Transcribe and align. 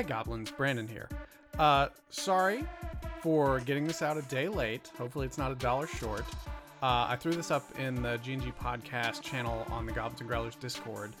Hey 0.00 0.06
Goblins, 0.06 0.50
Brandon 0.50 0.88
here. 0.88 1.10
Uh, 1.58 1.88
sorry 2.08 2.64
for 3.20 3.60
getting 3.60 3.86
this 3.86 4.00
out 4.00 4.16
a 4.16 4.22
day 4.22 4.48
late. 4.48 4.90
Hopefully, 4.96 5.26
it's 5.26 5.36
not 5.36 5.52
a 5.52 5.54
dollar 5.56 5.86
short. 5.86 6.24
Uh, 6.82 7.04
I 7.06 7.18
threw 7.20 7.32
this 7.32 7.50
up 7.50 7.70
in 7.78 8.00
the 8.00 8.16
G&G 8.16 8.50
podcast 8.58 9.20
channel 9.20 9.66
on 9.68 9.84
the 9.84 9.92
Goblins 9.92 10.22
and 10.22 10.30
Growlers 10.30 10.58
Discord, 10.58 11.12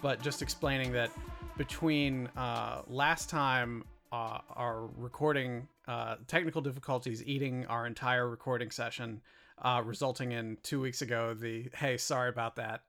but 0.00 0.22
just 0.22 0.40
explaining 0.40 0.92
that 0.92 1.10
between 1.56 2.28
uh, 2.36 2.82
last 2.86 3.28
time 3.28 3.82
uh, 4.12 4.38
our 4.54 4.86
recording 4.96 5.66
uh, 5.88 6.14
technical 6.28 6.60
difficulties 6.60 7.24
eating 7.26 7.66
our 7.66 7.88
entire 7.88 8.28
recording 8.28 8.70
session, 8.70 9.20
uh, 9.62 9.82
resulting 9.84 10.30
in 10.30 10.58
two 10.62 10.80
weeks 10.80 11.02
ago 11.02 11.34
the 11.34 11.68
hey 11.74 11.96
sorry 11.96 12.28
about 12.28 12.54
that 12.54 12.82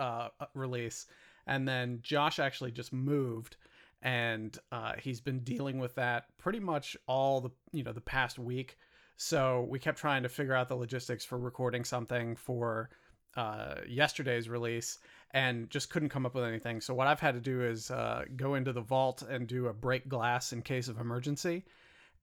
uh, 0.00 0.30
release, 0.54 1.06
and 1.46 1.68
then 1.68 2.00
Josh 2.02 2.40
actually 2.40 2.72
just 2.72 2.92
moved 2.92 3.56
and 4.02 4.58
uh, 4.72 4.92
he's 4.98 5.20
been 5.20 5.40
dealing 5.40 5.78
with 5.78 5.94
that 5.96 6.26
pretty 6.38 6.60
much 6.60 6.96
all 7.06 7.40
the 7.40 7.50
you 7.72 7.82
know 7.82 7.92
the 7.92 8.00
past 8.00 8.38
week. 8.38 8.76
So 9.16 9.66
we 9.70 9.78
kept 9.78 9.98
trying 9.98 10.22
to 10.24 10.28
figure 10.28 10.54
out 10.54 10.68
the 10.68 10.76
logistics 10.76 11.24
for 11.24 11.38
recording 11.38 11.84
something 11.84 12.36
for 12.36 12.90
uh, 13.36 13.76
yesterday's 13.86 14.48
release, 14.48 14.98
and 15.32 15.68
just 15.70 15.90
couldn't 15.90 16.08
come 16.08 16.26
up 16.26 16.34
with 16.34 16.44
anything. 16.44 16.80
So 16.80 16.94
what 16.94 17.06
I've 17.06 17.20
had 17.20 17.34
to 17.34 17.40
do 17.40 17.62
is 17.62 17.90
uh, 17.90 18.24
go 18.36 18.54
into 18.54 18.72
the 18.72 18.80
vault 18.80 19.22
and 19.22 19.46
do 19.46 19.66
a 19.66 19.72
break 19.72 20.08
glass 20.08 20.52
in 20.52 20.62
case 20.62 20.88
of 20.88 20.98
emergency. 20.98 21.64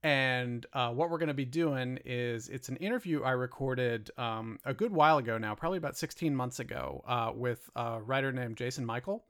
And 0.04 0.66
uh, 0.74 0.90
what 0.90 1.10
we're 1.10 1.18
going 1.18 1.28
to 1.28 1.34
be 1.34 1.46
doing 1.46 1.98
is 2.04 2.50
it's 2.50 2.68
an 2.68 2.76
interview 2.78 3.24
I 3.24 3.32
recorded 3.32 4.12
um, 4.18 4.60
a 4.66 4.74
good 4.74 4.92
while 4.92 5.18
ago 5.18 5.38
now, 5.38 5.56
probably 5.56 5.78
about 5.78 5.98
16 5.98 6.36
months 6.36 6.60
ago, 6.60 7.02
uh, 7.08 7.32
with 7.34 7.70
a 7.78 8.02
writer 8.02 8.34
named 8.34 8.58
Jason 8.58 8.86
Michal. 8.86 9.24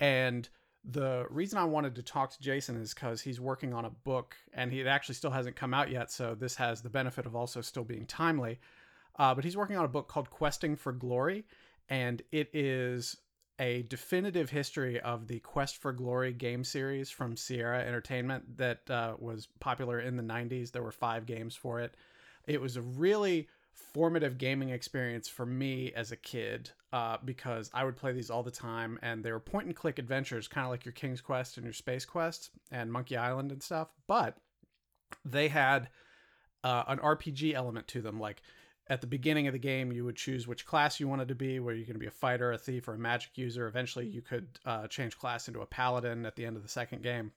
And 0.00 0.48
the 0.84 1.26
reason 1.30 1.58
I 1.58 1.64
wanted 1.64 1.94
to 1.96 2.02
talk 2.02 2.30
to 2.30 2.40
Jason 2.40 2.80
is 2.80 2.94
because 2.94 3.20
he's 3.20 3.40
working 3.40 3.74
on 3.74 3.84
a 3.84 3.90
book 3.90 4.36
and 4.52 4.72
he 4.72 4.86
actually 4.86 5.16
still 5.16 5.30
hasn't 5.30 5.56
come 5.56 5.74
out 5.74 5.90
yet. 5.90 6.10
So 6.10 6.34
this 6.34 6.56
has 6.56 6.82
the 6.82 6.90
benefit 6.90 7.26
of 7.26 7.36
also 7.36 7.60
still 7.60 7.84
being 7.84 8.06
timely. 8.06 8.58
Uh, 9.18 9.34
but 9.34 9.44
he's 9.44 9.56
working 9.56 9.76
on 9.76 9.84
a 9.84 9.88
book 9.88 10.08
called 10.08 10.30
Questing 10.30 10.76
for 10.76 10.92
Glory, 10.92 11.44
and 11.88 12.22
it 12.30 12.50
is 12.54 13.16
a 13.58 13.82
definitive 13.82 14.50
history 14.50 15.00
of 15.00 15.26
the 15.26 15.40
Quest 15.40 15.78
for 15.78 15.92
Glory 15.92 16.32
game 16.32 16.62
series 16.62 17.10
from 17.10 17.36
Sierra 17.36 17.80
Entertainment 17.80 18.56
that 18.58 18.88
uh, 18.88 19.14
was 19.18 19.48
popular 19.58 19.98
in 19.98 20.16
the 20.16 20.22
90s. 20.22 20.70
There 20.70 20.84
were 20.84 20.92
five 20.92 21.26
games 21.26 21.56
for 21.56 21.80
it. 21.80 21.96
It 22.46 22.60
was 22.60 22.76
a 22.76 22.82
really 22.82 23.48
formative 23.94 24.38
gaming 24.38 24.70
experience 24.70 25.28
for 25.28 25.46
me 25.46 25.92
as 25.94 26.12
a 26.12 26.16
kid 26.16 26.70
uh, 26.92 27.18
because 27.24 27.70
I 27.74 27.84
would 27.84 27.96
play 27.96 28.12
these 28.12 28.30
all 28.30 28.42
the 28.42 28.50
time, 28.50 28.98
and 29.02 29.24
they 29.24 29.32
were 29.32 29.40
point 29.40 29.66
and 29.66 29.76
click 29.76 29.98
adventures, 29.98 30.48
kind 30.48 30.64
of 30.64 30.70
like 30.70 30.84
your 30.84 30.92
King's 30.92 31.20
Quest 31.20 31.56
and 31.56 31.64
your 31.64 31.72
Space 31.72 32.04
Quest 32.04 32.50
and 32.70 32.92
Monkey 32.92 33.16
Island 33.16 33.52
and 33.52 33.62
stuff. 33.62 33.88
But 34.06 34.36
they 35.24 35.48
had 35.48 35.88
uh, 36.64 36.84
an 36.88 36.98
RPG 36.98 37.54
element 37.54 37.88
to 37.88 38.00
them. 38.00 38.20
Like 38.20 38.42
at 38.88 39.00
the 39.00 39.06
beginning 39.06 39.46
of 39.46 39.52
the 39.52 39.58
game, 39.58 39.92
you 39.92 40.04
would 40.04 40.16
choose 40.16 40.46
which 40.46 40.66
class 40.66 40.98
you 40.98 41.08
wanted 41.08 41.28
to 41.28 41.34
be, 41.34 41.60
where 41.60 41.74
you're 41.74 41.86
going 41.86 41.94
to 41.94 42.00
be 42.00 42.06
a 42.06 42.10
fighter, 42.10 42.52
a 42.52 42.58
thief, 42.58 42.88
or 42.88 42.94
a 42.94 42.98
magic 42.98 43.36
user. 43.36 43.66
Eventually, 43.66 44.06
you 44.06 44.22
could 44.22 44.48
uh, 44.64 44.86
change 44.86 45.18
class 45.18 45.48
into 45.48 45.60
a 45.60 45.66
paladin 45.66 46.24
at 46.24 46.36
the 46.36 46.46
end 46.46 46.56
of 46.56 46.62
the 46.62 46.68
second 46.68 47.02
game. 47.02 47.32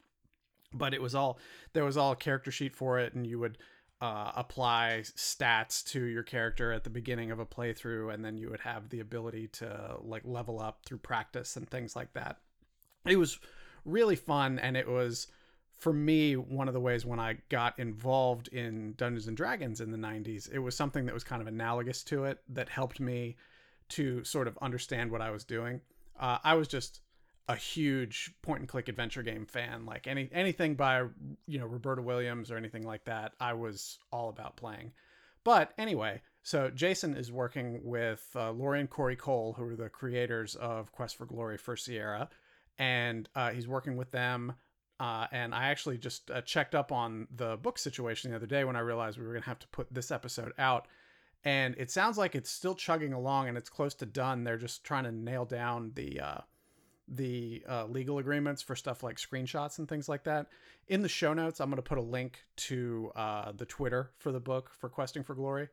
But 0.73 0.93
it 0.93 1.01
was 1.01 1.13
all 1.13 1.37
there 1.73 1.83
was 1.83 1.97
all 1.97 2.13
a 2.13 2.15
character 2.15 2.51
sheet 2.51 2.75
for 2.75 2.99
it, 2.99 3.13
and 3.13 3.27
you 3.27 3.39
would 3.39 3.57
uh, 4.01 4.31
apply 4.35 5.03
stats 5.05 5.85
to 5.91 6.03
your 6.03 6.23
character 6.23 6.71
at 6.71 6.83
the 6.83 6.89
beginning 6.89 7.29
of 7.29 7.39
a 7.39 7.45
playthrough, 7.45 8.13
and 8.13 8.25
then 8.25 8.37
you 8.37 8.49
would 8.49 8.59
have 8.59 8.89
the 8.89 8.99
ability 8.99 9.47
to 9.47 9.97
like 10.01 10.23
level 10.25 10.59
up 10.59 10.79
through 10.85 10.97
practice 10.97 11.55
and 11.55 11.69
things 11.69 11.95
like 11.95 12.11
that. 12.13 12.37
It 13.05 13.17
was 13.17 13.39
really 13.85 14.15
fun, 14.15 14.57
and 14.57 14.75
it 14.75 14.87
was 14.87 15.27
for 15.77 15.93
me 15.93 16.35
one 16.35 16.67
of 16.67 16.73
the 16.73 16.79
ways 16.79 17.05
when 17.05 17.19
I 17.19 17.37
got 17.49 17.77
involved 17.79 18.47
in 18.49 18.93
Dungeons 18.97 19.27
and 19.27 19.37
Dragons 19.37 19.81
in 19.81 19.91
the 19.91 19.97
90s. 19.97 20.51
It 20.51 20.59
was 20.59 20.75
something 20.75 21.05
that 21.05 21.13
was 21.13 21.23
kind 21.23 21.41
of 21.41 21.47
analogous 21.47 22.03
to 22.05 22.25
it 22.25 22.39
that 22.49 22.69
helped 22.69 22.99
me 22.99 23.35
to 23.89 24.23
sort 24.23 24.47
of 24.47 24.57
understand 24.61 25.11
what 25.11 25.21
I 25.21 25.31
was 25.31 25.43
doing. 25.43 25.81
Uh, 26.19 26.37
I 26.43 26.53
was 26.55 26.67
just 26.67 27.01
a 27.51 27.55
huge 27.55 28.33
point 28.41 28.59
and 28.59 28.69
click 28.69 28.87
adventure 28.87 29.23
game 29.23 29.45
fan. 29.45 29.85
Like 29.85 30.07
any 30.07 30.29
anything 30.31 30.75
by 30.75 31.05
you 31.47 31.59
know 31.59 31.65
Roberta 31.65 32.01
Williams 32.01 32.51
or 32.51 32.57
anything 32.57 32.83
like 32.83 33.05
that, 33.05 33.33
I 33.39 33.53
was 33.53 33.99
all 34.11 34.29
about 34.29 34.57
playing. 34.57 34.93
But 35.43 35.73
anyway, 35.77 36.21
so 36.43 36.69
Jason 36.69 37.15
is 37.15 37.31
working 37.31 37.81
with 37.83 38.27
uh, 38.35 38.51
Lori 38.51 38.79
and 38.79 38.89
Cory 38.89 39.15
Cole, 39.15 39.53
who 39.53 39.67
are 39.67 39.75
the 39.75 39.89
creators 39.89 40.55
of 40.55 40.91
Quest 40.91 41.15
for 41.15 41.25
Glory 41.25 41.57
for 41.57 41.75
Sierra, 41.75 42.29
and 42.77 43.27
uh, 43.35 43.51
he's 43.51 43.67
working 43.67 43.97
with 43.97 44.11
them. 44.11 44.53
Uh, 44.99 45.25
and 45.31 45.55
I 45.55 45.69
actually 45.69 45.97
just 45.97 46.29
uh, 46.29 46.41
checked 46.41 46.75
up 46.75 46.91
on 46.91 47.27
the 47.35 47.57
book 47.57 47.79
situation 47.79 48.29
the 48.29 48.37
other 48.37 48.45
day 48.45 48.63
when 48.63 48.75
I 48.75 48.81
realized 48.81 49.17
we 49.17 49.25
were 49.25 49.33
going 49.33 49.41
to 49.41 49.49
have 49.49 49.57
to 49.59 49.67
put 49.69 49.91
this 49.91 50.11
episode 50.11 50.53
out. 50.59 50.87
And 51.43 51.73
it 51.79 51.89
sounds 51.89 52.19
like 52.19 52.35
it's 52.35 52.51
still 52.51 52.75
chugging 52.75 53.11
along 53.11 53.47
and 53.47 53.57
it's 53.57 53.69
close 53.69 53.95
to 53.95 54.05
done. 54.05 54.43
They're 54.43 54.59
just 54.59 54.83
trying 54.83 55.05
to 55.05 55.11
nail 55.11 55.43
down 55.43 55.93
the 55.95 56.19
uh, 56.19 56.37
the 57.11 57.63
uh, 57.69 57.85
legal 57.85 58.17
agreements 58.19 58.61
for 58.61 58.75
stuff 58.75 59.03
like 59.03 59.17
screenshots 59.17 59.79
and 59.79 59.87
things 59.87 60.07
like 60.07 60.23
that. 60.23 60.47
In 60.87 61.01
the 61.01 61.09
show 61.09 61.33
notes, 61.33 61.59
I'm 61.59 61.69
going 61.69 61.75
to 61.75 61.81
put 61.81 61.97
a 61.97 62.01
link 62.01 62.39
to 62.57 63.11
uh, 63.15 63.51
the 63.51 63.65
Twitter 63.65 64.11
for 64.17 64.31
the 64.31 64.39
book 64.39 64.71
for 64.79 64.89
Questing 64.89 65.23
for 65.23 65.35
Glory. 65.35 65.67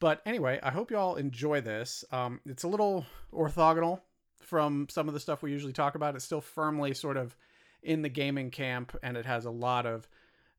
But 0.00 0.20
anyway, 0.26 0.58
I 0.62 0.70
hope 0.70 0.90
you 0.90 0.96
all 0.96 1.14
enjoy 1.16 1.60
this. 1.60 2.04
Um, 2.10 2.40
it's 2.44 2.64
a 2.64 2.68
little 2.68 3.06
orthogonal 3.32 4.00
from 4.40 4.88
some 4.90 5.06
of 5.06 5.14
the 5.14 5.20
stuff 5.20 5.42
we 5.42 5.52
usually 5.52 5.72
talk 5.72 5.94
about. 5.94 6.16
It's 6.16 6.24
still 6.24 6.40
firmly 6.40 6.94
sort 6.94 7.16
of 7.16 7.36
in 7.82 8.02
the 8.02 8.08
gaming 8.08 8.50
camp, 8.50 8.96
and 9.02 9.16
it 9.16 9.26
has 9.26 9.44
a 9.44 9.50
lot 9.50 9.86
of 9.86 10.08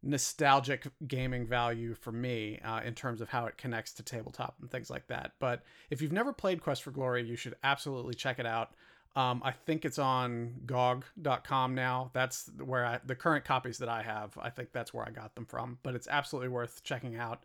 nostalgic 0.04 0.88
gaming 1.08 1.46
value 1.46 1.94
for 1.94 2.12
me 2.12 2.60
uh, 2.64 2.82
in 2.84 2.96
terms 2.96 3.22
of 3.22 3.30
how 3.30 3.46
it 3.46 3.58
connects 3.58 3.94
to 3.94 4.04
tabletop 4.04 4.56
and 4.62 4.72
things 4.72 4.90
like 4.90 5.08
that. 5.08 5.34
But 5.40 5.64
if 5.90 6.02
you've 6.02 6.12
never 6.12 6.34
played 6.34 6.62
Quest 6.62 6.84
for 6.84 6.92
Glory, 6.92 7.24
you 7.24 7.36
should 7.36 7.56
absolutely 7.64 8.14
check 8.14 8.40
it 8.40 8.46
out. 8.46 8.72
Um, 9.16 9.42
I 9.44 9.52
think 9.52 9.84
it's 9.84 10.00
on 10.00 10.62
GOG.com 10.66 11.76
now. 11.76 12.12
That's 12.14 12.50
where 12.64 12.86
I, 12.86 13.00
the 13.06 13.16
current 13.16 13.44
copies 13.44 13.78
that 13.80 13.90
I 13.90 14.02
have. 14.04 14.38
I 14.42 14.50
think 14.50 14.72
that's 14.72 14.94
where 14.94 15.06
I 15.06 15.12
got 15.12 15.36
them 15.36 15.46
from. 15.46 15.80
But 15.84 15.96
it's 15.96 16.08
absolutely 16.08 16.50
worth 16.50 16.82
checking 16.84 17.18
out. 17.18 17.44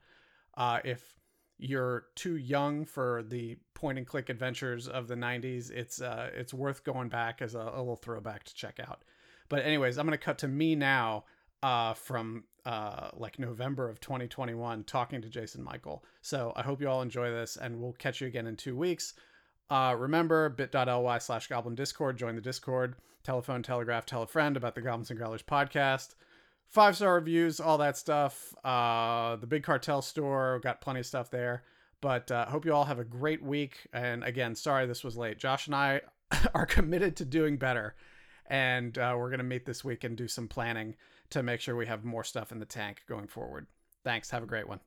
Uh, 0.57 0.79
if 0.85 1.17
you're 1.59 2.07
too 2.15 2.37
young 2.37 2.85
for 2.85 3.25
the 3.27 3.57
point 3.75 3.99
and 3.99 4.07
click 4.07 4.29
adventures 4.29 4.87
of 4.87 5.09
the 5.09 5.15
90s, 5.15 5.71
it's 5.71 6.01
uh, 6.01 6.31
it's 6.35 6.55
worth 6.55 6.85
going 6.85 7.09
back 7.09 7.43
as 7.43 7.55
a, 7.55 7.61
a 7.61 7.79
little 7.79 7.97
throwback 7.97 8.45
to 8.45 8.55
check 8.55 8.79
out. 8.79 9.03
But 9.49 9.65
anyways, 9.65 9.99
I'm 9.99 10.07
gonna 10.07 10.19
cut 10.19 10.39
to 10.39 10.49
me 10.49 10.77
now 10.77 11.25
uh, 11.63 11.95
from 11.95 12.45
uh, 12.65 13.11
like 13.15 13.39
November 13.39 13.89
of 13.89 14.01
2021 14.01 14.85
talking 14.85 15.23
to 15.23 15.29
Jason 15.29 15.65
Michal. 15.65 16.05
So 16.21 16.53
I 16.57 16.63
hope 16.63 16.81
you 16.81 16.89
all 16.89 17.03
enjoy 17.03 17.31
this, 17.31 17.57
and 17.57 17.81
we'll 17.81 17.93
catch 17.93 18.21
you 18.21 18.27
again 18.27 18.47
in 18.47 18.57
two 18.57 18.77
weeks. 18.77 19.15
Uh, 19.71 19.95
remember 19.99 20.49
bit.ly 20.49 21.19
slash 21.19 21.49
goblin 21.49 21.75
discord. 21.75 22.17
Join 22.17 22.37
the 22.37 22.41
Discord. 22.41 22.95
Telephone, 23.25 23.63
telegraph, 23.63 24.07
tell 24.07 24.23
a 24.23 24.27
friend 24.27 24.57
about 24.57 24.77
the 24.77 24.81
Goblins 24.81 25.11
and 25.11 25.19
Growlers 25.19 25.43
podcast. 25.43 26.15
Five 26.69 26.95
star 26.95 27.15
reviews, 27.15 27.59
all 27.59 27.79
that 27.79 27.97
stuff. 27.97 28.55
Uh, 28.65 29.37
the 29.37 29.49
Big 29.49 29.65
Cartel 29.65 30.03
store, 30.03 30.61
got 30.63 30.81
plenty 30.81 31.01
of 31.01 31.07
stuff 31.07 31.31
there. 31.31 31.65
But 32.01 32.31
uh, 32.31 32.47
hope 32.47 32.65
you 32.65 32.73
all 32.73 32.85
have 32.85 33.01
a 33.01 33.05
great 33.05 33.43
week. 33.43 33.89
And 33.93 34.23
again, 34.23 34.55
sorry 34.55 34.87
this 34.87 35.03
was 35.03 35.17
late. 35.17 35.39
Josh 35.39 35.67
and 35.67 35.75
I 35.75 36.03
are 36.55 36.67
committed 36.67 37.17
to 37.17 37.25
doing 37.25 37.57
better. 37.57 37.97
And 38.49 38.97
uh, 38.97 39.17
we're 39.19 39.31
going 39.31 39.39
to 39.39 39.45
meet 39.45 39.67
this 39.67 39.85
week 39.85 40.05
and 40.05 40.17
do 40.17 40.29
some 40.29 40.47
planning 40.47 40.95
to 41.31 41.43
make 41.43 41.61
sure 41.61 41.75
we 41.75 41.87
have 41.87 42.05
more 42.05 42.23
stuff 42.23 42.53
in 42.53 42.61
the 42.61 42.65
tank 42.65 43.03
going 43.09 43.27
forward. 43.27 43.67
Thanks. 44.05 44.31
Have 44.31 44.45
a 44.45 44.47
great 44.47 44.69
one. 44.69 44.79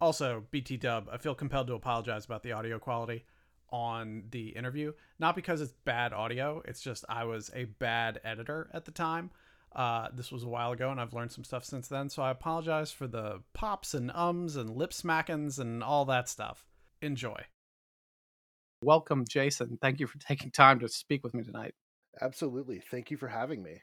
Also, 0.00 0.44
BT 0.52 0.76
Dub, 0.76 1.08
I 1.10 1.16
feel 1.16 1.34
compelled 1.34 1.66
to 1.66 1.74
apologize 1.74 2.24
about 2.24 2.44
the 2.44 2.52
audio 2.52 2.78
quality 2.78 3.24
on 3.70 4.24
the 4.30 4.48
interview. 4.48 4.92
Not 5.18 5.34
because 5.34 5.60
it's 5.60 5.72
bad 5.84 6.12
audio, 6.12 6.62
it's 6.64 6.80
just 6.80 7.04
I 7.08 7.24
was 7.24 7.50
a 7.54 7.64
bad 7.64 8.20
editor 8.24 8.70
at 8.72 8.84
the 8.84 8.90
time. 8.90 9.30
Uh, 9.74 10.08
this 10.14 10.32
was 10.32 10.44
a 10.44 10.48
while 10.48 10.72
ago, 10.72 10.90
and 10.90 11.00
I've 11.00 11.12
learned 11.12 11.32
some 11.32 11.44
stuff 11.44 11.64
since 11.64 11.88
then. 11.88 12.08
So 12.08 12.22
I 12.22 12.30
apologize 12.30 12.90
for 12.90 13.06
the 13.06 13.42
pops 13.52 13.94
and 13.94 14.10
ums 14.14 14.56
and 14.56 14.70
lip 14.70 14.92
smackings 14.92 15.58
and 15.58 15.82
all 15.82 16.04
that 16.06 16.28
stuff. 16.28 16.64
Enjoy. 17.02 17.44
Welcome, 18.82 19.24
Jason. 19.28 19.78
Thank 19.80 20.00
you 20.00 20.06
for 20.06 20.18
taking 20.26 20.50
time 20.50 20.80
to 20.80 20.88
speak 20.88 21.22
with 21.22 21.34
me 21.34 21.42
tonight. 21.42 21.74
Absolutely. 22.20 22.80
Thank 22.80 23.10
you 23.10 23.16
for 23.16 23.28
having 23.28 23.62
me. 23.62 23.82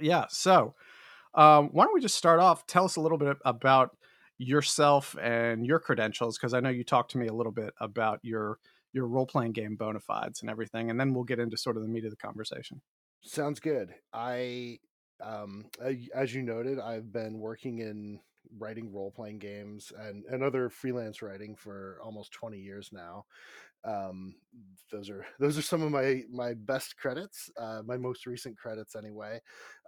Yeah. 0.00 0.26
So, 0.28 0.74
um, 1.34 1.68
why 1.72 1.84
don't 1.84 1.94
we 1.94 2.00
just 2.00 2.16
start 2.16 2.40
off? 2.40 2.66
Tell 2.66 2.84
us 2.84 2.96
a 2.96 3.00
little 3.00 3.18
bit 3.18 3.36
about 3.44 3.96
yourself 4.38 5.16
and 5.20 5.64
your 5.64 5.78
credentials, 5.78 6.38
because 6.38 6.54
I 6.54 6.60
know 6.60 6.68
you 6.68 6.84
talked 6.84 7.12
to 7.12 7.18
me 7.18 7.26
a 7.26 7.32
little 7.32 7.52
bit 7.52 7.74
about 7.80 8.20
your 8.22 8.58
your 8.96 9.06
role 9.06 9.26
playing 9.26 9.52
game 9.52 9.76
bona 9.76 10.00
fides 10.00 10.40
and 10.40 10.50
everything, 10.50 10.90
and 10.90 10.98
then 10.98 11.14
we'll 11.14 11.24
get 11.24 11.38
into 11.38 11.56
sort 11.56 11.76
of 11.76 11.82
the 11.82 11.88
meat 11.88 12.04
of 12.04 12.10
the 12.10 12.16
conversation. 12.16 12.80
Sounds 13.22 13.60
good. 13.60 13.94
I, 14.12 14.78
um, 15.20 15.66
as 16.14 16.34
you 16.34 16.42
noted, 16.42 16.78
I've 16.78 17.12
been 17.12 17.38
working 17.38 17.78
in 17.78 18.20
writing 18.58 18.92
role 18.92 19.10
playing 19.10 19.38
games 19.38 19.92
and 19.98 20.24
and 20.26 20.42
other 20.42 20.70
freelance 20.70 21.20
writing 21.20 21.56
for 21.56 21.98
almost 22.02 22.32
20 22.32 22.58
years 22.58 22.90
now. 22.92 23.26
Um, 23.84 24.36
those 24.90 25.10
are 25.10 25.26
those 25.38 25.58
are 25.58 25.62
some 25.62 25.82
of 25.82 25.90
my 25.90 26.22
my 26.30 26.54
best 26.54 26.96
credits, 26.96 27.50
uh, 27.58 27.82
my 27.84 27.96
most 27.96 28.26
recent 28.26 28.56
credits 28.56 28.96
anyway. 28.96 29.40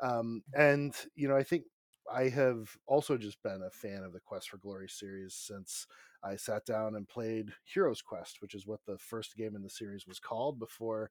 Um, 0.03 0.43
and 0.55 0.95
you 1.15 1.29
know, 1.29 1.37
I 1.37 1.43
think 1.43 1.65
I 2.13 2.29
have 2.29 2.77
also 2.87 3.17
just 3.17 3.43
been 3.43 3.63
a 3.63 3.71
fan 3.71 4.03
of 4.03 4.13
the 4.13 4.21
Quest 4.21 4.51
for 4.51 4.59
Glory 4.59 4.89
series 4.89 5.35
since 5.35 5.87
I 6.23 6.37
sat 6.37 6.65
down 6.65 6.97
and 6.97 7.09
played 7.09 7.53
Heroes 7.65 8.03
Quest, 8.03 8.41
which 8.41 8.55
is 8.55 8.67
what 8.67 8.81
the 8.87 8.99
first 8.99 9.37
game 9.37 9.55
in 9.55 9.63
the 9.63 9.71
series 9.71 10.07
was 10.07 10.19
called 10.19 10.59
before 10.59 11.11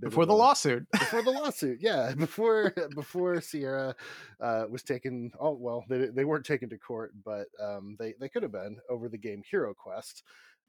before 0.00 0.26
the 0.26 0.32
a, 0.32 0.34
lawsuit. 0.34 0.86
before 0.90 1.22
the 1.22 1.30
lawsuit, 1.42 1.78
yeah, 1.80 2.12
before 2.14 2.72
before 2.94 3.40
Sierra 3.40 3.94
uh, 4.40 4.64
was 4.68 4.82
taken. 4.82 5.30
Oh 5.38 5.56
well, 5.58 5.84
they 5.88 6.06
they 6.06 6.24
weren't 6.24 6.46
taken 6.46 6.68
to 6.70 6.78
court, 6.78 7.12
but 7.24 7.46
um, 7.62 7.96
they 7.98 8.14
they 8.18 8.28
could 8.28 8.42
have 8.42 8.52
been 8.52 8.78
over 8.90 9.08
the 9.08 9.18
game 9.18 9.42
Hero 9.48 9.74
Quest. 9.74 10.22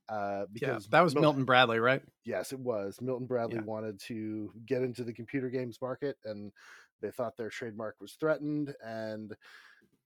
Uh, 0.09 0.45
because 0.53 0.85
yeah, 0.85 0.89
that 0.91 1.01
was 1.01 1.13
Mil- 1.13 1.23
Milton 1.23 1.43
Bradley, 1.43 1.79
right? 1.79 2.01
Yes, 2.23 2.53
it 2.53 2.59
was. 2.59 3.01
Milton 3.01 3.27
Bradley 3.27 3.55
yeah. 3.57 3.63
wanted 3.63 3.99
to 4.01 4.53
get 4.65 4.81
into 4.81 5.03
the 5.03 5.11
computer 5.11 5.49
games 5.49 5.79
market, 5.81 6.15
and 6.23 6.53
they 7.01 7.11
thought 7.11 7.35
their 7.35 7.49
trademark 7.49 7.95
was 7.99 8.13
threatened, 8.13 8.73
and 8.85 9.35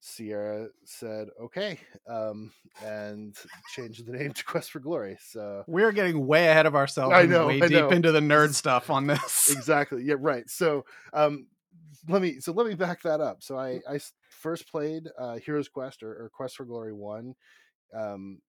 Sierra 0.02 0.68
said 0.84 1.30
okay, 1.40 1.80
um, 2.10 2.52
and 2.84 3.36
changed 3.76 4.06
the 4.06 4.12
name 4.12 4.34
to 4.34 4.44
Quest 4.44 4.72
for 4.72 4.80
Glory. 4.80 5.18
So 5.22 5.64
we're 5.68 5.92
getting 5.92 6.26
way 6.26 6.48
ahead 6.48 6.66
of 6.66 6.76
ourselves. 6.76 7.14
I 7.16 7.28
know, 7.28 7.48
way 7.48 7.62
I 7.62 7.68
deep 7.68 7.72
know. 7.72 7.90
into 7.90 8.12
the 8.12 8.20
nerd 8.20 8.54
stuff 8.56 8.90
on 8.90 9.06
this. 9.06 9.50
exactly. 9.56 10.04
Yeah. 10.04 10.16
Right. 10.18 10.50
So 10.50 10.86
um, 11.14 11.48
let 12.10 12.22
me 12.22 12.40
so 12.40 12.52
let 12.52 12.66
me 12.66 12.74
back 12.74 13.04
that 13.04 13.22
up. 13.22 13.44
So 13.44 13.58
I 13.58 13.80
I 13.88 14.00
first 14.30 14.70
played 14.70 15.08
uh, 15.20 15.36
Heroes 15.36 15.70
Quest 15.70 16.02
or, 16.02 16.10
or 16.10 16.32
Quest 16.34 16.58
for 16.58 16.66
Glory 16.66 16.94
one. 16.94 17.36
Um, 17.94 18.40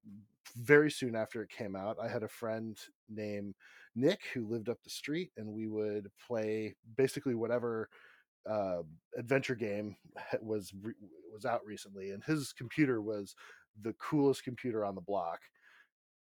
very 0.56 0.90
soon 0.90 1.14
after 1.14 1.42
it 1.42 1.50
came 1.50 1.76
out, 1.76 1.98
I 2.02 2.08
had 2.08 2.22
a 2.22 2.28
friend 2.28 2.78
named 3.10 3.54
Nick 3.94 4.20
who 4.32 4.48
lived 4.48 4.70
up 4.70 4.82
the 4.82 4.90
street, 4.90 5.32
and 5.36 5.52
we 5.52 5.66
would 5.66 6.10
play 6.26 6.76
basically 6.96 7.34
whatever 7.34 7.90
uh, 8.48 8.82
adventure 9.16 9.54
game 9.54 9.96
was 10.42 10.72
re- 10.82 10.94
was 11.32 11.44
out 11.44 11.60
recently, 11.64 12.10
and 12.10 12.22
his 12.24 12.52
computer 12.52 13.00
was 13.00 13.34
the 13.80 13.94
coolest 13.94 14.44
computer 14.44 14.84
on 14.84 14.94
the 14.94 15.00
block 15.00 15.40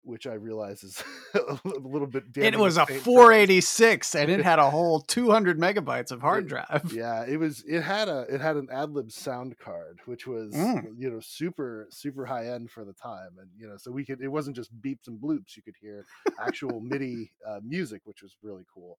which 0.08 0.26
I 0.26 0.34
realize 0.34 0.82
is 0.82 1.02
a 1.34 1.58
little 1.64 2.06
bit. 2.06 2.24
It 2.36 2.58
was 2.58 2.76
a 2.76 2.86
486, 2.86 4.14
and 4.14 4.30
it 4.30 4.42
had 4.42 4.58
a 4.58 4.70
whole 4.70 5.00
200 5.00 5.58
megabytes 5.58 6.10
of 6.10 6.20
hard 6.20 6.48
drive. 6.48 6.92
Yeah, 6.94 7.24
it 7.26 7.38
was. 7.38 7.62
It 7.66 7.82
had 7.82 8.08
a 8.08 8.20
it 8.28 8.40
had 8.40 8.56
an 8.56 8.68
AdLib 8.68 9.12
sound 9.12 9.58
card, 9.58 10.00
which 10.06 10.26
was 10.26 10.54
mm. 10.54 10.82
you 10.96 11.10
know 11.10 11.20
super 11.20 11.86
super 11.90 12.24
high 12.24 12.48
end 12.48 12.70
for 12.70 12.84
the 12.84 12.94
time, 12.94 13.36
and 13.38 13.50
you 13.56 13.68
know 13.68 13.76
so 13.76 13.90
we 13.90 14.04
could. 14.04 14.20
It 14.20 14.28
wasn't 14.28 14.56
just 14.56 14.74
beeps 14.80 15.08
and 15.08 15.20
bloops. 15.20 15.56
You 15.56 15.62
could 15.62 15.76
hear 15.80 16.04
actual 16.40 16.80
MIDI 16.80 17.30
uh, 17.46 17.60
music, 17.62 18.02
which 18.04 18.22
was 18.22 18.36
really 18.42 18.64
cool 18.72 18.98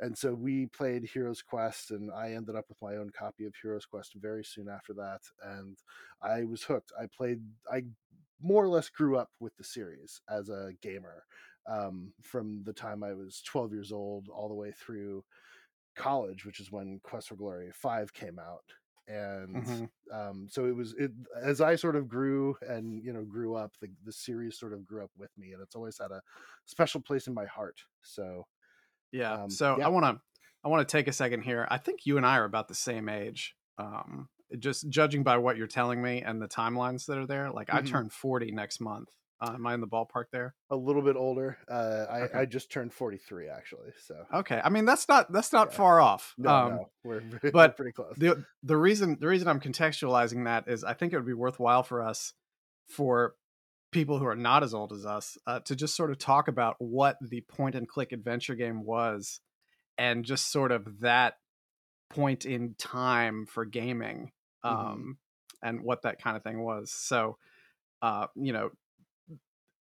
and 0.00 0.16
so 0.16 0.34
we 0.34 0.66
played 0.66 1.04
Heroes 1.04 1.42
Quest, 1.42 1.90
and 1.90 2.10
I 2.12 2.32
ended 2.32 2.56
up 2.56 2.66
with 2.68 2.82
my 2.82 2.96
own 2.96 3.10
copy 3.16 3.44
of 3.46 3.54
Heroes 3.60 3.86
Quest 3.86 4.14
very 4.16 4.44
soon 4.44 4.68
after 4.68 4.92
that, 4.94 5.20
and 5.42 5.76
I 6.22 6.44
was 6.44 6.62
hooked. 6.62 6.92
I 7.00 7.06
played, 7.16 7.40
I 7.72 7.84
more 8.42 8.64
or 8.64 8.68
less 8.68 8.88
grew 8.88 9.16
up 9.16 9.30
with 9.40 9.56
the 9.56 9.64
series 9.64 10.20
as 10.28 10.48
a 10.48 10.72
gamer 10.82 11.24
um, 11.70 12.12
from 12.20 12.62
the 12.64 12.72
time 12.72 13.02
I 13.02 13.14
was 13.14 13.42
12 13.46 13.72
years 13.72 13.92
old 13.92 14.28
all 14.28 14.48
the 14.48 14.54
way 14.54 14.72
through 14.72 15.24
college, 15.94 16.44
which 16.44 16.60
is 16.60 16.72
when 16.72 17.00
Quest 17.02 17.28
for 17.28 17.36
Glory 17.36 17.70
5 17.72 18.12
came 18.12 18.38
out. 18.38 18.64
And 19.08 19.56
mm-hmm. 19.56 19.84
um, 20.16 20.46
so 20.48 20.66
it 20.66 20.76
was 20.76 20.94
it 20.96 21.10
as 21.42 21.60
I 21.60 21.74
sort 21.74 21.96
of 21.96 22.08
grew 22.08 22.56
and 22.68 23.02
you 23.02 23.12
know 23.12 23.24
grew 23.24 23.56
up, 23.56 23.72
the, 23.80 23.88
the 24.04 24.12
series 24.12 24.58
sort 24.58 24.72
of 24.72 24.86
grew 24.86 25.02
up 25.02 25.10
with 25.18 25.30
me, 25.36 25.52
and 25.52 25.60
it's 25.60 25.74
always 25.74 25.98
had 25.98 26.12
a 26.12 26.22
special 26.66 27.00
place 27.00 27.26
in 27.26 27.34
my 27.34 27.44
heart. 27.44 27.80
So 28.02 28.46
yeah. 29.12 29.44
Um, 29.44 29.50
so 29.50 29.76
yeah. 29.78 29.86
I 29.86 29.88
want 29.88 30.04
to 30.06 30.20
I 30.64 30.68
want 30.68 30.86
to 30.86 30.92
take 30.92 31.08
a 31.08 31.12
second 31.12 31.42
here. 31.42 31.66
I 31.70 31.78
think 31.78 32.06
you 32.06 32.16
and 32.16 32.26
I 32.26 32.38
are 32.38 32.44
about 32.44 32.68
the 32.68 32.74
same 32.74 33.08
age. 33.08 33.54
Um, 33.78 34.28
just 34.58 34.88
judging 34.88 35.22
by 35.22 35.38
what 35.38 35.56
you're 35.56 35.66
telling 35.66 36.02
me 36.02 36.22
and 36.22 36.40
the 36.40 36.48
timelines 36.48 37.06
that 37.06 37.18
are 37.18 37.26
there, 37.26 37.50
like 37.50 37.68
mm-hmm. 37.68 37.78
I 37.78 37.82
turn 37.82 38.10
40 38.10 38.52
next 38.52 38.80
month. 38.80 39.08
Uh, 39.40 39.54
am 39.54 39.66
I 39.66 39.74
in 39.74 39.80
the 39.80 39.88
ballpark 39.88 40.26
there? 40.30 40.54
A 40.70 40.76
little 40.76 41.02
bit 41.02 41.16
older. 41.16 41.58
Uh, 41.68 42.06
I, 42.08 42.20
okay. 42.20 42.38
I 42.38 42.44
just 42.44 42.70
turned 42.70 42.92
43 42.92 43.48
actually. 43.48 43.90
So 44.06 44.14
okay. 44.32 44.60
I 44.62 44.68
mean 44.68 44.84
that's 44.84 45.08
not 45.08 45.32
that's 45.32 45.52
not 45.52 45.70
yeah. 45.70 45.76
far 45.76 46.00
off. 46.00 46.34
No, 46.38 46.50
um, 46.50 46.70
no. 46.70 46.90
We're, 47.02 47.22
but 47.52 47.76
pretty 47.76 47.90
close. 47.90 48.14
The 48.16 48.44
the 48.62 48.76
reason 48.76 49.16
the 49.20 49.26
reason 49.26 49.48
I'm 49.48 49.58
contextualizing 49.58 50.44
that 50.44 50.68
is 50.68 50.84
I 50.84 50.94
think 50.94 51.12
it 51.12 51.16
would 51.16 51.26
be 51.26 51.32
worthwhile 51.32 51.82
for 51.82 52.02
us 52.02 52.34
for 52.86 53.34
people 53.92 54.18
who 54.18 54.26
are 54.26 54.36
not 54.36 54.62
as 54.62 54.74
old 54.74 54.92
as 54.92 55.06
us 55.06 55.38
uh, 55.46 55.60
to 55.60 55.76
just 55.76 55.94
sort 55.94 56.10
of 56.10 56.18
talk 56.18 56.48
about 56.48 56.76
what 56.78 57.16
the 57.20 57.42
point 57.42 57.74
and 57.74 57.86
click 57.86 58.12
adventure 58.12 58.54
game 58.54 58.84
was 58.84 59.40
and 59.98 60.24
just 60.24 60.50
sort 60.50 60.72
of 60.72 61.00
that 61.00 61.34
point 62.10 62.44
in 62.44 62.74
time 62.78 63.46
for 63.46 63.64
gaming 63.64 64.32
mm-hmm. 64.64 64.76
um, 64.76 64.98
mm-hmm. 64.98 65.68
and 65.68 65.82
what 65.82 66.02
that 66.02 66.20
kind 66.20 66.36
of 66.36 66.42
thing 66.42 66.62
was 66.62 66.90
so 66.90 67.36
uh, 68.00 68.26
you 68.34 68.52
know 68.52 68.70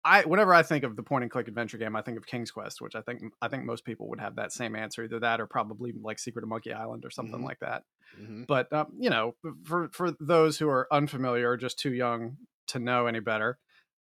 I 0.05 0.23
whenever 0.23 0.53
I 0.53 0.65
think 0.65 0.83
of 0.83 0.97
the 0.97 1.03
point 1.03 1.23
and 1.23 1.31
click 1.31 1.47
adventure 1.47 1.79
game, 1.79 1.95
I 1.95 2.03
think 2.03 2.19
of 2.19 2.27
King's 2.27 2.51
Quest, 2.51 2.81
which 2.81 2.97
I 2.97 3.03
think 3.03 3.23
I 3.41 3.47
think 3.47 3.65
most 3.65 3.85
people 3.85 4.09
would 4.09 4.21
have 4.21 4.35
that 4.35 4.53
same 4.53 4.75
answer, 4.75 5.05
either 5.05 5.21
that 5.21 5.41
or 5.41 5.47
probably 5.47 5.93
like 5.93 6.19
Secret 6.19 6.43
of 6.43 6.49
Monkey 6.49 6.73
Island 6.73 7.05
or 7.05 7.11
something 7.11 7.37
mm-hmm. 7.37 7.45
like 7.45 7.61
that. 7.61 7.85
Mm-hmm. 8.21 8.43
But 8.49 8.73
um, 8.73 8.89
you 8.99 9.11
know, 9.11 9.37
for 9.65 9.91
for 9.93 10.13
those 10.19 10.59
who 10.59 10.69
are 10.69 10.89
unfamiliar 10.91 11.51
or 11.51 11.57
just 11.57 11.79
too 11.79 11.93
young 11.93 12.37
to 12.69 12.81
know 12.81 13.07
any 13.07 13.21
better, 13.21 13.59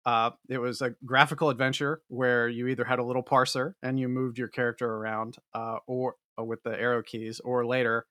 uh, 0.06 0.30
it 0.48 0.58
was 0.58 0.80
a 0.80 0.94
graphical 1.04 1.50
adventure 1.50 2.02
where 2.08 2.48
you 2.48 2.68
either 2.68 2.84
had 2.84 2.98
a 2.98 3.04
little 3.04 3.22
parser 3.22 3.74
and 3.82 3.98
you 4.00 4.08
moved 4.08 4.38
your 4.38 4.48
character 4.48 4.86
around, 4.86 5.36
uh, 5.54 5.78
or 5.86 6.16
uh, 6.38 6.44
with 6.44 6.62
the 6.62 6.78
arrow 6.78 7.02
keys, 7.02 7.40
or 7.40 7.66
later 7.66 8.06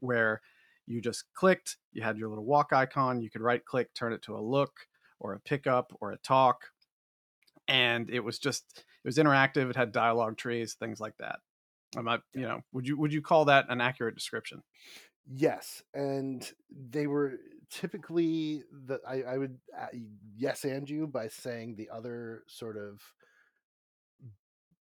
where 0.00 0.40
you 0.86 1.00
just 1.00 1.24
clicked, 1.34 1.76
you 1.92 2.02
had 2.02 2.18
your 2.18 2.28
little 2.28 2.44
walk 2.44 2.72
icon, 2.72 3.20
you 3.20 3.30
could 3.30 3.42
right 3.42 3.64
click, 3.64 3.92
turn 3.94 4.12
it 4.12 4.22
to 4.22 4.36
a 4.36 4.40
look, 4.40 4.72
or 5.20 5.32
a 5.34 5.40
pickup, 5.40 5.92
or 6.00 6.12
a 6.12 6.18
talk, 6.18 6.64
and 7.68 8.10
it 8.10 8.20
was 8.20 8.38
just 8.38 8.64
it 8.78 9.08
was 9.08 9.18
interactive. 9.18 9.70
It 9.70 9.76
had 9.76 9.92
dialogue 9.92 10.36
trees, 10.36 10.74
things 10.74 11.00
like 11.00 11.16
that. 11.18 11.40
Am 11.96 12.08
I, 12.08 12.18
you 12.34 12.42
know, 12.42 12.60
would 12.72 12.86
you 12.86 12.98
would 12.98 13.12
you 13.12 13.22
call 13.22 13.46
that 13.46 13.66
an 13.68 13.80
accurate 13.80 14.14
description? 14.14 14.62
Yes, 15.26 15.82
and 15.94 16.50
they 16.70 17.06
were 17.06 17.38
typically 17.74 18.62
the 18.86 19.00
I, 19.06 19.22
I 19.22 19.38
would 19.38 19.58
uh, 19.76 19.86
yes 20.36 20.64
and 20.64 20.88
you 20.88 21.06
by 21.06 21.28
saying 21.28 21.74
the 21.76 21.90
other 21.92 22.44
sort 22.46 22.76
of 22.76 23.00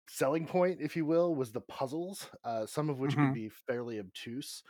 selling 0.08 0.44
point, 0.44 0.80
if 0.80 0.96
you 0.96 1.06
will, 1.06 1.36
was 1.36 1.52
the 1.52 1.60
puzzles, 1.60 2.28
uh, 2.44 2.66
some 2.66 2.90
of 2.90 2.98
which 2.98 3.12
mm-hmm. 3.12 3.26
could 3.26 3.34
be 3.34 3.48
fairly 3.48 4.00
obtuse 4.00 4.64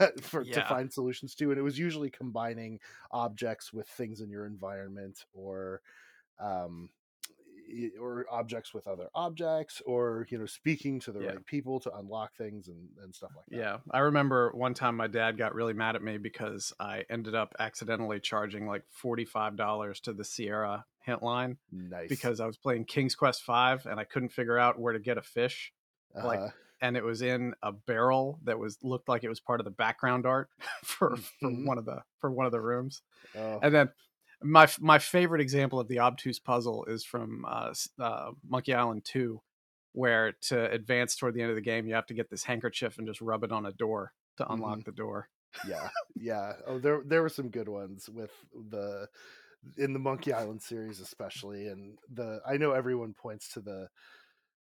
for 0.20 0.42
yeah. 0.42 0.54
to 0.54 0.68
find 0.68 0.92
solutions 0.92 1.36
to, 1.36 1.50
and 1.50 1.58
it 1.58 1.62
was 1.62 1.78
usually 1.78 2.10
combining 2.10 2.80
objects 3.12 3.72
with 3.72 3.86
things 3.86 4.20
in 4.20 4.28
your 4.28 4.44
environment 4.44 5.24
or 5.32 5.82
um, 6.40 6.90
or 8.00 8.26
objects 8.30 8.72
with 8.72 8.86
other 8.86 9.08
objects 9.14 9.82
or 9.86 10.26
you 10.30 10.38
know 10.38 10.46
speaking 10.46 11.00
to 11.00 11.12
the 11.12 11.20
yeah. 11.20 11.26
right 11.28 11.46
people 11.46 11.80
to 11.80 11.94
unlock 11.96 12.34
things 12.36 12.68
and, 12.68 12.88
and 13.02 13.14
stuff 13.14 13.30
like 13.36 13.46
that 13.46 13.56
yeah 13.56 13.76
i 13.90 13.98
remember 13.98 14.50
one 14.54 14.74
time 14.74 14.96
my 14.96 15.06
dad 15.06 15.36
got 15.36 15.54
really 15.54 15.72
mad 15.72 15.96
at 15.96 16.02
me 16.02 16.18
because 16.18 16.72
i 16.78 17.04
ended 17.10 17.34
up 17.34 17.54
accidentally 17.58 18.20
charging 18.20 18.66
like 18.66 18.82
$45 19.02 20.00
to 20.02 20.12
the 20.12 20.24
sierra 20.24 20.84
hint 21.00 21.22
line 21.22 21.56
nice. 21.72 22.08
because 22.08 22.40
i 22.40 22.46
was 22.46 22.56
playing 22.56 22.84
king's 22.84 23.14
quest 23.14 23.42
5 23.42 23.86
and 23.86 23.98
i 23.98 24.04
couldn't 24.04 24.30
figure 24.30 24.58
out 24.58 24.78
where 24.78 24.92
to 24.92 25.00
get 25.00 25.18
a 25.18 25.22
fish 25.22 25.72
uh-huh. 26.14 26.26
like 26.26 26.40
and 26.80 26.96
it 26.96 27.04
was 27.04 27.22
in 27.22 27.54
a 27.62 27.72
barrel 27.72 28.38
that 28.44 28.58
was 28.58 28.78
looked 28.82 29.08
like 29.08 29.24
it 29.24 29.28
was 29.28 29.40
part 29.40 29.60
of 29.60 29.64
the 29.64 29.70
background 29.70 30.26
art 30.26 30.48
for, 30.84 31.16
for 31.16 31.50
mm-hmm. 31.50 31.66
one 31.66 31.78
of 31.78 31.84
the 31.84 32.02
for 32.20 32.30
one 32.30 32.46
of 32.46 32.52
the 32.52 32.60
rooms 32.60 33.02
oh. 33.36 33.58
and 33.62 33.74
then 33.74 33.88
my 34.42 34.68
my 34.80 34.98
favorite 34.98 35.40
example 35.40 35.80
of 35.80 35.88
the 35.88 36.00
obtuse 36.00 36.38
puzzle 36.38 36.84
is 36.86 37.04
from 37.04 37.44
uh, 37.48 37.72
uh, 38.00 38.30
Monkey 38.48 38.74
Island 38.74 39.04
2, 39.04 39.40
where 39.92 40.34
to 40.42 40.70
advance 40.70 41.16
toward 41.16 41.34
the 41.34 41.42
end 41.42 41.50
of 41.50 41.56
the 41.56 41.62
game, 41.62 41.86
you 41.86 41.94
have 41.94 42.06
to 42.06 42.14
get 42.14 42.30
this 42.30 42.44
handkerchief 42.44 42.98
and 42.98 43.06
just 43.06 43.20
rub 43.20 43.44
it 43.44 43.52
on 43.52 43.66
a 43.66 43.72
door 43.72 44.12
to 44.36 44.50
unlock 44.50 44.78
mm-hmm. 44.78 44.90
the 44.90 44.96
door. 44.96 45.28
yeah, 45.68 45.88
yeah. 46.16 46.52
Oh, 46.66 46.78
there 46.78 47.02
there 47.04 47.22
were 47.22 47.28
some 47.28 47.48
good 47.48 47.68
ones 47.68 48.08
with 48.12 48.32
the 48.70 49.08
in 49.76 49.92
the 49.92 49.98
Monkey 49.98 50.32
Island 50.32 50.62
series, 50.62 51.00
especially, 51.00 51.66
and 51.66 51.98
the 52.12 52.40
I 52.46 52.56
know 52.56 52.72
everyone 52.72 53.14
points 53.14 53.52
to 53.54 53.60
the 53.60 53.88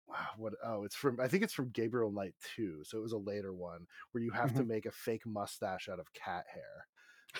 wow, 0.07 0.27
what 0.37 0.53
oh 0.65 0.83
it's 0.83 0.95
from 0.95 1.17
i 1.21 1.27
think 1.27 1.43
it's 1.43 1.53
from 1.53 1.69
gabriel 1.69 2.11
knight 2.11 2.33
2 2.57 2.81
so 2.83 2.97
it 2.97 3.01
was 3.01 3.13
a 3.13 3.17
later 3.17 3.53
one 3.53 3.87
where 4.11 4.23
you 4.23 4.31
have 4.31 4.49
mm-hmm. 4.49 4.59
to 4.59 4.65
make 4.65 4.85
a 4.85 4.91
fake 4.91 5.25
mustache 5.25 5.87
out 5.89 5.99
of 5.99 6.11
cat 6.13 6.45
hair 6.53 6.87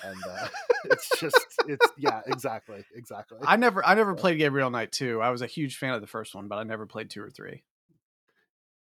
and 0.04 0.18
uh, 0.30 0.48
it's 0.86 1.10
just 1.20 1.46
it's 1.68 1.88
yeah 1.98 2.22
exactly 2.28 2.84
exactly 2.96 3.38
i 3.44 3.56
never 3.56 3.86
i 3.86 3.94
never 3.94 4.16
played 4.16 4.38
gabriel 4.38 4.70
knight 4.70 4.92
2 4.92 5.22
i 5.22 5.30
was 5.30 5.42
a 5.42 5.48
huge 5.48 5.78
fan 5.78 5.94
of 5.94 6.02
the 6.02 6.08
first 6.08 6.34
one 6.34 6.48
but 6.48 6.58
i 6.58 6.64
never 6.64 6.86
played 6.86 7.10
two 7.10 7.22
or 7.22 7.30
three 7.30 7.64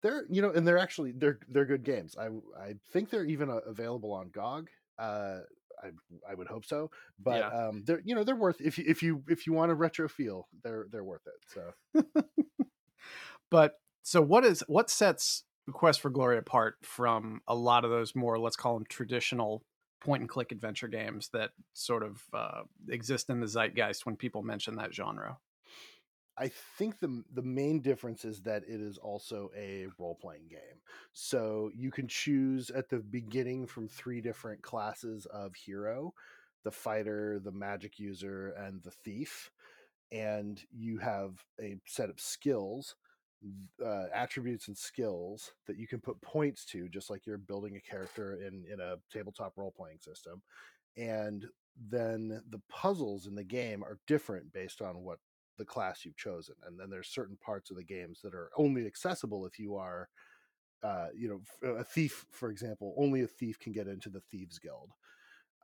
they're 0.01 0.24
you 0.30 0.41
know 0.41 0.51
and 0.51 0.68
they're 0.68 0.77
actually 0.77 1.12
they're 1.12 1.39
they're 1.50 1.65
good 1.65 1.84
games 1.84 2.15
i 2.18 2.27
i 2.60 2.74
think 2.91 3.10
they're 3.10 3.25
even 3.25 3.50
uh, 3.50 3.60
available 3.68 4.13
on 4.13 4.30
gog 4.30 4.70
uh 5.00 5.39
I 5.84 5.89
I 6.30 6.36
would 6.36 6.48
hope 6.48 6.65
so. 6.65 6.91
But 7.20 7.39
yeah. 7.39 7.68
um, 7.68 7.84
they're 7.86 8.01
you 8.03 8.15
know 8.15 8.24
they're 8.24 8.36
worth 8.36 8.62
if 8.62 8.77
you 8.77 8.86
if 8.88 9.01
you 9.01 9.24
if 9.27 9.48
you 9.48 9.53
want 9.53 9.72
a 9.72 9.75
retro 9.75 10.08
feel, 10.08 10.48
they're 10.63 10.88
they're 10.91 11.03
worth 11.03 11.25
it. 11.25 12.03
So, 12.03 12.03
but 13.51 13.80
so 14.03 14.22
what 14.22 14.46
is 14.46 14.63
what 14.68 14.89
sets 14.89 15.44
Quest 15.72 16.01
for 16.01 16.10
Glory 16.10 16.38
apart 16.38 16.75
from 16.84 17.41
a 17.48 17.56
lot 17.56 17.86
of 17.86 17.91
those 17.91 18.15
more 18.15 18.39
let's 18.39 18.56
call 18.56 18.75
them 18.75 18.86
traditional 18.88 19.63
point 20.01 20.22
and 20.22 20.29
click 20.29 20.51
adventure 20.51 20.88
games 20.88 21.29
that 21.34 21.51
sort 21.74 22.03
of 22.03 22.22
uh, 22.34 22.62
exist 22.89 23.29
in 23.29 23.39
the 23.39 23.48
zeitgeist 23.48 24.05
when 24.05 24.17
people 24.17 24.43
mention 24.43 24.75
that 24.75 24.93
genre? 24.93 25.38
I 26.38 26.50
think 26.77 27.00
the 27.00 27.24
the 27.34 27.41
main 27.41 27.81
difference 27.81 28.25
is 28.25 28.41
that 28.41 28.63
it 28.63 28.81
is 28.81 28.98
also 28.98 29.51
a 29.55 29.88
role 30.00 30.17
playing 30.20 30.48
game. 30.50 30.81
So 31.13 31.70
you 31.75 31.91
can 31.91 32.08
choose 32.08 32.70
at 32.72 32.89
the 32.89 33.00
beginning 33.00 33.67
from 33.67 33.88
three 33.88 34.22
different 34.22 34.62
classes 34.62 35.25
of 35.27 35.53
hero: 35.55 36.13
the 36.63 36.72
fighter, 36.72 37.39
the 37.39 37.51
magic 37.51 38.00
user, 38.00 38.50
and 38.58 38.81
the 38.81 38.91
thief. 38.91 39.51
And 40.12 40.62
you 40.72 40.98
have 40.98 41.43
a 41.62 41.77
set 41.86 42.10
of 42.10 42.20
skills, 42.20 42.96
uh, 43.83 44.05
attributes, 44.13 44.67
and 44.67 44.77
skills 44.77 45.53
that 45.67 45.77
you 45.77 45.88
can 45.88 46.00
put 46.00 46.21
points 46.21 46.65
to, 46.65 46.88
just 46.89 47.10
like 47.10 47.25
you're 47.25 47.38
building 47.38 47.75
a 47.75 47.81
character 47.81 48.33
in 48.36 48.65
in 48.71 48.79
a 48.79 48.95
tabletop 49.12 49.53
role 49.57 49.74
playing 49.75 50.00
system. 50.00 50.41
And 50.98 51.45
then 51.89 52.41
the 52.50 52.62
puzzles 52.69 53.27
in 53.27 53.36
the 53.36 53.43
game 53.43 53.83
are 53.83 54.00
different 54.07 54.51
based 54.53 54.81
on 54.81 55.03
what 55.03 55.19
the 55.57 55.65
class 55.65 56.05
you've 56.05 56.17
chosen 56.17 56.55
and 56.65 56.79
then 56.79 56.89
there's 56.89 57.07
certain 57.07 57.38
parts 57.38 57.69
of 57.69 57.77
the 57.77 57.83
games 57.83 58.19
that 58.24 58.33
are 58.33 58.50
only 58.57 58.86
accessible 58.86 59.45
if 59.45 59.60
you 59.60 59.75
are 59.75 60.10
uh, 60.83 61.07
you 61.15 61.29
know 61.62 61.69
a 61.77 61.83
thief 61.83 62.25
for 62.31 62.50
example 62.50 62.95
only 62.98 63.21
a 63.21 63.27
thief 63.27 63.60
can 63.60 63.71
get 63.71 63.88
into 63.88 64.10
the 64.10 64.21
thieves 64.31 64.57
guild 64.57 64.91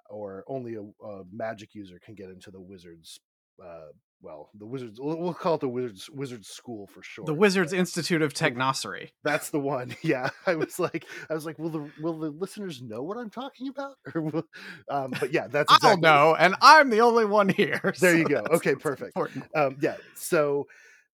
or 0.09 0.43
only 0.47 0.75
a, 0.75 0.81
a 1.05 1.23
magic 1.31 1.73
user 1.73 1.99
can 1.99 2.13
get 2.13 2.29
into 2.29 2.51
the 2.51 2.61
wizards 2.61 3.19
uh, 3.63 3.91
well, 4.21 4.49
the 4.57 4.65
wizards. 4.65 4.99
We'll 5.01 5.33
call 5.33 5.55
it 5.55 5.61
the 5.61 5.69
wizards 5.69 6.09
wizards 6.09 6.47
school 6.47 6.87
for 6.87 7.03
sure. 7.03 7.25
The 7.25 7.33
Wizards 7.33 7.71
Institute 7.71 8.21
of 8.21 8.33
Technocery. 8.33 9.11
That's 9.23 9.51
the 9.51 9.59
one. 9.59 9.95
Yeah, 10.03 10.29
I 10.45 10.55
was 10.55 10.79
like, 10.79 11.05
I 11.29 11.33
was 11.33 11.45
like, 11.45 11.59
will 11.59 11.69
the 11.69 11.91
will 12.01 12.17
the 12.17 12.29
listeners 12.29 12.81
know 12.81 13.03
what 13.03 13.17
I'm 13.17 13.29
talking 13.29 13.67
about? 13.67 13.95
Or 14.15 14.21
will, 14.21 14.43
um, 14.89 15.13
but 15.19 15.33
yeah, 15.33 15.47
that's 15.47 15.71
exactly 15.71 15.89
I'll 15.89 15.97
know, 15.97 16.35
and 16.35 16.55
I'm 16.61 16.89
the 16.89 17.01
only 17.01 17.25
one 17.25 17.49
here. 17.49 17.79
There 17.83 17.93
so 17.93 18.11
you 18.11 18.25
go. 18.25 18.43
Okay, 18.51 18.75
perfect. 18.75 19.17
Um, 19.55 19.77
yeah. 19.81 19.97
So 20.15 20.67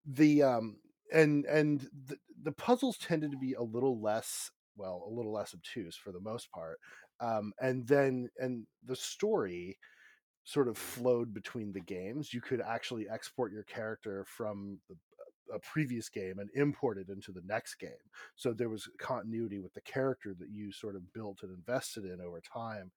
the 0.06 0.44
um 0.44 0.78
and 1.12 1.46
and 1.46 1.88
the, 2.08 2.18
the 2.44 2.52
puzzles 2.52 2.98
tended 2.98 3.32
to 3.32 3.38
be 3.38 3.54
a 3.54 3.64
little 3.64 4.02
less 4.02 4.52
well, 4.76 5.04
a 5.08 5.14
little 5.14 5.34
less 5.34 5.54
obtuse 5.54 5.96
for 5.96 6.12
the 6.12 6.20
most 6.20 6.52
part. 6.52 6.80
Um, 7.20 7.54
and 7.60 7.88
then 7.88 8.30
and 8.38 8.66
the 8.86 8.96
story 8.96 9.78
sort 10.44 10.68
of 10.68 10.78
flowed 10.78 11.34
between 11.34 11.72
the 11.72 11.80
games. 11.80 12.34
You 12.34 12.42
could 12.42 12.62
actually 12.62 13.08
export 13.10 13.52
your 13.52 13.64
character 13.64 14.26
from 14.26 14.80
the, 14.90 14.96
a 15.54 15.60
previous 15.60 16.10
game 16.10 16.40
and 16.40 16.50
import 16.56 16.98
it 16.98 17.10
into 17.10 17.32
the 17.32 17.44
next 17.46 17.76
game. 17.76 17.92
So 18.36 18.54
there 18.54 18.70
was 18.70 18.90
continuity 18.98 19.60
with 19.60 19.74
the 19.74 19.82
character 19.82 20.34
that 20.40 20.50
you 20.50 20.72
sort 20.72 20.96
of 20.96 21.14
built 21.14 21.40
and 21.44 21.56
invested 21.56 22.06
in 22.06 22.20
over 22.22 22.42
time. 22.42 22.92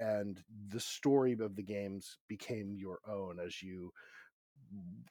And 0.00 0.42
the 0.68 0.80
story 0.80 1.32
of 1.32 1.56
the 1.56 1.62
games 1.62 2.18
became 2.28 2.74
your 2.76 2.98
own 3.08 3.38
as 3.44 3.62
you, 3.62 3.92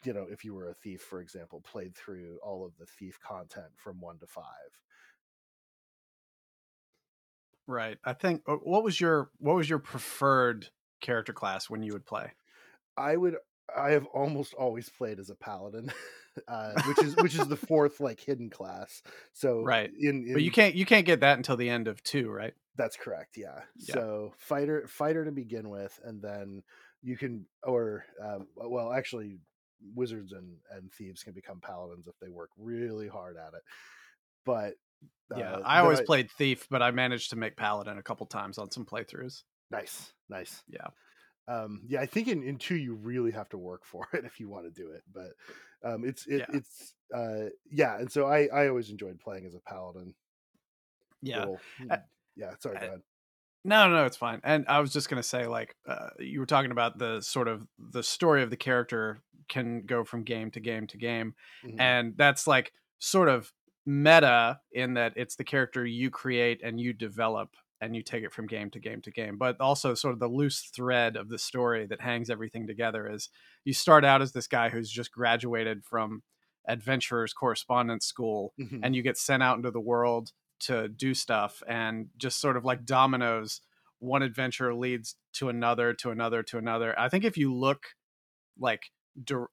you 0.03 0.13
know, 0.13 0.25
if 0.29 0.44
you 0.46 0.53
were 0.53 0.70
a 0.70 0.74
thief, 0.74 1.01
for 1.01 1.22
example, 1.22 1.62
played 1.62 1.96
through 1.96 2.39
all 2.44 2.65
of 2.65 2.72
the 2.79 2.86
thief 2.86 3.20
content 3.20 3.72
from 3.75 4.00
one 4.00 4.17
to 4.20 4.27
five. 4.27 4.44
Right. 7.67 7.98
I 8.06 8.13
think 8.13 8.44
uh, 8.48 8.56
what 8.56 8.84
was 8.84 9.00
your 9.01 9.29
what 9.39 9.58
was 9.58 9.70
your 9.70 9.79
preferred 9.79 10.70
character 11.01 11.34
class 11.34 11.70
when 11.70 11.84
you 11.84 11.94
would 11.94 12.06
play? 12.06 12.32
I 12.98 13.16
would. 13.16 13.36
I 13.75 13.92
have 13.92 14.06
almost 14.08 14.54
always 14.54 14.89
played 14.89 15.20
as 15.20 15.30
a 15.30 15.36
paladin, 15.36 15.92
uh, 16.48 16.72
which 16.88 17.04
is 17.04 17.16
which 17.18 17.36
is 17.36 17.48
the 17.48 17.58
fourth 17.58 18.00
like 18.00 18.20
hidden 18.20 18.50
class. 18.50 19.01
So 19.34 19.63
right, 19.63 19.92
in, 20.00 20.27
in, 20.27 20.34
but 20.34 20.44
you 20.44 20.51
can't 20.51 20.75
you 20.75 20.86
can't 20.86 21.06
get 21.06 21.22
that 21.22 21.38
until 21.38 21.58
the 21.58 21.70
end 21.70 21.88
of 21.88 22.01
two, 22.04 22.30
right? 22.30 22.54
That's 22.77 22.96
correct. 22.96 23.38
Yeah. 23.38 23.62
yeah. 23.77 23.94
So 23.94 24.34
fighter 24.38 24.88
fighter 24.88 25.25
to 25.25 25.32
begin 25.32 25.70
with, 25.70 26.00
and 26.04 26.22
then 26.22 26.63
you 27.01 27.18
can 27.18 27.46
or 27.63 28.06
um, 28.24 28.48
well 28.56 28.92
actually 28.92 29.39
wizards 29.96 30.32
and 30.32 30.58
and 30.72 30.92
thieves 30.92 31.24
can 31.24 31.34
become 31.34 31.60
paladins 31.60 32.08
if 32.08 32.16
they 32.20 32.30
work 32.30 32.50
really 32.58 33.08
hard 33.08 33.38
at 33.38 33.54
it. 33.54 33.62
But 34.46 34.74
uh, 35.34 35.39
yeah, 35.39 35.58
I 35.66 35.80
always 35.80 36.00
I, 36.00 36.06
played 36.06 36.32
thief, 36.32 36.68
but 36.70 36.82
I 36.82 36.92
managed 36.92 37.32
to 37.32 37.36
make 37.36 37.58
paladin 37.58 37.98
a 37.98 38.04
couple 38.04 38.25
times 38.25 38.58
on 38.58 38.72
some 38.72 38.86
playthroughs. 38.86 39.44
Nice, 39.72 40.14
nice. 40.30 40.64
Yeah. 40.68 40.88
Um, 41.48 41.82
yeah, 41.88 42.02
I 42.02 42.06
think 42.06 42.28
in, 42.28 42.44
in 42.44 42.58
two 42.58 42.76
you 42.76 42.96
really 42.96 43.32
have 43.32 43.50
to 43.50 43.58
work 43.58 43.86
for 43.86 44.08
it 44.14 44.26
if 44.26 44.40
you 44.40 44.50
want 44.50 44.66
to 44.66 44.82
do 44.82 44.92
it. 44.92 45.04
But 45.14 45.90
um, 45.90 46.04
it's 46.06 46.26
it, 46.28 46.40
yeah. 46.50 46.58
it's 46.58 46.94
uh, 47.16 47.50
yeah, 47.72 47.98
and 47.98 48.12
so 48.12 48.26
I 48.26 48.48
I 48.54 48.68
always 48.68 48.90
enjoyed 48.90 49.20
playing 49.20 49.46
as 49.46 49.56
a 49.56 49.60
paladin. 49.60 50.14
Yeah. 51.22 51.40
Little, 51.40 51.60
uh, 51.90 51.98
yeah. 52.36 52.52
Sorry, 52.60 52.78
go 52.80 52.86
ahead. 52.86 53.02
No, 53.64 53.90
no, 53.90 54.06
it's 54.06 54.18
fine. 54.18 54.40
And 54.44 54.66
I 54.68 54.80
was 54.80 54.94
just 54.94 55.10
gonna 55.10 55.24
say, 55.24 55.48
like, 55.48 55.76
uh, 55.88 56.10
you 56.20 56.40
were 56.40 56.46
talking 56.46 56.72
about 56.72 56.98
the 56.98 57.22
sort 57.22 57.48
of 57.48 57.68
the 57.78 58.04
story 58.04 58.44
of 58.44 58.50
the 58.50 58.58
character 58.58 59.22
can 59.50 59.84
go 59.86 60.04
from 60.04 60.24
game 60.24 60.52
to 60.52 60.60
game 60.60 60.88
to 60.88 60.98
game, 60.98 61.34
mm-hmm. 61.66 61.80
and 61.80 62.14
that's 62.18 62.48
like 62.48 62.74
sort 63.00 63.30
of 63.30 63.52
meta 63.86 64.60
in 64.74 64.96
that 64.96 65.14
it's 65.16 65.38
the 65.38 65.44
character 65.46 65.86
you 65.86 66.10
create 66.10 66.60
and 66.62 66.80
you 66.80 66.92
develop 66.92 67.56
and 67.80 67.96
you 67.96 68.02
take 68.02 68.24
it 68.24 68.34
from 68.34 68.48
game 68.48 68.70
to 68.72 68.80
game 68.80 69.02
to 69.02 69.12
game. 69.12 69.38
But 69.38 69.60
also, 69.60 69.94
sort 69.94 70.14
of 70.14 70.20
the 70.20 70.28
loose 70.28 70.70
thread 70.76 71.16
of 71.16 71.30
the 71.30 71.38
story 71.38 71.86
that 71.88 72.02
hangs 72.02 72.30
everything 72.30 72.68
together 72.68 73.08
is 73.08 73.30
you 73.64 73.74
start 73.74 74.04
out 74.04 74.22
as 74.22 74.32
this 74.32 74.48
guy 74.48 74.70
who's 74.70 74.90
just 74.90 75.12
graduated 75.12 75.84
from 75.84 76.24
adventurers 76.68 77.34
correspondence 77.34 78.06
school 78.06 78.54
mm-hmm. 78.60 78.84
and 78.84 78.96
you 78.96 79.02
get 79.02 79.18
sent 79.18 79.42
out 79.42 79.58
into 79.58 79.72
the 79.72 79.80
world 79.80 80.32
to 80.60 80.88
do 80.90 81.14
stuff 81.14 81.64
and 81.68 82.08
just 82.18 82.42
sort 82.42 82.58
of 82.58 82.66
like 82.66 82.84
dominoes 82.84 83.62
one 84.00 84.22
adventure 84.22 84.74
leads 84.76 85.16
to 85.32 85.50
another 85.50 85.94
to 85.94 86.12
another 86.12 86.44
to 86.44 86.58
another 86.58 86.98
i 87.00 87.08
think 87.08 87.24
if 87.24 87.38
you 87.38 87.54
look 87.54 87.88
like 88.60 88.92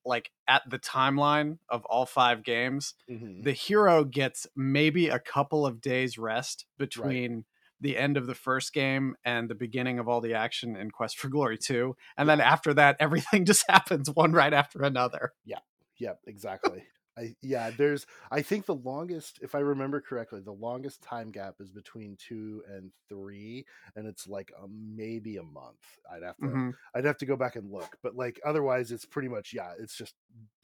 like 0.05 0.31
at 0.49 0.63
the 0.69 0.79
timeline 0.79 1.59
of 1.69 1.85
all 1.87 2.05
five 2.05 2.43
games 2.43 2.95
mm-hmm. 3.09 3.43
the 3.43 3.53
hero 3.53 4.05
gets 4.05 4.47
maybe 4.57 5.09
a 5.09 5.19
couple 5.19 5.65
of 5.65 5.81
days 5.81 6.19
rest 6.19 6.67
between 6.79 7.33
right 7.33 7.45
the 7.81 7.97
end 7.97 8.17
of 8.17 8.27
the 8.27 8.35
first 8.35 8.73
game 8.73 9.15
and 9.25 9.49
the 9.49 9.55
beginning 9.55 9.99
of 9.99 10.09
all 10.09 10.21
the 10.21 10.35
action 10.35 10.77
in 10.77 10.91
Quest 10.91 11.19
for 11.19 11.29
Glory 11.29 11.59
2. 11.59 11.95
And 12.17 12.29
then 12.29 12.41
after 12.41 12.75
that, 12.75 12.97
everything 13.01 13.45
just 13.45 13.65
happens 13.69 14.11
one 14.11 14.33
right 14.33 14.53
after 14.53 14.83
another. 14.83 15.33
Yeah. 15.45 15.59
Yep. 15.99 16.21
Exactly. 16.27 16.85
I 17.17 17.35
yeah, 17.43 17.71
there's 17.71 18.07
I 18.31 18.43
think 18.43 18.67
the 18.67 18.75
longest, 18.75 19.39
if 19.43 19.55
I 19.55 19.59
remember 19.59 20.01
correctly, 20.01 20.41
the 20.41 20.53
longest 20.53 21.03
time 21.03 21.31
gap 21.31 21.57
is 21.61 21.71
between 21.71 22.17
two 22.17 22.63
and 22.69 22.91
three, 23.09 23.67
and 23.95 24.07
it's 24.07 24.27
like 24.27 24.53
a, 24.61 24.67
maybe 24.69 25.37
a 25.37 25.43
month. 25.43 25.79
I'd 26.11 26.23
have 26.23 26.37
to 26.39 26.47
mm-hmm. 26.47 26.71
I'd 26.95 27.05
have 27.05 27.19
to 27.19 27.27
go 27.27 27.37
back 27.37 27.57
and 27.57 27.71
look, 27.71 27.97
but 28.03 28.17
like 28.17 28.41
otherwise, 28.45 28.91
it's 28.91 29.05
pretty 29.05 29.29
much 29.29 29.53
yeah. 29.53 29.73
It's 29.79 29.97
just 29.97 30.15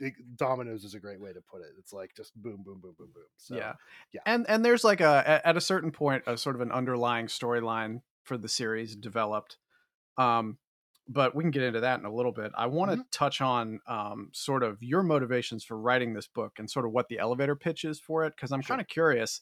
it, 0.00 0.14
dominoes 0.36 0.84
is 0.84 0.94
a 0.94 1.00
great 1.00 1.20
way 1.20 1.32
to 1.32 1.40
put 1.40 1.60
it. 1.60 1.72
It's 1.78 1.92
like 1.92 2.14
just 2.16 2.34
boom, 2.34 2.62
boom, 2.64 2.80
boom, 2.80 2.94
boom, 2.98 3.10
boom. 3.14 3.24
So, 3.36 3.56
yeah, 3.56 3.74
yeah, 4.12 4.22
and 4.26 4.44
and 4.48 4.64
there's 4.64 4.84
like 4.84 5.00
a 5.00 5.40
at 5.44 5.56
a 5.56 5.60
certain 5.60 5.92
point 5.92 6.24
a 6.26 6.36
sort 6.36 6.56
of 6.56 6.62
an 6.62 6.72
underlying 6.72 7.26
storyline 7.26 8.02
for 8.24 8.36
the 8.36 8.48
series 8.48 8.96
developed. 8.96 9.58
Um, 10.18 10.58
but 11.12 11.34
we 11.34 11.42
can 11.42 11.50
get 11.50 11.64
into 11.64 11.80
that 11.80 11.98
in 11.98 12.06
a 12.06 12.14
little 12.14 12.30
bit. 12.30 12.52
I 12.56 12.66
want 12.66 12.92
to 12.92 12.98
mm-hmm. 12.98 13.06
touch 13.10 13.40
on 13.40 13.80
um, 13.88 14.28
sort 14.32 14.62
of 14.62 14.80
your 14.80 15.02
motivations 15.02 15.64
for 15.64 15.76
writing 15.76 16.14
this 16.14 16.28
book 16.28 16.52
and 16.58 16.70
sort 16.70 16.86
of 16.86 16.92
what 16.92 17.08
the 17.08 17.18
elevator 17.18 17.56
pitch 17.56 17.84
is 17.84 17.98
for 17.98 18.24
it, 18.24 18.34
because 18.36 18.52
I'm 18.52 18.60
sure. 18.60 18.74
kind 18.74 18.80
of 18.80 18.86
curious. 18.86 19.40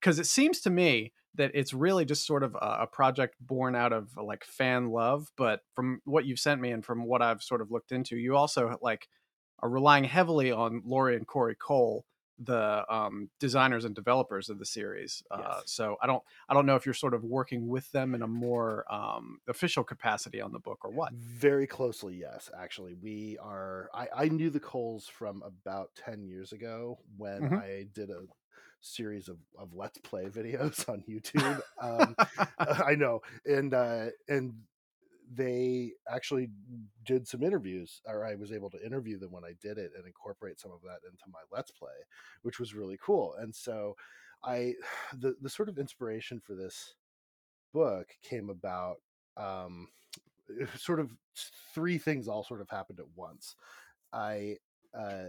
Because 0.00 0.20
it 0.20 0.26
seems 0.26 0.60
to 0.60 0.70
me 0.70 1.12
that 1.34 1.50
it's 1.54 1.74
really 1.74 2.04
just 2.04 2.24
sort 2.24 2.44
of 2.44 2.54
a, 2.54 2.82
a, 2.82 2.86
project 2.86 3.34
born 3.40 3.74
out 3.74 3.92
of 3.92 4.16
like 4.16 4.44
fan 4.44 4.90
love. 4.90 5.26
But 5.36 5.62
from 5.74 6.00
what 6.04 6.24
you've 6.24 6.38
sent 6.38 6.60
me 6.60 6.70
and 6.70 6.84
from 6.84 7.04
what 7.04 7.20
I've 7.20 7.42
sort 7.42 7.62
of 7.62 7.72
looked 7.72 7.90
into, 7.90 8.16
you 8.16 8.36
also 8.36 8.78
like 8.80 9.08
are 9.60 9.68
relying 9.68 10.04
heavily 10.04 10.52
on 10.52 10.82
Lori 10.84 11.16
and 11.16 11.26
Cory 11.26 11.56
Cole 11.56 12.04
the 12.38 12.84
um, 12.92 13.30
designers 13.40 13.84
and 13.84 13.94
developers 13.94 14.48
of 14.48 14.58
the 14.58 14.66
series. 14.66 15.22
Uh, 15.30 15.56
yes. 15.58 15.62
So 15.66 15.96
I 16.02 16.06
don't 16.06 16.22
I 16.48 16.54
don't 16.54 16.66
know 16.66 16.76
if 16.76 16.86
you're 16.86 16.94
sort 16.94 17.14
of 17.14 17.24
working 17.24 17.68
with 17.68 17.90
them 17.92 18.14
in 18.14 18.22
a 18.22 18.28
more 18.28 18.84
um, 18.92 19.40
official 19.48 19.84
capacity 19.84 20.40
on 20.40 20.52
the 20.52 20.58
book 20.58 20.84
or 20.84 20.90
what. 20.90 21.12
Very 21.12 21.66
closely, 21.66 22.16
yes. 22.16 22.50
Actually, 22.58 22.94
we 22.94 23.38
are. 23.42 23.90
I, 23.92 24.08
I 24.16 24.28
knew 24.28 24.50
the 24.50 24.60
Coles 24.60 25.06
from 25.06 25.42
about 25.42 25.90
ten 25.96 26.24
years 26.24 26.52
ago 26.52 26.98
when 27.16 27.42
mm-hmm. 27.42 27.54
I 27.56 27.86
did 27.92 28.10
a 28.10 28.22
series 28.80 29.28
of, 29.28 29.38
of 29.58 29.74
let's 29.74 29.98
play 29.98 30.26
videos 30.26 30.88
on 30.88 31.02
YouTube. 31.08 31.60
Um, 31.80 32.14
I 32.58 32.94
know, 32.94 33.20
and 33.44 33.74
uh, 33.74 34.06
and 34.28 34.54
they 35.34 35.92
actually 36.10 36.48
did 37.04 37.26
some 37.26 37.42
interviews 37.42 38.00
or 38.06 38.24
i 38.24 38.34
was 38.34 38.52
able 38.52 38.70
to 38.70 38.84
interview 38.84 39.18
them 39.18 39.30
when 39.30 39.44
i 39.44 39.52
did 39.60 39.78
it 39.78 39.90
and 39.96 40.06
incorporate 40.06 40.58
some 40.58 40.70
of 40.70 40.80
that 40.82 41.00
into 41.06 41.24
my 41.32 41.40
let's 41.52 41.70
play 41.70 41.88
which 42.42 42.58
was 42.58 42.74
really 42.74 42.98
cool 43.02 43.34
and 43.38 43.54
so 43.54 43.94
i 44.44 44.72
the 45.18 45.34
the 45.42 45.50
sort 45.50 45.68
of 45.68 45.78
inspiration 45.78 46.40
for 46.40 46.54
this 46.54 46.94
book 47.72 48.08
came 48.22 48.48
about 48.48 48.96
um 49.36 49.88
sort 50.76 51.00
of 51.00 51.10
three 51.74 51.98
things 51.98 52.28
all 52.28 52.44
sort 52.44 52.60
of 52.60 52.68
happened 52.68 53.00
at 53.00 53.06
once. 53.16 53.56
I 54.12 54.56
uh, 54.98 55.26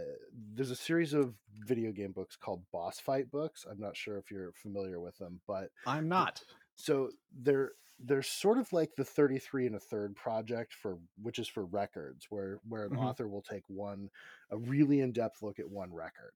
there's 0.54 0.70
a 0.70 0.76
series 0.76 1.12
of 1.12 1.34
video 1.66 1.92
game 1.92 2.12
books 2.12 2.34
called 2.34 2.62
boss 2.72 2.98
fight 2.98 3.30
books. 3.30 3.66
I'm 3.70 3.78
not 3.78 3.96
sure 3.96 4.16
if 4.16 4.30
you're 4.30 4.52
familiar 4.52 5.00
with 5.00 5.18
them, 5.18 5.40
but 5.46 5.70
I'm 5.86 6.08
not. 6.08 6.42
So 6.80 7.10
they're 7.42 7.72
they're 8.02 8.22
sort 8.22 8.58
of 8.58 8.72
like 8.72 8.94
the 8.96 9.04
33 9.04 9.66
and 9.66 9.76
a 9.76 9.80
third 9.80 10.16
project 10.16 10.72
for 10.72 10.98
which 11.22 11.38
is 11.38 11.48
for 11.48 11.66
records 11.66 12.26
where 12.30 12.58
where 12.66 12.84
an 12.84 12.90
mm-hmm. 12.90 13.04
author 13.04 13.28
will 13.28 13.42
take 13.42 13.64
one 13.68 14.08
a 14.50 14.56
really 14.56 15.00
in-depth 15.00 15.42
look 15.42 15.58
at 15.58 15.68
one 15.68 15.92
record 15.92 16.32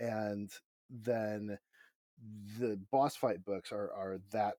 and 0.00 0.50
then 0.90 1.58
the 2.58 2.80
boss 2.90 3.16
fight 3.16 3.44
books 3.44 3.70
are 3.70 3.92
are 3.92 4.18
that 4.32 4.54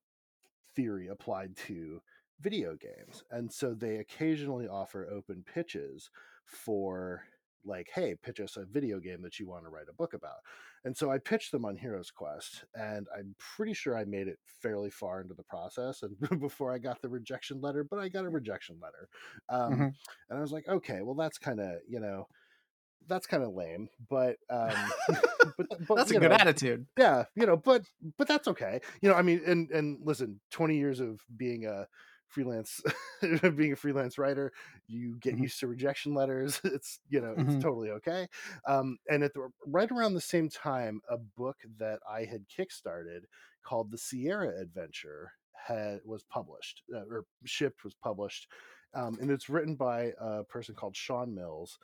theory 0.75 1.08
applied 1.08 1.55
to 1.55 2.01
video 2.41 2.75
games 2.75 3.24
and 3.32 3.51
so 3.51 3.74
they 3.74 3.98
occasionally 3.98 4.67
offer 4.67 5.08
open 5.12 5.44
pitches 5.51 6.10
for 6.46 7.24
like, 7.65 7.89
hey, 7.93 8.15
pitch 8.22 8.39
us 8.39 8.57
a 8.57 8.65
video 8.65 9.00
game 9.00 9.22
that 9.22 9.39
you 9.39 9.48
want 9.48 9.63
to 9.63 9.69
write 9.69 9.88
a 9.89 9.93
book 9.93 10.13
about. 10.13 10.38
And 10.84 10.95
so 10.95 11.12
I 11.12 11.17
pitched 11.17 11.51
them 11.51 11.65
on 11.65 11.77
Heroes 11.77 12.12
Quest, 12.12 12.65
and 12.75 13.07
I'm 13.17 13.36
pretty 13.38 13.74
sure 13.74 13.98
I 13.98 14.05
made 14.05 14.27
it 14.27 14.38
fairly 14.62 14.89
far 14.89 15.22
into 15.22 15.34
the 15.34 15.43
process 15.43 16.03
and 16.03 16.15
before 16.39 16.74
I 16.74 16.77
got 16.77 17.01
the 17.01 17.10
rejection 17.10 17.60
letter, 17.62 17.84
but 17.84 18.00
I 18.00 18.10
got 18.10 18.25
a 18.25 18.29
rejection 18.29 18.77
letter. 18.81 19.10
Um, 19.50 19.74
mm-hmm. 19.74 19.89
And 20.29 20.38
I 20.38 20.41
was 20.41 20.51
like, 20.51 20.67
okay, 20.67 21.01
well, 21.01 21.15
that's 21.15 21.38
kind 21.38 21.60
of, 21.60 21.77
you 21.88 22.00
know, 22.00 22.27
that's 23.07 23.27
kind 23.27 23.43
of 23.43 23.53
lame, 23.53 23.89
but 24.10 24.38
um, 24.50 24.72
but, 25.57 25.67
but 25.88 25.95
that's 25.95 26.12
a 26.12 26.19
good 26.19 26.31
know, 26.31 26.38
attitude. 26.38 26.86
Yeah, 26.98 27.25
you 27.36 27.45
know, 27.45 27.57
but 27.57 27.84
but 28.17 28.27
that's 28.27 28.48
okay. 28.48 28.81
You 29.01 29.10
know, 29.10 29.15
I 29.15 29.22
mean, 29.22 29.41
and 29.45 29.69
and 29.72 30.00
listen, 30.03 30.39
twenty 30.51 30.77
years 30.77 31.00
of 31.00 31.19
being 31.36 31.65
a 31.65 31.88
freelance 32.27 32.82
being 33.55 33.74
a 33.74 33.75
freelance 33.75 34.17
writer 34.17 34.51
you 34.88 35.15
get 35.20 35.34
mm-hmm. 35.34 35.44
used 35.44 35.60
to 35.60 35.67
rejection 35.67 36.13
letters 36.13 36.60
it's 36.63 37.00
you 37.10 37.22
know 37.22 37.34
it's 37.38 37.41
mm-hmm. 37.41 37.60
totally 37.60 37.89
okay 37.89 38.27
um, 38.67 38.98
and 39.10 39.24
at 39.24 39.34
the 39.34 39.48
right 39.67 39.91
around 39.91 40.13
the 40.13 40.22
same 40.22 40.50
time 40.50 41.01
a 41.10 41.17
book 41.17 41.58
that 41.77 42.00
i 42.10 42.25
had 42.25 42.46
kickstarted 42.48 43.22
called 43.63 43.91
the 43.91 43.98
sierra 43.98 44.60
adventure 44.60 45.32
had 45.53 46.00
was 46.05 46.24
published 46.24 46.84
uh, 46.94 47.03
or 47.10 47.25
shipped 47.46 47.84
was 47.84 47.96
published 47.96 48.48
um, 48.94 49.17
and 49.20 49.32
it's 49.32 49.50
written 49.50 49.75
by 49.75 50.12
a 50.20 50.44
person 50.44 50.75
called 50.75 50.96
shawn 50.96 51.34
mills 51.34 51.79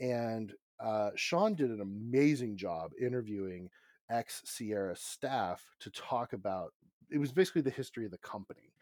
and 0.00 0.52
uh, 0.80 1.10
shawn 1.14 1.54
did 1.54 1.70
an 1.70 1.80
amazing 1.80 2.56
job 2.56 2.90
interviewing 3.00 3.68
ex 4.10 4.42
sierra 4.44 4.96
staff 4.96 5.64
to 5.80 5.90
talk 5.90 6.32
about 6.32 6.72
it 7.10 7.18
was 7.18 7.32
basically 7.32 7.62
the 7.62 7.70
history 7.70 8.04
of 8.04 8.10
the 8.10 8.18
company 8.18 8.72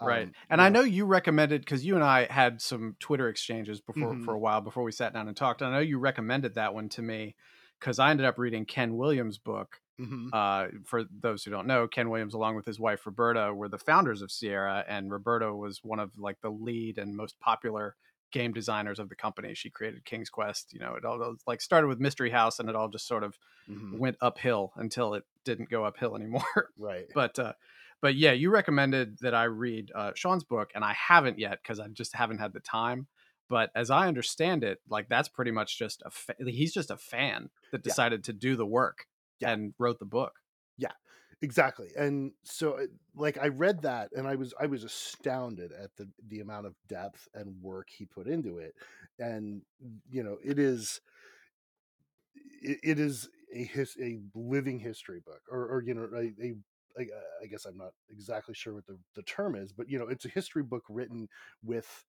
right 0.00 0.24
um, 0.24 0.32
and 0.50 0.60
i 0.60 0.68
know 0.68 0.82
you 0.82 1.04
recommended 1.04 1.60
because 1.62 1.84
you 1.84 1.94
and 1.94 2.04
i 2.04 2.26
had 2.30 2.60
some 2.60 2.96
twitter 3.00 3.28
exchanges 3.28 3.80
before 3.80 4.12
mm-hmm. 4.12 4.24
for 4.24 4.34
a 4.34 4.38
while 4.38 4.60
before 4.60 4.82
we 4.82 4.92
sat 4.92 5.12
down 5.14 5.28
and 5.28 5.36
talked 5.36 5.62
i 5.62 5.70
know 5.70 5.78
you 5.78 5.98
recommended 5.98 6.54
that 6.54 6.74
one 6.74 6.88
to 6.88 7.02
me 7.02 7.34
because 7.80 7.98
i 7.98 8.10
ended 8.10 8.26
up 8.26 8.38
reading 8.38 8.64
ken 8.64 8.96
williams 8.96 9.38
book 9.38 9.80
mm-hmm. 10.00 10.28
uh, 10.32 10.66
for 10.84 11.04
those 11.20 11.44
who 11.44 11.50
don't 11.50 11.66
know 11.66 11.88
ken 11.88 12.10
williams 12.10 12.34
along 12.34 12.56
with 12.56 12.66
his 12.66 12.78
wife 12.78 13.06
roberta 13.06 13.52
were 13.54 13.68
the 13.68 13.78
founders 13.78 14.22
of 14.22 14.30
sierra 14.30 14.84
and 14.88 15.10
roberta 15.10 15.54
was 15.54 15.80
one 15.82 15.98
of 15.98 16.18
like 16.18 16.40
the 16.42 16.50
lead 16.50 16.98
and 16.98 17.16
most 17.16 17.38
popular 17.40 17.96
game 18.32 18.52
designers 18.52 18.98
of 18.98 19.08
the 19.08 19.14
company 19.14 19.54
she 19.54 19.70
created 19.70 20.04
king's 20.04 20.28
quest 20.28 20.72
you 20.72 20.80
know 20.80 20.94
it 20.94 21.04
all 21.04 21.36
like 21.46 21.60
started 21.60 21.86
with 21.86 22.00
mystery 22.00 22.30
house 22.30 22.58
and 22.58 22.68
it 22.68 22.76
all 22.76 22.88
just 22.88 23.06
sort 23.06 23.22
of 23.22 23.38
mm-hmm. 23.70 23.98
went 23.98 24.16
uphill 24.20 24.72
until 24.76 25.14
it 25.14 25.24
didn't 25.44 25.70
go 25.70 25.84
uphill 25.84 26.16
anymore 26.16 26.42
right 26.78 27.06
but 27.14 27.38
uh 27.38 27.52
but 28.00 28.14
yeah, 28.14 28.32
you 28.32 28.50
recommended 28.50 29.18
that 29.20 29.34
I 29.34 29.44
read 29.44 29.90
uh, 29.94 30.12
Shawn's 30.14 30.44
book, 30.44 30.70
and 30.74 30.84
I 30.84 30.94
haven't 30.94 31.38
yet 31.38 31.58
because 31.62 31.80
I 31.80 31.88
just 31.88 32.14
haven't 32.14 32.38
had 32.38 32.52
the 32.52 32.60
time. 32.60 33.06
But 33.48 33.70
as 33.74 33.90
I 33.90 34.08
understand 34.08 34.64
it, 34.64 34.80
like 34.88 35.08
that's 35.08 35.28
pretty 35.28 35.52
much 35.52 35.78
just 35.78 36.02
a 36.04 36.10
fa- 36.10 36.34
he's 36.38 36.74
just 36.74 36.90
a 36.90 36.96
fan 36.96 37.50
that 37.72 37.82
decided 37.82 38.20
yeah. 38.20 38.24
to 38.24 38.32
do 38.32 38.56
the 38.56 38.66
work 38.66 39.06
yeah. 39.40 39.50
and 39.50 39.72
wrote 39.78 39.98
the 39.98 40.04
book. 40.04 40.32
Yeah, 40.76 40.92
exactly. 41.40 41.88
And 41.96 42.32
so, 42.42 42.72
uh, 42.72 42.86
like, 43.14 43.38
I 43.38 43.48
read 43.48 43.82
that, 43.82 44.10
and 44.12 44.26
I 44.26 44.34
was 44.34 44.52
I 44.60 44.66
was 44.66 44.84
astounded 44.84 45.72
at 45.72 45.90
the 45.96 46.08
the 46.28 46.40
amount 46.40 46.66
of 46.66 46.74
depth 46.88 47.28
and 47.34 47.62
work 47.62 47.88
he 47.96 48.04
put 48.04 48.26
into 48.26 48.58
it. 48.58 48.74
And 49.18 49.62
you 50.10 50.22
know, 50.22 50.38
it 50.44 50.58
is 50.58 51.00
it, 52.62 52.78
it 52.82 52.98
is 52.98 53.28
a 53.54 53.62
his 53.64 53.96
a 54.02 54.18
living 54.34 54.80
history 54.80 55.20
book, 55.24 55.42
or 55.50 55.66
or 55.66 55.82
you 55.82 55.94
know, 55.94 56.08
a, 56.14 56.44
a 56.44 56.54
I, 56.98 57.02
uh, 57.02 57.44
I, 57.44 57.46
guess 57.46 57.64
I'm 57.64 57.76
not 57.76 57.92
exactly 58.10 58.54
sure 58.54 58.74
what 58.74 58.86
the, 58.86 58.98
the 59.14 59.22
term 59.22 59.54
is, 59.54 59.72
but 59.72 59.90
you 59.90 59.98
know, 59.98 60.08
it's 60.08 60.24
a 60.24 60.28
history 60.28 60.62
book 60.62 60.84
written 60.88 61.28
with 61.62 62.04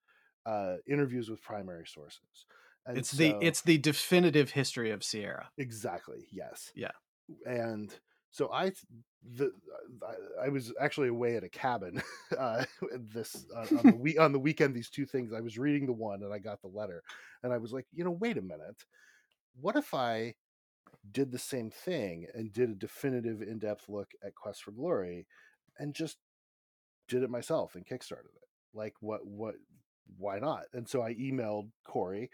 uh, 0.45 0.75
interviews 0.87 1.29
with 1.29 1.41
primary 1.41 1.85
sources. 1.85 2.45
And 2.85 2.97
it's 2.97 3.11
so, 3.11 3.17
the 3.17 3.35
it's 3.41 3.61
the 3.61 3.77
definitive 3.77 4.51
history 4.51 4.91
of 4.91 5.03
Sierra. 5.03 5.49
Exactly. 5.57 6.27
Yes. 6.31 6.71
Yeah. 6.73 6.91
And 7.45 7.93
so 8.31 8.49
I 8.51 8.71
the 9.35 9.51
I 10.41 10.47
was 10.49 10.73
actually 10.79 11.09
away 11.09 11.35
at 11.35 11.43
a 11.43 11.49
cabin 11.49 12.01
uh, 12.37 12.63
this 13.13 13.45
uh, 13.55 13.65
on 13.77 13.91
the 13.91 13.95
week 13.99 14.19
on 14.19 14.31
the 14.31 14.39
weekend. 14.39 14.73
These 14.73 14.89
two 14.89 15.05
things 15.05 15.33
I 15.33 15.41
was 15.41 15.57
reading 15.57 15.85
the 15.85 15.93
one 15.93 16.23
and 16.23 16.33
I 16.33 16.39
got 16.39 16.61
the 16.61 16.67
letter, 16.67 17.03
and 17.43 17.51
I 17.51 17.57
was 17.57 17.73
like, 17.73 17.85
you 17.93 18.05
know, 18.05 18.11
wait 18.11 18.37
a 18.37 18.41
minute, 18.41 18.85
what 19.59 19.75
if 19.75 19.93
I 19.93 20.35
did 21.11 21.31
the 21.31 21.39
same 21.39 21.69
thing 21.71 22.27
and 22.33 22.53
did 22.53 22.69
a 22.69 22.75
definitive 22.75 23.41
in-depth 23.41 23.89
look 23.89 24.11
at 24.23 24.35
Quest 24.35 24.63
for 24.63 24.71
Glory 24.71 25.27
and 25.79 25.93
just 25.93 26.17
did 27.07 27.23
it 27.23 27.29
myself 27.29 27.75
and 27.75 27.85
kickstarted 27.85 28.35
it. 28.35 28.47
Like 28.73 28.93
what 28.99 29.25
what 29.25 29.55
why 30.17 30.39
not? 30.39 30.63
And 30.73 30.87
so 30.87 31.01
I 31.01 31.13
emailed 31.15 31.69
Cory 31.85 32.29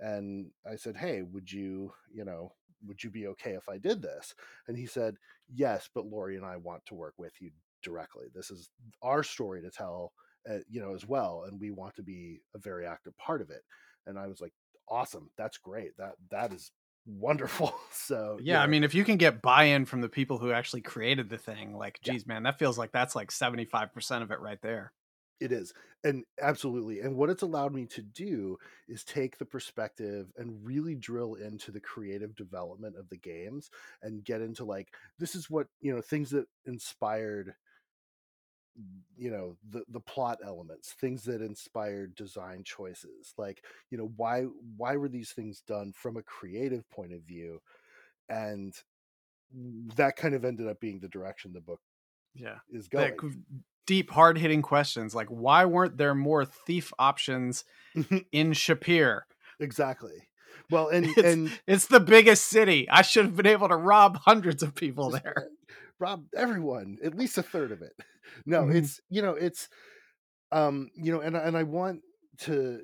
and 0.00 0.50
I 0.70 0.76
said, 0.76 0.96
"Hey, 0.96 1.22
would 1.22 1.50
you, 1.50 1.92
you 2.12 2.24
know, 2.24 2.52
would 2.86 3.02
you 3.02 3.10
be 3.10 3.26
okay 3.28 3.52
if 3.52 3.68
I 3.68 3.78
did 3.78 4.02
this?" 4.02 4.34
And 4.68 4.76
he 4.76 4.86
said, 4.86 5.16
"Yes, 5.48 5.88
but 5.94 6.06
Lori 6.06 6.36
and 6.36 6.44
I 6.44 6.56
want 6.56 6.84
to 6.86 6.94
work 6.94 7.14
with 7.18 7.32
you 7.40 7.50
directly. 7.82 8.26
This 8.34 8.50
is 8.50 8.70
our 9.02 9.22
story 9.22 9.62
to 9.62 9.70
tell, 9.70 10.12
uh, 10.50 10.58
you 10.68 10.80
know, 10.80 10.94
as 10.94 11.06
well, 11.06 11.44
and 11.48 11.60
we 11.60 11.70
want 11.70 11.94
to 11.96 12.02
be 12.02 12.40
a 12.54 12.58
very 12.58 12.86
active 12.86 13.16
part 13.18 13.40
of 13.42 13.50
it." 13.50 13.62
And 14.06 14.18
I 14.18 14.26
was 14.26 14.40
like, 14.40 14.52
"Awesome. 14.88 15.30
That's 15.38 15.58
great. 15.58 15.96
That 15.98 16.14
that 16.30 16.52
is 16.52 16.72
wonderful. 17.06 17.74
So 17.96 18.38
yeah, 18.42 18.60
I 18.60 18.66
mean, 18.66 18.84
if 18.84 18.94
you 18.94 19.02
can 19.02 19.16
get 19.16 19.40
buy-in 19.40 19.86
from 19.86 20.02
the 20.02 20.10
people 20.10 20.36
who 20.36 20.52
actually 20.52 20.82
created 20.82 21.30
the 21.30 21.38
thing, 21.38 21.74
like, 21.74 21.98
geez, 22.02 22.24
yeah. 22.26 22.34
man, 22.34 22.42
that 22.42 22.58
feels 22.58 22.76
like 22.76 22.92
that's 22.92 23.16
like 23.16 23.30
seventy-five 23.30 23.94
percent 23.94 24.22
of 24.22 24.30
it 24.30 24.40
right 24.40 24.60
there. 24.60 24.92
It 25.40 25.50
is, 25.50 25.72
and 26.02 26.24
absolutely. 26.42 27.00
And 27.00 27.16
what 27.16 27.30
it's 27.30 27.42
allowed 27.42 27.72
me 27.72 27.86
to 27.86 28.02
do 28.02 28.58
is 28.88 29.04
take 29.04 29.38
the 29.38 29.46
perspective 29.46 30.30
and 30.36 30.62
really 30.62 30.94
drill 30.96 31.34
into 31.34 31.70
the 31.72 31.80
creative 31.80 32.36
development 32.36 32.96
of 32.98 33.08
the 33.08 33.16
games 33.16 33.70
and 34.02 34.22
get 34.22 34.42
into 34.42 34.64
like 34.64 34.92
this 35.18 35.34
is 35.34 35.48
what 35.48 35.68
you 35.80 35.94
know 35.94 36.02
things 36.02 36.28
that 36.30 36.46
inspired 36.66 37.54
you 39.16 39.30
know 39.30 39.56
the 39.70 39.84
the 39.88 40.00
plot 40.00 40.38
elements 40.44 40.92
things 40.92 41.22
that 41.22 41.40
inspired 41.40 42.14
design 42.14 42.62
choices 42.64 43.32
like 43.38 43.62
you 43.90 43.98
know 43.98 44.10
why 44.16 44.42
why 44.76 44.96
were 44.96 45.08
these 45.08 45.30
things 45.30 45.62
done 45.66 45.92
from 45.92 46.16
a 46.16 46.22
creative 46.22 46.88
point 46.90 47.12
of 47.12 47.22
view? 47.22 47.60
And 48.28 48.74
that 49.96 50.16
kind 50.16 50.34
of 50.34 50.44
ended 50.44 50.66
up 50.66 50.80
being 50.80 50.98
the 50.98 51.08
direction 51.08 51.52
the 51.52 51.60
book 51.60 51.80
yeah 52.34 52.56
is 52.72 52.88
going. 52.88 53.12
deep 53.86 54.10
hard 54.10 54.38
hitting 54.38 54.62
questions 54.62 55.14
like 55.14 55.28
why 55.28 55.64
weren't 55.64 55.96
there 55.96 56.14
more 56.14 56.44
thief 56.44 56.92
options 56.98 57.64
in 58.32 58.52
shapeir? 58.52 59.20
Exactly. 59.60 60.28
Well 60.70 60.88
and 60.92 61.06
it's, 61.06 61.18
and 61.18 61.60
it's 61.66 61.86
the 61.86 62.00
biggest 62.00 62.46
city. 62.46 62.88
I 62.90 63.02
should 63.02 63.26
have 63.26 63.36
been 63.36 63.46
able 63.46 63.68
to 63.68 63.76
rob 63.76 64.18
hundreds 64.22 64.62
of 64.62 64.74
people 64.74 65.10
there 65.24 65.48
rob 65.98 66.24
everyone 66.36 66.98
at 67.04 67.14
least 67.14 67.38
a 67.38 67.42
third 67.42 67.72
of 67.72 67.82
it 67.82 67.92
no 68.46 68.62
mm-hmm. 68.62 68.76
it's 68.76 69.00
you 69.08 69.22
know 69.22 69.32
it's 69.32 69.68
um 70.52 70.88
you 70.96 71.12
know 71.12 71.20
and 71.20 71.36
and 71.36 71.56
i 71.56 71.62
want 71.62 72.00
to 72.38 72.80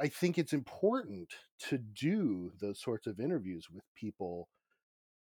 i 0.00 0.08
think 0.08 0.38
it's 0.38 0.52
important 0.52 1.28
to 1.58 1.78
do 1.78 2.52
those 2.60 2.80
sorts 2.80 3.06
of 3.06 3.20
interviews 3.20 3.66
with 3.72 3.84
people 3.94 4.48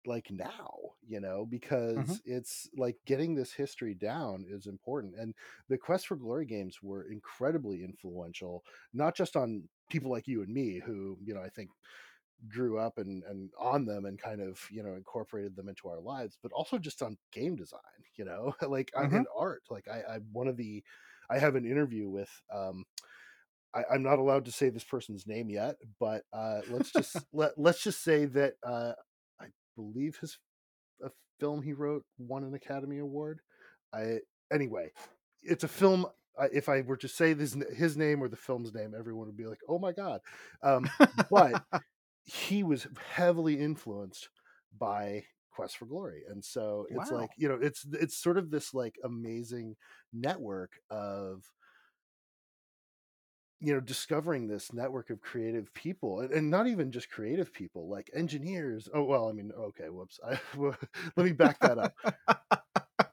like 0.05 0.27
now 0.31 0.71
you 1.07 1.19
know 1.19 1.41
mm-hmm. 1.41 1.49
because 1.49 1.97
mm-hmm. 1.97 2.13
it's 2.25 2.67
like 2.75 2.95
getting 3.05 3.35
this 3.35 3.53
history 3.53 3.93
down 3.93 4.45
is 4.49 4.65
important 4.65 5.13
and 5.17 5.33
the 5.69 5.77
quest 5.77 6.07
for 6.07 6.15
glory 6.15 6.45
games 6.45 6.79
were 6.81 7.07
incredibly 7.11 7.83
influential 7.83 8.63
not 8.93 9.15
just 9.15 9.35
on 9.35 9.63
people 9.89 10.09
like 10.09 10.27
you 10.27 10.41
and 10.41 10.53
me 10.53 10.81
who 10.83 11.17
you 11.23 11.33
know 11.33 11.41
i 11.41 11.49
think 11.49 11.69
grew 12.47 12.77
up 12.77 12.97
and 12.97 13.23
and 13.23 13.49
on 13.59 13.85
them 13.85 14.05
and 14.05 14.19
kind 14.19 14.41
of 14.41 14.59
you 14.71 14.83
know 14.83 14.95
incorporated 14.95 15.55
them 15.55 15.69
into 15.69 15.87
our 15.87 15.99
lives 15.99 16.37
but 16.41 16.51
also 16.51 16.77
just 16.77 17.01
on 17.01 17.17
game 17.31 17.55
design 17.55 17.79
you 18.15 18.25
know 18.25 18.53
like 18.67 18.91
mm-hmm. 18.95 19.15
in 19.15 19.25
art 19.37 19.61
like 19.69 19.87
i 19.87 20.15
i 20.15 20.19
one 20.31 20.47
of 20.47 20.57
the 20.57 20.83
i 21.29 21.37
have 21.37 21.55
an 21.55 21.65
interview 21.65 22.09
with 22.09 22.29
um 22.53 22.83
I, 23.75 23.83
i'm 23.93 24.03
not 24.03 24.19
allowed 24.19 24.45
to 24.45 24.51
say 24.51 24.69
this 24.69 24.83
person's 24.83 25.27
name 25.27 25.49
yet 25.49 25.75
but 25.99 26.23
uh 26.33 26.61
let's 26.69 26.91
just 26.91 27.17
let 27.33 27.51
let's 27.57 27.83
just 27.83 28.03
say 28.03 28.25
that 28.25 28.53
uh 28.65 28.93
i 29.39 29.45
believe 29.75 30.17
his 30.17 30.37
a 31.03 31.09
film 31.39 31.61
he 31.61 31.73
wrote 31.73 32.03
won 32.17 32.43
an 32.43 32.53
academy 32.53 32.99
award 32.99 33.41
i 33.93 34.19
anyway 34.51 34.91
it's 35.43 35.63
a 35.63 35.69
film 35.69 36.05
I, 36.39 36.45
if 36.53 36.69
I 36.69 36.81
were 36.81 36.97
to 36.97 37.07
say 37.07 37.33
this 37.33 37.55
his 37.75 37.97
name 37.97 38.23
or 38.23 38.29
the 38.29 38.37
film's 38.37 38.73
name, 38.73 38.93
everyone 38.97 39.27
would 39.27 39.37
be 39.37 39.47
like, 39.47 39.59
"Oh 39.67 39.79
my 39.79 39.91
god!" 39.91 40.21
Um, 40.63 40.89
but 41.29 41.61
he 42.25 42.63
was 42.63 42.87
heavily 43.13 43.59
influenced 43.59 44.29
by 44.77 45.25
Quest 45.51 45.77
for 45.77 45.85
Glory, 45.85 46.23
and 46.27 46.43
so 46.43 46.87
it's 46.89 47.11
Wow. 47.11 47.11
like 47.11 47.33
you 47.37 47.47
know, 47.49 47.55
it's 47.61 47.85
it's 47.93 48.17
sort 48.17 48.37
of 48.37 48.51
this 48.51 48.73
like 48.73 48.97
amazing 49.03 49.75
network 50.13 50.79
of 50.89 51.51
you 53.59 53.73
know 53.73 53.79
discovering 53.79 54.47
this 54.47 54.73
network 54.73 55.09
of 55.09 55.21
creative 55.21 55.71
people 55.73 56.21
and, 56.21 56.31
and 56.31 56.49
not 56.49 56.67
even 56.67 56.91
just 56.91 57.09
creative 57.11 57.53
people 57.53 57.87
like 57.89 58.09
engineers 58.13 58.89
oh 58.93 59.03
well 59.03 59.29
i 59.29 59.31
mean 59.31 59.51
okay 59.55 59.89
whoops 59.89 60.19
I, 60.25 60.39
well, 60.57 60.75
let 61.15 61.25
me 61.25 61.31
back 61.31 61.61
that 61.61 61.77
up 61.77 61.93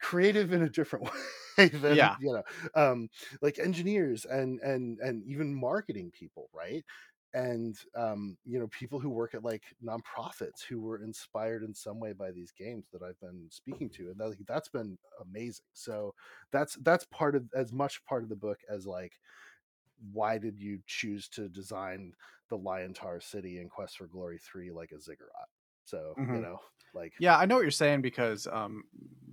creative 0.01 0.53
in 0.53 0.63
a 0.63 0.69
different 0.69 1.09
way 1.59 1.69
than 1.69 1.99
Yeah. 1.99 2.17
you 2.19 2.33
know 2.33 2.43
um 2.75 3.09
like 3.43 3.59
engineers 3.59 4.25
and 4.25 4.61
and 4.61 4.99
and 5.01 5.25
even 5.25 5.55
marketing 5.55 6.11
people 6.11 6.49
right 6.53 6.85
and 7.35 7.77
um 7.95 8.39
you 8.45 8.59
know 8.59 8.69
people 8.69 8.99
who 8.99 9.11
work 9.11 9.35
at 9.35 9.45
like 9.45 9.65
nonprofits 9.85 10.63
who 10.63 10.81
were 10.81 11.03
inspired 11.03 11.63
in 11.63 11.75
some 11.75 12.01
way 12.01 12.13
by 12.13 12.31
these 12.33 12.53
games 12.53 12.89
that 12.91 13.03
i've 13.03 13.21
been 13.21 13.49
speaking 13.51 13.91
to 13.91 14.11
and 14.11 14.19
that, 14.19 14.29
like, 14.29 14.39
that's 14.47 14.69
been 14.71 14.99
amazing 15.21 15.67
so 15.75 16.15
that's 16.53 16.77
that's 16.77 17.05
part 17.07 17.37
of 17.37 17.47
as 17.55 17.73
much 17.73 18.03
part 18.05 18.23
of 18.23 18.31
the 18.31 18.37
book 18.37 18.61
as 18.71 18.87
like 18.87 19.13
why 20.13 20.39
did 20.39 20.59
you 20.61 20.81
choose 20.87 21.29
to 21.29 21.49
design 21.49 22.15
the 22.51 22.59
liontaur 22.59 23.23
city 23.23 23.61
in 23.61 23.69
quest 23.69 23.99
for 23.99 24.07
glory 24.07 24.39
3 24.39 24.71
like 24.71 24.93
a 24.93 25.01
ziggurat 25.01 25.49
so 25.85 26.17
you 26.29 26.41
Mhm. 26.41 26.43
know 26.43 26.59
like 26.95 27.15
Yeah, 27.19 27.37
I 27.39 27.47
know 27.47 27.57
what 27.57 27.63
you're 27.63 27.71
saying 27.73 28.03
because, 28.03 28.47
um, 28.47 28.85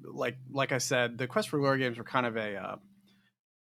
like 0.03 0.37
like 0.49 0.71
I 0.71 0.79
said, 0.79 1.17
the 1.17 1.27
Quest 1.27 1.49
for 1.49 1.59
Glory 1.59 1.79
games 1.79 1.97
were 1.97 2.05
kind 2.05 2.25
of 2.27 2.37
a 2.37 2.57
uh, 2.57 2.77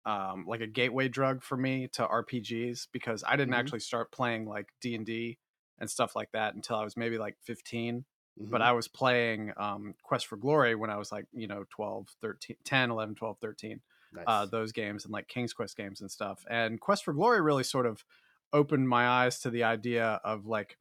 um, 0.06 0.46
like 0.46 0.60
a 0.60 0.66
gateway 0.66 1.08
drug 1.08 1.42
for 1.42 1.56
me 1.56 1.88
to 1.88 2.06
RPGs 2.06 2.88
because 2.92 3.24
I 3.26 3.36
didn't 3.36 3.54
Mhm. 3.54 3.54
actually 3.54 3.80
start 3.80 4.12
playing 4.12 4.46
like 4.46 4.68
D 4.80 4.94
and 4.94 5.06
D 5.06 5.38
and 5.78 5.90
stuff 5.90 6.14
like 6.16 6.30
that 6.32 6.54
until 6.54 6.76
I 6.76 6.84
was 6.84 6.96
maybe 6.96 7.18
like 7.18 7.36
15. 7.42 8.04
But 8.50 8.60
mhm, 8.60 8.62
I 8.62 8.72
was 8.72 8.88
playing 8.88 9.52
um, 9.56 9.94
Quest 10.02 10.26
for 10.26 10.36
Glory 10.36 10.74
when 10.74 10.90
I 10.90 10.96
was 10.96 11.10
like 11.12 11.26
you 11.32 11.46
know 11.46 11.64
12, 11.70 12.08
13, 12.20 12.56
10, 12.64 12.90
11, 12.90 13.14
12, 13.14 13.38
13 13.40 13.80
nice. 14.12 14.44
uh, 14.44 14.46
those 14.46 14.72
games 14.72 15.04
and 15.04 15.12
like 15.12 15.28
King's 15.28 15.52
Quest 15.54 15.76
games 15.76 16.00
and 16.00 16.10
stuff. 16.10 16.44
And 16.48 16.80
Quest 16.80 17.04
for 17.04 17.12
Glory 17.14 17.40
really 17.40 17.64
sort 17.64 17.86
of 17.86 18.04
opened 18.52 18.88
my 18.88 19.06
eyes 19.08 19.40
to 19.40 19.50
the 19.50 19.64
idea 19.64 20.20
of 20.24 20.46
like 20.46 20.78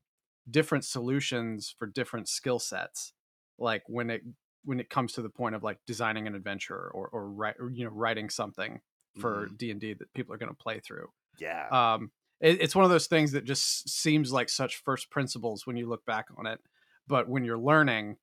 different 0.50 0.86
solutions 0.86 1.74
for 1.78 1.88
different 1.88 2.28
skill 2.28 2.60
sets. 2.60 3.14
Like 3.58 3.84
when 3.88 4.10
it 4.10 4.24
when 4.64 4.80
it 4.80 4.90
comes 4.90 5.14
to 5.14 5.22
the 5.22 5.30
point 5.30 5.56
of 5.56 5.64
like 5.64 5.80
designing 5.86 6.28
an 6.28 6.36
adventure 6.36 6.90
or 6.90 7.08
or, 7.10 7.30
write, 7.30 7.56
or 7.60 7.70
you 7.70 7.86
know 7.86 7.92
writing 7.92 8.30
something 8.30 8.82
for 9.20 9.48
D 9.58 9.72
and 9.72 9.80
D 9.80 9.94
that 9.94 10.14
people 10.14 10.34
are 10.34 10.38
going 10.38 10.52
to 10.52 10.56
play 10.56 10.80
through. 10.80 11.08
yeah. 11.40 11.68
Um, 11.72 12.12
it, 12.42 12.62
it's 12.62 12.76
one 12.76 12.84
of 12.84 12.92
those 12.92 13.08
things 13.08 13.32
that 13.32 13.46
just 13.46 13.90
seems 13.90 14.32
like 14.32 14.50
such 14.50 14.78
first 14.78 15.10
principles 15.10 15.66
when 15.66 15.78
you 15.78 15.88
look 15.88 16.06
back 16.06 16.26
on 16.38 16.46
it, 16.46 16.60
but 17.08 17.30
when 17.30 17.46
you're 17.46 17.58
learning, 17.58 18.18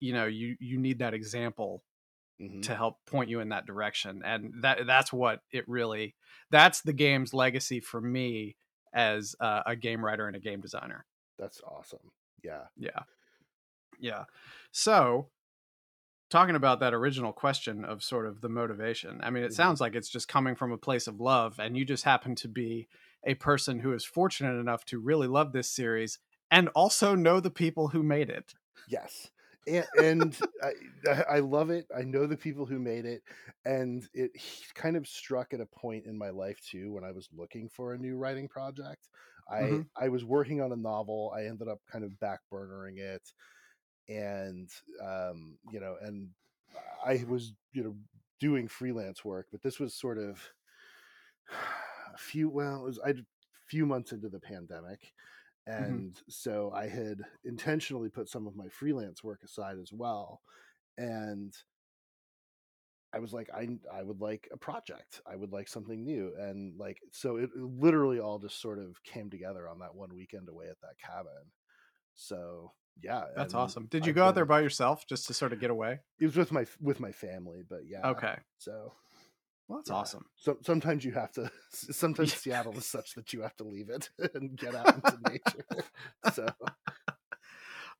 you 0.00 0.12
know, 0.12 0.26
you 0.26 0.56
you 0.58 0.78
need 0.78 0.98
that 0.98 1.14
example 1.14 1.82
mhm. 2.40 2.62
to 2.62 2.74
help 2.74 2.96
point 3.06 3.30
you 3.30 3.40
in 3.40 3.50
that 3.50 3.66
direction 3.66 4.22
and 4.24 4.52
that 4.62 4.86
that's 4.86 5.12
what 5.12 5.40
it 5.52 5.68
really 5.68 6.14
that's 6.50 6.80
the 6.80 6.92
game's 6.92 7.32
legacy 7.34 7.80
for 7.80 8.00
me 8.00 8.56
as 8.92 9.36
uh, 9.40 9.62
a 9.66 9.76
game 9.76 10.04
writer 10.04 10.26
and 10.26 10.36
a 10.36 10.40
game 10.40 10.60
designer. 10.60 11.06
That's 11.38 11.60
awesome. 11.66 12.12
Yeah. 12.42 12.64
Yeah. 12.76 13.00
Yeah. 13.98 14.24
So 14.72 15.28
talking 16.30 16.54
about 16.54 16.80
that 16.80 16.94
original 16.94 17.32
question 17.32 17.84
of 17.84 18.02
sort 18.02 18.26
of 18.26 18.40
the 18.40 18.48
motivation 18.48 19.20
i 19.22 19.30
mean 19.30 19.42
it 19.42 19.52
Mhm. 19.52 19.54
sounds 19.54 19.80
like 19.80 19.94
it's 19.94 20.08
just 20.08 20.28
coming 20.28 20.54
from 20.54 20.72
a 20.72 20.78
place 20.78 21.06
of 21.06 21.20
love 21.20 21.58
and 21.58 21.76
you 21.76 21.84
just 21.84 22.04
happen 22.04 22.34
to 22.34 22.48
be 22.48 22.88
a 23.24 23.34
person 23.34 23.80
who 23.80 23.92
is 23.92 24.04
fortunate 24.04 24.58
enough 24.58 24.84
to 24.84 24.98
really 24.98 25.26
love 25.26 25.52
this 25.52 25.68
series 25.70 26.18
and 26.50 26.68
also 26.70 27.14
know 27.14 27.40
the 27.40 27.50
people 27.50 27.88
who 27.88 28.02
made 28.02 28.30
it 28.30 28.54
Yes. 28.86 29.30
And, 29.66 29.86
and 29.94 30.42
I, 30.62 30.72
I- 31.28 31.38
love 31.40 31.70
it. 31.70 31.86
I 31.96 32.02
know 32.02 32.26
the 32.26 32.36
people 32.36 32.66
who 32.66 32.78
made 32.78 33.04
it, 33.04 33.22
and 33.64 34.08
it 34.14 34.32
kind 34.74 34.96
of 34.96 35.06
struck 35.06 35.52
at 35.52 35.60
a 35.60 35.66
point 35.66 36.06
in 36.06 36.16
my 36.16 36.30
life 36.30 36.60
too 36.62 36.92
when 36.92 37.04
I 37.04 37.12
was 37.12 37.28
looking 37.32 37.68
for 37.68 37.92
a 37.92 37.98
new 37.98 38.16
writing 38.16 38.48
project. 38.48 39.08
I 39.48 39.80
Mhm. 39.80 39.90
I 39.96 40.08
was 40.08 40.24
working 40.24 40.60
on 40.62 40.72
a 40.72 40.76
novel. 40.76 41.32
I 41.36 41.44
ended 41.44 41.68
up 41.68 41.80
kind 41.90 42.04
of 42.04 42.12
backburnering 42.12 42.98
it, 42.98 43.32
and 44.10 44.68
um, 45.02 45.56
you 45.72 45.80
know, 45.80 45.96
and 46.02 46.30
I 47.04 47.24
was 47.28 47.52
you 47.72 47.84
know 47.84 47.96
doing 48.40 48.68
freelance 48.68 49.24
work, 49.24 49.46
but 49.52 49.62
this 49.62 49.78
was 49.78 49.94
sort 49.94 50.18
of 50.18 50.40
a 52.14 52.18
few. 52.18 52.50
Well, 52.50 52.80
it 52.80 52.84
was 52.84 53.00
I 53.04 53.14
few 53.66 53.86
months 53.86 54.12
into 54.12 54.28
the 54.28 54.40
pandemic, 54.40 55.12
and 55.66 56.20
so 56.28 56.72
I 56.74 56.88
had 56.88 57.20
intentionally 57.44 58.08
put 58.08 58.28
some 58.28 58.46
of 58.46 58.56
my 58.56 58.68
freelance 58.68 59.22
work 59.22 59.42
aside 59.44 59.76
as 59.80 59.92
well, 59.92 60.42
and 60.98 61.54
I 63.12 63.20
was 63.20 63.32
like, 63.32 63.48
I 63.54 63.68
I 63.92 64.02
would 64.02 64.20
like 64.20 64.48
a 64.52 64.56
project. 64.56 65.20
I 65.26 65.36
would 65.36 65.52
like 65.52 65.68
something 65.68 66.04
new, 66.04 66.32
and 66.36 66.76
like 66.78 66.98
so, 67.12 67.36
it 67.36 67.50
literally 67.56 68.18
all 68.18 68.38
just 68.40 68.60
sort 68.60 68.80
of 68.80 69.02
came 69.04 69.30
together 69.30 69.68
on 69.68 69.78
that 69.80 69.94
one 69.94 70.14
weekend 70.14 70.48
away 70.48 70.66
at 70.68 70.80
that 70.82 70.98
cabin. 70.98 71.52
So 72.14 72.72
yeah, 73.02 73.24
that's 73.36 73.54
awesome 73.54 73.86
did 73.86 74.04
you 74.04 74.12
I've 74.12 74.16
go 74.16 74.26
out 74.26 74.34
there 74.34 74.44
by 74.44 74.60
yourself 74.60 75.06
just 75.06 75.26
to 75.26 75.34
sort 75.34 75.52
of 75.52 75.60
get 75.60 75.70
away 75.70 76.00
It 76.20 76.26
was 76.26 76.36
with 76.36 76.52
my 76.52 76.66
with 76.80 77.00
my 77.00 77.12
family, 77.12 77.62
but 77.68 77.80
yeah. 77.86 78.10
okay 78.10 78.36
So 78.58 78.92
well 79.68 79.78
that's 79.78 79.90
yeah. 79.90 79.94
awesome 79.94 80.26
So 80.36 80.58
sometimes 80.62 81.04
you 81.04 81.12
have 81.12 81.32
to. 81.32 81.50
Sometimes 81.72 82.34
Seattle 82.34 82.76
is 82.78 82.86
such 82.86 83.14
that 83.14 83.32
you 83.32 83.42
have 83.42 83.56
to 83.56 83.64
leave 83.64 83.88
it 83.90 84.10
and 84.34 84.56
get 84.58 84.74
out 84.74 84.94
into 84.94 85.16
nature. 85.22 85.64
So 86.32 86.46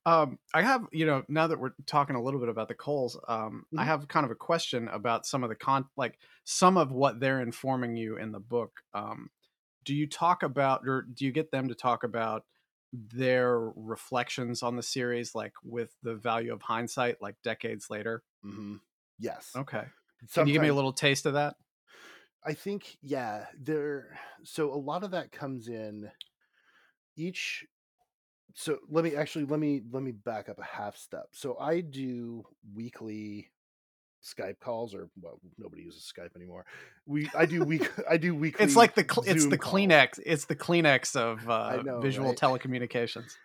Um, 0.05 0.39
I 0.53 0.63
have, 0.63 0.87
you 0.91 1.05
know, 1.05 1.23
now 1.27 1.47
that 1.47 1.59
we're 1.59 1.73
talking 1.85 2.15
a 2.15 2.21
little 2.21 2.39
bit 2.39 2.49
about 2.49 2.67
the 2.67 2.73
Coles, 2.73 3.17
um, 3.27 3.65
I 3.77 3.83
Mhm. 3.83 3.85
have 3.85 4.07
kind 4.07 4.25
of 4.25 4.31
a 4.31 4.35
question 4.35 4.87
about 4.87 5.25
some 5.25 5.43
of 5.43 5.49
the 5.49 5.55
con, 5.55 5.85
like 5.95 6.17
some 6.43 6.77
of 6.77 6.91
what 6.91 7.19
they're 7.19 7.41
informing 7.41 7.95
you 7.95 8.17
in 8.17 8.31
the 8.31 8.39
book. 8.39 8.81
Um, 8.93 9.29
do 9.83 9.95
you 9.95 10.07
talk 10.07 10.43
about, 10.43 10.87
or 10.87 11.03
do 11.03 11.25
you 11.25 11.31
get 11.31 11.51
them 11.51 11.67
to 11.69 11.75
talk 11.75 12.03
about 12.03 12.45
their 12.93 13.59
reflections 13.75 14.63
on 14.63 14.75
the 14.75 14.83
series, 14.83 15.33
like 15.35 15.53
with 15.63 15.95
the 16.03 16.15
value 16.15 16.53
of 16.53 16.61
hindsight, 16.61 17.21
like 17.21 17.35
decades 17.43 17.89
later? 17.89 18.23
Mm-hmm. 18.45 18.75
yes. 19.19 19.51
Okay, 19.55 19.85
can 20.33 20.47
you 20.47 20.53
give 20.53 20.61
me 20.61 20.69
a 20.69 20.73
little 20.73 20.93
taste 20.93 21.25
of 21.25 21.33
that? 21.33 21.55
I 22.43 22.53
think 22.53 22.97
yeah, 23.01 23.45
there 23.59 24.19
so 24.43 24.73
a 24.73 24.75
lot 24.75 25.03
of 25.03 25.11
that 25.11 25.31
comes 25.31 25.67
in 25.67 26.09
each 27.15 27.65
so 28.53 28.79
let 28.89 29.03
me 29.03 29.15
actually 29.15 29.45
let 29.45 29.59
me 29.59 29.81
let 29.91 30.03
me 30.03 30.11
back 30.11 30.49
up 30.49 30.59
a 30.59 30.63
half 30.63 30.97
step. 30.97 31.27
So 31.31 31.57
I 31.57 31.81
do 31.81 32.43
weekly 32.73 33.51
Skype 34.23 34.59
calls 34.59 34.93
or 34.93 35.09
well 35.21 35.39
nobody 35.57 35.83
uses 35.83 36.11
Skype 36.15 36.35
anymore. 36.35 36.65
We 37.05 37.29
I 37.35 37.45
do 37.45 37.63
week 37.63 37.91
I 38.09 38.17
do 38.17 38.35
weekly 38.35 38.65
It's 38.65 38.75
like 38.75 38.95
the 38.95 39.05
cl- 39.09 39.23
it's 39.25 39.47
the 39.47 39.57
calls. 39.57 39.75
Kleenex, 39.75 40.19
it's 40.25 40.45
the 40.45 40.55
Kleenex 40.55 41.15
of 41.15 41.49
uh, 41.49 41.81
know, 41.81 41.99
visual 41.99 42.29
right? 42.29 42.37
telecommunications. 42.37 43.35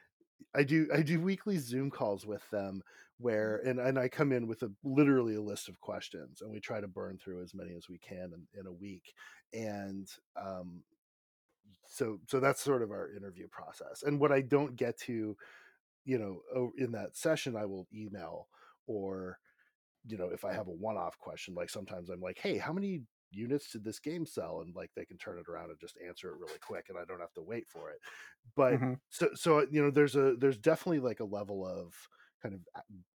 I 0.54 0.64
do 0.64 0.88
I 0.94 1.02
do 1.02 1.20
weekly 1.20 1.58
Zoom 1.58 1.90
calls 1.90 2.26
with 2.26 2.48
them 2.50 2.82
where 3.18 3.56
and, 3.64 3.80
and 3.80 3.98
I 3.98 4.08
come 4.08 4.32
in 4.32 4.46
with 4.46 4.62
a 4.62 4.70
literally 4.84 5.36
a 5.36 5.40
list 5.40 5.68
of 5.68 5.80
questions 5.80 6.42
and 6.42 6.50
we 6.50 6.60
try 6.60 6.80
to 6.80 6.88
burn 6.88 7.18
through 7.18 7.42
as 7.42 7.54
many 7.54 7.74
as 7.74 7.88
we 7.88 7.98
can 7.98 8.32
in, 8.34 8.60
in 8.60 8.66
a 8.66 8.72
week. 8.72 9.14
And 9.54 10.08
um 10.40 10.82
so 11.88 12.18
so 12.26 12.40
that's 12.40 12.62
sort 12.62 12.82
of 12.82 12.90
our 12.90 13.10
interview 13.10 13.48
process. 13.48 14.02
And 14.02 14.20
what 14.20 14.32
I 14.32 14.42
don't 14.42 14.76
get 14.76 14.98
to, 15.00 15.36
you 16.04 16.18
know, 16.18 16.72
in 16.76 16.92
that 16.92 17.16
session 17.16 17.56
I 17.56 17.64
will 17.64 17.86
email 17.94 18.48
or 18.86 19.38
you 20.06 20.16
know, 20.16 20.28
if 20.30 20.44
I 20.44 20.52
have 20.52 20.68
a 20.68 20.72
one-off 20.72 21.18
question, 21.18 21.54
like 21.54 21.70
sometimes 21.70 22.10
I'm 22.10 22.20
like, 22.20 22.38
"Hey, 22.38 22.58
how 22.58 22.72
many 22.72 23.02
units 23.30 23.70
did 23.72 23.84
this 23.84 24.00
game 24.00 24.26
sell?" 24.26 24.60
and 24.60 24.74
like 24.74 24.90
they 24.94 25.04
can 25.06 25.18
turn 25.18 25.38
it 25.38 25.48
around 25.48 25.70
and 25.70 25.80
just 25.80 25.98
answer 25.98 26.30
it 26.30 26.38
really 26.38 26.58
quick 26.60 26.86
and 26.88 26.98
I 26.98 27.04
don't 27.04 27.20
have 27.20 27.32
to 27.34 27.42
wait 27.42 27.68
for 27.68 27.90
it. 27.90 28.00
But 28.56 28.78
Mhm. 28.78 29.00
so 29.10 29.30
so 29.34 29.60
you 29.70 29.82
know 29.82 29.90
there's 29.90 30.16
a 30.16 30.36
there's 30.36 30.58
definitely 30.58 31.00
like 31.00 31.20
a 31.20 31.24
level 31.24 31.66
of 31.66 32.08
kind 32.42 32.54
of 32.54 32.66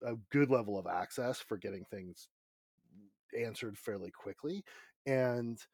a 0.03 0.15
good 0.31 0.49
level 0.49 0.77
of 0.77 0.87
access 0.87 1.39
for 1.41 1.57
getting 1.57 1.85
things 1.85 2.29
answered 3.37 3.77
fairly 3.77 4.11
quickly 4.11 4.63
and 5.05 5.65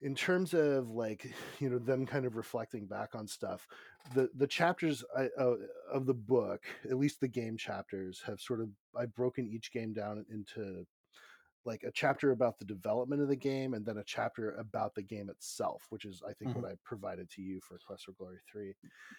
in 0.00 0.14
terms 0.14 0.54
of 0.54 0.88
like 0.90 1.34
you 1.60 1.68
know 1.70 1.78
them 1.78 2.06
kind 2.06 2.26
of 2.26 2.36
reflecting 2.36 2.86
back 2.86 3.14
on 3.14 3.26
stuff 3.26 3.66
the 4.14 4.28
the 4.36 4.46
chapters 4.46 5.04
I, 5.16 5.28
uh, 5.38 5.54
of 5.92 6.06
the 6.06 6.14
book 6.14 6.62
at 6.84 6.98
least 6.98 7.20
the 7.20 7.28
game 7.28 7.56
chapters 7.56 8.22
have 8.26 8.40
sort 8.40 8.60
of 8.60 8.68
i've 8.98 9.14
broken 9.14 9.46
each 9.46 9.72
game 9.72 9.92
down 9.92 10.24
into 10.30 10.84
like 11.66 11.82
a 11.86 11.92
chapter 11.92 12.30
about 12.30 12.58
the 12.58 12.64
development 12.64 13.20
of 13.20 13.28
the 13.28 13.36
game 13.36 13.74
and 13.74 13.84
then 13.84 13.98
a 13.98 14.04
chapter 14.04 14.52
about 14.52 14.94
the 14.94 15.02
game 15.02 15.28
itself 15.28 15.86
which 15.90 16.04
is 16.04 16.22
i 16.28 16.32
think 16.32 16.56
what 16.56 16.64
i 16.64 16.74
provided 16.84 17.28
to 17.30 17.42
you 17.42 17.60
for 17.60 17.78
quest 17.86 18.04
for 18.04 18.12
glory 18.12 18.38
3 18.50 18.74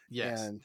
Yes. 0.09 0.41
and 0.41 0.61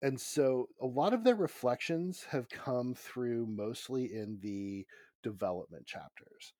and 0.00 0.20
so 0.20 0.68
a 0.80 0.86
lot 0.86 1.12
of 1.12 1.24
their 1.24 1.34
reflections 1.34 2.24
have 2.30 2.48
come 2.48 2.94
through 2.94 3.46
mostly 3.46 4.04
in 4.14 4.38
the 4.40 4.86
development 5.22 5.86
chapters 5.86 6.52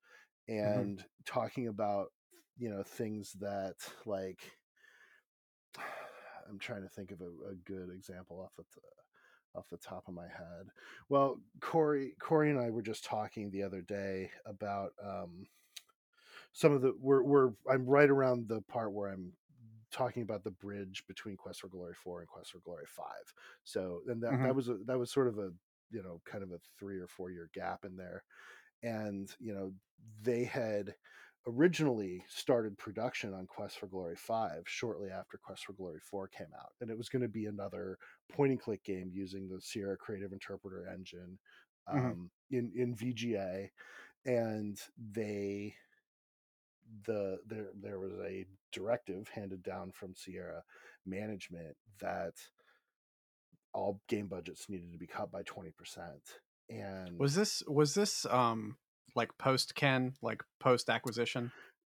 and 0.47 0.97
mm-hmm. 0.97 1.05
talking 1.25 1.67
about 1.67 2.07
you 2.57 2.69
know 2.69 2.83
things 2.83 3.33
that 3.39 3.75
like 4.05 4.39
I'm 6.49 6.59
trying 6.59 6.83
to 6.83 6.89
think 6.89 7.11
of 7.11 7.21
a, 7.21 7.51
a 7.51 7.55
good 7.65 7.89
example 7.93 8.41
off 8.41 8.55
the 8.57 8.63
off 9.55 9.67
the 9.69 9.77
top 9.77 10.07
of 10.07 10.13
my 10.13 10.27
head. 10.27 10.67
Well, 11.09 11.39
Cory 11.59 12.13
Cory 12.19 12.49
and 12.49 12.59
I 12.59 12.69
were 12.69 12.81
just 12.81 13.05
talking 13.05 13.49
the 13.49 13.63
other 13.63 13.81
day 13.81 14.31
about 14.45 14.91
um, 15.03 15.47
some 16.53 16.73
of 16.73 16.81
the 16.81 16.93
we're 16.99 17.23
we're 17.23 17.51
I'm 17.69 17.85
right 17.85 18.09
around 18.09 18.47
the 18.47 18.61
part 18.61 18.93
where 18.93 19.09
I'm 19.09 19.33
talking 19.91 20.23
about 20.23 20.43
the 20.43 20.51
bridge 20.51 21.03
between 21.07 21.35
Quest 21.35 21.61
for 21.61 21.67
Glory 21.67 21.95
4 21.95 22.19
and 22.19 22.27
Quest 22.27 22.51
for 22.51 22.59
Glory 22.59 22.85
5. 22.87 23.05
So 23.63 24.01
and 24.07 24.21
that, 24.21 24.31
mm-hmm. 24.31 24.43
that 24.43 24.55
was 24.55 24.69
a 24.69 24.77
that 24.85 24.99
was 24.99 25.11
sort 25.11 25.27
of 25.27 25.39
a 25.39 25.51
you 25.91 26.03
know 26.03 26.21
kind 26.25 26.43
of 26.43 26.51
a 26.51 26.59
3 26.79 26.99
or 26.99 27.07
4 27.07 27.31
year 27.31 27.49
gap 27.53 27.85
in 27.85 27.95
there. 27.95 28.23
And 28.83 29.29
you 29.39 29.53
know 29.53 29.73
they 30.21 30.43
had 30.43 30.93
originally 31.49 32.23
started 32.27 32.77
production 32.77 33.33
on 33.33 33.47
Quest 33.47 33.79
for 33.79 33.87
Glory 33.87 34.15
5 34.15 34.63
shortly 34.65 35.09
after 35.09 35.37
Quest 35.37 35.65
for 35.65 35.73
Glory 35.73 35.99
4 35.99 36.27
came 36.27 36.47
out. 36.57 36.71
And 36.81 36.89
it 36.89 36.97
was 36.97 37.09
going 37.09 37.21
to 37.21 37.27
be 37.27 37.45
another 37.45 37.97
point 38.31 38.51
and 38.51 38.59
click 38.59 38.83
game 38.83 39.11
using 39.13 39.47
the 39.47 39.59
Sierra 39.61 39.97
Creative 39.97 40.31
Interpreter 40.31 40.87
engine 40.91 41.39
mm-hmm. 41.89 41.97
um, 41.97 42.29
mm-hmm. 42.51 42.57
in, 42.57 42.71
in 42.75 42.95
VGA. 42.95 43.69
And 44.25 44.77
they 45.13 45.75
the 47.05 47.37
there 47.45 47.67
there 47.79 47.99
was 47.99 48.13
a 48.25 48.45
directive 48.71 49.29
handed 49.29 49.63
down 49.63 49.91
from 49.91 50.15
Sierra 50.15 50.63
management 51.05 51.75
that 52.01 52.33
all 53.73 54.01
game 54.07 54.27
budgets 54.27 54.69
needed 54.69 54.91
to 54.91 54.97
be 54.97 55.07
cut 55.07 55.31
by 55.31 55.43
20%. 55.43 55.71
And 56.69 57.17
was 57.17 57.35
this 57.35 57.63
was 57.67 57.93
this 57.93 58.25
um 58.29 58.77
like 59.15 59.37
post 59.37 59.75
Ken, 59.75 60.13
like 60.21 60.43
post 60.59 60.89
acquisition? 60.89 61.51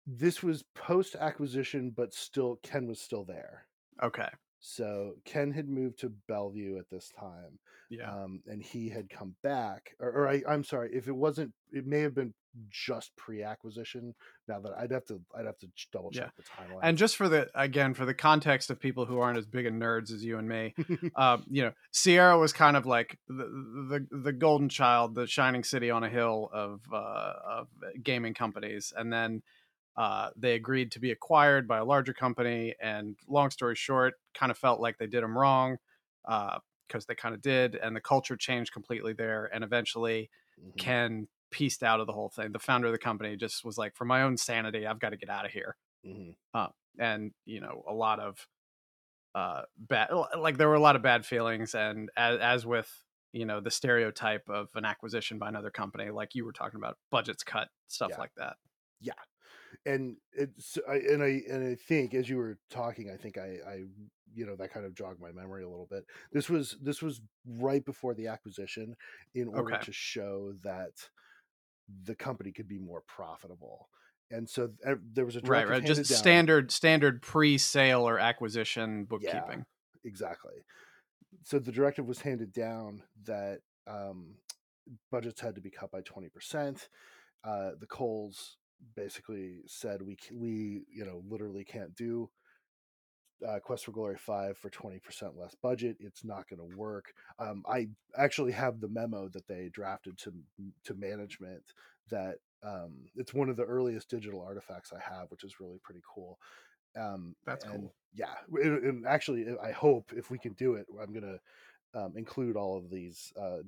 This 0.06 0.44
was 0.44 0.64
post 0.76 1.16
acquisition, 1.16 1.94
but 1.96 2.14
still 2.14 2.60
Ken 2.64 2.88
was 2.88 3.00
still 3.00 3.24
there. 3.24 3.66
Okay. 4.02 4.30
So 4.66 5.16
Ken 5.26 5.52
had 5.52 5.68
moved 5.68 6.00
to 6.00 6.14
Bellevue 6.30 6.78
at 6.78 6.90
this 6.90 7.12
time. 7.20 7.60
Yeah. 7.90 8.10
Um, 8.10 8.42
and 8.48 8.64
he 8.64 8.88
had 8.88 9.10
come 9.10 9.36
back, 9.44 9.94
or, 10.00 10.10
or 10.10 10.30
I, 10.30 10.42
I'm 10.48 10.64
sorry, 10.64 10.90
if 10.94 11.10
it 11.10 11.16
wasn't, 11.16 11.52
it 11.74 11.86
may 11.86 12.00
have 12.00 12.16
been 12.16 12.34
just 12.70 13.14
pre-acquisition. 13.18 14.16
Now 14.48 14.62
that 14.62 14.72
I'd 14.80 14.92
have 14.92 15.04
to, 15.08 15.20
I'd 15.38 15.46
have 15.46 15.58
to 15.60 15.68
double 15.92 16.12
check 16.12 16.32
yeah. 16.38 16.44
the 16.44 16.44
timeline. 16.44 16.80
And 16.82 16.98
just 16.98 17.18
for 17.18 17.28
the 17.28 17.50
again, 17.54 17.94
for 17.94 18.06
the 18.06 18.14
context 18.14 18.70
of 18.70 18.80
people 18.80 19.06
who 19.06 19.20
aren't 19.20 19.38
as 19.38 19.46
big 19.46 19.66
of 19.66 19.74
nerds 19.74 20.14
as 20.14 20.24
you 20.24 20.38
and 20.38 20.48
me, 20.48 20.74
um, 21.18 21.44
you 21.50 21.64
know, 21.64 21.74
Sierra 21.92 22.40
was 22.40 22.54
kind 22.54 22.78
of 22.78 22.86
like 22.86 23.20
the, 23.28 24.06
the 24.10 24.18
the 24.18 24.34
golden 24.34 24.70
child, 24.70 25.14
the 25.14 25.28
shining 25.28 25.66
city 25.66 25.92
on 25.92 26.06
a 26.06 26.10
hill 26.10 26.50
of 26.54 26.80
uh, 26.92 27.34
of 27.46 27.68
gaming 28.02 28.34
companies, 28.34 28.94
and 28.96 29.12
then 29.12 29.44
uh, 29.96 30.30
they 30.36 30.56
agreed 30.56 30.92
to 30.92 31.00
be 31.00 31.12
acquired 31.12 31.68
by 31.68 31.78
a 31.78 31.86
larger 31.86 32.14
company. 32.14 32.76
And 32.82 33.16
long 33.28 33.52
story 33.52 33.76
short, 33.76 34.16
kind 34.34 34.52
of 34.52 34.58
felt 34.58 34.80
like 34.80 34.98
they 34.98 35.08
did 35.08 35.24
them 35.24 35.38
wrong 35.38 35.78
because 36.26 36.62
uh, 36.94 37.06
they 37.08 37.16
kind 37.16 37.36
of 37.36 37.42
did. 37.42 37.76
And 37.76 37.96
the 37.96 38.02
culture 38.02 38.36
changed 38.36 38.74
completely 38.74 39.14
there. 39.14 39.50
And 39.54 39.64
eventually, 39.64 40.30
mm-hmm. 40.60 40.78
Ken 40.78 41.28
pieced 41.52 41.84
out 41.84 42.00
of 42.00 42.08
the 42.08 42.14
whole 42.14 42.30
thing. 42.30 42.52
The 42.52 42.60
founder 42.60 42.88
of 42.88 42.94
the 42.94 43.00
company 43.00 43.36
just 43.36 43.64
was 43.64 43.78
like, 43.78 43.96
for 43.96 44.06
my 44.06 44.24
own 44.24 44.38
sanity, 44.38 44.88
I've 44.88 45.00
got 45.00 45.10
to 45.10 45.18
get 45.18 45.30
out 45.30 45.46
of 45.46 45.52
here. 45.52 45.76
Mm-hmm. 46.06 46.32
Uh, 46.54 46.68
and, 47.00 47.32
you 47.46 47.62
know, 47.62 47.84
a 47.88 47.94
lot 47.94 48.20
of 48.20 48.48
uh, 49.36 49.62
bad, 49.78 50.10
like 50.38 50.58
there 50.58 50.68
were 50.68 50.76
a 50.76 50.82
lot 50.82 50.96
of 50.96 51.02
bad 51.04 51.26
feelings. 51.26 51.76
And 51.76 52.10
as, 52.18 52.40
as 52.40 52.66
with, 52.66 52.92
you 53.32 53.46
know, 53.46 53.62
the 53.62 53.72
stereotype 53.72 54.48
of 54.50 54.70
an 54.76 54.86
acquisition 54.86 55.40
by 55.40 55.50
another 55.50 55.72
company, 55.72 56.12
like 56.12 56.36
you 56.36 56.46
were 56.46 56.52
talking 56.52 56.78
about, 56.78 56.98
budgets 57.12 57.44
cut, 57.44 57.68
stuff 57.88 58.10
yeah. 58.12 58.18
like 58.20 58.32
that. 58.38 58.56
Yeah, 59.02 59.14
and 59.86 60.18
it's 60.34 60.78
I, 60.90 60.96
and 60.96 61.24
I 61.24 61.42
and 61.50 61.68
I 61.68 61.76
think 61.76 62.14
as 62.14 62.30
you 62.30 62.38
were 62.38 62.58
talking, 62.70 63.10
I 63.12 63.18
think 63.18 63.38
I 63.38 63.58
I 63.68 63.84
you 64.34 64.46
know 64.46 64.56
that 64.56 64.74
kind 64.74 64.86
of 64.86 64.96
jogged 64.96 65.22
my 65.22 65.32
memory 65.32 65.64
a 65.64 65.70
little 65.70 65.88
bit. 65.90 66.06
This 66.32 66.50
was 66.50 66.78
this 66.82 67.02
was 67.02 67.22
right 67.46 67.84
before 67.84 68.14
the 68.14 68.28
acquisition, 68.28 68.96
in 69.36 69.48
order 69.48 69.76
okay. 69.76 69.86
to 69.86 69.92
show 69.92 70.54
that 70.64 70.92
the 72.06 72.16
company 72.16 72.52
could 72.52 72.68
be 72.68 72.80
more 72.80 73.04
profitable. 73.08 73.90
And 74.32 74.50
so 74.50 74.70
there 75.14 75.26
was 75.26 75.36
a 75.36 75.42
right, 75.42 75.68
right, 75.68 75.86
just 75.86 76.10
down. 76.10 76.18
standard 76.18 76.72
standard 76.72 77.22
pre-sale 77.22 78.08
or 78.08 78.18
acquisition 78.18 79.04
bookkeeping. 79.06 79.60
Yeah, 79.60 80.10
exactly. 80.10 80.66
So 81.44 81.60
the 81.60 81.72
directive 81.72 82.08
was 82.08 82.22
handed 82.22 82.52
down 82.52 83.04
that 83.26 83.60
um, 83.86 84.36
budgets 85.12 85.42
had 85.42 85.56
to 85.56 85.62
be 85.62 85.70
cut 85.70 85.92
by 85.92 86.02
twenty 86.02 86.30
percent. 86.30 86.88
Uh, 87.44 87.72
the 87.80 87.86
Coles 87.86 88.58
basically 88.96 89.62
said 89.66 90.02
we 90.02 90.18
we 90.32 90.84
you 90.94 91.06
know 91.06 91.24
literally 91.30 91.64
can't 91.64 91.96
do 91.96 92.30
uh, 93.48 93.60
Quest 93.60 93.86
for 93.86 93.92
Glory 93.92 94.18
5 94.18 94.58
for 94.58 94.70
20% 94.70 95.02
less 95.38 95.56
budget. 95.62 95.98
It's 96.00 96.24
not 96.24 96.48
going 96.50 96.60
to 96.60 96.78
work. 96.78 97.14
Um, 97.40 97.64
I 97.68 97.90
actually 98.18 98.54
have 98.54 98.80
the 98.80 98.88
memo 98.88 99.28
that 99.30 99.48
they 99.48 99.70
drafted 99.74 100.18
to 100.20 100.34
to 100.86 100.94
management 100.96 101.64
that 102.10 102.36
um, 102.66 102.94
it's 103.16 103.34
one 103.34 103.50
of 103.50 103.58
the 103.58 103.64
earliest 103.64 104.10
digital 104.10 104.42
artifacts 104.42 104.92
I 104.94 105.14
have, 105.14 105.30
which 105.30 105.44
is 105.44 105.60
really 105.60 105.80
pretty 105.84 106.02
cool. 106.14 106.38
Um, 106.98 107.36
That's 107.46 107.66
and 107.66 107.74
cool. 107.74 107.94
Yeah, 108.16 108.36
and, 108.54 108.84
and 108.84 109.08
actually, 109.08 109.48
I 109.62 109.72
hope 109.72 110.14
if 110.16 110.30
we 110.30 110.38
can 110.38 110.54
do 110.54 110.76
it, 110.76 110.86
I'm 111.02 111.12
going 111.12 111.40
to 111.94 112.00
um, 112.00 112.14
include 112.16 112.56
all 112.56 112.78
of 112.78 112.90
these 112.90 113.34
uh, 113.40 113.64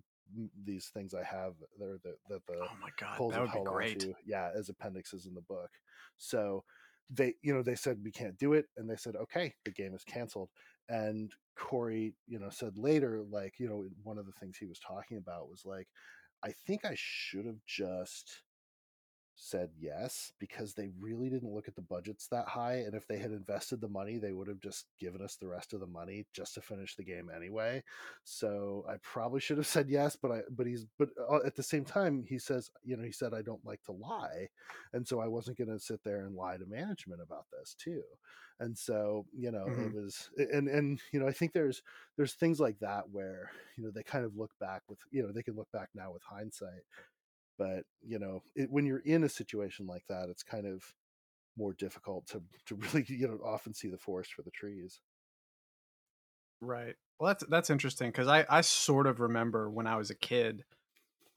these 0.64 0.90
things 0.94 1.14
I 1.14 1.24
have 1.24 1.54
there 1.80 1.98
that, 2.04 2.16
that 2.30 2.46
the 2.48 2.60
oh 2.62 2.78
my 2.82 2.90
god 3.00 3.32
that 3.32 3.42
would 3.42 3.52
be 3.52 3.70
great. 3.70 4.00
to, 4.02 4.14
yeah 4.26 4.50
as 4.58 4.70
appendixes 4.70 5.26
in 5.26 5.34
the 5.34 5.42
book. 5.42 5.70
So 6.18 6.64
they 7.10 7.34
you 7.42 7.54
know 7.54 7.62
they 7.62 7.76
said 7.76 8.00
we 8.04 8.12
can't 8.12 8.38
do 8.38 8.54
it 8.54 8.66
and 8.78 8.90
they 8.90 8.96
said 8.96 9.16
okay 9.16 9.54
the 9.64 9.72
game 9.72 9.94
is 9.94 10.04
canceled. 10.04 10.50
And 10.90 11.32
Cory 11.58 12.14
you 12.28 12.40
know 12.40 12.50
said 12.50 12.78
later 12.78 13.24
like 13.30 13.54
you 13.60 13.70
know 13.70 13.86
one 14.04 14.18
of 14.18 14.26
the 14.26 14.34
things 14.34 14.58
he 14.58 14.66
was 14.66 14.80
talking 14.80 15.18
about 15.18 15.50
was 15.50 15.64
like 15.66 15.88
I 16.44 16.54
think 16.68 16.86
I 16.86 16.96
should 16.96 17.46
have 17.46 17.64
just 17.66 18.42
said 19.36 19.69
yes 19.78 20.32
because 20.39 20.74
they 20.74 20.89
really 21.00 21.30
didn't 21.30 21.54
look 21.54 21.67
at 21.67 21.76
the 21.76 21.82
budgets 21.82 22.28
that 22.28 22.48
high 22.48 22.76
and 22.76 22.95
if 22.95 23.06
they 23.08 23.17
had 23.17 23.32
invested 23.32 23.82
the 23.82 23.88
money 23.88 24.17
they 24.17 24.32
would 24.32 24.48
have 24.48 24.60
just 24.60 24.86
given 25.00 25.21
us 25.21 25.36
the 25.36 25.48
rest 25.48 25.74
of 25.74 25.80
the 25.82 25.88
money 25.88 26.26
just 26.34 26.54
to 26.54 26.62
finish 26.62 26.95
the 26.95 27.04
game 27.04 27.30
anyway 27.36 27.84
so 28.24 28.86
i 28.89 28.95
probably 29.04 29.39
should 29.39 29.58
have 29.58 29.67
said 29.67 29.89
yes 29.89 30.15
but 30.15 30.32
i 30.32 30.39
but 30.50 30.65
he's 30.65 30.86
but 30.98 31.10
uh, 31.30 31.39
at 31.45 31.56
the 31.56 31.63
same 31.63 31.84
time 31.84 32.24
he 32.28 32.39
says 32.39 32.71
you 32.84 32.95
know 32.95 33.04
he 33.04 33.12
said 33.12 33.34
i 33.34 33.41
don't 33.41 33.65
like 33.65 33.84
to 33.84 33.91
lie 33.91 34.48
and 34.93 35.06
so 35.06 35.19
i 35.19 35.28
wasn't 35.28 35.58
going 35.58 35.69
to 35.69 35.80
sit 35.80 36.00
there 36.04 36.21
and 36.26 36.36
lie 36.36 36.58
to 36.58 36.65
management 36.65 37.21
about 37.21 37.45
this 37.52 37.76
too 37.78 38.04
and 38.60 38.78
so 38.78 39.26
you 39.38 39.52
know 39.52 39.65
mm-hmm. 39.65 39.88
it 39.88 39.93
was 39.93 40.30
and 40.38 40.69
and 40.69 41.02
you 41.12 41.19
know 41.19 41.28
i 41.28 41.32
think 41.32 41.52
there's 41.52 41.82
there's 42.15 42.34
things 42.34 42.60
like 42.60 42.80
that 42.80 43.04
where 43.12 43.52
you 43.78 43.84
know 43.84 43.91
they 43.93 44.04
kind 44.04 44.24
of 44.24 44.36
look 44.36 44.52
back 44.60 44.82
with 44.88 45.00
you 45.12 45.21
know 45.21 45.32
they 45.34 45.43
can 45.43 45.56
look 45.56 45.71
back 45.74 45.89
now 45.93 46.12
with 46.12 46.24
hindsight 46.24 46.84
but 47.58 47.84
you 48.02 48.20
know 48.20 48.41
it, 48.56 48.70
when 48.72 48.86
you're 48.86 49.00
in 49.00 49.24
a 49.24 49.30
situation 49.30 49.88
like 49.88 50.04
that 50.08 50.30
it's 50.30 50.44
kind 50.44 50.65
of 50.65 50.84
more 51.58 51.74
difficult 51.74 52.28
to 52.28 52.41
to 52.65 52.76
really 52.76 53.06
you 53.10 53.28
know 53.28 53.39
often 53.46 53.74
see 53.74 53.89
the 53.89 53.98
forest 53.98 54.34
for 54.34 54.41
the 54.41 54.52
trees. 54.52 55.00
Right. 56.62 56.96
Well 57.20 57.28
that's 57.30 57.46
that's 57.50 57.70
interesting 57.70 58.10
because 58.10 58.28
i 58.28 58.46
i 58.50 58.62
sort 58.62 59.08
of 59.08 59.22
remember 59.22 59.70
when 59.70 59.88
i 59.88 59.96
was 59.96 60.10
a 60.10 60.15
kid 60.15 60.65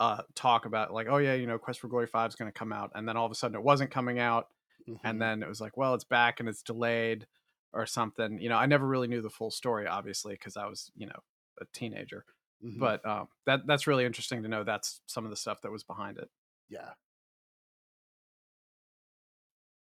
uh 0.01 0.23
talk 0.35 0.67
about 0.67 0.93
like 0.93 1.07
oh 1.09 1.19
yeah 1.19 1.35
you 1.35 1.47
know 1.47 1.59
quest 1.59 1.79
for 1.79 1.87
glory 1.87 2.09
5 2.09 2.31
is 2.31 2.35
going 2.35 2.51
to 2.51 2.59
come 2.59 2.73
out 2.73 2.91
and 2.97 3.09
then 3.09 3.17
all 3.17 3.27
of 3.27 3.33
a 3.33 3.35
sudden 3.37 3.55
it 3.55 3.63
wasn't 3.63 3.91
coming 3.91 4.19
out 4.19 4.49
mm-hmm. 4.89 5.07
and 5.07 5.23
then 5.23 5.41
it 5.41 5.49
was 5.49 5.61
like 5.61 5.77
well 5.77 5.95
it's 5.95 6.05
back 6.05 6.41
and 6.41 6.49
it's 6.49 6.63
delayed 6.63 7.27
or 7.73 7.87
something 7.87 8.41
you 8.41 8.49
know 8.49 8.57
i 8.57 8.67
never 8.67 8.89
really 8.89 9.07
knew 9.07 9.23
the 9.23 9.31
full 9.31 9.53
story 9.53 9.87
obviously 9.87 10.35
because 10.35 10.57
i 10.57 10.67
was 10.67 10.91
you 10.97 11.07
know 11.07 11.21
a 11.61 11.65
teenager 11.73 12.25
Mm-hmm. 12.65 12.81
But 12.81 13.07
um, 13.07 13.29
that 13.47 13.61
that's 13.67 13.87
really 13.87 14.05
interesting 14.05 14.43
to 14.43 14.49
know. 14.49 14.65
That's 14.65 15.01
some 15.07 15.25
of 15.25 15.31
the 15.31 15.37
stuff 15.37 15.61
that 15.63 15.73
was 15.73 15.85
behind 15.85 16.19
it. 16.19 16.29
Yeah. 16.69 16.91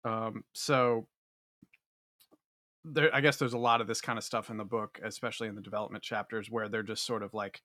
Um. 0.03 0.43
So 0.53 1.07
there, 2.83 3.13
I 3.13 3.21
guess 3.21 3.37
there's 3.37 3.53
a 3.53 3.57
lot 3.57 3.81
of 3.81 3.87
this 3.87 4.01
kind 4.01 4.17
of 4.17 4.23
stuff 4.23 4.49
in 4.49 4.57
the 4.57 4.65
book, 4.65 4.99
especially 5.03 5.47
in 5.47 5.55
the 5.55 5.61
development 5.61 6.03
chapters, 6.03 6.49
where 6.49 6.67
they're 6.67 6.83
just 6.83 7.05
sort 7.05 7.23
of 7.23 7.33
like 7.33 7.61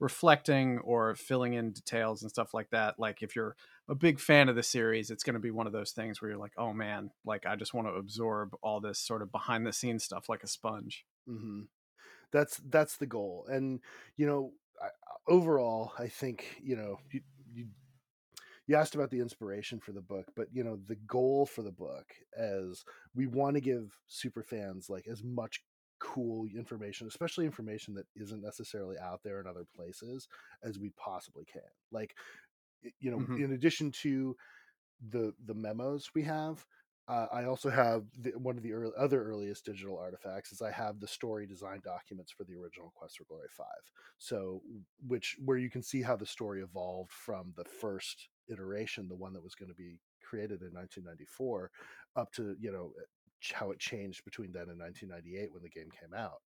reflecting 0.00 0.78
or 0.84 1.16
filling 1.16 1.54
in 1.54 1.72
details 1.72 2.22
and 2.22 2.30
stuff 2.30 2.54
like 2.54 2.70
that. 2.70 2.94
Like 2.98 3.22
if 3.22 3.34
you're 3.34 3.56
a 3.88 3.96
big 3.96 4.20
fan 4.20 4.48
of 4.48 4.54
the 4.54 4.62
series, 4.62 5.10
it's 5.10 5.24
going 5.24 5.34
to 5.34 5.40
be 5.40 5.50
one 5.50 5.66
of 5.66 5.72
those 5.72 5.90
things 5.90 6.22
where 6.22 6.30
you're 6.30 6.38
like, 6.38 6.52
oh 6.56 6.72
man, 6.72 7.10
like 7.24 7.44
I 7.44 7.56
just 7.56 7.74
want 7.74 7.88
to 7.88 7.94
absorb 7.94 8.54
all 8.62 8.80
this 8.80 9.00
sort 9.00 9.22
of 9.22 9.32
behind 9.32 9.66
the 9.66 9.72
scenes 9.72 10.04
stuff 10.04 10.28
like 10.28 10.44
a 10.44 10.48
sponge. 10.48 11.04
Mm-hmm 11.28 11.62
that's 12.32 12.60
that's 12.68 12.96
the 12.96 13.06
goal 13.06 13.46
and 13.48 13.80
you 14.16 14.26
know 14.26 14.52
I, 14.80 14.88
overall 15.26 15.92
i 15.98 16.08
think 16.08 16.60
you 16.62 16.76
know 16.76 16.98
you, 17.10 17.20
you 17.54 17.66
you 18.66 18.76
asked 18.76 18.94
about 18.94 19.10
the 19.10 19.20
inspiration 19.20 19.80
for 19.80 19.92
the 19.92 20.00
book 20.00 20.26
but 20.36 20.48
you 20.52 20.62
know 20.62 20.78
the 20.86 20.96
goal 21.06 21.46
for 21.46 21.62
the 21.62 21.72
book 21.72 22.06
is 22.36 22.84
we 23.14 23.26
want 23.26 23.54
to 23.54 23.60
give 23.60 23.96
super 24.06 24.42
fans 24.42 24.88
like 24.88 25.06
as 25.08 25.24
much 25.24 25.62
cool 25.98 26.46
information 26.56 27.08
especially 27.08 27.44
information 27.44 27.94
that 27.94 28.06
isn't 28.14 28.42
necessarily 28.42 28.96
out 28.98 29.20
there 29.24 29.40
in 29.40 29.46
other 29.46 29.66
places 29.74 30.28
as 30.62 30.78
we 30.78 30.90
possibly 30.90 31.44
can 31.44 31.62
like 31.90 32.14
you 33.00 33.10
know 33.10 33.18
mm-hmm. 33.18 33.42
in 33.42 33.52
addition 33.52 33.90
to 33.90 34.36
the 35.10 35.32
the 35.46 35.54
memos 35.54 36.10
we 36.14 36.22
have 36.22 36.64
uh, 37.08 37.26
I 37.32 37.44
also 37.44 37.70
have 37.70 38.04
the, 38.20 38.32
one 38.32 38.58
of 38.58 38.62
the 38.62 38.72
early, 38.72 38.92
other 38.98 39.22
earliest 39.22 39.64
digital 39.64 39.98
artifacts 39.98 40.52
is 40.52 40.60
I 40.60 40.70
have 40.70 41.00
the 41.00 41.08
story 41.08 41.46
design 41.46 41.80
documents 41.82 42.30
for 42.30 42.44
the 42.44 42.54
original 42.54 42.92
Quest 42.94 43.16
for 43.16 43.24
Glory 43.24 43.48
5. 43.56 43.66
So 44.18 44.60
which 45.06 45.36
where 45.42 45.56
you 45.56 45.70
can 45.70 45.82
see 45.82 46.02
how 46.02 46.16
the 46.16 46.26
story 46.26 46.60
evolved 46.60 47.10
from 47.10 47.54
the 47.56 47.64
first 47.64 48.28
iteration, 48.50 49.08
the 49.08 49.16
one 49.16 49.32
that 49.32 49.42
was 49.42 49.54
going 49.54 49.70
to 49.70 49.74
be 49.74 50.00
created 50.22 50.60
in 50.60 50.74
1994 50.74 51.70
up 52.16 52.30
to, 52.32 52.54
you 52.60 52.70
know, 52.70 52.92
how 53.54 53.70
it 53.70 53.78
changed 53.78 54.24
between 54.24 54.52
then 54.52 54.68
and 54.68 54.78
1998 54.78 55.52
when 55.52 55.62
the 55.62 55.68
game 55.70 55.88
came 55.90 56.12
out. 56.14 56.42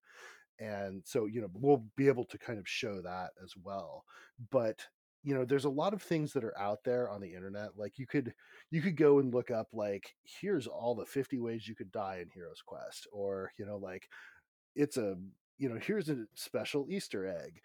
And 0.59 1.01
so, 1.03 1.25
you 1.25 1.41
know, 1.41 1.49
we'll 1.53 1.83
be 1.97 2.07
able 2.07 2.25
to 2.25 2.37
kind 2.37 2.59
of 2.59 2.69
show 2.69 3.01
that 3.01 3.31
as 3.43 3.53
well. 3.61 4.05
But 4.51 4.79
you 5.23 5.33
know 5.33 5.45
there's 5.45 5.65
a 5.65 5.69
lot 5.69 5.93
of 5.93 6.01
things 6.01 6.33
that 6.33 6.43
are 6.43 6.57
out 6.57 6.83
there 6.83 7.09
on 7.09 7.21
the 7.21 7.33
internet 7.33 7.77
like 7.77 7.97
you 7.97 8.05
could 8.07 8.33
you 8.71 8.81
could 8.81 8.97
go 8.97 9.19
and 9.19 9.33
look 9.33 9.51
up 9.51 9.67
like 9.73 10.15
here's 10.23 10.67
all 10.67 10.95
the 10.95 11.05
50 11.05 11.39
ways 11.39 11.67
you 11.67 11.75
could 11.75 11.91
die 11.91 12.19
in 12.21 12.29
heroes 12.29 12.61
quest 12.65 13.07
or 13.11 13.51
you 13.57 13.65
know 13.65 13.77
like 13.77 14.09
it's 14.75 14.97
a 14.97 15.15
you 15.57 15.69
know 15.69 15.79
here's 15.81 16.09
a 16.09 16.25
special 16.35 16.87
easter 16.89 17.25
egg 17.27 17.61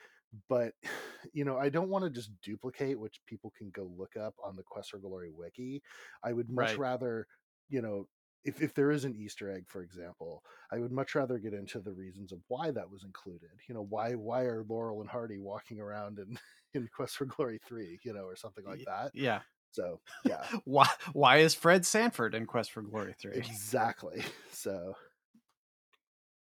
but 0.49 0.75
you 1.33 1.44
know 1.44 1.57
i 1.59 1.68
don't 1.68 1.88
want 1.88 2.05
to 2.05 2.11
just 2.11 2.31
duplicate 2.42 2.99
which 2.99 3.21
people 3.27 3.53
can 3.57 3.71
go 3.71 3.90
look 3.97 4.16
up 4.16 4.35
on 4.44 4.57
the 4.57 4.62
quest 4.62 4.90
for 4.90 4.99
glory 4.99 5.31
wiki 5.31 5.83
i 6.23 6.33
would 6.33 6.51
much 6.51 6.71
Right. 6.71 6.79
rather 6.79 7.27
you 7.68 7.83
know 7.83 8.07
if, 8.44 8.62
if 8.62 8.74
there 8.74 8.90
is 8.90 9.05
an 9.05 9.14
easter 9.16 9.51
egg 9.51 9.64
for 9.68 9.83
example 9.83 10.42
i 10.72 10.79
would 10.79 10.92
much 10.92 11.14
rather 11.14 11.38
get 11.38 11.53
into 11.55 11.81
the 11.81 11.92
reasons 11.92 12.33
of 12.33 12.40
why 12.48 12.70
that 12.70 12.90
was 12.90 13.05
included 13.05 13.51
you 13.68 13.74
know 13.74 13.87
why 13.88 14.12
why 14.12 14.42
are 14.42 14.64
laurel 14.68 15.01
and 15.01 15.11
hardy 15.11 15.38
walking 15.38 15.81
around 15.81 16.18
in 16.18 16.38
in 16.74 16.88
quest 16.94 17.16
for 17.16 17.24
glory 17.27 17.61
3 17.66 17.98
you 18.03 18.12
know 18.12 18.24
or 18.24 18.37
something 18.37 18.64
like 18.64 18.85
that 18.85 19.11
Yeah. 19.14 19.40
so 19.72 20.01
yeah 20.24 20.44
Why 20.64 20.88
why 21.12 21.38
is 21.38 21.55
Fred 21.55 21.85
Sanford 21.87 22.35
in 22.35 22.46
Quest 22.46 22.72
for 22.72 22.83
Glory 22.83 23.14
3? 23.18 23.33
exactly 23.35 24.22
so 24.53 24.94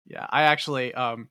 Yeah, 0.06 0.26
I 0.30 0.44
actually 0.44 0.94
um 0.94 1.30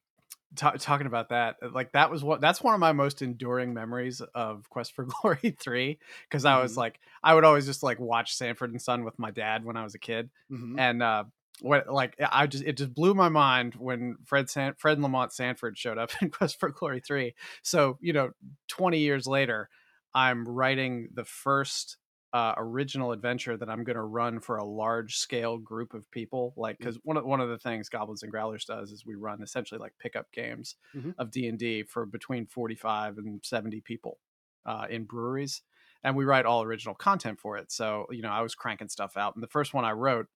ta 0.57 0.73
talking 0.73 1.07
about 1.07 1.31
that, 1.31 1.57
uh, 1.63 1.71
like 1.71 1.93
that 1.93 2.11
was 2.11 2.23
what 2.25 2.41
that's 2.41 2.63
one 2.63 2.75
of 2.75 2.81
my 2.81 2.93
most 2.93 3.23
enduring 3.23 3.75
memories 3.75 4.21
of 4.35 4.69
Quest 4.71 4.95
for 4.95 5.05
Glory 5.23 5.57
3 5.59 5.99
because 6.29 6.45
I 6.45 6.61
was 6.61 6.77
Mhm. 6.77 6.77
like 6.77 7.01
I 7.23 7.35
would 7.35 7.45
always 7.45 7.67
just 7.67 7.83
like 7.83 7.99
watch 8.01 8.35
Sanford 8.35 8.71
and 8.71 8.81
Son 8.83 9.05
with 9.05 9.19
my 9.19 9.31
dad 9.31 9.65
when 9.65 9.77
I 9.77 9.85
was 9.85 9.95
a 9.95 9.99
kid 9.99 10.31
mhm. 10.49 10.77
and 10.77 11.03
uh 11.03 11.25
what 11.61 11.89
like 11.93 12.17
I 12.21 12.47
just 12.47 12.65
it 12.65 12.77
just 12.77 12.95
blew 12.95 13.15
my 13.15 13.29
mind 13.29 13.75
when 13.75 14.17
Fred 14.25 14.51
San- 14.51 14.75
Fred 14.79 15.01
Lamont 15.01 15.33
Sanford 15.33 15.79
showed 15.79 15.99
up 15.99 16.11
in 16.23 16.31
Quest 16.31 16.59
for 16.59 16.71
Glory 16.71 17.01
3. 17.01 17.35
So, 17.63 17.99
you 18.01 18.13
know, 18.13 18.33
20 18.69 18.99
years 18.99 19.27
later, 19.27 19.69
I'm 20.15 20.47
writing 20.49 21.09
the 21.15 21.25
first 21.25 21.97
uh, 22.33 22.55
original 22.57 23.13
adventure 23.13 23.57
that 23.57 23.69
I'm 23.69 23.85
going 23.85 23.97
to 23.97 24.03
run 24.03 24.41
for 24.41 24.57
a 24.57 24.65
large 24.65 25.17
scale 25.17 25.59
group 25.59 25.93
of 25.95 26.11
people. 26.11 26.55
Like, 26.57 26.79
because 26.79 26.97
one 27.05 27.17
of 27.17 27.25
one 27.25 27.41
of 27.41 27.49
the 27.51 27.59
things 27.59 27.89
Goblins 27.89 28.23
and 28.23 28.33
Growlers 28.33 28.65
does 28.65 28.91
is 28.91 29.05
we 29.05 29.15
run 29.15 29.43
essentially 29.43 29.79
like 29.79 29.95
pickup 29.99 30.33
games 30.33 30.77
Mhm. 30.95 31.15
of 31.19 31.31
D 31.31 31.47
and 31.49 31.59
D 31.59 31.83
for 31.83 32.07
between 32.07 32.47
45 32.47 33.19
and 33.19 33.45
70 33.45 33.81
people 33.81 34.19
uh, 34.65 34.87
in 34.89 35.05
breweries, 35.05 35.63
and 36.05 36.17
we 36.17 36.25
write 36.25 36.47
all 36.47 36.63
original 36.63 36.95
content 36.95 37.39
for 37.41 37.57
it. 37.59 37.71
So, 37.71 38.07
you 38.11 38.23
know, 38.23 38.31
I 38.31 38.41
was 38.43 38.55
cranking 38.55 38.89
stuff 38.89 39.17
out, 39.17 39.35
and 39.35 39.43
the 39.43 39.49
first 39.49 39.75
one 39.75 39.85
I 39.85 39.93
wrote 39.93 40.29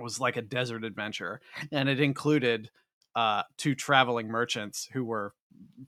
was 0.00 0.20
like 0.20 0.36
a 0.36 0.42
desert 0.42 0.84
adventure, 0.84 1.40
and 1.72 1.88
it 1.88 2.00
included 2.00 2.70
uh, 3.14 3.44
two 3.56 3.74
traveling 3.74 4.28
merchants 4.28 4.86
who 4.92 5.04
were 5.04 5.34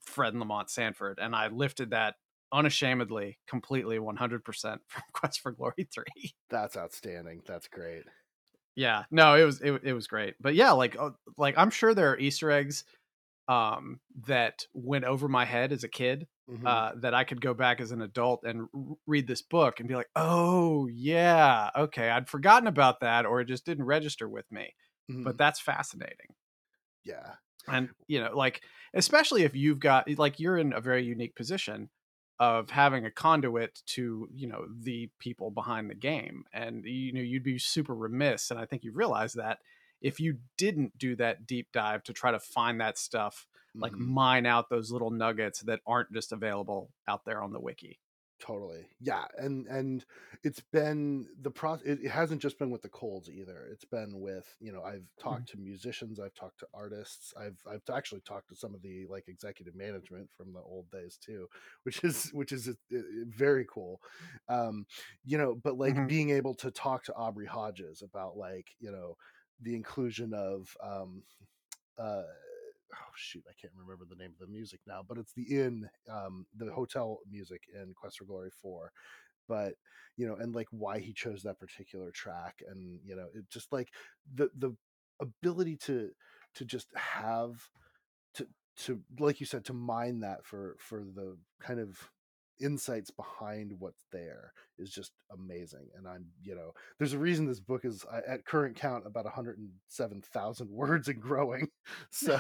Fred 0.00 0.32
and 0.32 0.40
Lamont 0.40 0.70
Sanford, 0.70 1.18
and 1.18 1.36
I 1.36 1.48
lifted 1.48 1.90
that 1.90 2.16
unashamedly, 2.52 3.38
completely, 3.46 3.98
one 3.98 4.16
hundred 4.16 4.44
percent 4.44 4.82
from 4.88 5.02
Quest 5.12 5.40
for 5.40 5.52
Glory 5.52 5.88
three. 5.92 6.34
that's 6.50 6.76
outstanding. 6.76 7.42
That's 7.46 7.68
great. 7.68 8.04
Yeah, 8.76 9.04
no, 9.11 9.34
it 9.34 9.44
was 9.44 9.61
it, 9.61 9.72
it 9.84 9.92
was 9.92 10.06
great, 10.06 10.37
but 10.40 10.54
yeah, 10.54 10.70
like 10.72 10.96
uh, 10.98 11.11
like 11.37 11.56
I'm 11.58 11.70
sure 11.70 11.94
there 11.94 12.12
are 12.12 12.18
Easter 12.18 12.50
eggs 12.50 12.84
um 13.48 14.00
that 14.26 14.64
went 14.74 15.04
over 15.04 15.28
my 15.28 15.44
head 15.44 15.72
as 15.72 15.84
a 15.84 15.88
kid 15.88 16.28
Mhm. 16.46 16.66
uh 16.66 16.92
that 16.96 17.14
I 17.14 17.24
could 17.24 17.40
go 17.42 17.54
back 17.54 17.80
as 17.80 17.92
an 17.92 18.02
adult 18.02 18.44
and 18.44 18.68
r- 18.74 18.96
read 19.06 19.26
this 19.28 19.42
book 19.42 19.80
and 19.80 19.88
be 19.88 19.96
like 19.96 20.11
oh 20.16 20.87
yeah 20.88 21.70
okay 21.76 22.11
I'd 22.11 22.28
forgotten 22.30 22.68
about 22.68 23.00
that 23.00 23.26
or 23.26 23.40
it 23.40 23.46
just 23.46 23.66
didn't 23.66 23.87
register 23.87 24.28
with 24.28 24.50
me. 24.52 24.74
Mhm. 25.08 25.24
but 25.24 25.38
that's 25.38 25.61
fascinating. 25.61 26.34
Yeah. 27.04 27.37
And 27.66 27.90
you 28.06 28.20
know 28.20 28.34
like 28.37 28.62
especially 28.94 29.42
if 29.42 29.54
you've 29.54 29.80
got 29.80 30.08
like 30.18 30.40
you're 30.40 30.56
in 30.56 30.72
a 30.72 30.80
very 30.80 31.04
unique 31.04 31.34
position 31.37 31.90
of 32.40 32.70
having 32.70 33.05
a 33.05 33.11
conduit 33.11 33.83
to 33.87 34.29
you 34.35 34.46
know 34.46 34.66
the 34.81 35.11
people 35.18 35.51
behind 35.51 35.90
the 35.90 35.94
game 35.94 36.44
and 36.53 36.85
you 36.85 37.12
know 37.12 37.20
you'd 37.20 37.42
be 37.42 37.59
super 37.59 37.94
remiss 37.94 38.51
and 38.51 38.61
i 38.61 38.64
think 38.64 38.85
you 38.85 38.92
realize 38.92 39.33
that 39.33 39.59
if 40.01 40.20
you 40.20 40.38
didn't 40.57 40.96
do 40.96 41.16
that 41.16 41.46
deep 41.46 41.68
dive 41.72 42.03
to 42.05 42.12
try 42.12 42.31
to 42.31 42.38
find 42.38 42.81
that 42.81 42.96
stuff 42.96 43.48
like 43.74 43.92
Mhm. 43.92 43.98
mine 44.07 44.46
out 44.46 44.68
those 44.70 44.90
little 44.92 45.11
nuggets 45.11 45.61
that 45.62 45.81
aren't 45.87 46.12
just 46.12 46.33
available 46.33 46.90
out 47.09 47.24
there 47.24 47.42
on 47.42 47.53
the 47.53 47.61
wiki 47.61 47.98
totally 48.38 48.87
yeah 49.01 49.24
and 49.37 49.66
and 49.66 50.05
it's 50.44 50.61
been 50.72 51.27
the 51.40 51.51
process 51.51 51.87
it, 51.87 51.98
it 52.05 52.11
hasn't 52.11 52.40
just 52.40 52.59
been 52.59 52.70
with 52.70 52.83
the 52.83 52.88
Coles 52.88 53.29
either 53.29 53.66
it's 53.72 53.85
been 53.85 54.20
with 54.20 54.46
you 54.61 54.70
know 54.72 54.83
i've 54.83 55.07
talked 55.20 55.48
to 55.48 55.59
musicians 55.59 56.20
i've 56.20 56.35
talked 56.35 56.61
to 56.61 56.66
artists 56.72 57.35
i've 57.37 57.59
i've 57.68 57.83
actually 57.92 58.20
talked 58.20 58.48
to 58.48 58.55
some 58.55 58.74
of 58.74 58.83
the 58.83 59.07
like 59.09 59.27
executive 59.29 59.74
management 59.74 60.29
from 60.37 60.53
the 60.53 60.61
old 60.61 60.88
days 60.90 61.18
too 61.20 61.48
which 61.83 62.05
is 62.05 62.31
which 62.33 62.53
is 62.53 62.68
uh, 62.68 62.72
uh, 62.96 63.01
very 63.27 63.66
cool 63.68 64.01
um 64.48 64.87
you 65.24 65.37
know 65.37 65.55
but 65.55 65.77
like 65.77 65.96
Mhm. 65.96 66.07
being 66.07 66.31
able 66.31 66.55
to 66.55 66.70
talk 66.70 67.03
to 67.05 67.14
aubrey 67.14 67.46
hodges 67.46 68.03
about 68.03 68.37
like 68.37 68.68
you 68.79 68.90
know 68.92 69.16
the 69.62 69.74
inclusion 69.74 70.33
of 70.33 70.77
um 70.83 71.22
uh 71.98 72.22
oh 72.94 73.12
shoot 73.16 73.44
i 73.48 73.53
can't 73.61 73.72
remember 73.77 74.05
the 74.09 74.16
name 74.16 74.33
of 74.33 74.46
the 74.46 74.53
music 74.53 74.81
now 74.87 75.03
but 75.07 75.18
it's 75.18 75.33
the 75.33 75.42
inn 75.42 75.88
um 76.11 76.46
the 76.57 76.70
hotel 76.72 77.18
music 77.31 77.62
in 77.74 77.94
quest 77.94 78.18
for 78.18 78.24
glory 78.24 78.51
4 78.62 78.92
but 79.48 79.74
you 80.16 80.27
know 80.27 80.37
and 80.37 80.55
like 80.55 80.68
why 80.70 80.98
he 80.98 81.12
chose 81.12 81.42
that 81.42 81.59
particular 81.59 82.11
track 82.11 82.62
and 82.68 83.01
you 83.05 83.16
know 83.16 83.27
it 83.35 83.44
just 83.51 83.72
like 83.72 83.88
the 84.35 84.51
the 84.57 84.74
ability 85.20 85.77
to 85.77 86.11
to 86.55 86.64
just 86.64 86.88
have 86.94 87.68
to 88.35 88.46
to 88.77 89.01
like 89.18 89.40
you 89.40 89.46
said 89.46 89.64
to 89.64 89.72
mine 89.72 90.20
that 90.20 90.44
for 90.44 90.77
for 90.79 91.05
the 91.14 91.37
kind 91.61 91.81
of 91.81 92.11
insights 92.60 93.10
behind 93.10 93.72
what's 93.78 94.04
there 94.12 94.52
is 94.78 94.90
just 94.90 95.12
amazing 95.32 95.86
and 95.96 96.06
i'm 96.08 96.24
you 96.42 96.54
know 96.54 96.72
there's 96.98 97.12
a 97.12 97.18
reason 97.18 97.46
this 97.46 97.60
book 97.60 97.84
is 97.84 98.04
uh, 98.12 98.20
at 98.26 98.44
current 98.44 98.76
count 98.76 99.04
about 99.06 99.24
107000 99.24 100.68
words 100.70 101.08
and 101.08 101.20
growing 101.20 101.68
so 102.10 102.38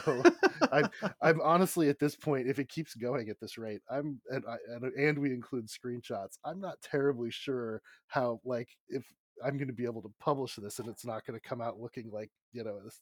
I'm 0.72 0.88
I'm 1.22 1.40
honestly 1.40 1.88
at 1.88 1.98
this 1.98 2.16
point, 2.16 2.48
if 2.48 2.58
it 2.58 2.68
keeps 2.68 2.94
going 2.94 3.28
at 3.28 3.38
this 3.40 3.56
rate, 3.56 3.80
I'm 3.90 4.20
and 4.28 4.44
I, 4.48 4.56
and, 4.74 4.92
and 4.94 5.18
we 5.18 5.30
include 5.30 5.68
screenshots. 5.68 6.36
I'm 6.44 6.60
not 6.60 6.80
terribly 6.82 7.30
sure 7.30 7.80
how 8.08 8.40
like 8.44 8.68
if 8.88 9.04
I'm 9.44 9.56
going 9.56 9.68
to 9.68 9.72
be 9.74 9.84
able 9.84 10.02
to 10.02 10.12
publish 10.20 10.56
this 10.56 10.78
and 10.80 10.88
it's 10.88 11.06
not 11.06 11.24
going 11.24 11.38
to 11.38 11.48
come 11.48 11.60
out 11.60 11.78
looking 11.80 12.10
like 12.12 12.30
you 12.52 12.64
know 12.64 12.80
this 12.84 13.00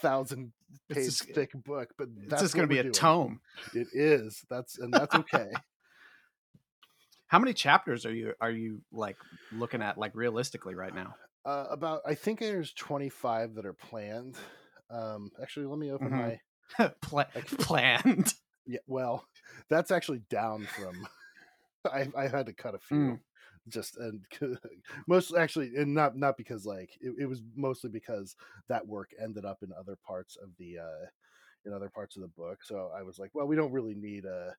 thousand 0.00 0.52
It's 0.88 0.96
page 0.98 1.06
just- 1.06 1.24
thick 1.34 1.50
book. 1.64 1.90
But 1.96 2.08
that's 2.28 2.42
just 2.42 2.54
going 2.54 2.68
to 2.68 2.72
be 2.72 2.78
a 2.80 2.84
doing. 2.84 2.92
tome 2.92 3.40
It 3.74 3.88
is. 3.92 4.42
That's 4.50 4.78
and 4.78 4.92
that's 4.92 5.14
okay. 5.14 5.50
How 7.32 7.38
many 7.38 7.54
chapters 7.54 8.04
are 8.04 8.12
you 8.12 8.34
are 8.42 8.50
you 8.50 8.82
like 8.92 9.16
looking 9.50 9.80
at 9.80 9.96
like 9.96 10.14
realistically 10.14 10.74
right 10.74 10.92
now 10.92 11.16
uh, 11.44 11.66
about 11.70 12.02
I 12.06 12.14
think 12.14 12.38
there's 12.40 12.72
25 12.72 13.54
that 13.54 13.66
are 13.66 13.72
planned. 13.72 14.36
Um, 14.90 15.30
actually, 15.40 15.66
let 15.66 15.78
me 15.78 15.90
open 15.90 16.12
Mhm. 16.12 16.14
my 16.14 16.40
Pla- 17.02 17.24
planned 17.58 18.34
Yeah, 18.66 18.78
well, 18.86 19.26
that's 19.68 19.90
actually 19.90 20.20
down 20.30 20.66
from. 20.66 21.06
I 21.86 22.08
I 22.16 22.28
had 22.28 22.46
to 22.46 22.52
cut 22.52 22.74
a 22.74 22.78
few, 22.80 23.16
Mm. 23.16 23.20
just 23.68 23.96
and 23.98 24.24
most 25.08 25.34
actually, 25.34 25.76
and 25.76 25.94
not 25.94 26.16
not 26.16 26.36
because 26.36 26.66
like 26.66 26.90
it, 27.00 27.14
it 27.20 27.26
was 27.26 27.42
mostly 27.56 27.90
because 27.90 28.36
that 28.68 28.86
work 28.86 29.10
ended 29.22 29.44
up 29.44 29.62
in 29.62 29.72
other 29.72 29.96
parts 30.06 30.36
of 30.36 30.50
the 30.58 30.78
uh 30.78 31.06
in 31.64 31.72
other 31.72 31.90
parts 31.90 32.16
of 32.16 32.22
the 32.22 32.28
book. 32.28 32.64
So 32.64 32.92
I 32.96 33.02
was 33.02 33.18
like, 33.18 33.30
well, 33.34 33.46
we 33.46 33.56
don't 33.56 33.72
really 33.72 33.94
need 33.94 34.24
a 34.26 34.56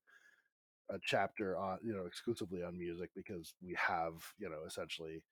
a 0.89 0.97
chapter 1.01 1.57
on 1.57 1.77
you 1.83 1.93
know 1.93 2.05
exclusively 2.05 2.61
on 2.63 2.77
music 2.77 3.09
because 3.15 3.53
we 3.61 3.75
have 3.75 4.13
you 4.37 4.49
know 4.49 4.63
essentially. 4.67 5.23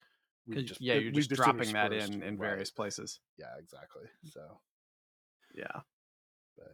just- 0.66 0.82
yeah 0.82 0.95
you're 0.95 1.12
we've 1.12 1.28
just 1.28 1.30
dropping 1.41 1.72
that 1.74 1.93
in 1.93 2.24
in 2.24 2.38
right. 2.38 2.47
various 2.49 2.72
places 2.72 3.20
Yeah, 3.38 3.54
exactly. 3.60 4.04
So, 4.26 4.41
yeah 5.56 5.82
but 6.58 6.74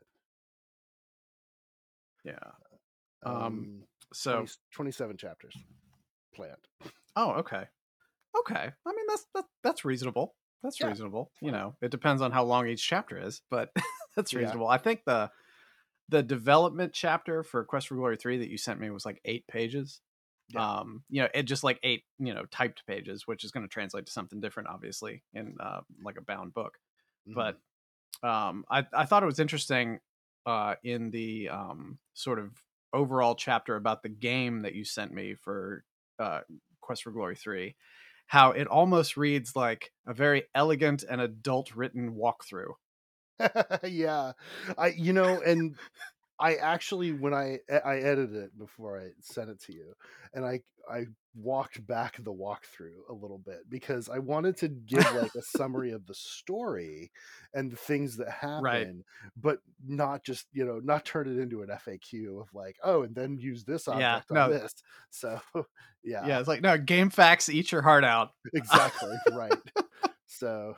yeah 2.23 2.37
um, 3.25 3.33
Um, 3.35 3.83
so 4.13 4.31
20 4.33 4.51
27 4.73 5.17
chapters 5.17 5.55
planned. 6.35 6.67
oh 7.15 7.31
okay 7.31 7.65
okay 8.39 8.71
i 8.85 8.91
mean 8.91 9.05
that's 9.07 9.25
that, 9.35 9.45
that's 9.63 9.83
reasonable 9.85 10.35
that's 10.63 10.79
Yeah. 10.79 10.87
reasonable 10.87 11.31
you 11.41 11.51
know 11.51 11.75
it 11.81 11.91
depends 11.91 12.21
on 12.21 12.31
how 12.31 12.43
long 12.43 12.67
each 12.67 12.87
chapter 12.87 13.17
is 13.17 13.41
but 13.49 13.71
that's 14.15 14.33
Yeah. 14.33 14.39
reasonable 14.39 14.67
i 14.67 14.77
think 14.77 15.01
the 15.05 15.29
the 16.09 16.23
development 16.23 16.93
chapter 16.93 17.43
for 17.43 17.63
quest 17.65 17.87
for 17.87 17.95
glory 17.95 18.17
3 18.17 18.37
that 18.37 18.49
you 18.49 18.57
sent 18.57 18.79
me 18.79 18.89
was 18.89 19.05
like 19.05 19.19
eight 19.25 19.45
pages 19.47 20.01
Yeah. 20.53 20.79
Um, 20.79 21.03
you 21.09 21.21
know, 21.21 21.27
it 21.33 21.43
just 21.43 21.63
like 21.63 21.79
eight, 21.83 22.03
you 22.19 22.33
know, 22.33 22.45
typed 22.45 22.85
pages, 22.87 23.27
which 23.27 23.43
is 23.43 23.51
going 23.51 23.63
to 23.65 23.69
translate 23.71 24.05
to 24.05 24.11
something 24.11 24.39
different, 24.39 24.69
obviously, 24.69 25.23
in 25.33 25.55
uh, 25.59 25.81
like 26.03 26.17
a 26.17 26.21
bound 26.21 26.53
book. 26.53 26.77
Mm-hmm. 27.27 27.35
But 27.35 28.27
um, 28.27 28.63
I 28.69 28.85
I 28.93 29.05
thought 29.05 29.23
it 29.23 29.27
was 29.27 29.39
interesting 29.39 29.99
uh, 30.45 30.75
in 30.83 31.11
the 31.11 31.49
um, 31.49 31.99
sort 32.13 32.39
of 32.39 32.51
overall 32.93 33.35
chapter 33.35 33.75
about 33.75 34.03
the 34.03 34.09
game 34.09 34.61
that 34.61 34.73
you 34.73 34.85
sent 34.85 35.13
me 35.13 35.35
for 35.35 35.83
uh, 36.19 36.41
Quest 36.79 37.03
for 37.03 37.11
Glory 37.11 37.35
three, 37.35 37.75
how 38.27 38.51
it 38.51 38.67
almost 38.67 39.17
reads 39.17 39.55
like 39.55 39.91
a 40.07 40.13
very 40.13 40.43
elegant 40.55 41.03
and 41.09 41.19
adult 41.19 41.75
written 41.75 42.15
walkthrough. 42.15 42.73
yeah, 43.83 44.33
I 44.77 44.87
you 44.87 45.13
know, 45.13 45.41
and 45.41 45.75
I 46.39 46.55
actually 46.55 47.11
when 47.13 47.33
I 47.33 47.59
I 47.83 47.97
edited 47.97 48.35
it 48.35 48.57
before 48.57 48.99
I 48.99 49.09
sent 49.21 49.49
it 49.49 49.61
to 49.63 49.73
you, 49.73 49.93
and 50.33 50.45
I 50.45 50.61
I 50.89 51.05
walked 51.35 51.85
back 51.85 52.15
the 52.17 52.33
walkthrough 52.33 53.09
a 53.09 53.13
little 53.13 53.37
bit 53.37 53.69
because 53.69 54.09
I 54.09 54.19
wanted 54.19 54.57
to 54.57 54.67
give 54.67 55.05
like 55.15 55.35
a 55.35 55.41
summary 55.41 55.91
of 55.91 56.05
the 56.05 56.13
story 56.13 57.11
and 57.53 57.71
the 57.71 57.75
things 57.75 58.17
that 58.17 58.29
happen, 58.29 58.63
right. 58.63 58.87
but 59.35 59.59
not 59.85 60.23
just 60.23 60.45
you 60.53 60.65
know 60.65 60.79
not 60.83 61.05
turn 61.05 61.27
it 61.27 61.41
into 61.41 61.61
an 61.61 61.69
FAQ 61.69 62.41
of 62.41 62.53
like 62.53 62.77
oh 62.83 63.03
and 63.03 63.15
then 63.15 63.37
use 63.37 63.63
this 63.63 63.87
object 63.87 64.25
yeah, 64.31 64.43
on 64.43 64.51
this. 64.51 64.73
So 65.09 65.39
yeah, 66.03 66.25
yeah, 66.27 66.39
it's 66.39 66.47
like 66.47 66.61
no 66.61 66.77
game 66.77 67.09
facts, 67.09 67.49
eat 67.49 67.71
your 67.71 67.81
heart 67.81 68.03
out. 68.03 68.31
Exactly 68.53 69.13
right. 69.31 69.53
so 70.27 70.75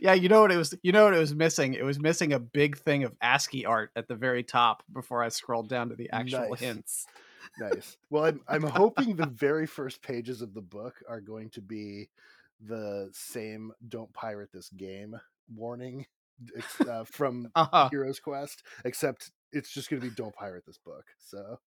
yeah, 0.00 0.14
you 0.14 0.28
know 0.28 0.42
what 0.42 0.52
it 0.52 0.56
was. 0.56 0.74
You 0.82 0.92
know 0.92 1.04
what 1.04 1.14
it 1.14 1.18
was 1.18 1.34
missing. 1.34 1.74
It 1.74 1.84
was 1.84 1.98
missing 1.98 2.32
a 2.32 2.38
big 2.38 2.78
thing 2.78 3.04
of 3.04 3.14
ASCII 3.20 3.66
art 3.66 3.90
at 3.96 4.08
the 4.08 4.14
very 4.14 4.42
top 4.42 4.82
before 4.92 5.22
I 5.22 5.28
scrolled 5.28 5.68
down 5.68 5.88
to 5.90 5.96
the 5.96 6.10
actual 6.10 6.50
nice. 6.50 6.60
hints. 6.60 7.06
Nice. 7.58 7.96
Well, 8.10 8.24
I'm 8.24 8.40
I'm 8.48 8.62
hoping 8.62 9.16
the 9.16 9.26
very 9.26 9.66
first 9.66 10.02
pages 10.02 10.42
of 10.42 10.54
the 10.54 10.62
book 10.62 10.94
are 11.08 11.20
going 11.20 11.50
to 11.50 11.60
be 11.60 12.08
the 12.60 13.10
same 13.12 13.72
"Don't 13.88 14.12
pirate 14.12 14.50
this 14.52 14.68
game" 14.70 15.18
warning 15.54 16.06
uh, 16.88 17.04
from 17.04 17.48
uh-huh. 17.54 17.88
Heroes 17.90 18.20
Quest, 18.20 18.62
except 18.84 19.30
it's 19.52 19.72
just 19.72 19.90
going 19.90 20.00
to 20.00 20.08
be 20.08 20.14
"Don't 20.14 20.34
pirate 20.34 20.64
this 20.66 20.78
book." 20.78 21.04
So, 21.18 21.58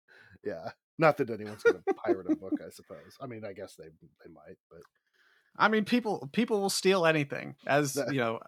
yeah, 0.43 0.69
not 0.97 1.17
that 1.17 1.29
anyone's 1.29 1.63
going 1.63 1.81
to 1.87 1.93
pirate 1.93 2.31
a 2.31 2.35
book, 2.35 2.53
I 2.65 2.69
suppose. 2.69 3.17
I 3.21 3.27
mean, 3.27 3.43
I 3.45 3.53
guess 3.53 3.75
they 3.75 3.85
they 3.85 4.31
might, 4.31 4.57
but 4.69 4.81
I 5.57 5.67
mean, 5.67 5.85
people 5.85 6.29
people 6.33 6.61
will 6.61 6.69
steal 6.69 7.05
anything. 7.05 7.55
As 7.65 7.95
you 8.11 8.19
know, 8.19 8.39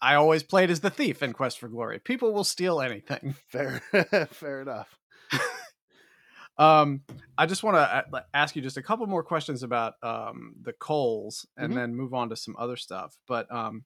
I 0.00 0.14
always 0.14 0.42
played 0.42 0.70
as 0.70 0.80
the 0.80 0.90
thief 0.90 1.22
in 1.22 1.32
Quest 1.32 1.58
for 1.58 1.68
Glory. 1.68 1.98
People 1.98 2.32
will 2.32 2.44
steal 2.44 2.80
anything. 2.80 3.34
Fair, 3.48 3.80
fair 4.30 4.62
enough. 4.62 4.96
um, 6.58 7.02
I 7.36 7.46
just 7.46 7.62
want 7.62 7.76
to 7.76 8.04
uh, 8.14 8.20
ask 8.34 8.56
you 8.56 8.62
just 8.62 8.76
a 8.76 8.82
couple 8.82 9.06
more 9.06 9.22
questions 9.22 9.62
about 9.62 9.94
um, 10.02 10.54
the 10.62 10.72
Coles, 10.72 11.46
and 11.56 11.70
mm-hmm. 11.70 11.78
then 11.78 11.94
move 11.94 12.14
on 12.14 12.28
to 12.30 12.36
some 12.36 12.56
other 12.58 12.76
stuff. 12.76 13.16
But 13.26 13.50
um, 13.52 13.84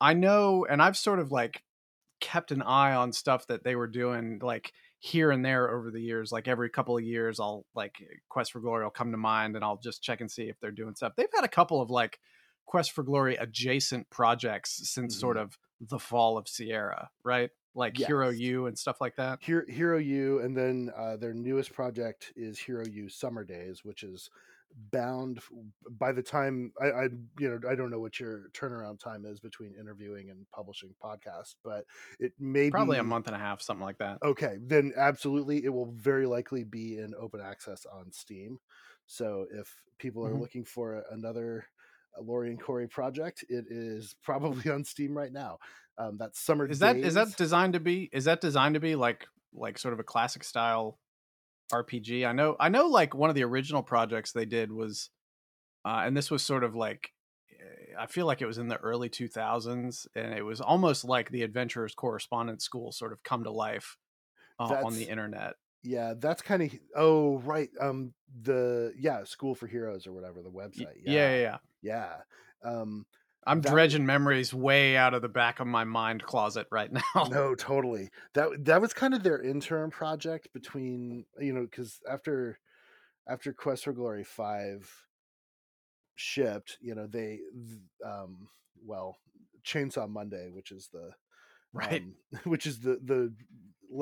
I 0.00 0.14
know, 0.14 0.66
and 0.68 0.82
I've 0.82 0.96
sort 0.96 1.18
of 1.18 1.30
like 1.32 1.62
kept 2.20 2.52
an 2.52 2.62
eye 2.62 2.94
on 2.94 3.12
stuff 3.12 3.46
that 3.48 3.64
they 3.64 3.76
were 3.76 3.86
doing, 3.88 4.40
like 4.42 4.72
here 5.04 5.32
and 5.32 5.44
there 5.44 5.68
over 5.68 5.90
the 5.90 6.00
years. 6.00 6.30
Like 6.30 6.46
every 6.46 6.70
couple 6.70 6.96
of 6.96 7.02
years, 7.02 7.40
I'll 7.40 7.66
like 7.74 7.96
Quest 8.28 8.52
for 8.52 8.60
Glory 8.60 8.84
will 8.84 8.90
come 8.90 9.10
to 9.10 9.18
mind, 9.18 9.56
and 9.56 9.64
I'll 9.64 9.80
just 9.82 10.00
check 10.00 10.20
and 10.20 10.30
see 10.30 10.44
if 10.44 10.60
they're 10.60 10.70
doing 10.70 10.94
stuff. 10.94 11.14
They've 11.16 11.26
had 11.34 11.44
a 11.44 11.48
couple 11.48 11.82
of 11.82 11.90
like 11.90 12.20
Quest 12.66 12.92
for 12.92 13.02
Glory 13.02 13.34
adjacent 13.34 14.08
projects 14.10 14.88
since 14.88 15.14
mm-hmm. 15.14 15.20
sort 15.20 15.36
of 15.38 15.58
the 15.80 15.98
fall 15.98 16.38
of 16.38 16.46
Sierra, 16.46 17.10
right? 17.24 17.50
Like 17.74 17.98
yes. 17.98 18.06
Hero 18.06 18.28
U 18.30 18.66
and 18.66 18.78
stuff 18.78 19.00
like 19.00 19.16
that. 19.16 19.40
Hero, 19.42 19.64
Hero 19.68 19.98
U, 19.98 20.38
and 20.38 20.56
then 20.56 20.92
uh, 20.96 21.16
their 21.16 21.34
newest 21.34 21.72
project 21.72 22.32
is 22.36 22.60
Hero 22.60 22.84
U 22.86 23.08
Summer 23.08 23.42
Daze, 23.42 23.84
which 23.84 24.04
is 24.04 24.30
bound 24.90 25.40
by 25.98 26.12
the 26.12 26.22
time 26.22 26.72
I, 26.80 26.86
I, 26.86 27.02
you 27.38 27.48
know 27.48 27.58
i 27.70 27.74
don't 27.74 27.90
know 27.90 28.00
what 28.00 28.18
your 28.18 28.50
turnaround 28.52 28.98
time 29.00 29.24
is 29.26 29.40
between 29.40 29.74
interviewing 29.78 30.30
and 30.30 30.46
publishing 30.50 30.94
podcasts 31.02 31.54
but 31.64 31.84
it 32.18 32.32
may 32.38 32.70
probably 32.70 32.96
be, 32.96 33.00
a 33.00 33.04
month 33.04 33.26
and 33.26 33.36
a 33.36 33.38
half 33.38 33.60
something 33.62 33.84
like 33.84 33.98
that 33.98 34.18
okay 34.22 34.56
then 34.60 34.92
absolutely 34.96 35.64
it 35.64 35.70
will 35.70 35.92
very 35.92 36.26
likely 36.26 36.64
be 36.64 36.98
in 36.98 37.12
open 37.20 37.40
access 37.40 37.86
on 37.86 38.10
steam 38.12 38.58
so 39.06 39.46
if 39.52 39.82
people 39.98 40.24
are 40.24 40.30
mm-hmm. 40.30 40.40
looking 40.40 40.64
for 40.64 41.04
another 41.10 41.66
Lori 42.20 42.50
and 42.50 42.60
Cory 42.60 42.88
project, 42.88 43.44
it 43.48 43.66
is 43.68 44.14
probably 44.22 44.70
on 44.70 44.84
Steam 44.84 45.16
right 45.16 45.32
now. 45.32 45.58
Um, 45.98 46.16
that 46.18 46.36
summer 46.36 46.66
is 46.66 46.78
that 46.78 46.96
is 46.96 47.14
that 47.14 47.36
designed 47.36 47.74
to 47.74 47.80
be 47.80 48.08
is 48.12 48.24
that 48.24 48.40
designed 48.40 48.74
to 48.74 48.80
be 48.80 48.96
like 48.96 49.26
like 49.52 49.78
sort 49.78 49.92
of 49.92 50.00
a 50.00 50.04
classic 50.04 50.42
style 50.42 50.98
RPG. 51.72 52.26
I 52.26 52.32
know 52.32 52.56
I 52.60 52.68
know 52.68 52.86
like 52.86 53.14
one 53.14 53.30
of 53.30 53.36
the 53.36 53.44
original 53.44 53.82
projects 53.82 54.32
they 54.32 54.44
did 54.44 54.70
was 54.70 55.10
uh, 55.84 56.02
and 56.04 56.16
this 56.16 56.30
was 56.30 56.42
sort 56.42 56.64
of 56.64 56.74
like 56.74 57.12
eh, 57.50 57.94
I 57.98 58.06
feel 58.06 58.26
like 58.26 58.42
it 58.42 58.46
was 58.46 58.58
in 58.58 58.68
the 58.68 58.76
early 58.76 59.08
2000s 59.08 60.06
and 60.14 60.34
it 60.34 60.42
was 60.42 60.60
almost 60.60 61.04
like 61.04 61.30
the 61.30 61.42
Adventurers 61.42 61.94
Correspondence 61.94 62.64
School 62.64 62.92
sort 62.92 63.12
of 63.12 63.22
come 63.22 63.44
to 63.44 63.50
life 63.50 63.96
uh, 64.60 64.82
on 64.84 64.94
the 64.94 65.04
internet. 65.04 65.54
Yeah, 65.82 66.14
that's 66.16 66.42
kind 66.42 66.62
of 66.62 66.70
oh 66.94 67.38
right. 67.38 67.70
Um 67.80 68.14
the 68.42 68.92
yeah, 68.98 69.24
School 69.24 69.54
for 69.54 69.66
Heroes 69.66 70.06
or 70.06 70.12
whatever 70.12 70.42
the 70.42 70.50
website. 70.50 70.94
Yeah, 71.04 71.34
yeah, 71.34 71.36
yeah. 71.36 71.58
Yeah. 71.82 72.14
Um 72.70 73.06
I'm 73.46 73.60
that, 73.60 73.70
dredging 73.70 74.06
memories 74.06 74.54
way 74.54 74.96
out 74.96 75.14
of 75.14 75.22
the 75.22 75.28
back 75.28 75.60
of 75.60 75.66
my 75.66 75.84
mind 75.84 76.22
closet 76.22 76.66
right 76.70 76.90
now. 76.92 77.24
No, 77.30 77.54
totally. 77.54 78.10
That 78.34 78.64
that 78.64 78.80
was 78.80 78.92
kind 78.92 79.14
of 79.14 79.22
their 79.22 79.40
interim 79.40 79.90
project 79.90 80.48
between 80.52 81.24
you 81.38 81.52
know 81.52 81.62
because 81.62 82.00
after 82.10 82.58
after 83.28 83.52
Quest 83.52 83.84
for 83.84 83.92
Glory 83.92 84.24
five 84.24 84.90
shipped, 86.14 86.78
you 86.80 86.94
know 86.94 87.06
they 87.06 87.40
um 88.04 88.48
well 88.84 89.16
Chainsaw 89.64 90.08
Monday, 90.08 90.50
which 90.50 90.70
is 90.70 90.88
the 90.92 91.10
right, 91.72 92.02
um, 92.02 92.14
which 92.44 92.66
is 92.66 92.80
the 92.80 92.98
the 93.02 93.34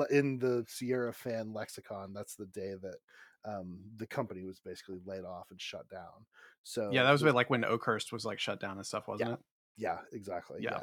in 0.09 0.39
the 0.39 0.65
Sierra 0.67 1.13
fan 1.13 1.53
lexicon. 1.53 2.13
That's 2.13 2.35
the 2.35 2.45
day 2.45 2.73
that 2.81 2.97
um, 3.45 3.79
the 3.97 4.07
company 4.07 4.43
was 4.43 4.59
basically 4.59 4.99
laid 5.05 5.25
off 5.25 5.47
and 5.51 5.59
shut 5.59 5.89
down. 5.89 6.25
So 6.63 6.89
yeah, 6.91 7.03
that 7.03 7.11
was 7.11 7.21
the, 7.21 7.33
like 7.33 7.49
when 7.49 7.65
Oakhurst 7.65 8.11
was 8.11 8.25
like 8.25 8.39
shut 8.39 8.59
down 8.59 8.77
and 8.77 8.85
stuff, 8.85 9.07
wasn't 9.07 9.29
yeah, 9.29 9.33
it? 9.33 9.39
Yeah, 9.77 9.97
exactly. 10.13 10.59
Yeah. 10.61 10.79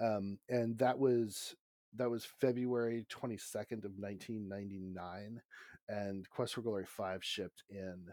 yeah. 0.00 0.06
Um, 0.06 0.38
and 0.48 0.76
that 0.78 0.98
was 0.98 1.54
that 1.96 2.10
was 2.10 2.26
February 2.40 3.06
22nd 3.10 3.84
of 3.84 3.92
1999 3.96 5.40
and 5.88 6.28
Quest 6.30 6.54
for 6.54 6.62
Glory 6.62 6.84
5 6.86 7.22
shipped 7.22 7.62
in 7.70 8.12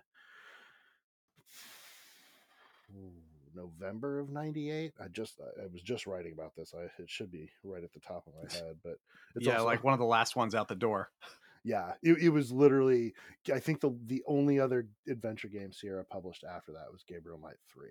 November 3.56 4.20
of 4.20 4.30
98. 4.30 4.94
I 5.00 5.08
just 5.08 5.40
I 5.42 5.68
was 5.72 5.82
just 5.82 6.06
writing 6.08 6.34
about 6.34 6.56
this. 6.56 6.74
I 6.78 6.84
it 7.02 7.10
should 7.10 7.32
be 7.32 7.50
right 7.64 7.84
at 7.84 7.94
the 7.94 8.00
top 8.00 8.28
of 8.28 8.34
my 8.36 8.54
head, 8.54 8.78
but 8.84 8.98
it's 9.36 9.46
yeah, 9.46 9.54
also, 9.54 9.66
like 9.66 9.84
one 9.84 9.94
of 9.94 10.00
the 10.00 10.06
last 10.06 10.36
ones 10.36 10.56
out 10.56 10.68
the 10.68 10.76
door 10.76 11.10
yeah 11.64 11.94
it, 12.02 12.18
it, 12.18 12.30
was 12.30 12.52
literally 12.52 13.14
i 13.54 13.60
think 13.60 13.80
the 13.82 13.96
the 14.08 14.24
only 14.28 14.60
other 14.60 14.88
adventure 15.10 15.48
game 15.48 15.72
sierra 15.72 16.04
published 16.06 16.44
after 16.44 16.72
that 16.72 16.92
was 16.92 17.04
gabriel 17.08 17.40
knight 17.40 17.58
3 17.72 17.88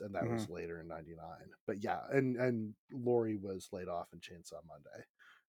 and 0.00 0.14
that 0.14 0.24
mm-hmm. 0.24 0.34
was 0.34 0.48
later 0.48 0.80
in 0.80 0.88
99 0.88 1.26
but 1.66 1.82
yeah 1.82 2.00
and 2.12 2.36
and 2.36 2.74
lori 2.92 3.36
was 3.36 3.68
laid 3.72 3.88
off 3.88 4.08
in 4.12 4.20
chainsaw 4.20 4.60
monday 4.66 5.04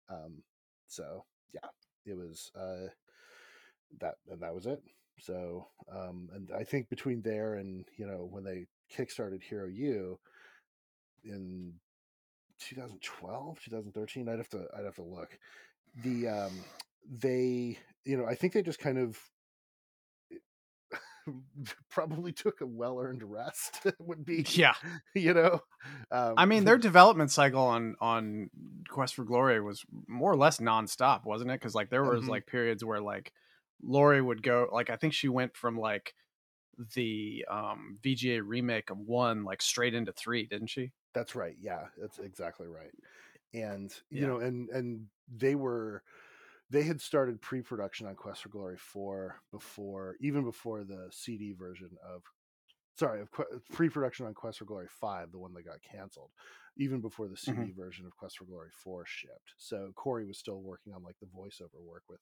um 0.09 0.41
so 0.87 1.23
yeah 1.53 1.69
it 2.05 2.15
was 2.15 2.51
uh 2.55 2.87
that 3.99 4.15
and 4.29 4.41
that 4.41 4.53
was 4.53 4.65
it 4.65 4.81
so 5.19 5.67
um 5.91 6.29
and 6.33 6.49
i 6.57 6.63
think 6.63 6.89
between 6.89 7.21
there 7.21 7.55
and 7.55 7.85
you 7.97 8.05
know 8.05 8.27
when 8.29 8.43
they 8.43 8.65
kickstarted 8.95 9.41
hero 9.43 9.67
u 9.67 10.17
in 11.23 11.73
2012 12.59 13.59
2013 13.63 14.29
i'd 14.29 14.37
have 14.37 14.49
to 14.49 14.65
i'd 14.77 14.85
have 14.85 14.95
to 14.95 15.03
look 15.03 15.37
the 16.03 16.27
um 16.27 16.51
they 17.07 17.77
you 18.05 18.17
know 18.17 18.25
i 18.25 18.35
think 18.35 18.53
they 18.53 18.61
just 18.61 18.79
kind 18.79 18.97
of 18.97 19.19
probably 21.89 22.31
took 22.31 22.61
a 22.61 22.65
well-earned 22.65 23.23
rest 23.23 23.81
would 23.99 24.25
be 24.25 24.45
yeah. 24.49 24.73
you 25.13 25.33
know? 25.33 25.61
Um, 26.11 26.33
i 26.37 26.45
mean 26.45 26.65
their 26.65 26.77
development 26.77 27.31
cycle 27.31 27.63
on 27.63 27.95
on 28.01 28.49
quest 28.89 29.15
for 29.15 29.23
glory 29.23 29.61
was 29.61 29.83
more 30.07 30.31
or 30.31 30.37
less 30.37 30.59
nonstop 30.59 31.25
wasn't 31.25 31.51
it? 31.51 31.59
Because 31.59 31.75
like 31.75 31.89
there 31.89 32.03
was 32.03 32.21
mm-hmm. 32.21 32.31
like 32.31 32.47
periods 32.47 32.83
where 32.83 33.01
like 33.01 33.31
lori 33.81 34.21
would 34.21 34.43
go 34.43 34.67
like 34.73 34.89
i 34.89 34.97
think 34.97 35.13
she 35.13 35.29
went 35.29 35.55
from 35.55 35.77
like 35.77 36.13
the 36.95 37.45
um 37.49 37.97
vga 38.03 38.41
remake 38.43 38.89
of 38.89 38.97
one 38.97 39.43
like 39.43 39.61
straight 39.61 39.93
into 39.93 40.11
three 40.13 40.45
didn't 40.45 40.67
she? 40.67 40.91
That's 41.13 41.35
right 41.35 41.55
yeah 41.59 41.85
that's 41.99 42.19
exactly 42.19 42.67
right. 42.67 42.91
And 43.53 43.93
you 44.09 44.21
yeah. 44.21 44.27
know 44.27 44.37
and 44.39 44.69
and 44.69 45.05
they 45.35 45.55
were 45.55 46.03
they 46.71 46.83
had 46.83 47.01
started 47.01 47.41
pre-production 47.41 48.07
on 48.07 48.15
Quest 48.15 48.43
for 48.43 48.49
Glory 48.49 48.77
4 48.77 49.41
before 49.51 50.15
even 50.21 50.43
before 50.43 50.83
the 50.83 51.07
CD 51.11 51.53
version 51.53 51.89
of 52.07 52.23
sorry, 52.99 53.21
of 53.21 53.29
pre-production 53.71 54.25
on 54.25 54.33
Quest 54.33 54.59
for 54.59 54.65
Glory 54.65 54.87
5, 54.99 55.31
the 55.31 55.39
one 55.39 55.53
that 55.53 55.65
got 55.65 55.77
canceled, 55.81 56.31
even 56.77 56.99
before 56.99 57.29
the 57.29 57.37
CD 57.37 57.59
mm-hmm. 57.59 57.81
version 57.81 58.05
of 58.05 58.15
Quest 58.17 58.37
for 58.37 58.43
Glory 58.43 58.69
4 58.83 59.05
shipped. 59.07 59.53
So 59.57 59.91
Cory 59.95 60.25
was 60.25 60.37
still 60.37 60.61
working 60.61 60.93
on 60.93 61.03
like 61.03 61.15
the 61.21 61.27
voiceover 61.27 61.81
work 61.81 62.03
with 62.09 62.19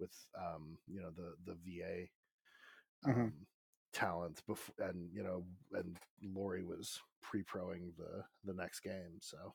with 0.00 0.12
um, 0.36 0.78
you 0.88 1.00
know, 1.00 1.10
the 1.10 1.34
the 1.46 1.56
VA 1.64 2.08
mm-hmm. 3.06 3.10
um, 3.10 3.16
mm-hmm. 3.16 3.28
talent 3.92 4.42
before, 4.46 4.74
and 4.88 5.10
you 5.12 5.22
know, 5.22 5.44
and 5.72 5.98
Lori 6.34 6.64
was 6.64 7.00
pre-proing 7.22 7.92
the 7.98 8.24
the 8.44 8.54
next 8.54 8.80
game. 8.80 9.18
So 9.20 9.54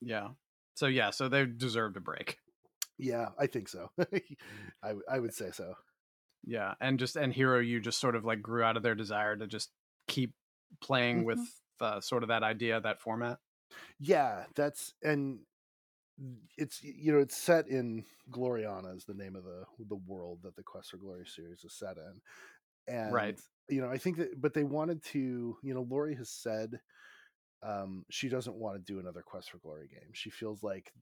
yeah, 0.00 0.28
so 0.74 0.86
yeah, 0.86 1.10
so 1.10 1.28
they 1.28 1.46
deserved 1.46 1.96
a 1.96 2.00
break. 2.00 2.38
Yeah, 2.98 3.28
I 3.38 3.46
think 3.46 3.68
so. 3.68 3.90
I 4.82 4.94
I 5.10 5.18
would 5.18 5.34
say 5.34 5.50
so. 5.52 5.74
Yeah, 6.44 6.74
and 6.80 6.98
just 6.98 7.16
and 7.16 7.32
Hero, 7.32 7.60
U 7.60 7.80
just 7.80 8.00
sort 8.00 8.16
of 8.16 8.24
like 8.24 8.42
grew 8.42 8.62
out 8.62 8.76
of 8.76 8.82
their 8.82 8.94
desire 8.94 9.36
to 9.36 9.46
just 9.46 9.70
keep 10.08 10.34
playing 10.80 11.18
mm-hmm. 11.18 11.26
with 11.26 11.38
uh, 11.80 12.00
sort 12.00 12.22
of 12.22 12.28
that 12.28 12.42
idea, 12.42 12.80
that 12.80 13.00
format. 13.00 13.38
Yeah, 13.98 14.44
that's 14.54 14.94
and 15.02 15.40
it's 16.56 16.82
you 16.82 17.12
know 17.12 17.18
it's 17.18 17.36
set 17.36 17.68
in 17.68 18.04
Gloriana 18.30 18.96
is 18.96 19.04
the 19.04 19.14
name 19.14 19.36
of 19.36 19.44
the 19.44 19.64
the 19.88 20.00
world 20.06 20.40
that 20.42 20.54
the 20.56 20.62
Quest 20.62 20.90
for 20.90 20.98
Glory 20.98 21.26
series 21.26 21.64
is 21.64 21.72
set 21.74 21.96
in, 21.96 22.94
and 22.94 23.12
right. 23.12 23.40
You 23.70 23.80
know, 23.80 23.88
I 23.88 23.96
think 23.96 24.18
that, 24.18 24.38
but 24.38 24.52
they 24.52 24.64
wanted 24.64 25.02
to. 25.12 25.56
You 25.62 25.74
know, 25.74 25.86
Lori 25.88 26.14
has 26.16 26.28
said 26.28 26.80
um, 27.64 28.04
she 28.10 28.28
doesn't 28.28 28.56
want 28.56 28.76
to 28.76 28.92
do 28.92 28.98
another 28.98 29.22
Quest 29.22 29.50
for 29.50 29.58
Glory 29.58 29.88
game. 29.88 30.10
She 30.12 30.30
feels 30.30 30.62
like 30.62 30.92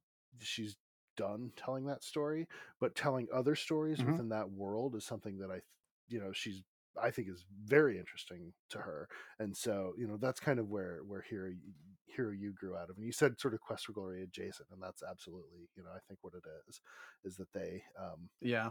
she's 0.40 0.76
done 1.16 1.50
telling 1.56 1.86
that 1.86 2.04
story, 2.04 2.46
but 2.80 2.94
telling 2.94 3.28
other 3.32 3.54
stories 3.54 3.98
mm-hmm. 3.98 4.12
within 4.12 4.28
that 4.30 4.50
world 4.50 4.94
is 4.94 5.04
something 5.04 5.38
that 5.38 5.50
I, 5.50 5.60
you 6.08 6.20
know, 6.20 6.32
she's 6.32 6.62
I 7.00 7.10
think 7.10 7.28
is 7.28 7.44
very 7.64 7.98
interesting 7.98 8.52
to 8.70 8.78
her. 8.78 9.08
And 9.38 9.56
so, 9.56 9.94
you 9.96 10.06
know, 10.06 10.18
that's 10.18 10.40
kind 10.40 10.58
of 10.58 10.68
where 10.68 11.00
where 11.06 11.22
Hero 11.22 11.52
Hero 12.06 12.32
U 12.32 12.52
grew 12.52 12.76
out 12.76 12.90
of. 12.90 12.96
And 12.96 13.06
you 13.06 13.12
said 13.12 13.40
sort 13.40 13.54
of 13.54 13.60
Quest 13.60 13.86
for 13.86 13.92
Glory 13.92 14.22
adjacent, 14.22 14.68
and 14.70 14.82
that's 14.82 15.02
absolutely, 15.02 15.68
you 15.76 15.82
know, 15.82 15.90
I 15.90 16.00
think 16.06 16.18
what 16.22 16.34
it 16.34 16.44
is 16.68 16.80
is 17.24 17.36
that 17.36 17.52
they 17.52 17.82
um 17.98 18.28
yeah. 18.40 18.70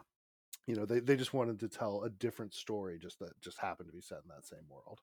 You 0.67 0.75
know, 0.75 0.85
they, 0.85 0.99
they 0.99 1.15
just 1.15 1.33
wanted 1.33 1.59
to 1.61 1.67
tell 1.67 2.03
a 2.03 2.09
different 2.09 2.53
story 2.53 2.99
just 3.01 3.17
that 3.19 3.31
just 3.41 3.59
happened 3.59 3.89
to 3.89 3.93
be 3.93 4.01
set 4.01 4.19
in 4.23 4.29
that 4.29 4.45
same 4.45 4.69
world. 4.69 4.99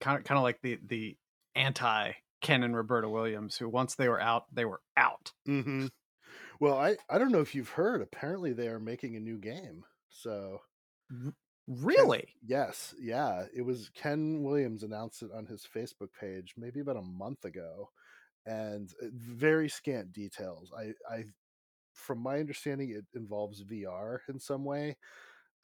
Kind 0.00 0.18
of 0.18 0.24
kind 0.24 0.38
of 0.38 0.42
like 0.42 0.60
the 0.62 0.78
the 0.84 1.16
anti 1.56 2.12
Ken 2.40 2.62
and 2.62 2.76
Roberta 2.76 3.08
Williams, 3.08 3.56
who 3.56 3.68
once 3.68 3.94
they 3.94 4.08
were 4.08 4.20
out, 4.20 4.44
they 4.52 4.64
were 4.64 4.80
out. 4.96 5.32
Mm-hmm. 5.48 5.86
Well, 6.60 6.78
I 6.78 6.96
I 7.08 7.18
don't 7.18 7.32
know 7.32 7.40
if 7.40 7.54
you've 7.54 7.70
heard. 7.70 8.02
Apparently, 8.02 8.52
they 8.52 8.68
are 8.68 8.80
making 8.80 9.16
a 9.16 9.20
new 9.20 9.38
game. 9.38 9.84
So, 10.08 10.60
really? 11.66 12.18
Ken, 12.18 12.46
yes, 12.46 12.94
yeah. 13.00 13.44
It 13.54 13.62
was 13.62 13.90
Ken 13.94 14.42
Williams 14.42 14.82
announced 14.82 15.22
it 15.22 15.30
on 15.34 15.46
his 15.46 15.66
Facebook 15.74 16.08
page 16.18 16.54
maybe 16.56 16.80
about 16.80 16.96
a 16.96 17.02
month 17.02 17.44
ago, 17.44 17.90
and 18.46 18.90
uh, 19.02 19.06
very 19.12 19.68
scant 19.68 20.12
details. 20.12 20.72
I 20.76 20.92
I 21.12 21.24
from 21.94 22.18
my 22.18 22.38
understanding, 22.38 22.90
it 22.90 23.06
involves 23.18 23.64
VR 23.64 24.18
in 24.28 24.38
some 24.38 24.64
way 24.64 24.96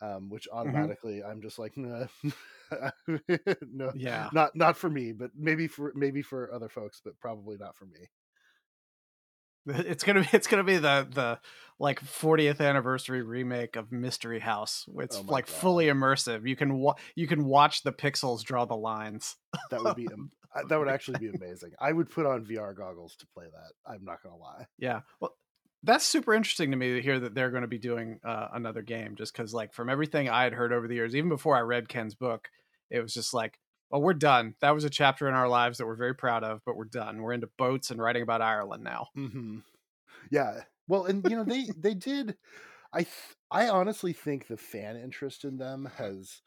um, 0.03 0.29
which 0.29 0.49
mm-hmm. 0.49 0.59
automatically 0.59 1.21
mm-hmm. 1.21 1.31
I'm 1.31 1.41
just 1.41 1.59
like, 1.59 1.77
nah. 1.77 2.07
no, 3.73 3.93
yeah, 3.95 4.31
not 4.33 4.55
not 4.55 4.77
for 4.77 4.89
me, 4.89 5.13
but 5.13 5.31
maybe 5.37 5.69
for 5.69 5.93
maybe 5.95 6.23
for 6.23 6.53
other 6.53 6.69
folks, 6.69 7.01
but 7.05 7.19
probably 7.21 7.57
not 7.59 7.77
for 7.77 7.87
me. 7.87 8.09
It's 9.67 10.03
gonna 10.03 10.23
be 10.23 10.29
it's 10.33 10.47
gonna 10.47 10.65
be 10.65 10.79
the 10.79 11.07
the 11.11 11.39
like 11.79 12.01
40th 12.01 12.61
anniversary 12.61 13.23
remake 13.23 13.77
of 13.77 13.93
Mystery 13.93 14.41
House. 14.41 14.87
It's 14.99 15.17
oh 15.17 15.25
like 15.27 15.47
God. 15.47 15.55
fully 15.55 15.87
immersive. 15.87 16.49
You 16.49 16.57
can 16.57 16.79
wa- 16.79 16.97
you 17.15 17.27
can 17.27 17.45
watch 17.45 17.83
the 17.83 17.93
pixels 17.93 18.43
draw 18.43 18.65
the 18.65 18.77
lines. 18.77 19.37
that 19.71 19.83
would 19.83 19.97
be 19.97 20.09
that 20.69 20.79
would 20.79 20.89
actually 20.89 21.19
be 21.19 21.29
amazing. 21.29 21.73
I 21.79 21.93
would 21.93 22.11
put 22.11 22.27
on 22.27 22.45
VR 22.45 22.77
goggles 22.77 23.15
to 23.17 23.27
play 23.35 23.47
that. 23.47 23.93
I'm 23.93 24.05
not 24.05 24.23
gonna 24.23 24.37
lie. 24.37 24.67
Yeah. 24.79 25.01
Well, 25.21 25.35
that's 25.85 26.05
super 26.05 26.35
interesting 26.35 26.71
to 26.71 26.77
me 26.77 26.95
to 26.95 27.03
hear 27.03 27.19
that 27.21 27.35
they're 27.35 27.51
going 27.51 27.63
to 27.63 27.69
be 27.69 27.79
doing 27.79 28.21
uh, 28.25 28.49
another 28.53 28.83
game 28.83 29.17
just 29.17 29.33
because 29.33 29.53
like 29.53 29.73
from 29.73 29.89
everything 29.89 30.29
i 30.29 30.45
had 30.45 30.53
heard 30.53 30.73
over 30.73 30.87
the 30.87 30.95
years 30.95 31.17
even 31.17 31.29
before 31.29 31.57
i 31.57 31.61
read 31.61 31.89
ken's 31.89 32.15
book 32.15 32.49
it 32.93 33.03
was 33.03 33.15
just 33.15 33.35
like 33.35 33.59
well 33.91 34.03
we're 34.03 34.15
done 34.15 34.55
that 34.61 34.75
was 34.75 34.85
a 34.85 34.91
chapter 34.91 35.29
in 35.29 35.35
our 35.35 35.49
lives 35.49 35.79
that 35.79 35.87
we're 35.87 35.97
very 35.97 36.15
proud 36.15 36.45
of 36.45 36.61
but 36.65 36.77
we're 36.77 36.85
done 36.85 37.23
we're 37.23 37.33
into 37.33 37.49
boats 37.59 37.91
and 37.91 38.01
writing 38.01 38.23
about 38.23 38.43
ireland 38.43 38.85
now 38.85 39.09
mm-hmm. 39.17 39.59
yeah 40.31 40.61
well 40.89 41.05
and 41.05 41.29
you 41.29 41.37
know 41.37 41.45
they 41.45 41.67
they 41.79 41.95
did 41.95 42.37
i 42.93 42.99
th- 42.99 43.37
i 43.51 43.69
honestly 43.69 44.13
think 44.13 44.47
the 44.47 44.57
fan 44.57 44.97
interest 44.97 45.45
in 45.45 45.59
them 45.59 45.91
has 45.97 46.43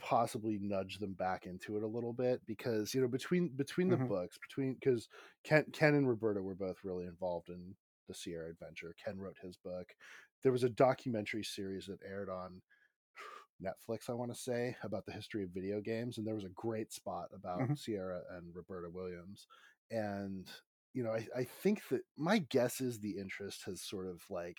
possibly 0.00 0.58
nudged 0.60 1.00
them 1.00 1.14
back 1.14 1.44
into 1.44 1.76
it 1.76 1.82
a 1.82 1.86
little 1.86 2.12
bit 2.12 2.40
because 2.46 2.94
you 2.94 3.00
know 3.00 3.08
between 3.08 3.48
between 3.56 3.88
the 3.88 3.96
mm-hmm. 3.96 4.06
books 4.06 4.38
between 4.38 4.74
because 4.74 5.08
ken 5.42 5.64
ken 5.72 5.94
and 5.94 6.08
roberta 6.08 6.40
were 6.40 6.54
both 6.54 6.76
really 6.84 7.04
involved 7.04 7.48
in 7.48 7.74
the 8.08 8.14
Sierra 8.14 8.50
Adventure. 8.50 8.94
Ken 9.02 9.18
wrote 9.18 9.36
his 9.40 9.56
book. 9.56 9.94
There 10.42 10.52
was 10.52 10.64
a 10.64 10.68
documentary 10.68 11.44
series 11.44 11.86
that 11.86 12.00
aired 12.04 12.30
on 12.30 12.62
Netflix, 13.62 14.08
I 14.08 14.14
want 14.14 14.32
to 14.32 14.38
say, 14.38 14.76
about 14.82 15.06
the 15.06 15.12
history 15.12 15.42
of 15.42 15.50
video 15.50 15.80
games, 15.80 16.18
and 16.18 16.26
there 16.26 16.34
was 16.34 16.44
a 16.44 16.50
great 16.54 16.92
spot 16.92 17.28
about 17.34 17.60
mm-hmm. 17.60 17.74
Sierra 17.74 18.20
and 18.36 18.54
Roberta 18.54 18.88
Williams. 18.90 19.46
And 19.90 20.46
you 20.94 21.02
know, 21.02 21.12
I, 21.12 21.26
I 21.36 21.44
think 21.62 21.82
that 21.90 22.02
my 22.16 22.38
guess 22.38 22.80
is 22.80 22.98
the 22.98 23.18
interest 23.18 23.62
has 23.66 23.82
sort 23.82 24.08
of 24.08 24.20
like 24.30 24.58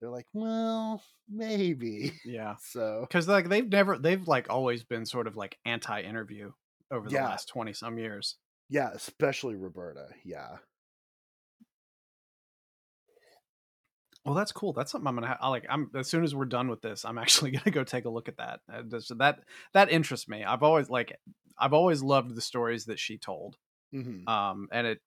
they're 0.00 0.10
like, 0.10 0.26
well, 0.32 1.02
maybe. 1.28 2.12
Yeah. 2.24 2.56
So 2.60 3.06
because 3.08 3.28
like 3.28 3.48
they've 3.48 3.68
never 3.68 3.98
they've 3.98 4.26
like 4.26 4.50
always 4.50 4.84
been 4.84 5.06
sort 5.06 5.26
of 5.26 5.36
like 5.36 5.58
anti-interview 5.64 6.52
over 6.90 7.08
the 7.08 7.14
yeah. 7.14 7.26
last 7.26 7.48
twenty 7.48 7.72
some 7.72 7.98
years. 7.98 8.36
Yeah, 8.68 8.90
especially 8.94 9.56
Roberta. 9.56 10.08
Yeah. 10.24 10.56
Well, 14.24 14.34
that's 14.34 14.52
cool. 14.52 14.72
That's 14.72 14.90
something 14.90 15.06
I'm 15.06 15.14
gonna 15.16 15.36
ha- 15.38 15.50
like. 15.50 15.66
I'm 15.68 15.90
as 15.94 16.08
soon 16.08 16.24
as 16.24 16.34
we're 16.34 16.46
done 16.46 16.68
with 16.68 16.80
this, 16.80 17.04
I'm 17.04 17.18
actually 17.18 17.50
gonna 17.52 17.70
go 17.70 17.84
take 17.84 18.06
a 18.06 18.10
look 18.10 18.28
at 18.28 18.38
that. 18.38 18.60
Uh, 18.72 19.00
so 19.00 19.14
that 19.16 19.40
that 19.74 19.90
interests 19.90 20.28
me. 20.28 20.44
I've 20.44 20.62
always 20.62 20.88
like 20.88 21.16
I've 21.58 21.74
always 21.74 22.02
loved 22.02 22.34
the 22.34 22.40
stories 22.40 22.86
that 22.86 22.98
she 22.98 23.18
told, 23.18 23.56
mm-hmm. 23.94 24.26
um, 24.26 24.68
and 24.72 24.86
it 24.86 25.00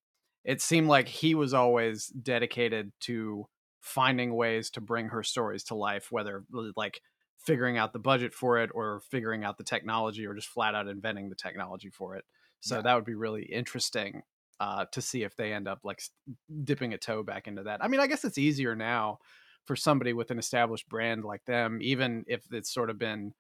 it 0.46 0.62
seemed 0.62 0.88
like 0.88 1.08
he 1.08 1.34
was 1.34 1.54
always 1.54 2.08
dedicated 2.08 2.92
to 3.02 3.48
finding 3.82 4.36
ways 4.36 4.70
to 4.72 4.82
bring 4.82 5.08
her 5.10 5.24
stories 5.24 5.64
to 5.66 5.76
life, 5.76 6.12
whether 6.12 6.44
like 6.76 7.02
figuring 7.40 7.78
out 7.78 7.94
the 7.94 8.00
budget 8.00 8.34
for 8.34 8.60
it 8.60 8.70
or 8.74 9.02
figuring 9.10 9.44
out 9.44 9.58
the 9.58 9.64
technology 9.64 10.28
or 10.28 10.34
just 10.34 10.48
flat 10.48 10.76
out 10.76 10.88
inventing 10.88 11.30
the 11.30 11.36
technology 11.36 11.90
for 11.90 12.16
it. 12.16 12.26
So 12.60 12.76
yeah. 12.76 12.82
that 12.82 12.96
would 12.96 13.06
be 13.06 13.16
really 13.16 13.44
interesting 13.44 14.24
uh, 14.60 14.86
to 14.92 15.02
see 15.02 15.24
if 15.24 15.36
they 15.36 15.54
end 15.54 15.68
up 15.68 15.80
like 15.84 16.02
dipping 16.64 16.94
a 16.94 16.98
toe 16.98 17.24
back 17.24 17.48
into 17.48 17.64
that. 17.64 17.84
I 17.84 17.88
mean, 17.88 18.00
I 18.00 18.08
guess 18.08 18.26
it's 18.26 18.38
easier 18.38 18.76
now 18.76 19.20
for 19.66 19.76
somebody 19.76 20.14
with 20.14 20.32
an 20.32 20.40
established 20.40 20.88
brand 20.90 21.24
like 21.24 21.46
them, 21.46 21.80
even 21.82 22.24
if 22.28 22.44
it's 22.52 22.74
sort 22.74 22.90
of 22.90 22.98
been 22.98 23.34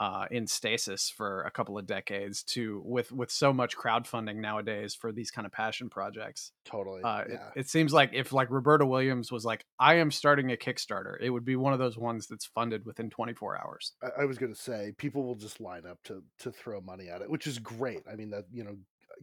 uh, 0.00 0.26
in 0.30 0.46
stasis 0.46 1.08
for 1.08 1.42
a 1.42 1.50
couple 1.50 1.78
of 1.78 1.86
decades 1.86 2.42
to 2.42 2.82
with 2.84 3.12
with 3.12 3.30
so 3.30 3.52
much 3.52 3.76
crowdfunding 3.76 4.36
nowadays 4.36 4.94
for 4.94 5.12
these 5.12 5.30
kind 5.30 5.46
of 5.46 5.52
passion 5.52 5.88
projects 5.88 6.50
totally 6.64 7.00
uh, 7.02 7.22
yeah. 7.28 7.34
it, 7.54 7.60
it, 7.60 7.68
seems 7.68 7.92
like 7.92 8.10
if 8.12 8.32
like 8.32 8.50
roberta 8.50 8.84
williams 8.84 9.30
was 9.30 9.44
like 9.44 9.64
i 9.78 9.94
am 9.94 10.10
starting 10.10 10.50
a 10.50 10.56
kickstarter 10.56 11.14
it 11.20 11.30
would 11.30 11.44
be 11.44 11.54
one 11.54 11.72
of 11.72 11.78
those 11.78 11.96
ones 11.96 12.26
that's 12.26 12.44
funded 12.44 12.84
within 12.84 13.08
24 13.08 13.56
hours 13.56 13.92
i, 14.02 14.22
I 14.22 14.24
was 14.24 14.36
going 14.36 14.52
to 14.52 14.60
say 14.60 14.92
people 14.98 15.22
will 15.22 15.36
just 15.36 15.60
line 15.60 15.86
up 15.88 16.02
to 16.04 16.24
to 16.40 16.50
throw 16.50 16.80
money 16.80 17.08
at 17.08 17.22
it 17.22 17.30
which 17.30 17.46
is 17.46 17.60
great 17.60 18.02
i 18.10 18.16
mean 18.16 18.30
that 18.30 18.46
you 18.52 18.64
know 18.64 18.76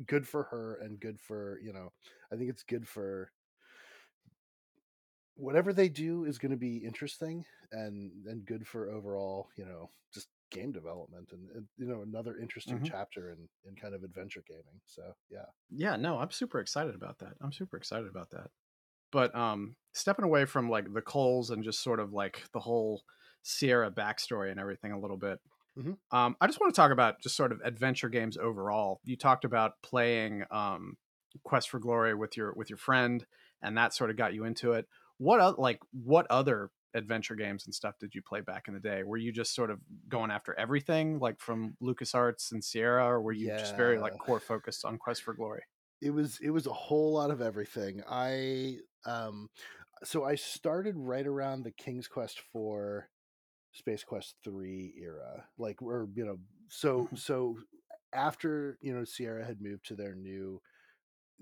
good 0.06 0.28
for 0.28 0.44
her 0.44 0.80
and 0.82 1.00
good 1.00 1.20
for 1.20 1.60
you 1.64 1.74
know 1.74 1.92
i 2.32 2.36
think 2.36 2.50
it's 2.50 2.64
good 2.64 2.88
for 2.88 3.32
whatever 5.36 5.74
they 5.74 5.90
do 5.90 6.26
is 6.26 6.38
going 6.38 6.52
to 6.52 6.58
be 6.58 6.78
interesting 6.78 7.44
and 7.72 8.12
and 8.28 8.46
good 8.46 8.68
for 8.68 8.90
overall 8.92 9.48
you 9.58 9.66
know 9.66 9.90
just 10.14 10.28
game 10.52 10.72
development 10.72 11.30
and, 11.32 11.50
and 11.56 11.66
you 11.78 11.88
know 11.88 12.02
another 12.02 12.38
interesting 12.38 12.76
mm-hmm. 12.76 12.86
chapter 12.86 13.32
in 13.32 13.38
in 13.68 13.76
kind 13.76 13.96
of 13.96 14.04
adventure 14.04 14.44
gaming 14.48 14.82
so 14.86 15.02
yeah 15.30 15.46
yeah 15.70 15.96
no 15.96 16.18
i'm 16.18 16.32
super 16.32 16.60
excited 16.60 16.94
about 16.94 17.18
that 17.20 17.34
i'm 17.42 17.54
super 17.54 17.78
excited 17.78 18.08
about 18.10 18.30
that 18.30 18.50
but 19.12 19.34
um 19.36 19.76
stepping 19.94 20.26
away 20.26 20.46
from 20.46 20.70
like 20.70 20.94
the 20.94 21.02
Coles 21.02 21.50
and 21.50 21.64
just 21.64 21.84
sort 21.84 22.00
of 22.00 22.14
like 22.14 22.44
the 22.54 22.60
whole 22.60 23.04
sierra 23.44 23.90
backstory 23.90 24.52
and 24.52 24.60
everything 24.60 24.92
a 24.92 25.00
little 25.00 25.18
bit 25.18 25.40
Mm-hmm. 25.78 26.18
Um, 26.18 26.36
I 26.42 26.48
just 26.48 26.60
want 26.60 26.74
to 26.74 26.80
talk 26.80 26.92
about 26.92 27.22
just 27.22 27.36
sort 27.36 27.52
of 27.52 27.60
adventure 27.64 28.10
games 28.10 28.38
overall. 28.38 29.00
You 29.04 29.16
talked 29.16 29.46
about 29.46 29.74
playing 29.82 30.44
um, 30.52 30.98
Quest 31.44 31.70
for 31.70 31.80
Glory 31.80 32.14
with 32.14 32.36
your 32.36 32.54
with 32.54 32.70
your 32.70 32.78
friend, 32.78 33.26
and 33.62 33.78
that 33.78 33.94
sort 33.94 34.10
of 34.10 34.18
got 34.18 34.34
you 34.34 34.44
into 34.44 34.74
it. 34.74 34.88
What 35.18 35.60
like 35.60 35.80
what 35.92 36.28
other 36.30 36.72
adventure 36.94 37.36
games 37.36 37.66
and 37.66 37.74
stuff 37.74 37.96
did 38.00 38.14
you 38.14 38.22
play 38.22 38.42
back 38.42 38.68
in 38.68 38.74
the 38.74 38.80
day? 38.80 39.04
Were 39.04 39.18
you 39.18 39.32
just 39.32 39.56
sort 39.56 39.70
of 39.70 39.80
going 40.10 40.32
after 40.32 40.58
everything, 40.58 41.20
like 41.20 41.40
from 41.40 41.76
LucasArts 41.82 42.52
and 42.52 42.64
Sierra, 42.64 43.06
or 43.06 43.22
were 43.22 43.32
you 43.32 43.48
yeah. 43.48 43.58
just 43.58 43.78
very 43.78 43.98
like 43.98 44.18
core 44.18 44.40
focused 44.40 44.84
on 44.86 44.98
Quest 44.98 45.24
for 45.24 45.34
Glory? 45.34 45.62
It 46.02 46.12
was 46.12 46.40
it 46.42 46.50
was 46.50 46.68
a 46.68 46.74
whole 46.74 47.14
lot 47.14 47.32
of 47.32 47.42
everything. 47.42 48.02
I 48.10 48.78
um 49.06 49.50
so 50.04 50.26
I 50.26 50.36
started 50.36 50.96
right 50.98 51.26
around 51.26 51.64
the 51.64 51.72
King's 51.72 52.08
Quest 52.08 52.42
for 52.52 53.08
Space 53.72 54.04
Quest 54.04 54.36
3 54.44 54.94
era. 55.02 55.46
Like 55.58 55.82
we're, 55.82 56.08
you 56.16 56.26
know, 56.26 56.38
so 56.70 57.04
mm-hmm. 57.04 57.16
so 57.16 57.58
after, 58.14 58.78
you 58.82 58.94
know, 58.94 59.04
Sierra 59.04 59.46
had 59.46 59.62
moved 59.62 59.86
to 59.88 59.96
their 59.96 60.16
new 60.16 60.62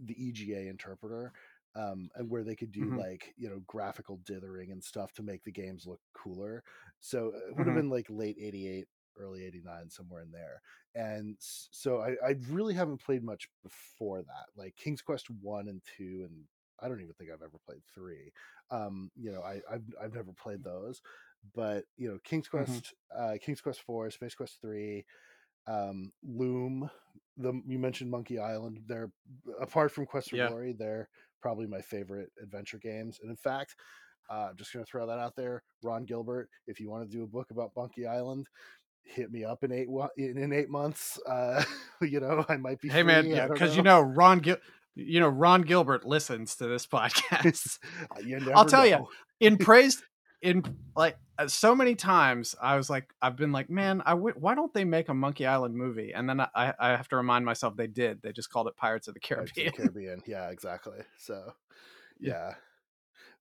the 0.06 0.16
EGA 0.30 0.68
interpreter, 0.70 1.34
um, 1.76 2.10
and 2.16 2.30
where 2.30 2.44
they 2.44 2.56
could 2.56 2.72
do 2.72 2.92
Mhm. 2.92 2.98
like 2.98 3.34
you 3.38 3.50
know 3.50 3.60
graphical 3.68 4.18
dithering 4.26 4.72
and 4.72 4.84
stuff 4.84 5.14
to 5.14 5.24
make 5.24 5.44
the 5.44 5.52
games 5.52 5.86
look 5.88 6.02
cooler. 6.14 6.64
So 7.00 7.28
it 7.36 7.56
would 7.58 7.68
have 7.68 7.76
been 7.76 7.90
like 7.90 8.08
late 8.10 8.38
'88, 8.40 8.88
early 9.18 9.44
'89, 9.46 9.90
somewhere 9.90 10.22
in 10.22 10.32
there. 10.32 10.62
And 10.96 11.36
so 11.40 12.02
I, 12.02 12.16
I 12.26 12.36
really 12.50 12.74
haven't 12.74 13.04
played 13.04 13.24
much 13.24 13.50
before 13.64 14.22
that, 14.24 14.48
like 14.56 14.76
King's 14.76 15.02
Quest 15.02 15.30
one 15.30 15.68
and 15.68 15.82
two, 15.98 16.26
and 16.28 16.46
I 16.80 16.88
don't 16.88 17.02
even 17.02 17.14
think 17.14 17.30
I've 17.30 17.44
ever 17.44 17.60
played 17.66 17.82
three. 17.94 18.32
Um, 18.72 19.12
you 19.16 19.32
know, 19.32 19.42
I, 19.42 19.62
I've 19.72 19.84
I've 20.02 20.14
never 20.16 20.34
played 20.34 20.64
those, 20.64 21.02
but 21.56 21.86
you 21.98 22.10
know, 22.12 22.20
King's 22.24 22.48
Mhm. 22.48 22.52
Quest, 22.52 22.94
uh, 23.18 23.34
King's 23.42 23.62
Quest 23.62 23.82
four, 23.82 24.10
Space 24.12 24.36
Quest 24.36 24.60
three, 24.62 25.06
um, 25.68 26.12
Loom. 26.24 26.90
The 27.38 27.54
you 27.66 27.80
mentioned 27.80 28.12
Monkey 28.12 28.38
Island. 28.40 28.82
They're 28.88 29.12
apart 29.62 29.92
from 29.92 30.06
Quest 30.06 30.30
for 30.32 30.36
Yeah. 30.36 30.50
Glory, 30.50 30.74
they're 30.74 31.08
probably 31.42 31.68
my 31.68 31.82
favorite 31.82 32.32
adventure 32.42 32.78
games. 32.80 33.20
And 33.22 33.30
in 33.30 33.38
fact, 33.38 33.76
uh, 34.30 34.50
I'm 34.52 34.58
just 34.58 34.74
going 34.74 34.84
to 34.84 34.90
throw 34.90 35.08
that 35.08 35.20
out 35.20 35.36
there. 35.38 35.64
Ron 35.82 36.04
Gilbert, 36.06 36.50
if 36.68 36.80
you 36.80 36.90
want 36.90 37.10
to 37.10 37.18
do 37.18 37.24
a 37.24 37.28
book 37.28 37.50
about 37.52 37.72
Monkey 37.78 38.06
Island, 38.06 38.48
hit 39.04 39.32
me 39.32 39.44
up 39.46 39.64
in 39.64 39.72
eight 39.72 39.88
in, 40.18 40.38
in 40.38 40.52
eight 40.54 40.70
months. 40.70 41.18
Uh, 41.26 41.64
you 42.02 42.20
know, 42.20 42.46
I 42.50 42.58
might 42.58 42.80
be. 42.82 42.90
Hey 42.90 43.04
man, 43.04 43.24
free, 43.24 43.34
I 43.36 43.48
don't 43.48 43.54
because 43.54 43.78
you 43.78 43.84
know 43.84 44.02
Ron 44.02 44.40
Gil- 44.40 44.58
you 44.96 45.20
know 45.22 45.30
Ron 45.30 45.62
Gilbert 45.62 46.06
listens 46.06 46.56
to 46.58 46.68
this 46.68 46.86
podcast. 46.94 47.80
I'll 48.54 48.66
tell 48.66 48.86
know. 48.90 49.10
in 49.40 49.58
praise 49.58 50.04
in 50.42 50.64
like 50.96 51.18
uh, 51.38 51.48
so 51.48 51.76
many 51.76 51.96
times 51.96 52.56
i 52.62 52.76
was 52.76 52.90
like 52.90 53.14
i've 53.22 53.36
been 53.36 53.52
like 53.52 53.70
man 53.70 54.02
i 54.06 54.12
w- 54.12 54.36
why 54.38 54.56
don't 54.56 54.74
they 54.74 54.84
make 54.86 55.10
a 55.10 55.14
monkey 55.14 55.46
island 55.46 55.76
movie 55.76 56.14
and 56.14 56.30
then 56.30 56.40
I, 56.40 56.74
I 56.80 56.90
have 56.90 57.08
to 57.10 57.16
remind 57.18 57.46
myself 57.46 57.76
they 57.76 57.88
did 57.88 58.22
they 58.22 58.32
just 58.32 58.50
called 58.50 58.68
it 58.68 58.76
pirates 58.76 59.08
of 59.08 59.14
the 59.14 59.20
Pirates 59.20 59.52
of 59.52 59.56
caribbean 59.56 59.72
the 59.74 59.78
Caribbean. 59.78 60.22
Yeah, 60.26 60.50
exactly. 60.50 61.00
So, 61.18 61.54
Yeah. 62.20 62.34
yeah. 62.34 62.54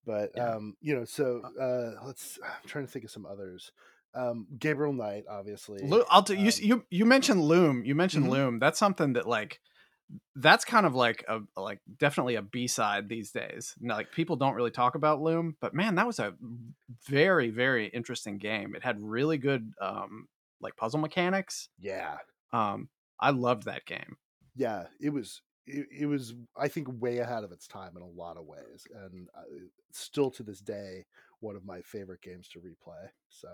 But 0.07 0.30
Yeah. 0.34 0.55
um, 0.55 0.76
you 0.80 0.94
know, 0.96 1.05
so 1.05 1.42
uh, 1.61 2.05
let's. 2.07 2.38
I'm 2.44 2.68
trying 2.68 2.86
to 2.86 2.90
think 2.90 3.05
of 3.05 3.11
some 3.11 3.26
others. 3.26 3.72
Um, 4.14 4.46
Gabriel 4.59 4.92
Knight, 4.92 5.24
obviously. 5.28 5.86
Lo- 5.86 6.05
i'll 6.11 6.24
you 6.30 6.46
Um, 6.49 6.53
you 6.61 6.84
you 6.90 7.05
mentioned 7.05 7.42
loom 7.42 7.84
you 7.84 7.94
mentioned 7.94 8.26
Mhm. 8.26 8.30
loom 8.30 8.59
that's 8.59 8.78
something 8.78 9.12
that 9.12 9.28
like 9.28 9.61
that's 10.37 10.65
kind 10.65 10.87
of 10.87 10.95
like 10.95 11.25
a 11.29 11.41
like 11.61 11.81
definitely 11.99 12.37
a 12.37 12.43
b-side 12.43 13.09
these 13.09 13.31
days 13.31 13.75
No, 13.81 13.95
like 13.95 14.13
people 14.13 14.37
don't 14.37 14.55
really 14.55 14.71
talk 14.71 14.95
about 14.95 15.21
loom 15.21 15.57
but 15.61 15.75
man 15.75 15.97
that 15.97 16.07
was 16.07 16.19
a 16.19 16.35
very 17.07 17.51
very 17.51 17.89
interesting 17.89 18.39
game 18.39 18.75
it 18.75 18.83
had 18.83 19.01
really 19.01 19.39
good 19.39 19.73
um 19.81 20.29
like 20.61 20.77
puzzle 20.77 21.01
mechanics 21.01 21.69
Yeah, 21.79 22.19
um 22.53 22.89
i 23.21 23.31
loved 23.31 23.65
that 23.65 23.85
game 23.85 24.17
yeah. 24.59 24.87
It 25.01 25.11
was. 25.11 25.41
It, 25.67 25.87
it 26.01 26.07
was. 26.07 26.35
I 26.57 26.69
think 26.69 26.89
way 27.01 27.19
ahead 27.19 27.45
of 27.45 27.53
its 27.53 27.67
time 27.67 27.97
in 27.97 28.03
a 28.03 28.07
lot 28.07 28.37
of 28.37 28.45
ways, 28.47 28.87
and 28.95 29.29
uh, 29.37 29.43
still 29.93 30.31
to 30.33 30.43
this 30.43 30.61
day, 30.61 31.07
one 31.41 31.57
of 31.57 31.65
my 31.65 31.81
favorite 31.83 32.23
games 32.23 32.49
to 32.49 32.59
replay. 32.59 33.09
So. 33.29 33.49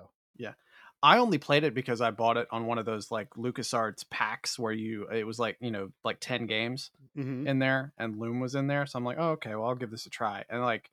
I 1.04 1.18
only 1.18 1.36
played 1.36 1.64
it 1.64 1.74
because 1.74 2.00
I 2.00 2.10
bought 2.10 2.38
it 2.38 2.48
on 2.50 2.64
one 2.64 2.78
of 2.78 2.86
those 2.86 3.10
like 3.10 3.28
LucasArts 3.36 4.08
packs 4.08 4.58
where 4.58 4.72
you 4.72 5.06
it 5.10 5.26
was 5.26 5.38
like, 5.38 5.58
you 5.60 5.70
know, 5.70 5.90
like 6.02 6.16
10 6.18 6.46
games 6.46 6.90
Mhm. 7.16 7.46
in 7.46 7.58
there 7.58 7.92
and 7.98 8.18
Loom 8.18 8.40
was 8.40 8.54
in 8.54 8.68
there. 8.68 8.86
So 8.86 8.98
I'm 8.98 9.04
like, 9.04 9.18
oh, 9.20 9.32
okay, 9.32 9.54
well, 9.54 9.66
I'll 9.68 9.74
give 9.74 9.90
this 9.90 10.06
a 10.06 10.10
try. 10.10 10.44
And 10.48 10.62
like, 10.62 10.90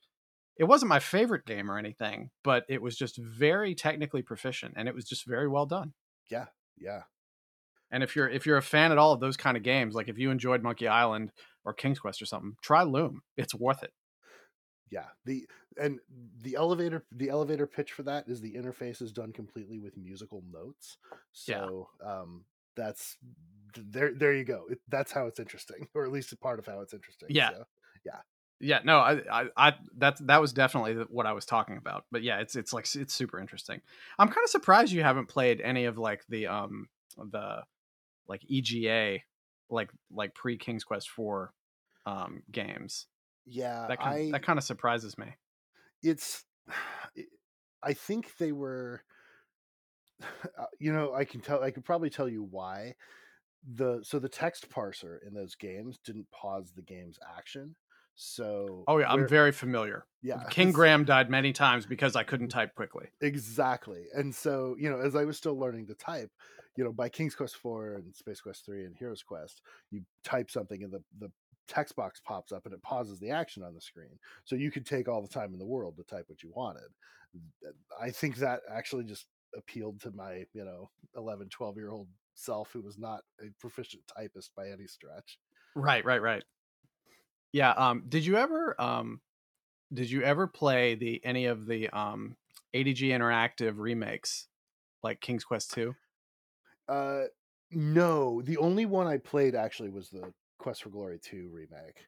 it 0.58 0.66
wasn't 0.66 0.90
my 0.90 1.00
favorite 1.00 1.46
game 1.46 1.72
or 1.72 1.78
anything, 1.78 2.30
but 2.44 2.66
it 2.68 2.82
was 2.82 2.98
just 2.98 3.18
very 3.18 3.74
technically 3.74 4.22
proficient 4.22 4.74
and 4.76 4.90
it 4.90 4.94
was 4.94 5.06
just 5.06 5.26
very 5.26 5.48
well 5.48 5.66
done. 5.66 5.94
Yeah, 6.30 6.48
yeah. 6.78 7.04
And 7.90 8.04
if 8.04 8.16
you're 8.16 8.30
if 8.30 8.46
you're 8.46 8.58
a 8.58 8.62
fan 8.62 8.92
at 8.92 8.98
all 8.98 9.14
of 9.14 9.22
those 9.22 9.38
kind 9.38 9.56
of 9.56 9.64
games, 9.64 9.96
like 9.96 10.10
if 10.10 10.18
you 10.20 10.30
enjoyed 10.30 10.62
Monkey 10.62 10.88
Island 10.90 11.32
or 11.64 11.74
King's 11.74 12.00
Quest 12.00 12.22
or 12.22 12.26
something, 12.26 12.58
try 12.62 12.84
Loom. 12.84 13.22
It's 13.38 13.56
worth 13.56 13.82
it. 13.84 13.94
Yeah 14.92 15.06
the 15.26 15.48
and 15.82 16.00
the 16.42 16.56
elevator 16.56 17.04
the 17.12 17.30
elevator 17.30 17.66
pitch 17.66 17.94
for 17.94 18.04
that 18.04 18.28
is 18.28 18.42
the 18.42 18.54
interface 18.54 19.02
is 19.02 19.12
done 19.12 19.32
completely 19.32 19.80
with 19.80 19.98
musical 19.98 20.44
notes 20.52 20.98
Yeah. 21.48 21.66
so 21.66 21.90
um 22.06 22.46
that's 22.76 23.18
there 23.76 24.14
there 24.14 24.34
you 24.34 24.44
go 24.44 24.66
it, 24.70 24.80
that's 24.90 25.12
how 25.12 25.28
it's 25.28 25.40
interesting 25.40 25.88
or 25.96 26.06
at 26.06 26.12
least 26.12 26.32
a 26.34 26.38
part 26.38 26.60
of 26.60 26.66
how 26.66 26.82
it's 26.82 26.94
interesting 26.94 27.30
Yeah. 27.30 27.50
so, 27.52 27.66
Yeah, 28.64 28.80
no, 28.84 29.00
I, 29.00 29.22
I, 29.32 29.46
I, 29.58 29.74
that 29.98 30.18
that 30.28 30.40
was 30.40 30.54
definitely 30.54 30.94
what 31.10 31.26
I 31.26 31.34
was 31.34 31.46
talking 31.46 31.78
about. 31.78 32.06
But 32.12 32.22
yeah, 32.22 32.40
it's 32.42 32.56
it's 32.56 32.72
like 32.74 32.86
it's 32.94 33.14
super 33.14 33.40
interesting. 33.40 33.82
I'm 34.20 34.28
kind 34.28 34.44
of 34.44 34.52
surprised 34.52 34.94
you 34.94 35.02
haven't 35.02 35.30
played 35.30 35.62
any 35.62 35.86
of 35.86 35.98
like 35.98 36.22
the 36.30 36.46
um 36.46 36.88
the 37.18 37.64
like 38.28 38.42
EGA 38.48 39.20
like 39.72 39.90
like 40.12 40.36
pre 40.36 40.58
King's 40.58 40.84
Quest 40.84 41.10
four 41.10 41.54
um 42.06 42.44
games. 42.52 43.08
Yeah 43.46 43.86
That 43.88 44.00
kind 44.00 44.16
i 44.16 44.32
that 44.32 44.44
kind 44.44 44.58
of 44.60 44.64
surprises 44.64 45.18
me. 45.18 45.28
it's 46.04 46.44
i 47.84 47.94
think 47.94 48.38
they 48.38 48.52
were 48.52 49.04
uh, 50.22 50.66
you 50.80 50.94
know 50.94 51.14
i 51.14 51.26
can 51.26 51.42
tell 51.42 51.64
i 51.64 51.72
could 51.72 51.86
probably 51.86 52.10
tell 52.10 52.30
you 52.30 52.44
why 52.44 52.96
the 53.76 54.00
so 54.04 54.20
the 54.20 54.30
text 54.30 54.70
parser 54.70 55.18
in 55.28 55.34
those 55.34 55.56
games 55.56 56.00
didn't 56.04 56.30
pause 56.32 56.72
the 56.76 56.82
game's 56.82 57.20
action 57.38 57.76
so 58.14 58.84
Oh 58.90 58.98
yeah, 58.98 59.10
I'm 59.10 59.26
very 59.28 59.54
familiar. 59.54 60.06
yeah 60.22 60.44
King 60.50 60.74
Graham 60.74 61.06
died 61.06 61.30
many 61.30 61.54
times 61.54 61.86
because 61.86 62.16
I 62.18 62.24
couldn't 62.24 62.50
type 62.50 62.76
quickly. 62.76 63.06
Exactly. 63.22 64.04
And 64.14 64.36
so, 64.36 64.76
you 64.78 64.90
know, 64.90 65.00
as 65.00 65.16
I 65.16 65.24
was 65.24 65.38
still 65.38 65.58
learning 65.58 65.88
to 65.88 65.96
type, 65.96 66.30
you 66.76 66.84
know, 66.84 66.92
by 66.92 67.08
King's 67.08 67.36
Quest 67.36 67.56
4 67.56 67.94
and 67.96 68.14
Space 68.14 68.42
Quest 68.42 68.66
3 68.66 68.84
and 68.84 68.96
Heroes 68.98 69.24
Quest, 69.24 69.62
you 69.92 70.02
type 70.26 70.52
something 70.52 70.84
and 70.84 70.92
the, 70.92 71.02
the 71.20 71.32
text 71.72 71.96
box 71.96 72.20
pops 72.26 72.52
up 72.52 72.66
and 72.66 72.74
it 72.74 72.84
pauses 72.84 73.20
the 73.20 73.30
action 73.30 73.64
on 73.64 73.74
the 73.74 73.82
screen. 73.82 74.20
So 74.44 74.56
you 74.56 74.72
could 74.72 74.86
take 74.86 75.08
all 75.08 75.22
the 75.22 75.28
time 75.28 75.54
in 75.54 75.60
the 75.60 75.66
world 75.66 75.96
to 75.98 76.04
type 76.04 76.26
what 76.28 76.44
you 76.44 76.52
wanted. 76.54 76.90
I 78.00 78.12
think 78.12 78.36
that 78.38 78.60
actually 78.70 79.06
just 79.06 79.28
appealed 79.58 80.02
to 80.02 80.12
my, 80.12 80.46
you 80.54 80.66
know, 80.66 80.90
11, 81.16 81.50
12 81.50 81.78
year 81.78 81.92
old 81.92 82.08
self 82.36 82.72
who 82.74 82.82
was 82.82 82.98
not 82.98 83.22
a 83.40 83.46
proficient 83.60 84.04
typist 84.14 84.52
by 84.56 84.70
any 84.70 84.86
stretch. 84.86 85.38
Right, 85.76 86.04
right, 86.04 86.22
right. 86.22 86.44
Yeah. 87.54 87.72
Um. 87.72 88.04
Did 88.08 88.26
you 88.26 88.38
ever 88.38 88.80
um, 88.80 89.22
did 89.94 90.10
you 90.10 90.24
ever 90.24 90.48
play 90.48 90.96
the 90.96 91.22
any 91.24 91.46
of 91.46 91.66
the 91.66 91.90
um 91.90 92.36
AGD 92.74 93.10
Interactive 93.10 93.78
remakes 93.78 94.48
like 95.04 95.22
King's 95.22 95.44
Quest 95.44 95.74
two? 95.74 95.96
Uh, 96.88 97.24
no, 97.72 98.42
the 98.42 98.58
only 98.58 98.86
one 98.86 99.08
I 99.08 99.18
played 99.18 99.56
actually 99.56 99.90
was 99.90 100.10
the 100.10 100.34
Quest 100.62 100.84
for 100.84 100.90
Glory 100.90 101.20
2 101.20 101.50
remake. 101.52 102.06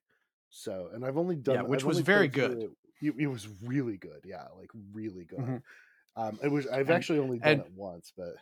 So, 0.50 0.90
and 0.94 1.04
I've 1.04 1.18
only 1.18 1.36
done 1.36 1.56
Yeah, 1.56 1.62
which 1.64 1.82
I've 1.82 1.88
was 1.88 2.00
very 2.02 2.28
good. 2.28 2.52
It. 2.64 2.72
It, 3.02 3.16
it 3.18 3.28
was 3.28 3.48
really 3.64 3.98
good. 3.98 4.22
Yeah, 4.24 4.46
like 4.58 4.70
really 4.94 5.26
good. 5.26 5.40
Mhm. 5.40 5.62
Um, 6.16 6.40
it 6.44 6.48
was. 6.50 6.68
I've 6.68 6.82
And- 6.82 6.92
actually 6.92 7.20
only 7.20 7.40
done 7.40 7.50
and- 7.54 7.62
it 7.62 7.72
once, 7.74 8.14
but 8.16 8.36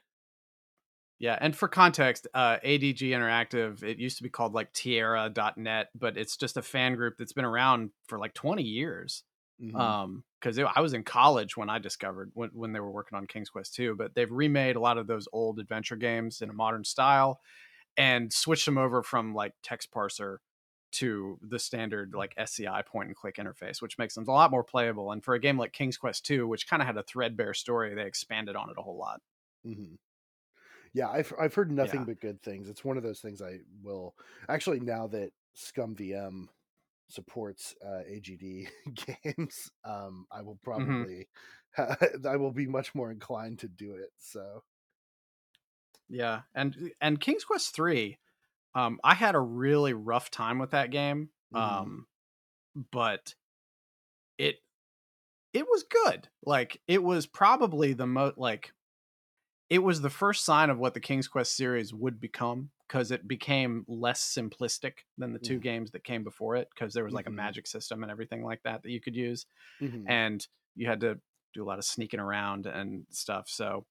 Yeah, 1.19 1.37
and 1.39 1.55
for 1.55 1.67
context, 1.67 2.27
uh, 2.33 2.57
AGD 2.63 3.11
Interactive, 3.11 3.83
it 3.83 3.97
used 3.99 4.17
to 4.17 4.23
be 4.23 4.29
called 4.29 4.53
like 4.53 4.73
Tierra.net, 4.73 5.89
but 5.95 6.17
it's 6.17 6.35
just 6.35 6.57
a 6.57 6.61
fan 6.63 6.95
group 6.95 7.17
that's 7.17 7.33
been 7.33 7.45
around 7.45 7.91
for 8.07 8.17
like 8.19 8.33
20 8.33 8.63
years. 8.63 9.23
mhm. 9.61 9.75
Um, 9.75 10.23
because 10.39 10.57
I 10.57 10.79
was 10.81 10.93
in 10.93 11.03
college 11.03 11.55
when 11.55 11.69
I 11.69 11.77
discovered 11.77 12.31
when, 12.33 12.49
when 12.49 12.73
they 12.73 12.79
were 12.79 12.89
working 12.89 13.15
on 13.15 13.27
King's 13.27 13.51
Quest 13.51 13.75
2, 13.75 13.93
but 13.95 14.15
they've 14.15 14.31
remade 14.31 14.75
a 14.75 14.79
lot 14.79 14.97
of 14.97 15.05
those 15.05 15.27
old 15.31 15.59
adventure 15.59 15.95
games 15.95 16.41
in 16.41 16.49
a 16.49 16.53
modern 16.53 16.83
style 16.83 17.39
and 17.97 18.31
switched 18.33 18.65
them 18.65 18.77
over 18.77 19.03
from 19.03 19.33
like 19.33 19.55
text 19.63 19.91
parser 19.91 20.37
to 20.93 21.39
the 21.41 21.59
standard 21.59 22.13
like 22.13 22.33
SCI 22.37 22.81
point 22.81 23.07
and 23.07 23.15
click 23.15 23.35
interface, 23.37 23.81
which 23.81 23.97
makes 23.97 24.15
them 24.15 24.25
a 24.27 24.31
lot 24.31 24.51
more 24.51 24.63
playable. 24.63 25.11
And 25.11 25.23
for 25.23 25.33
a 25.35 25.39
game 25.39 25.57
like 25.57 25.73
King's 25.73 25.97
Quest 25.97 26.25
2, 26.25 26.47
which 26.47 26.67
kind 26.67 26.81
of 26.81 26.87
had 26.87 26.97
a 26.97 27.03
threadbare 27.03 27.53
story, 27.53 27.95
they 27.95 28.05
expanded 28.05 28.55
on 28.55 28.69
it 28.69 28.77
a 28.77 28.81
whole 28.81 28.97
lot. 28.97 29.21
Mhm. 29.63 29.97
yeah, 30.93 31.09
I've 31.09 31.33
I've 31.39 31.53
heard 31.53 31.71
nothing 31.71 32.05
Yeah. 32.05 32.05
but 32.05 32.19
good 32.19 32.41
things. 32.41 32.69
It's 32.69 32.85
one 32.85 32.97
of 32.97 33.03
those 33.03 33.21
things 33.21 33.41
I 33.41 33.59
will 33.81 34.15
actually 34.49 34.79
now 34.81 35.07
that 35.07 35.33
ScummVM 35.55 36.49
supports 37.09 37.75
uh, 37.85 38.01
AGD 38.07 38.69
games, 39.25 39.71
um, 39.85 40.27
I 40.31 40.41
will 40.43 40.57
Mm-hmm. 40.77 41.03
probably 41.03 41.29
I 41.77 42.37
will 42.37 42.51
be 42.53 42.67
much 42.67 42.95
more 42.95 43.11
inclined 43.11 43.59
to 43.59 43.69
do 43.69 43.95
it. 43.95 44.11
So. 44.17 44.63
Yeah, 46.11 46.43
and 46.53 46.91
and 46.99 47.19
King's 47.21 47.45
Quest 47.45 47.73
three, 47.73 48.19
um, 48.75 48.99
I 49.03 49.15
had 49.15 49.35
a 49.35 49.39
really 49.41 49.93
rough 49.93 50.31
time 50.31 50.59
with 50.59 50.71
that 50.71 50.91
game. 50.91 51.31
Mhm. 51.51 51.91
Um, 51.91 52.07
but 52.91 53.35
it 54.37 54.57
it 55.53 55.67
was 55.67 55.83
good. 55.83 56.29
Like 56.45 56.81
it 56.87 57.03
was 57.03 57.27
probably 57.27 57.93
the 57.93 58.07
most 58.07 58.37
like 58.37 58.73
it 59.69 59.79
was 59.79 60.01
the 60.01 60.09
first 60.09 60.45
sign 60.45 60.69
of 60.69 60.79
what 60.79 60.93
the 60.93 60.99
King's 61.01 61.27
Quest 61.27 61.55
series 61.55 61.93
would 61.93 62.19
become 62.19 62.71
because 62.87 63.11
it 63.11 63.27
became 63.27 63.85
less 63.87 64.23
simplistic 64.23 64.99
than 65.17 65.33
the 65.33 65.39
two 65.39 65.59
Mhm. 65.59 65.61
games 65.61 65.91
that 65.91 66.03
came 66.03 66.23
before 66.23 66.55
it 66.57 66.69
because 66.75 66.93
there 66.93 67.05
was 67.05 67.13
like 67.13 67.27
Mhm. 67.27 67.27
a 67.27 67.31
magic 67.31 67.67
system 67.67 68.03
and 68.03 68.11
everything 68.11 68.43
like 68.43 68.63
that 68.63 68.83
that 68.83 68.91
you 68.91 69.01
could 69.01 69.15
use 69.15 69.45
Mhm. 69.79 70.11
and 70.11 70.47
you 70.75 70.87
had 70.87 71.01
to 71.01 71.21
do 71.53 71.63
a 71.63 71.65
lot 71.67 71.79
of 71.79 71.85
sneaking 71.85 72.19
around 72.21 72.67
and 72.67 73.07
stuff. 73.11 73.49
So 73.49 73.85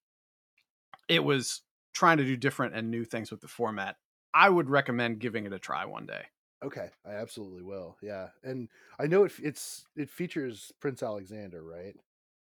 it 1.09 1.21
was 1.25 1.63
trying 1.93 2.19
to 2.19 2.25
do 2.25 2.37
different 2.37 2.75
and 2.75 2.91
new 2.91 3.05
things 3.05 3.31
with 3.31 3.41
the 3.41 3.49
format. 3.49 3.97
I 4.33 4.49
would 4.49 4.71
recommend 4.71 5.19
giving 5.19 5.45
it 5.47 5.53
a 5.53 5.59
try 5.59 5.85
one 5.85 6.07
day. 6.07 6.23
Okay, 6.63 6.91
I 7.07 7.15
absolutely 7.15 7.63
will. 7.63 7.97
Yeah, 8.03 8.29
and 8.45 8.69
I 8.99 9.07
know 9.07 9.25
it. 9.25 9.33
It's 9.43 9.87
it 9.97 10.11
features 10.11 10.73
Prince 10.81 11.03
Alexander, 11.03 11.63
right? 11.63 11.95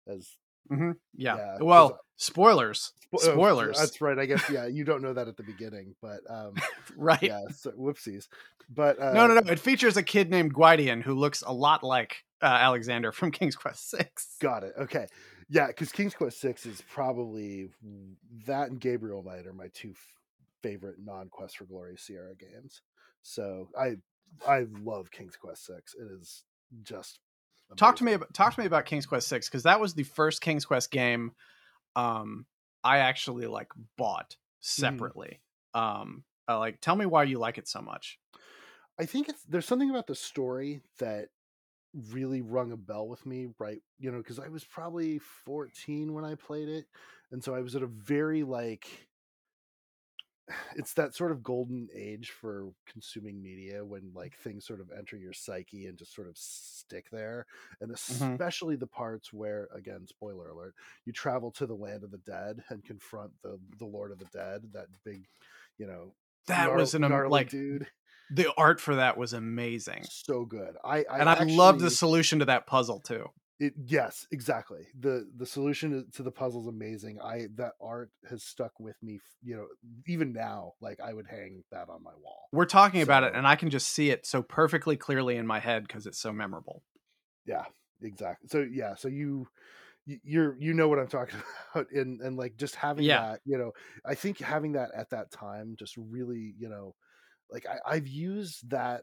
As 0.09 0.37
mm-hmm. 0.71 0.93
yeah. 1.15 1.37
yeah. 1.37 1.59
Well, 1.61 2.01
spoilers. 2.17 2.93
Spo- 3.15 3.21
spoilers. 3.21 3.77
Oh, 3.79 3.81
that's 3.81 4.01
right. 4.01 4.19
I 4.19 4.27
guess 4.27 4.43
yeah. 4.51 4.67
You 4.67 4.85
don't 4.85 5.03
know 5.03 5.13
that 5.13 5.29
at 5.29 5.37
the 5.37 5.45
beginning, 5.45 5.95
but 6.03 6.21
um, 6.29 6.55
right. 6.97 7.23
Yeah. 7.23 7.43
So, 7.55 7.71
whoopsies. 7.71 8.27
But 8.69 9.01
uh, 9.01 9.13
no, 9.13 9.29
no, 9.29 9.35
no. 9.35 9.53
It 9.53 9.61
features 9.61 9.97
a 9.97 10.03
kid 10.03 10.29
named 10.29 10.55
Gwydion 10.55 11.03
who 11.03 11.15
looks 11.15 11.43
a 11.47 11.53
lot 11.53 11.85
like 11.85 12.25
uh, 12.43 12.47
Alexander 12.47 13.13
from 13.13 13.31
King's 13.31 13.55
Quest 13.55 13.91
Six. 13.91 14.37
Got 14.41 14.65
it. 14.65 14.73
Okay. 14.77 15.07
Yeah, 15.51 15.67
because 15.67 15.91
King's 15.91 16.15
Quest 16.15 16.41
Six 16.41 16.65
is 16.65 16.83
probably 16.89 17.71
that 18.47 18.71
and 18.71 18.81
Gabriel 18.81 19.23
Knight 19.23 19.47
are 19.47 19.53
my 19.53 19.69
two 19.75 19.91
f- 19.91 20.15
favorite 20.63 20.99
non-Quest 21.05 21.59
for 21.59 21.65
Glory 21.65 21.97
Sierra 21.97 22.35
games. 22.37 22.83
So 23.23 23.69
I 23.79 23.97
I 24.49 24.67
love 24.85 25.11
King's 25.11 25.37
Quest 25.37 25.67
Six. 25.67 25.95
It 25.95 26.09
is 26.21 26.45
just 26.85 27.19
amazing. 27.69 27.77
talk 27.79 27.97
to 27.97 28.05
me 28.05 28.13
about 28.13 28.33
talk 28.33 28.55
to 28.55 28.61
me 28.61 28.67
about 28.67 28.87
King's 28.87 29.07
Quest 29.07 29.27
Six 29.27 29.49
because 29.49 29.65
that 29.65 29.81
was 29.81 29.95
the 29.95 30.05
first 30.05 30.41
King's 30.41 30.65
Quest 30.65 30.91
game 30.91 31.33
um 31.97 32.47
I 32.85 32.99
actually 32.99 33.47
like 33.47 33.69
bought 33.97 34.31
mm-hmm. 34.31 34.83
separately. 34.83 35.41
Mm. 35.75 35.81
Um, 35.81 36.25
uh, 36.49 36.59
like 36.59 36.81
tell 36.81 36.97
me 36.97 37.07
why 37.07 37.25
you 37.25 37.39
like 37.39 37.59
it 37.59 37.69
so 37.69 37.81
much. 37.81 38.19
I 38.99 39.07
think 39.07 39.29
it's 39.29 39.43
there's 39.45 39.67
something 39.67 39.91
about 39.91 40.07
the 40.07 40.15
story 40.15 40.83
that 40.99 41.29
really 42.13 42.41
rung 42.41 42.73
a 42.73 42.77
bell 42.77 43.09
with 43.09 43.25
me, 43.27 43.49
right? 43.59 43.83
You 43.99 44.11
know, 44.11 44.19
because 44.19 44.39
I 44.39 44.49
was 44.49 44.65
probably 44.65 45.19
14 45.19 46.13
when 46.13 46.25
I 46.25 46.35
played 46.35 46.69
it, 46.69 46.87
and 47.33 47.43
so 47.43 47.55
I 47.55 47.61
was 47.61 47.75
at 47.75 47.83
a 47.83 47.87
very 47.87 48.43
like 48.43 48.87
it's 50.77 50.95
that 50.95 51.15
sort 51.15 51.33
of 51.33 51.43
golden 51.43 51.89
age 51.95 52.31
for 52.31 52.69
consuming 52.87 53.43
media 53.43 53.85
when 53.85 54.11
like 54.15 54.37
things 54.37 54.67
sort 54.67 54.81
of 54.81 54.91
enter 54.97 55.17
your 55.17 55.33
psyche 55.33 55.87
and 55.87 55.99
just 55.99 56.15
sort 56.15 56.29
of 56.29 56.37
stick 56.37 57.07
there 57.11 57.47
and 57.81 57.91
mm-hmm. 57.91 58.33
especially 58.33 58.75
mm-hmm. 58.75 58.81
the 58.81 58.87
parts 58.87 59.33
where 59.33 59.69
again 59.75 60.07
spoiler 60.07 60.49
alert 60.49 60.75
you 61.05 61.13
travel 61.13 61.51
to 61.51 61.67
the 61.67 61.75
land 61.75 62.05
of 62.05 62.11
the 62.11 62.19
dead 62.19 62.63
and 62.69 62.85
confront 62.85 63.31
the 63.43 63.59
the 63.79 63.87
lord 63.87 64.13
of 64.13 64.19
the 64.19 64.27
dead 64.33 64.63
that 64.73 64.87
big 65.05 65.25
you 65.79 65.87
know 65.87 66.13
that 66.47 66.75
was 66.75 66.95
an 66.95 67.03
like 67.29 67.51
dude 67.51 67.87
the 68.31 68.53
art 68.57 68.81
for 68.81 68.97
that 68.97 69.17
was 69.17 69.33
amazing 69.33 70.05
so 70.09 70.45
good 70.45 70.77
i, 70.85 71.05
I 71.11 71.19
and 71.19 71.29
i 71.29 71.33
actually, 71.33 71.57
love 71.57 71.81
the 71.81 71.91
solution 71.91 72.39
to 72.41 72.45
that 72.47 72.67
puzzle 72.67 73.01
too 73.01 73.27
it, 73.61 73.75
yes, 73.85 74.27
exactly. 74.33 74.87
the 74.99 75.29
The 75.37 75.45
solution 75.45 76.07
to 76.15 76.23
the 76.23 76.31
puzzle 76.31 76.63
is 76.63 76.67
amazing. 76.67 77.21
I 77.21 77.49
that 77.57 77.73
art 77.79 78.11
has 78.31 78.43
stuck 78.43 78.81
with 78.81 78.97
me. 79.03 79.21
You 79.43 79.57
know, 79.57 79.67
even 80.07 80.33
now, 80.33 80.73
like 80.81 80.99
I 80.99 81.13
would 81.13 81.27
hang 81.27 81.63
that 81.71 81.91
on 81.91 82.03
my 82.03 82.13
wall. 82.23 82.49
We're 82.53 82.65
talking 82.65 83.01
so, 83.01 83.05
about 83.05 83.25
it, 83.25 83.35
and 83.35 83.47
I 83.47 83.57
can 83.57 83.69
just 83.69 83.89
see 83.89 84.09
it 84.09 84.25
so 84.25 84.41
perfectly 84.41 84.97
clearly 84.97 85.37
in 85.37 85.47
my 85.47 85.61
head 85.61 85.87
because 85.87 86.07
it's 86.07 86.19
so 86.19 86.33
memorable. 86.33 86.83
Yeah, 87.45 87.67
exactly. 88.03 88.49
So 88.49 88.67
yeah, 88.73 88.95
so 88.95 89.09
you 89.09 89.47
you're 90.07 90.57
you 90.59 90.73
know 90.73 90.89
what 90.89 90.99
I'm 90.99 91.09
talking 91.09 91.39
about, 91.75 91.91
and 91.93 92.23
and 92.23 92.39
like 92.39 92.57
just 92.57 92.77
having 92.77 93.05
yeah. 93.05 93.33
that, 93.33 93.41
you 93.45 93.59
know, 93.59 93.73
I 94.07 94.15
think 94.15 94.39
having 94.39 94.73
that 94.73 94.91
at 94.97 95.11
that 95.11 95.31
time 95.31 95.77
just 95.79 95.99
really, 95.99 96.55
you 96.59 96.71
know, 96.71 96.95
like 97.53 97.67
I, 97.67 97.95
I've 97.95 98.09
used 98.09 98.69
that 98.71 99.03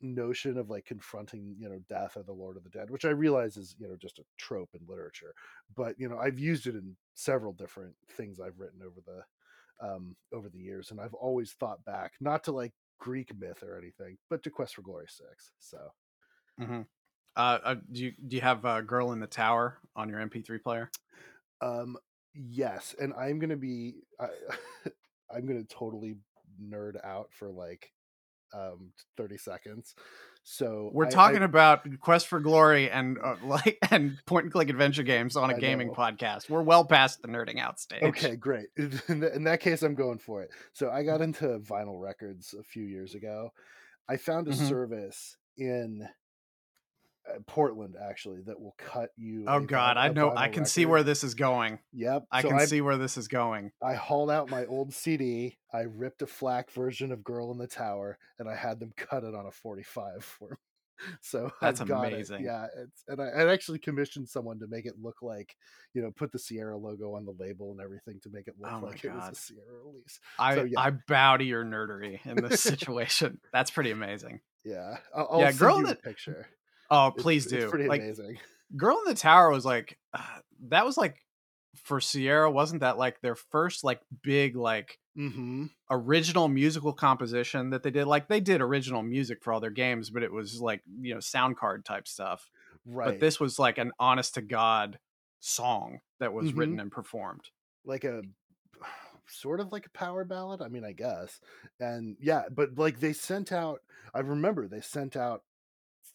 notion 0.00 0.58
of 0.58 0.70
like 0.70 0.84
confronting 0.84 1.56
you 1.58 1.68
know 1.68 1.80
death 1.88 2.16
or 2.16 2.22
the 2.22 2.32
lord 2.32 2.56
of 2.56 2.62
the 2.62 2.70
dead 2.70 2.90
which 2.90 3.04
i 3.04 3.10
realize 3.10 3.56
is 3.56 3.74
you 3.78 3.88
know 3.88 3.96
just 4.00 4.18
a 4.18 4.24
trope 4.36 4.70
in 4.74 4.80
literature 4.88 5.34
but 5.76 5.94
you 5.98 6.08
know 6.08 6.18
i've 6.18 6.38
used 6.38 6.66
it 6.66 6.74
in 6.74 6.96
several 7.14 7.52
different 7.52 7.94
things 8.12 8.38
i've 8.38 8.58
written 8.58 8.80
over 8.82 9.00
the 9.06 9.86
um 9.86 10.14
over 10.32 10.48
the 10.48 10.58
years 10.58 10.90
and 10.90 11.00
i've 11.00 11.14
always 11.14 11.52
thought 11.52 11.84
back 11.84 12.12
not 12.20 12.44
to 12.44 12.52
like 12.52 12.72
greek 13.00 13.32
myth 13.38 13.62
or 13.62 13.76
anything 13.76 14.16
but 14.30 14.42
to 14.42 14.50
quest 14.50 14.74
for 14.74 14.82
glory 14.82 15.06
6 15.08 15.52
so 15.58 15.78
mm-hmm. 16.60 16.82
uh, 17.36 17.58
uh, 17.64 17.74
do 17.90 18.04
you 18.04 18.12
do 18.26 18.36
you 18.36 18.42
have 18.42 18.64
a 18.64 18.82
girl 18.82 19.12
in 19.12 19.20
the 19.20 19.26
tower 19.26 19.78
on 19.96 20.08
your 20.08 20.20
mp3 20.20 20.62
player 20.62 20.90
um 21.60 21.96
yes 22.34 22.94
and 23.00 23.12
i'm 23.14 23.40
gonna 23.40 23.56
be 23.56 23.96
I, 24.20 24.28
i'm 25.34 25.46
gonna 25.46 25.64
totally 25.64 26.16
nerd 26.62 27.04
out 27.04 27.28
for 27.32 27.50
like 27.50 27.92
um 28.54 28.92
30 29.16 29.36
seconds. 29.38 29.94
So 30.42 30.90
we're 30.94 31.06
I, 31.06 31.10
talking 31.10 31.42
I, 31.42 31.44
about 31.44 31.86
quest 32.00 32.26
for 32.26 32.40
glory 32.40 32.90
and 32.90 33.18
uh, 33.22 33.36
like 33.44 33.78
and 33.90 34.16
point 34.26 34.44
and 34.44 34.52
click 34.52 34.70
adventure 34.70 35.02
games 35.02 35.36
on 35.36 35.50
a 35.50 35.56
I 35.56 35.58
gaming 35.58 35.88
know. 35.88 35.94
podcast. 35.94 36.48
We're 36.48 36.62
well 36.62 36.84
past 36.84 37.20
the 37.22 37.28
nerding 37.28 37.58
out 37.58 37.78
stage. 37.78 38.02
Okay 38.02 38.36
great. 38.36 38.68
In, 38.76 39.44
that 39.44 39.60
case 39.60 39.82
i'm 39.82 39.94
going 39.94 40.18
for 40.18 40.42
it. 40.42 40.50
So 40.72 40.90
i 40.90 41.02
got 41.02 41.20
into 41.20 41.58
vinyl 41.58 42.00
records 42.00 42.54
a 42.58 42.62
few 42.62 42.84
years 42.84 43.14
ago. 43.14 43.52
I 44.08 44.16
found 44.16 44.48
a 44.48 44.52
mm-hmm. 44.52 44.66
service 44.66 45.36
in 45.58 46.08
Uh, 47.28 47.38
Portland 47.46 47.94
actually 48.00 48.40
that 48.46 48.60
will 48.60 48.74
cut 48.78 49.10
you. 49.16 49.44
Oh 49.46 49.60
God, 49.60 49.96
I 49.96 50.08
know. 50.08 50.30
I 50.30 50.48
can 50.48 50.60
record. 50.60 50.68
see 50.68 50.86
where 50.86 51.02
this 51.02 51.24
is 51.24 51.34
going. 51.34 51.78
Yep, 51.92 52.24
I 52.30 52.42
so 52.42 52.48
can 52.48 52.58
I, 52.58 52.64
see 52.64 52.80
where 52.80 52.96
this 52.96 53.16
is 53.16 53.28
going. 53.28 53.72
I 53.82 53.94
hauled 53.94 54.30
out 54.30 54.50
my 54.50 54.66
old 54.66 54.92
CD. 54.92 55.58
I 55.72 55.80
ripped 55.80 56.22
a 56.22 56.26
FLAC 56.26 56.70
version 56.70 57.12
of 57.12 57.24
"Girl 57.24 57.50
in 57.52 57.58
the 57.58 57.66
Tower" 57.66 58.18
and 58.38 58.48
I 58.48 58.54
had 58.54 58.80
them 58.80 58.92
cut 58.96 59.24
it 59.24 59.34
on 59.34 59.46
a 59.46 59.50
45 59.50 60.24
for 60.24 60.50
me. 60.50 60.56
So 61.20 61.52
that's 61.60 61.80
amazing. 61.80 62.40
It. 62.40 62.46
Yeah, 62.46 62.66
and 63.06 63.20
I, 63.20 63.26
I 63.26 63.52
actually 63.52 63.78
commissioned 63.78 64.28
someone 64.28 64.58
to 64.60 64.66
make 64.66 64.86
it 64.86 64.94
look 65.00 65.22
like, 65.22 65.54
you 65.94 66.02
know, 66.02 66.10
put 66.10 66.32
the 66.32 66.38
Sierra 66.38 66.76
logo 66.76 67.14
on 67.14 67.24
the 67.24 67.34
label 67.38 67.70
and 67.70 67.80
everything 67.80 68.20
to 68.24 68.30
make 68.30 68.48
it 68.48 68.54
look 68.58 68.72
oh 68.72 68.80
like 68.84 69.02
God. 69.02 69.10
it 69.10 69.14
was 69.14 69.28
a 69.30 69.34
Sierra 69.34 69.84
release. 69.84 70.20
I 70.38 70.54
so, 70.56 70.64
yeah. 70.64 70.80
I 70.80 70.90
bow 71.06 71.36
to 71.36 71.44
your 71.44 71.64
nerdery 71.64 72.18
in 72.26 72.36
this 72.42 72.60
situation. 72.62 73.40
that's 73.52 73.70
pretty 73.70 73.90
amazing. 73.90 74.40
Yeah, 74.64 74.96
I'll, 75.14 75.28
I'll 75.32 75.40
yeah, 75.40 75.52
girl 75.52 75.76
in 75.76 75.84
the 75.84 75.94
picture. 75.94 76.48
Oh, 76.90 77.12
please 77.16 77.44
it's, 77.46 77.52
do. 77.52 77.58
It's 77.60 77.70
pretty 77.70 77.88
like, 77.88 78.00
amazing. 78.00 78.38
Girl 78.76 78.98
in 78.98 79.12
the 79.12 79.18
Tower 79.18 79.50
was 79.50 79.64
like 79.64 79.98
uh, 80.12 80.22
that 80.68 80.84
was 80.84 80.96
like 80.96 81.16
for 81.84 82.00
Sierra, 82.00 82.50
wasn't 82.50 82.80
that 82.80 82.98
like 82.98 83.20
their 83.20 83.34
first 83.34 83.84
like 83.84 84.00
big 84.22 84.56
like 84.56 84.98
mm-hmm. 85.16 85.66
original 85.90 86.48
musical 86.48 86.92
composition 86.92 87.70
that 87.70 87.82
they 87.82 87.90
did? 87.90 88.06
Like 88.06 88.28
they 88.28 88.40
did 88.40 88.60
original 88.60 89.02
music 89.02 89.42
for 89.42 89.52
all 89.52 89.60
their 89.60 89.70
games, 89.70 90.10
but 90.10 90.22
it 90.22 90.32
was 90.32 90.60
like 90.60 90.82
you 91.00 91.14
know 91.14 91.20
sound 91.20 91.56
card 91.56 91.84
type 91.84 92.08
stuff. 92.08 92.50
Right. 92.86 93.06
But 93.06 93.20
this 93.20 93.38
was 93.38 93.58
like 93.58 93.78
an 93.78 93.92
honest 93.98 94.34
to 94.34 94.42
god 94.42 94.98
song 95.40 96.00
that 96.20 96.32
was 96.32 96.48
mm-hmm. 96.48 96.58
written 96.58 96.80
and 96.80 96.90
performed. 96.90 97.44
Like 97.84 98.04
a 98.04 98.22
sort 99.28 99.60
of 99.60 99.72
like 99.72 99.86
a 99.86 99.90
power 99.90 100.24
ballad. 100.24 100.62
I 100.62 100.68
mean, 100.68 100.84
I 100.84 100.92
guess. 100.92 101.40
And 101.80 102.16
yeah, 102.20 102.44
but 102.50 102.78
like 102.78 103.00
they 103.00 103.12
sent 103.12 103.52
out. 103.52 103.80
I 104.14 104.20
remember 104.20 104.66
they 104.66 104.80
sent 104.80 105.16
out 105.16 105.42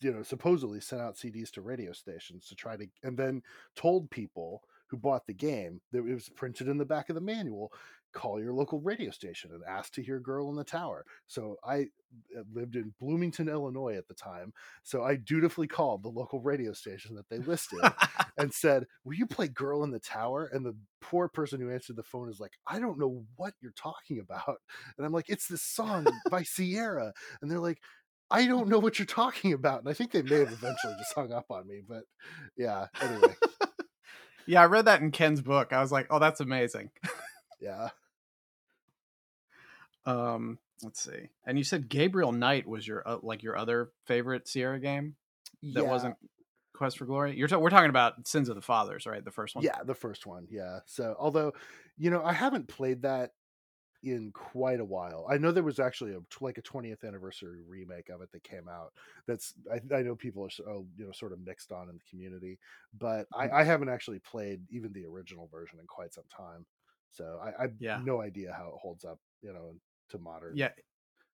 you 0.04 0.12
know 0.12 0.24
supposedly 0.24 0.80
sent 0.80 1.02
out 1.02 1.16
CDs 1.16 1.52
to 1.52 1.62
radio 1.62 1.92
stations 1.92 2.48
to 2.48 2.56
try 2.56 2.76
to 2.76 2.86
and 3.04 3.18
then 3.18 3.42
told 3.76 4.10
people 4.10 4.64
who 4.88 4.98
bought 4.98 5.26
the 5.26 5.34
game 5.34 5.82
that 5.92 6.06
it 6.06 6.14
was 6.14 6.30
printed 6.30 6.68
in 6.68 6.78
the 6.78 6.86
back 6.86 7.10
of 7.10 7.16
the 7.16 7.22
manual 7.22 7.72
call 8.14 8.40
your 8.40 8.54
local 8.54 8.80
radio 8.80 9.10
station 9.10 9.50
and 9.54 9.64
ask 9.68 9.92
to 9.94 10.04
hear 10.04 10.20
girl 10.20 10.50
in 10.50 10.56
the 10.56 10.64
tower. 10.64 11.04
So 11.28 11.58
i 11.66 11.88
uh, 12.38 12.44
lived 12.54 12.76
in 12.76 12.94
bloomington 13.00 13.50
illinois 13.50 13.96
at 13.96 14.08
the 14.08 14.14
time 14.14 14.54
so 14.84 15.02
i 15.04 15.16
dutifully 15.16 15.66
called 15.66 16.04
the 16.04 16.10
local 16.10 16.40
radio 16.40 16.72
station 16.72 17.16
that 17.16 17.28
they 17.28 17.40
listed 17.40 17.80
and 18.38 18.54
said 18.54 18.86
will 19.04 19.16
you 19.16 19.26
play 19.26 19.48
girl 19.48 19.84
in 19.84 19.90
the 19.90 20.00
tower? 20.00 20.48
And 20.54 20.64
the 20.64 20.76
poor 21.02 21.28
person 21.28 21.60
who 21.60 21.72
answered 21.72 21.96
the 21.96 22.04
phone 22.04 22.30
is 22.30 22.40
like 22.40 22.54
i 22.68 22.80
don't 22.80 23.00
know 23.00 23.24
what 23.36 23.54
you're 23.62 23.74
talking 23.76 24.20
about. 24.20 24.58
And 24.98 25.06
i'm 25.06 25.12
like 25.12 25.30
it's 25.30 25.48
this 25.48 25.64
song 25.64 26.06
by 26.30 26.44
sierra. 26.44 27.14
And 27.42 27.50
they're 27.50 27.60
like 27.60 27.82
I 28.32 28.48
don't 28.48 28.68
know 28.68 28.80
what 28.80 29.00
you're 29.00 29.06
talking 29.06 29.54
about. 29.54 29.82
And 29.82 29.90
I 29.90 29.94
think 29.94 30.12
they 30.12 30.22
may 30.22 30.40
have 30.40 30.52
eventually 30.52 30.96
just 30.98 31.14
hung 31.14 31.32
up 31.32 31.46
on 31.50 31.68
me, 31.68 31.82
but 31.88 32.04
yeah, 32.58 32.88
anyway. 33.02 33.36
yeah, 34.48 34.62
I 34.62 34.66
read 34.66 34.86
that 34.86 35.02
in 35.02 35.12
Ken's 35.12 35.42
book. 35.42 35.74
I 35.74 35.82
was 35.82 35.92
like, 35.92 36.08
oh, 36.10 36.20
that's 36.20 36.40
amazing. 36.40 36.90
yeah. 37.62 37.90
Um, 40.06 40.60
let's 40.82 41.02
see. 41.02 41.30
And 41.46 41.58
you 41.58 41.64
said 41.64 41.90
Gabriel 41.90 42.32
Knight 42.32 42.68
was 42.68 42.88
your 42.88 43.08
uh, 43.08 43.18
like 43.22 43.44
your 43.44 43.58
other 43.58 43.92
favorite 44.06 44.48
Sierra 44.48 44.80
game 44.80 45.16
that 45.62 45.84
yeah. 45.84 45.90
wasn't 45.90 46.16
Quest 46.74 46.98
for 46.98 47.06
Glory. 47.06 47.38
You're 47.38 47.48
ta- 47.48 47.60
we're 47.60 47.70
talking 47.70 47.90
about 47.90 48.28
Sins 48.28 48.50
of 48.50 48.56
the 48.56 48.62
Fathers, 48.62 49.06
right? 49.06 49.24
The 49.24 49.32
first 49.32 49.56
one. 49.56 49.64
Yeah, 49.64 49.84
the 49.84 49.96
first 49.96 50.26
one. 50.26 50.48
Yeah. 50.50 50.80
So, 50.86 51.16
although, 51.18 51.54
you 51.98 52.10
know, 52.10 52.24
I 52.24 52.34
haven't 52.34 52.68
played 52.68 53.04
that 53.04 53.32
in 54.04 54.32
quite 54.34 54.80
a 54.80 54.86
while. 54.86 55.26
I 55.30 55.38
know 55.38 55.52
there 55.52 55.64
was 55.64 55.80
actually 55.80 56.14
a 56.14 56.20
like 56.42 56.58
a 56.58 56.62
20th 56.62 57.04
anniversary 57.06 57.62
remake 57.66 58.10
of 58.10 58.22
it 58.22 58.32
that 58.32 58.44
came 58.44 58.68
out. 58.70 58.94
That's 59.28 59.54
I, 59.72 59.96
I 59.96 60.02
know 60.02 60.16
people 60.16 60.44
are 60.44 60.70
oh, 60.70 60.86
you 60.98 61.06
know 61.06 61.12
sort 61.12 61.32
of 61.32 61.40
mixed 61.46 61.72
on 61.72 61.90
in 61.90 61.96
the 61.96 62.10
community, 62.10 62.60
but 63.00 63.28
I. 63.34 63.50
I 63.50 63.64
haven't 63.64 63.90
actually 63.90 64.20
played 64.20 64.62
even 64.70 64.92
the 64.92 65.06
original 65.06 65.48
version 65.52 65.80
in 65.80 65.88
quite 65.88 66.14
some 66.14 66.26
time. 66.36 66.66
So 67.12 67.40
I, 67.42 67.64
I 67.64 67.68
yeah. 67.80 68.02
no 68.04 68.22
idea 68.22 68.54
how 68.58 68.68
it 68.68 68.74
holds 68.82 69.06
up, 69.06 69.20
you 69.42 69.54
know, 69.54 69.76
to 70.10 70.18
modern. 70.18 70.58
Yeah, 70.58 70.70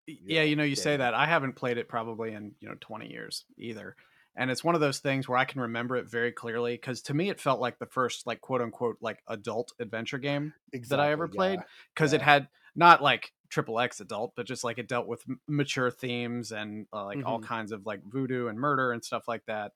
yeah. 0.05 0.41
Know, 0.41 0.45
you 0.45 0.55
know, 0.55 0.63
you 0.63 0.75
say 0.75 0.97
that 0.97 1.13
I 1.13 1.25
haven't 1.25 1.53
played 1.53 1.77
it 1.77 1.87
probably 1.87 2.33
in 2.33 2.53
you 2.59 2.69
know 2.69 2.75
20 2.79 3.09
years 3.09 3.45
either 3.57 3.95
and 4.35 4.51
it's 4.51 4.63
one 4.63 4.75
of 4.75 4.81
those 4.81 4.99
things 4.99 5.27
where 5.27 5.37
I 5.37 5.45
can 5.45 5.61
remember 5.61 5.95
it 5.97 6.09
very 6.09 6.31
clearly 6.31 6.73
because 6.75 7.01
to 7.03 7.13
me 7.13 7.29
it 7.29 7.39
felt 7.41 7.59
like 7.59 7.79
the 7.79 7.85
first 7.85 8.25
like 8.27 8.41
quote 8.41 8.61
unquote 8.61 8.97
like 9.01 9.23
adult 9.27 9.73
adventure 9.79 10.17
game 10.19 10.53
exactly, 10.73 10.89
that 10.89 10.99
I 10.99 11.11
ever 11.11 11.27
played 11.27 11.65
because 11.93 12.13
yeah. 12.13 12.21
it 12.21 12.21
had 12.21 12.47
not 12.75 13.01
like 13.01 13.33
triple 13.49 13.79
X 13.79 13.99
adult, 13.99 14.33
but 14.35 14.45
just 14.45 14.63
like 14.63 14.77
it 14.77 14.87
dealt 14.87 15.07
with 15.07 15.23
m- 15.27 15.41
mature 15.47 15.91
themes 15.91 16.51
and 16.51 16.87
uh, 16.93 17.05
like 17.05 17.21
all 17.25 17.39
Mhm. 17.39 17.39
kinds 17.39 17.71
of 17.71 17.85
like 17.85 18.01
voodoo 18.05 18.47
and 18.47 18.59
murder 18.59 18.91
and 18.91 19.03
stuff 19.03 19.27
like 19.27 19.45
that. 19.47 19.73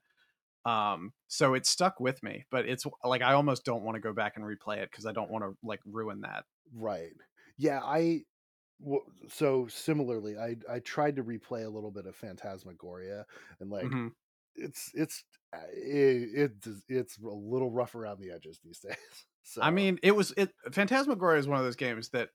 Um, 0.66 1.14
so 1.28 1.56
it 1.56 1.66
stuck 1.66 2.00
with 2.00 2.24
me, 2.24 2.46
but 2.52 2.68
it's 2.68 2.86
like 3.04 3.22
I 3.22 3.34
almost 3.34 3.66
don't 3.66 3.84
want 3.84 3.96
to 3.96 4.02
go 4.02 4.14
back 4.14 4.38
and 4.38 4.46
replay 4.46 4.78
it 4.78 4.92
because 4.92 5.06
I 5.06 5.14
don't 5.14 5.32
want 5.32 5.44
to 5.46 5.58
like 5.64 5.82
ruin 5.86 6.22
that. 6.22 6.46
Right. 6.72 7.14
Yeah, 7.58 7.82
I 7.84 8.26
w- 8.82 9.06
so 9.30 9.68
similarly, 9.68 10.38
I 10.38 10.58
I 10.70 10.80
tried 10.80 11.18
to 11.18 11.24
replay 11.24 11.66
a 11.66 11.70
little 11.70 11.92
bit 11.92 12.08
of 12.08 12.16
Phantasmagoria 12.16 13.28
and 13.60 13.70
like 13.72 13.94
Mhm. 13.94 14.14
It's 14.56 14.92
it's 14.94 15.24
it, 15.74 16.52
it 16.66 16.68
it's 16.90 17.18
a 17.18 17.28
little 17.28 17.72
rough 17.72 17.96
around 17.96 18.20
the 18.20 18.32
edges 18.32 18.60
these 18.64 18.80
days. 18.80 18.98
So 19.46 19.62
I 19.62 19.72
mean, 19.72 20.00
it 20.04 20.12
was 20.16 20.34
it. 20.38 20.54
Phantasmagoria 20.72 21.38
is 21.38 21.50
one 21.50 21.58
of 21.60 21.66
those 21.66 21.76
games 21.76 22.10
that 22.10 22.30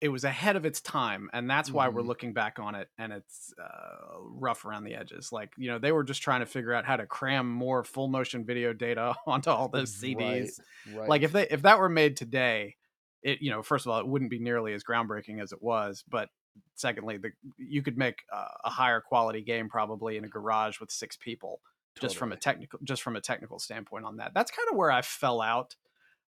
it 0.00 0.10
was 0.10 0.22
ahead 0.24 0.54
of 0.54 0.64
its 0.64 0.80
time, 0.80 1.28
and 1.32 1.50
that's 1.50 1.72
why 1.72 1.88
we're 1.88 2.02
Mhm. 2.02 2.02
looking 2.02 2.32
back 2.32 2.60
on 2.60 2.76
it, 2.76 2.88
and 2.98 3.12
it's 3.12 3.52
uh, 3.60 4.18
rough 4.20 4.64
around 4.64 4.84
the 4.84 4.94
edges. 4.94 5.32
Like 5.32 5.52
you 5.56 5.68
know, 5.68 5.78
they 5.78 5.90
were 5.92 6.04
just 6.04 6.22
trying 6.22 6.40
to 6.40 6.46
figure 6.46 6.72
out 6.72 6.84
how 6.84 6.96
to 6.96 7.06
cram 7.06 7.50
more 7.50 7.82
full 7.84 8.08
motion 8.08 8.44
video 8.46 8.72
data 8.72 9.16
onto 9.26 9.50
all 9.50 9.68
those 9.68 9.92
CDs. 9.92 10.60
right, 10.84 11.14
Like 11.14 11.22
if 11.22 11.32
they 11.32 11.48
if 11.48 11.62
that 11.62 11.80
were 11.80 11.88
made 11.88 12.16
today, 12.16 12.76
it 13.22 13.42
you 13.42 13.50
know, 13.50 13.62
first 13.62 13.86
of 13.86 13.90
all, 13.92 13.98
it 14.00 14.06
wouldn't 14.06 14.30
be 14.30 14.38
nearly 14.38 14.72
as 14.74 14.84
groundbreaking 14.84 15.42
as 15.42 15.52
it 15.52 15.62
was, 15.62 16.04
but 16.08 16.30
secondly, 16.74 17.16
the 17.16 17.30
you 17.56 17.82
could 17.82 17.98
make 17.98 18.22
uh, 18.32 18.46
a 18.64 18.70
higher 18.70 19.00
quality 19.00 19.42
game 19.42 19.68
probably 19.68 20.16
in 20.16 20.24
a 20.24 20.28
garage 20.28 20.80
with 20.80 20.90
six 20.90 21.16
people 21.16 21.60
just 22.00 22.16
from 22.16 22.32
a 22.32 22.36
technical 22.36 22.78
just 22.84 23.02
from 23.02 23.16
a 23.16 23.20
technical 23.20 23.58
standpoint 23.58 24.04
on 24.04 24.16
that. 24.16 24.32
That's 24.34 24.50
kind 24.50 24.68
of 24.70 24.76
where 24.76 24.90
I 24.90 25.02
fell 25.02 25.40
out 25.40 25.74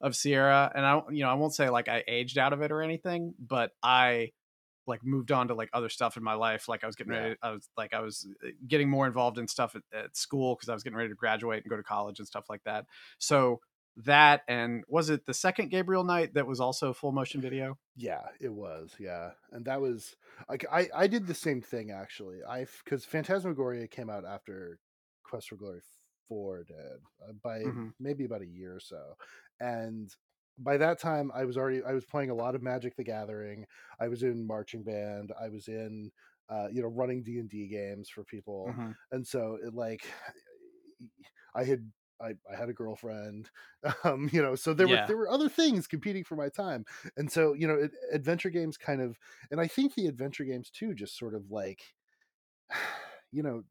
of 0.00 0.16
Sierra, 0.16 0.70
and 0.74 0.86
I 0.86 1.02
you 1.10 1.24
know 1.24 1.30
I 1.30 1.34
won't 1.34 1.54
say 1.54 1.68
like 1.68 1.88
I 1.88 2.04
aged 2.06 2.38
out 2.38 2.52
of 2.52 2.62
it 2.62 2.70
or 2.70 2.82
anything, 2.82 3.34
but 3.38 3.72
I 3.82 4.32
like 4.86 5.04
moved 5.04 5.30
on 5.30 5.48
to 5.48 5.54
like 5.54 5.68
other 5.72 5.90
stuff 5.90 6.16
in 6.16 6.22
my 6.22 6.34
life. 6.34 6.68
Like 6.68 6.82
I 6.82 6.86
was 6.86 6.96
getting 6.96 7.12
Yeah. 7.12 7.20
ready, 7.20 7.36
I 7.42 7.50
was 7.50 7.68
like 7.76 7.92
I 7.92 8.00
was 8.00 8.26
uh, 8.44 8.48
getting 8.66 8.88
more 8.88 9.06
involved 9.06 9.38
in 9.38 9.46
stuff 9.46 9.76
at, 9.76 9.82
at 9.92 10.16
school 10.16 10.54
because 10.54 10.68
I 10.68 10.74
was 10.74 10.82
getting 10.82 10.96
ready 10.96 11.10
to 11.10 11.14
graduate 11.14 11.62
and 11.62 11.70
go 11.70 11.76
to 11.76 11.82
college 11.82 12.18
and 12.18 12.26
stuff 12.26 12.46
like 12.48 12.62
that. 12.64 12.86
So 13.18 13.60
that 14.04 14.42
and 14.48 14.84
was 14.88 15.10
it 15.10 15.26
the 15.26 15.34
second 15.34 15.70
Gabriel 15.70 16.04
Knight 16.04 16.34
that 16.34 16.46
was 16.46 16.60
also 16.60 16.92
full 16.92 17.12
motion 17.12 17.40
video? 17.40 17.78
Yeah, 17.96 18.22
it 18.40 18.52
was. 18.52 18.94
Yeah, 18.98 19.30
and 19.52 19.64
that 19.66 19.80
was 19.80 20.14
like 20.48 20.64
I 20.70 20.88
I 20.94 21.06
did 21.08 21.26
the 21.26 21.34
same 21.34 21.60
thing 21.60 21.90
actually. 21.90 22.38
I 22.48 22.66
because 22.84 23.04
Phantasmagoria 23.04 23.86
came 23.88 24.08
out 24.10 24.24
after 24.24 24.78
Quest 25.24 25.48
for 25.48 25.56
Glory 25.56 25.80
four 26.28 26.64
did 26.64 26.76
uh, 27.26 27.32
by 27.42 27.60
Mhm. 27.60 27.92
maybe 27.98 28.24
about 28.24 28.42
a 28.42 28.46
year 28.46 28.76
or 28.76 28.80
so, 28.80 29.16
and 29.60 30.14
by 30.58 30.76
that 30.76 30.98
time 31.00 31.30
I 31.34 31.44
was 31.44 31.56
already 31.56 31.82
I 31.82 31.92
was 31.92 32.04
playing 32.04 32.30
a 32.30 32.34
lot 32.34 32.54
of 32.54 32.62
Magic 32.62 32.94
the 32.96 33.04
Gathering. 33.04 33.66
I 34.00 34.08
was 34.08 34.22
in 34.22 34.46
marching 34.46 34.82
band. 34.84 35.32
I 35.40 35.48
was 35.48 35.68
in 35.68 36.10
uh, 36.50 36.68
you 36.70 36.82
know 36.82 36.88
running 36.88 37.22
D 37.22 37.38
and 37.38 37.48
D 37.48 37.66
games 37.68 38.08
for 38.08 38.24
people, 38.24 38.66
Mhm. 38.76 38.94
and 39.12 39.26
so 39.26 39.58
it 39.62 39.74
like 39.74 40.02
I 41.54 41.64
had 41.64 41.90
I, 42.20 42.34
I 42.50 42.56
had 42.56 42.68
a 42.68 42.72
girlfriend 42.74 43.50
um 44.04 44.28
you 44.32 44.42
know 44.42 44.54
so 44.54 44.74
there 44.74 44.88
Yeah. 44.88 44.88
were 44.88 45.02
there 45.06 45.16
were 45.16 45.30
other 45.30 45.48
things 45.48 45.86
competing 45.86 46.24
for 46.24 46.36
my 46.36 46.48
time. 46.48 46.84
And 47.16 47.30
so 47.30 47.52
you 47.54 47.66
know 47.66 47.74
it, 47.76 47.92
adventure 48.12 48.50
games 48.50 48.76
kind 48.76 49.00
of 49.00 49.18
and 49.50 49.60
i 49.60 49.66
think 49.66 49.94
the 49.94 50.06
adventure 50.06 50.44
games 50.44 50.70
too 50.70 50.94
just 50.94 51.16
sort 51.16 51.34
of 51.34 51.50
like 51.50 51.94
you 53.32 53.42
know 53.42 53.64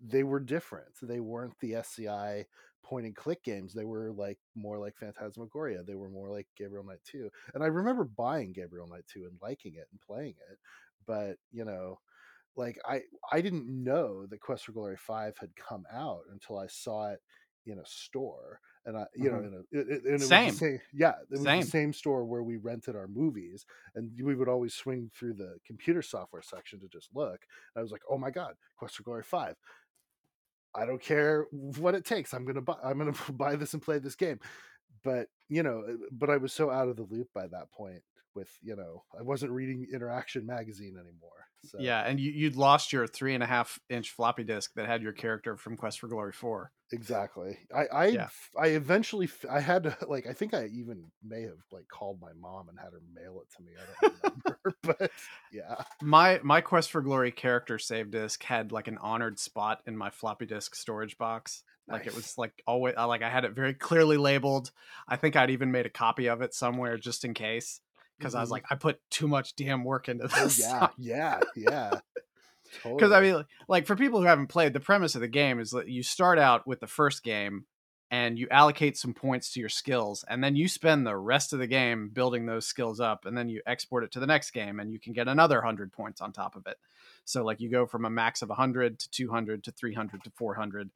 they 0.00 0.22
were 0.24 0.40
different. 0.40 0.94
They 1.00 1.20
weren't 1.20 1.58
the 1.60 1.74
sci 1.76 2.44
point 2.82 3.06
and 3.06 3.16
click 3.16 3.42
games. 3.42 3.72
They 3.74 3.84
were 3.84 4.12
like 4.12 4.38
more 4.54 4.78
like 4.78 4.96
phantasmagoria. 4.96 5.82
They 5.82 5.94
were 5.94 6.10
more 6.10 6.30
like 6.30 6.46
gabriel 6.54 6.84
knight 6.84 7.02
2 7.04 7.30
and 7.54 7.62
i 7.64 7.66
remember 7.66 8.04
buying 8.04 8.52
gabriel 8.52 8.86
knight 8.86 9.06
2 9.06 9.24
and 9.24 9.38
liking 9.42 9.74
it 9.74 9.88
and 9.90 10.00
playing 10.00 10.36
it. 10.50 10.58
But 11.06 11.38
you 11.50 11.64
know 11.64 12.00
like 12.56 12.78
i 12.86 13.00
i 13.32 13.40
didn't 13.40 13.66
know 13.68 14.26
that 14.26 14.40
quest 14.40 14.64
for 14.64 14.72
glory 14.72 14.96
5 14.96 15.36
had 15.38 15.50
come 15.56 15.84
out 15.92 16.22
until 16.32 16.58
i 16.58 16.66
saw 16.66 17.10
it 17.12 17.20
in 17.66 17.78
a 17.78 17.86
store 17.86 18.60
and 18.86 18.96
i 18.96 19.04
you 19.14 19.30
know 19.30 19.38
Mhm. 19.38 19.42
in 19.42 19.54
a 19.54 19.60
it, 19.78 19.88
it- 19.88 20.04
and 20.04 20.22
it 20.22 20.26
Same. 20.26 20.30
was 20.30 20.44
the 20.44 20.50
same 20.50 20.78
yeah 20.92 21.14
it 21.30 21.38
was 21.38 21.42
Same. 21.44 21.62
the 21.62 21.62
same 21.62 21.92
store 21.92 22.24
where 22.24 22.42
we 22.42 22.56
rented 22.56 22.96
our 22.96 23.08
movies 23.08 23.66
and 23.94 24.10
we 24.22 24.34
would 24.34 24.48
always 24.48 24.74
swing 24.74 25.10
through 25.14 25.34
the 25.34 25.58
computer 25.66 26.02
software 26.02 26.42
section 26.42 26.80
to 26.80 26.88
just 26.88 27.08
look 27.14 27.40
and 27.74 27.80
i 27.80 27.82
was 27.82 27.92
like 27.92 28.02
oh 28.10 28.18
my 28.18 28.30
god 28.30 28.54
quest 28.78 28.96
for 28.96 29.02
glory 29.02 29.22
5 29.24 29.56
i 30.74 30.84
don't 30.86 31.02
care 31.02 31.46
what 31.52 31.94
it 31.94 32.04
takes 32.04 32.34
i'm 32.34 32.44
gonna 32.44 32.60
buy 32.60 32.76
i'm 32.84 32.98
gonna 32.98 33.12
buy 33.32 33.56
this 33.56 33.74
and 33.74 33.82
play 33.82 33.98
this 33.98 34.16
game 34.16 34.38
but 35.04 35.28
you 35.48 35.62
know 35.62 35.84
uh, 35.88 35.94
but 36.12 36.30
i 36.30 36.36
was 36.36 36.52
so 36.52 36.70
out 36.70 36.88
of 36.88 36.96
the 36.96 37.04
loop 37.04 37.28
by 37.34 37.46
that 37.46 37.70
point 37.72 38.02
with 38.36 38.50
you 38.62 38.76
know 38.76 39.02
i 39.18 39.22
wasn't 39.22 39.50
reading 39.50 39.86
interaction 39.92 40.46
magazine 40.46 40.94
anymore 40.96 41.46
so 41.64 41.78
Yeah, 41.80 42.00
and 42.06 42.20
you 42.20 42.30
you'd 42.30 42.54
lost 42.54 42.92
your 42.92 43.08
three 43.08 43.34
and 43.34 43.42
a 43.42 43.46
half 43.46 43.80
inch 43.88 44.10
floppy 44.12 44.44
disk 44.44 44.70
that 44.76 44.86
had 44.86 45.02
your 45.02 45.12
character 45.12 45.56
from 45.56 45.76
Quest 45.76 45.98
for 45.98 46.06
Glory 46.06 46.32
four. 46.32 46.70
exactly 46.92 47.58
i 47.74 47.86
i 47.86 48.06
Yeah. 48.06 48.28
i 48.60 48.66
eventually 48.68 49.28
i 49.50 49.58
had 49.60 49.82
to 49.84 49.96
like 50.08 50.26
i 50.28 50.32
think 50.32 50.54
i 50.54 50.66
even 50.66 51.10
may 51.24 51.42
have 51.42 51.58
like 51.72 51.86
called 51.88 52.20
my 52.20 52.32
mom 52.38 52.68
and 52.68 52.78
had 52.78 52.92
her 52.92 53.00
mail 53.12 53.40
it 53.42 53.48
to 53.56 53.62
me 53.64 53.72
i 53.80 53.84
don't 54.08 54.14
remember 54.22 54.74
but 55.00 55.10
yeah 55.52 55.74
My 56.02 56.38
my 56.44 56.60
Quest 56.60 56.90
for 56.92 57.00
Glory 57.02 57.32
character 57.32 57.78
save 57.78 58.10
disk 58.10 58.42
had 58.44 58.70
like 58.70 58.86
an 58.88 58.98
honored 58.98 59.38
spot 59.40 59.80
in 59.86 59.96
my 59.96 60.10
floppy 60.10 60.46
disk 60.46 60.74
storage 60.76 61.16
box. 61.18 61.62
Like 61.88 62.06
it 62.08 62.16
was 62.16 62.36
like 62.36 62.52
always 62.66 62.94
like 62.96 63.22
I 63.22 63.30
had 63.30 63.44
it 63.44 63.52
very 63.54 63.72
clearly 63.72 64.16
labeled. 64.16 64.72
I 65.08 65.14
think 65.16 65.36
I'd 65.36 65.50
even 65.50 65.70
made 65.70 65.86
a 65.86 65.90
copy 65.90 66.26
of 66.28 66.42
it 66.42 66.52
somewhere 66.52 66.98
just 66.98 67.24
in 67.24 67.32
case 67.32 67.80
because 68.18 68.34
I 68.34 68.40
was 68.40 68.48
Mhm. 68.48 68.52
like 68.52 68.64
I 68.70 68.74
put 68.76 69.00
too 69.10 69.28
much 69.28 69.54
damn 69.56 69.84
work 69.84 70.08
into 70.08 70.28
oh 70.36 70.44
this. 70.44 70.58
yeah 70.58 70.88
yeah 70.98 71.40
yeah 71.54 72.00
Because 72.96 73.12
totally. 73.12 73.12
I 73.12 73.20
mean, 73.20 73.44
like 73.68 73.86
for 73.86 73.96
people 73.96 74.20
who 74.20 74.26
haven't 74.26 74.48
played, 74.48 74.72
the 74.72 74.80
premise 74.80 75.14
of 75.14 75.20
the 75.20 75.28
game 75.28 75.60
is 75.60 75.70
that 75.70 75.88
you 75.88 76.02
start 76.02 76.38
out 76.38 76.66
with 76.66 76.80
the 76.80 76.86
first 76.86 77.22
game, 77.22 77.66
and 78.10 78.38
you 78.38 78.46
allocate 78.50 78.96
some 78.96 79.12
points 79.14 79.52
to 79.52 79.60
your 79.60 79.68
skills, 79.68 80.24
and 80.28 80.42
then 80.42 80.54
you 80.54 80.68
spend 80.68 81.06
the 81.06 81.16
rest 81.16 81.52
of 81.52 81.58
the 81.58 81.66
game 81.66 82.08
building 82.08 82.46
those 82.46 82.66
skills 82.66 83.00
up, 83.00 83.24
and 83.26 83.36
then 83.36 83.48
you 83.48 83.60
export 83.66 84.04
it 84.04 84.12
to 84.12 84.20
the 84.20 84.26
next 84.26 84.52
game, 84.52 84.78
and 84.78 84.92
you 84.92 85.00
can 85.00 85.12
get 85.12 85.26
another 85.28 85.60
hundred 85.60 85.92
points 85.92 86.20
on 86.20 86.32
top 86.32 86.54
of 86.54 86.66
it. 86.66 86.76
So 87.24 87.44
like 87.44 87.60
you 87.60 87.68
go 87.68 87.86
from 87.86 88.04
a 88.04 88.10
max 88.10 88.42
of 88.42 88.48
100 88.48 88.98
to 89.00 89.10
200 89.10 89.64
to 89.64 89.72
300 89.72 90.22
to 90.24 90.30
400 90.30 90.90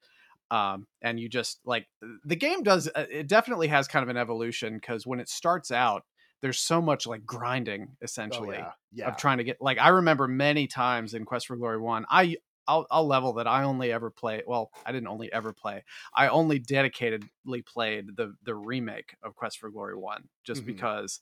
um, 0.52 0.86
and 1.02 1.18
you 1.20 1.28
just 1.28 1.60
like 1.64 1.88
the 2.24 2.36
game 2.36 2.62
does 2.62 2.88
uh, 2.88 3.06
it 3.10 3.28
definitely 3.28 3.68
has 3.68 3.86
kind 3.88 4.02
of 4.02 4.08
an 4.08 4.16
evolution 4.16 4.74
because 4.74 5.06
when 5.06 5.20
it 5.20 5.28
starts 5.28 5.70
out 5.70 6.04
there's 6.42 6.58
so 6.58 6.80
much 6.80 7.06
like 7.06 7.24
grinding 7.26 7.88
oh, 7.90 7.96
essentially 8.02 8.56
yeah 8.56 8.72
yeah 8.92 9.08
of 9.08 9.16
trying 9.16 9.38
to 9.38 9.44
get 9.44 9.60
like 9.60 9.78
I 9.78 9.88
remember 9.88 10.28
many 10.28 10.66
times 10.66 11.14
in 11.14 11.24
Quest 11.24 11.46
for 11.46 11.56
Glory 11.56 11.78
one. 11.78 12.04
I 12.10 12.36
I'll, 12.68 12.86
I'll 12.90 13.06
level 13.06 13.32
that 13.34 13.48
I 13.48 13.64
only 13.64 13.90
ever 13.92 14.10
play. 14.10 14.42
Well, 14.46 14.70
I 14.86 14.92
didn't 14.92 15.08
only 15.08 15.32
ever 15.32 15.52
play. 15.52 15.82
I 16.14 16.28
only 16.28 16.60
dedicatedly 16.60 17.66
played 17.66 18.16
the 18.16 18.34
the 18.42 18.54
remake 18.54 19.16
of 19.22 19.34
Quest 19.34 19.58
for 19.58 19.70
Glory 19.70 19.96
one, 19.96 20.28
just 20.44 20.64
Mhm. 20.64 20.66
because 20.66 21.20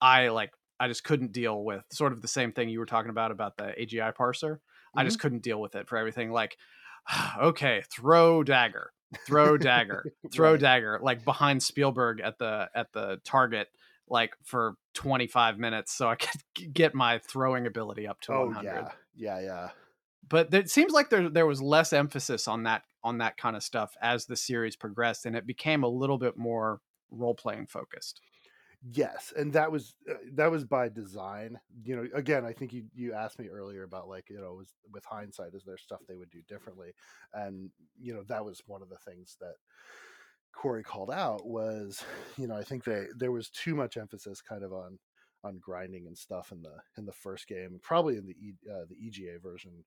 I 0.00 0.28
like 0.28 0.52
I 0.80 0.88
just 0.88 1.04
couldn't 1.04 1.32
deal 1.32 1.64
with 1.64 1.84
sort 1.92 2.12
of 2.12 2.22
the 2.22 2.28
same 2.28 2.52
thing 2.52 2.68
you 2.68 2.78
were 2.78 2.86
talking 2.86 3.10
about 3.10 3.30
about 3.30 3.56
the 3.56 3.74
AGI 3.80 4.12
parser. 4.12 4.58
I 4.96 5.04
just 5.04 5.18
couldn't 5.18 5.42
deal 5.42 5.60
with 5.60 5.74
it 5.74 5.88
for 5.88 5.96
everything. 5.98 6.30
Like, 6.30 6.56
okay, 7.38 7.82
throw 7.90 8.42
dagger, 8.44 8.92
throw 9.26 9.58
dagger, 9.58 10.08
throw 10.32 10.56
Right. 10.56 10.62
dagger, 10.62 10.98
like 11.02 11.24
behind 11.24 11.62
Spielburg 11.62 12.20
at 12.20 12.38
the 12.38 12.70
at 12.74 12.92
the 12.92 13.20
target 13.24 13.68
like 14.10 14.34
for 14.44 14.74
25 14.94 15.58
minutes 15.58 15.92
so 15.94 16.08
I 16.08 16.16
could 16.16 16.40
get 16.72 16.94
my 16.94 17.18
throwing 17.18 17.66
ability 17.66 18.06
up 18.06 18.20
to 18.22 18.32
oh 18.34 18.46
100. 18.46 18.64
yeah 18.64 18.88
yeah 19.14 19.40
yeah 19.40 19.68
But 20.28 20.52
it 20.52 20.70
seems 20.70 20.92
like 20.92 21.10
there 21.10 21.28
there 21.28 21.46
was 21.46 21.62
less 21.62 21.92
emphasis 21.92 22.48
on 22.48 22.64
that 22.64 22.82
on 23.04 23.18
that 23.18 23.36
kind 23.36 23.56
of 23.56 23.62
stuff 23.62 23.94
as 24.02 24.26
the 24.26 24.36
series 24.36 24.76
progressed 24.76 25.24
and 25.26 25.36
it 25.36 25.46
became 25.46 25.82
a 25.84 25.88
little 25.88 26.18
bit 26.18 26.36
more 26.36 26.80
role 27.10 27.34
playing 27.34 27.66
focused. 27.66 28.20
yes 28.90 29.32
and 29.36 29.52
that 29.52 29.72
was 29.72 29.94
uh, 30.10 30.14
that 30.34 30.50
was 30.50 30.64
by 30.64 30.88
design 30.88 31.58
you 31.84 31.96
know 31.96 32.06
again 32.14 32.44
i 32.44 32.52
think 32.52 32.72
you 32.72 32.84
you 32.94 33.12
asked 33.12 33.38
me 33.38 33.48
earlier 33.48 33.82
about 33.82 34.08
like 34.08 34.28
you 34.30 34.40
know 34.40 34.54
was 34.54 34.72
with 34.92 35.04
hindsight 35.04 35.52
is 35.54 35.64
there 35.64 35.76
stuff 35.78 36.00
they 36.06 36.14
would 36.14 36.30
do 36.30 36.42
differently 36.48 36.92
and 37.34 37.70
you 37.98 38.14
know 38.14 38.22
that 38.28 38.44
was 38.44 38.62
one 38.66 38.82
of 38.82 38.88
the 38.88 38.98
things 38.98 39.36
that 39.40 39.54
cory 40.58 40.82
called 40.84 41.10
out 41.10 41.46
was 41.46 42.04
you 42.38 42.46
know 42.48 42.56
i 42.56 42.64
think 42.64 42.84
they 42.84 43.06
there 43.16 43.32
was 43.32 43.50
too 43.50 43.74
much 43.76 43.96
emphasis 43.96 44.42
kind 44.42 44.64
of 44.64 44.72
on 44.72 44.98
on 45.44 45.58
grinding 45.58 46.06
and 46.08 46.18
stuff 46.18 46.52
in 46.52 46.62
the 46.62 46.76
in 46.96 47.06
the 47.06 47.12
first 47.12 47.48
game 47.48 47.78
probably 47.82 48.16
in 48.16 48.26
the 48.26 48.34
e, 48.34 48.54
uh, 48.72 48.84
the 48.88 48.96
ega 48.96 49.38
version 49.40 49.84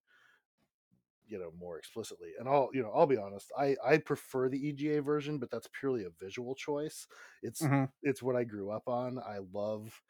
you 1.28 1.38
know 1.40 1.52
more 1.58 1.78
explicitly. 1.78 2.32
And 2.40 2.48
i'll 2.50 2.70
you 2.74 2.82
know 2.82 2.92
i'll 2.92 3.08
be 3.08 3.18
honest 3.18 3.52
i 3.58 3.76
i 3.84 3.98
prefer 3.98 4.50
the 4.50 4.60
ega 4.60 5.02
version 5.02 5.38
but 5.40 5.50
that's 5.50 5.70
purely 5.80 6.04
a 6.06 6.10
visual 6.10 6.56
choice. 6.56 7.08
It's 7.42 7.70
Mhm. 7.70 7.92
it's 8.04 8.24
what 8.24 8.36
i 8.36 8.44
grew 8.44 8.72
up 8.72 8.88
on. 8.88 9.20
I 9.20 9.40
love 9.54 10.02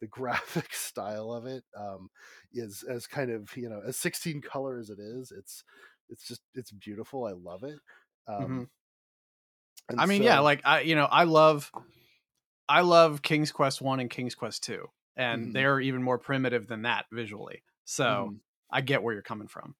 the 0.00 0.06
graphic 0.08 0.72
style 0.74 1.32
of 1.32 1.46
it 1.46 1.64
um 1.76 2.10
is 2.52 2.82
as 2.84 3.06
kind 3.06 3.30
of 3.30 3.54
you 3.56 3.68
know 3.68 3.82
as 3.86 3.96
16 3.96 4.40
color 4.40 4.78
as 4.78 4.90
it 4.90 4.98
is 5.00 5.32
it's 5.32 5.64
it's 6.08 6.24
just 6.26 6.42
it's 6.54 6.72
beautiful. 6.72 7.24
I 7.26 7.32
love 7.32 7.64
it. 7.64 7.78
Um 8.26 8.50
Mhm. 8.50 8.70
And 9.90 10.00
I 10.00 10.06
mean, 10.06 10.22
yeah, 10.22 10.40
like 10.40 10.62
I 10.64 10.80
you 10.80 10.94
know, 10.94 11.04
I 11.06 11.24
love 11.24 11.70
I 12.68 12.82
love 12.82 13.22
King's 13.22 13.52
Quest 13.52 13.80
1 13.82 14.00
and 14.00 14.10
King's 14.10 14.34
Quest 14.34 14.62
2. 14.64 14.86
and 15.16 15.46
Mhm. 15.48 15.52
they're 15.52 15.80
even 15.80 16.02
more 16.02 16.18
primitive 16.18 16.66
than 16.68 16.82
that 16.82 17.04
visually. 17.12 17.62
So 17.84 18.34
Mhm. 18.34 18.40
I 18.70 18.80
get 18.80 19.02
where 19.02 19.12
you're 19.12 19.22
coming 19.22 19.48
from. 19.48 19.74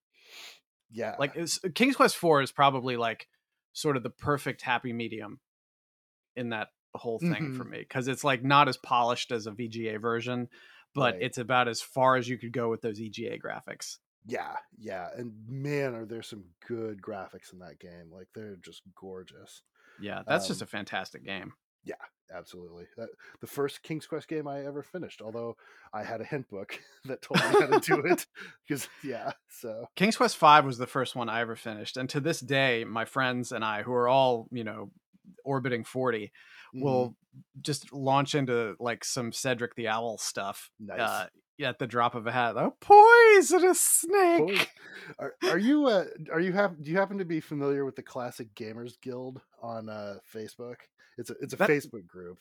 yeah 0.91 1.17
Like 1.19 1.33
it's, 1.37 1.59
King's 1.75 1.97
Quest 1.97 2.17
Four 2.17 2.43
is 2.43 2.53
probably 2.53 2.97
like 2.97 3.29
sort 3.73 3.97
of 3.97 4.03
the 4.03 4.11
perfect 4.11 4.63
happy 4.63 4.93
medium 4.93 5.41
in 6.37 6.51
that 6.51 6.69
whole 6.95 7.21
thing 7.21 7.51
for 7.51 7.65
Mhm. 7.65 7.71
me 7.71 7.79
because 7.79 8.09
it's 8.09 8.25
like 8.25 8.43
not 8.43 8.69
as 8.69 8.77
polished 8.77 9.31
as 9.33 9.47
a 9.47 9.53
VGA 9.53 9.99
version, 10.01 10.49
but 10.95 11.15
Right. 11.15 11.23
it's 11.23 11.39
about 11.39 11.69
as 11.69 11.81
far 11.83 12.17
as 12.17 12.29
you 12.29 12.39
could 12.39 12.53
go 12.53 12.69
with 12.71 12.83
those 12.83 13.01
EGA 13.01 13.39
graphics. 13.39 13.99
yeah 14.27 14.57
yeah 14.79 15.09
and 15.17 15.33
man 15.49 15.95
are 15.95 16.05
there 16.05 16.23
some 16.23 16.45
good 16.67 17.01
graphics 17.01 17.53
in 17.55 17.59
that 17.59 17.79
game 17.79 18.11
like 18.13 18.29
they're 18.35 18.57
just 18.57 18.83
gorgeous 18.95 19.63
Yeah, 20.01 20.23
that's 20.27 20.49
just 20.49 20.63
Um, 20.63 20.67
a 20.67 20.69
fantastic 20.69 21.25
game. 21.25 21.53
Yeah, 21.85 21.95
absolutely. 22.35 22.87
That, 22.97 23.09
the 23.41 23.47
first 23.47 23.83
king's 23.83 24.07
quest 24.07 24.29
game 24.29 24.47
i 24.47 24.65
ever 24.65 24.83
finished 24.83 25.21
although 25.23 25.57
i 25.93 26.03
had 26.03 26.21
a 26.21 26.25
hint 26.25 26.49
book 26.49 26.79
that 27.07 27.23
told 27.23 27.41
me 27.41 27.61
how 27.61 27.79
to 27.79 27.81
do 27.81 28.01
it 28.05 28.27
because 28.69 28.89
yeah 29.03 29.33
so 29.49 29.87
King's 29.97 30.17
Quest 30.17 30.37
Five 30.37 30.65
was 30.65 30.79
the 30.79 30.87
first 30.87 31.17
one 31.17 31.29
I 31.29 31.41
ever 31.41 31.57
finished, 31.57 31.97
and 31.97 32.09
to 32.11 32.21
this 32.21 32.41
day, 32.41 32.85
my 32.85 33.05
friends 33.05 33.51
and 33.53 33.65
I, 33.65 33.83
who 33.83 33.93
are 33.93 34.09
all 34.09 34.47
you 34.53 34.63
know 34.65 34.91
orbiting 35.45 35.85
40 35.85 36.33
mhm, 36.75 36.83
will 36.83 37.17
just 37.61 37.93
launch 37.93 38.35
into 38.35 38.75
like 38.81 39.05
some 39.05 39.33
Cedric 39.33 39.75
the 39.75 39.89
Owl 39.89 40.19
stuff 40.19 40.71
nice. 40.79 41.01
uh, 41.01 41.27
at 41.63 41.79
the 41.79 41.87
drop 41.87 42.15
of 42.15 42.27
a 42.27 42.33
hat. 42.33 42.57
Oh, 42.57 42.75
poisonous 42.81 43.81
snake! 43.81 44.71
Are, 45.19 45.35
are 45.45 45.59
you 45.59 45.87
uh 45.87 46.05
are 46.33 46.41
you 46.41 46.53
have 46.53 46.83
do 46.83 46.91
you 46.91 46.97
happen 46.99 47.19
to 47.19 47.25
be 47.25 47.41
familiar 47.41 47.85
with 47.85 47.97
the 47.97 48.03
classic 48.03 48.55
gamers 48.55 49.01
guild 49.01 49.41
on 49.63 49.89
uh 49.89 50.17
facebook 50.33 50.77
it's 51.19 51.31
a 51.31 51.35
it's 51.41 51.53
a 51.53 51.57
That- 51.57 51.69
facebook 51.71 52.07
group 52.07 52.39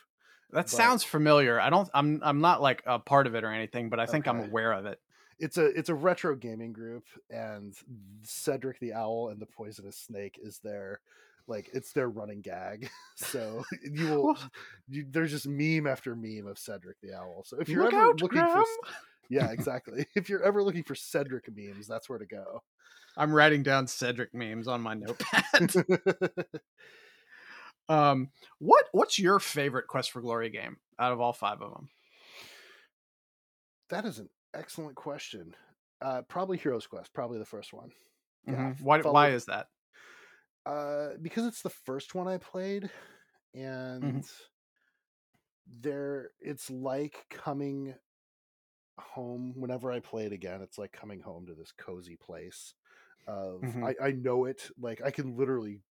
That 0.52 0.66
but- 0.66 0.70
sounds 0.70 1.04
familiar. 1.04 1.60
I 1.60 1.70
don't. 1.70 1.90
I'm. 1.94 2.20
I'm 2.24 2.42
not 2.42 2.62
like 2.62 2.82
a 2.86 3.00
part 3.00 3.28
of 3.28 3.36
it 3.36 3.44
or 3.44 3.52
anything, 3.52 3.90
but 3.90 4.00
I 4.00 4.06
think 4.06 4.28
I'm 4.28 4.40
aware 4.40 4.72
of 4.74 4.86
it. 4.86 5.00
it's 5.40 5.58
a 5.58 5.66
it's 5.66 5.90
a 5.90 5.96
retro 5.96 6.36
gaming 6.36 6.74
group 6.74 7.06
and 7.30 7.74
cedric 8.24 8.80
the 8.80 8.94
owl 8.94 9.30
and 9.30 9.40
the 9.42 9.46
poisonous 9.46 9.96
snake 9.98 10.40
is 10.42 10.60
their 10.60 11.02
like 11.50 11.70
it's 11.74 11.92
their 11.92 12.08
running 12.10 12.40
gag 12.42 12.90
so 13.18 13.64
you 13.92 14.08
will 14.10 14.24
Well- 14.28 14.50
you, 14.88 15.06
there's 15.10 15.32
just 15.32 15.48
meme 15.48 15.88
after 15.88 16.16
meme 16.16 16.48
of 16.48 16.58
cedric 16.58 16.98
the 17.02 17.14
owl 17.14 17.44
so 17.46 17.58
if 17.60 17.68
you're 17.68 17.86
ever 17.88 17.98
out, 17.98 18.22
looking 18.22 18.40
for 18.40 18.46
Graham! 18.46 18.60
s- 18.60 18.94
yeah 19.30 19.52
exactly 19.52 20.06
if 20.16 20.30
you're 20.30 20.44
ever 20.44 20.64
looking 20.64 20.84
for 20.84 20.96
cedric 20.96 21.46
memes 21.54 21.88
that's 21.88 22.08
where 22.10 22.20
to 22.20 22.26
go 22.26 22.62
I'm 23.18 23.34
writing 23.34 23.64
down 23.64 23.88
Cedric 23.88 24.34
memes 24.34 24.68
on 24.70 24.82
my 24.82 24.94
notepad. 24.94 25.74
um, 27.90 28.30
what 28.60 28.86
What's 28.92 29.20
your 29.20 29.40
favorite 29.40 29.88
Quest 29.88 30.12
for 30.12 30.22
Glory 30.22 30.50
game 30.50 30.78
out 31.00 31.12
of 31.12 31.20
all 31.20 31.34
five 31.34 31.62
of 31.62 31.74
them? 31.74 31.90
that 33.90 34.06
is 34.06 34.20
an 34.20 34.30
excellent 34.54 34.96
question 34.96 35.56
uh 36.02 36.22
probably 36.30 36.58
Hero's 36.58 36.86
Quest 36.88 37.12
probably 37.14 37.40
the 37.40 37.46
first 37.46 37.74
one 37.74 37.92
Yeah, 38.48 38.54
Mhm. 38.54 38.82
Why? 38.82 39.02
follow- 39.02 39.14
Why 39.14 39.30
is 39.32 39.46
that? 39.46 39.68
Uh, 40.70 41.18
because 41.20 41.48
it's 41.48 41.64
the 41.64 41.70
first 41.70 42.14
one 42.14 42.28
I 42.28 42.38
played, 42.38 42.92
and 43.56 44.24
there 45.82 46.30
it's 46.40 46.70
like 46.70 47.26
coming 47.32 47.96
home 49.00 49.54
whenever 49.56 49.92
I 49.92 50.00
play 50.00 50.26
it 50.26 50.32
again. 50.32 50.62
It's 50.62 50.78
like 50.78 50.92
coming 50.92 51.22
home 51.22 51.48
to 51.48 51.56
this 51.56 51.72
cozy 51.72 52.18
place. 52.18 52.76
Of 53.28 53.62
Mhm. 53.62 53.84
I, 53.84 54.10
I 54.10 54.12
know 54.12 54.46
it 54.46 54.70
like 54.80 55.02
I 55.04 55.10
can 55.10 55.36
literally 55.36 55.82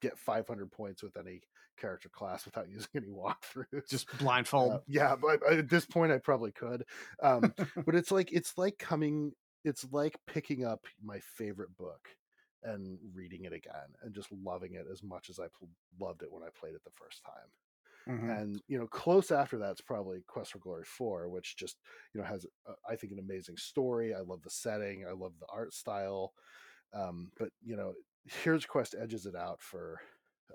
get 0.00 0.16
500 0.16 0.70
points 0.70 1.02
with 1.02 1.16
any 1.16 1.42
character 1.76 2.08
class 2.08 2.44
without 2.44 2.68
using 2.70 2.90
any 2.94 3.08
walkthroughs. 3.08 3.88
Just 3.88 4.06
blindfold. 4.18 4.72
Uh, 4.72 4.78
yeah, 4.86 5.16
but 5.16 5.42
at 5.50 5.68
this 5.68 5.84
point 5.84 6.12
I 6.12 6.18
probably 6.18 6.52
could. 6.52 6.84
Um, 7.20 7.52
but 7.84 7.96
it's 7.96 8.12
like 8.12 8.30
it's 8.32 8.56
like 8.56 8.78
coming. 8.78 9.32
It's 9.64 9.84
like 9.90 10.16
picking 10.28 10.64
up 10.64 10.86
my 11.02 11.18
favorite 11.20 11.76
book 11.76 12.08
and 12.64 12.98
reading 13.14 13.44
it 13.44 13.52
again 13.52 13.94
and 14.02 14.14
just 14.14 14.30
loving 14.32 14.74
it 14.74 14.86
as 14.90 15.02
much 15.02 15.28
as 15.30 15.38
I 15.38 15.46
pl- 15.58 15.68
loved 16.00 16.22
it 16.22 16.30
when 16.32 16.42
I 16.42 16.48
played 16.58 16.74
it 16.74 16.82
the 16.84 16.90
first 16.90 17.22
time. 17.24 17.50
Mhm. 18.08 18.36
And 18.40 18.62
you 18.66 18.78
know, 18.78 18.86
close 18.88 19.30
after 19.30 19.58
that's 19.58 19.80
probably 19.80 20.22
Quest 20.26 20.52
for 20.52 20.58
Glory 20.58 20.84
Four, 20.84 21.28
which 21.28 21.56
just 21.56 21.76
you 22.12 22.20
know 22.20 22.26
has 22.26 22.44
uh, 22.66 22.72
I 22.88 22.96
think 22.96 23.12
an 23.12 23.18
amazing 23.20 23.56
story. 23.56 24.12
I 24.14 24.20
love 24.20 24.42
the 24.42 24.50
setting. 24.50 25.06
I 25.06 25.12
love 25.12 25.34
the 25.38 25.46
art 25.52 25.72
style. 25.72 26.32
Um, 26.92 27.30
but 27.38 27.50
you 27.64 27.76
know, 27.76 27.94
Hero's 28.24 28.66
Quest 28.66 28.94
edges 29.00 29.24
it 29.26 29.36
out 29.36 29.60
for 29.62 30.00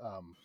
um, 0.02 0.36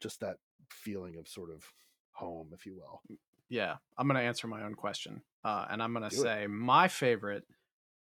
just 0.00 0.20
that 0.20 0.38
feeling 0.70 1.16
of 1.16 1.28
sort 1.28 1.50
of 1.50 1.64
home, 2.12 2.50
if 2.52 2.66
you 2.66 2.74
will. 2.76 3.00
Yeah, 3.48 3.76
I'm 3.96 4.08
gonna 4.08 4.20
answer 4.20 4.48
my 4.48 4.64
own 4.64 4.74
question, 4.74 5.22
uh, 5.44 5.66
and 5.70 5.80
I'm 5.82 5.92
gonna 5.92 6.10
Do 6.10 6.16
it. 6.16 6.20
say 6.20 6.46
my 6.48 6.88
favorite 6.88 7.44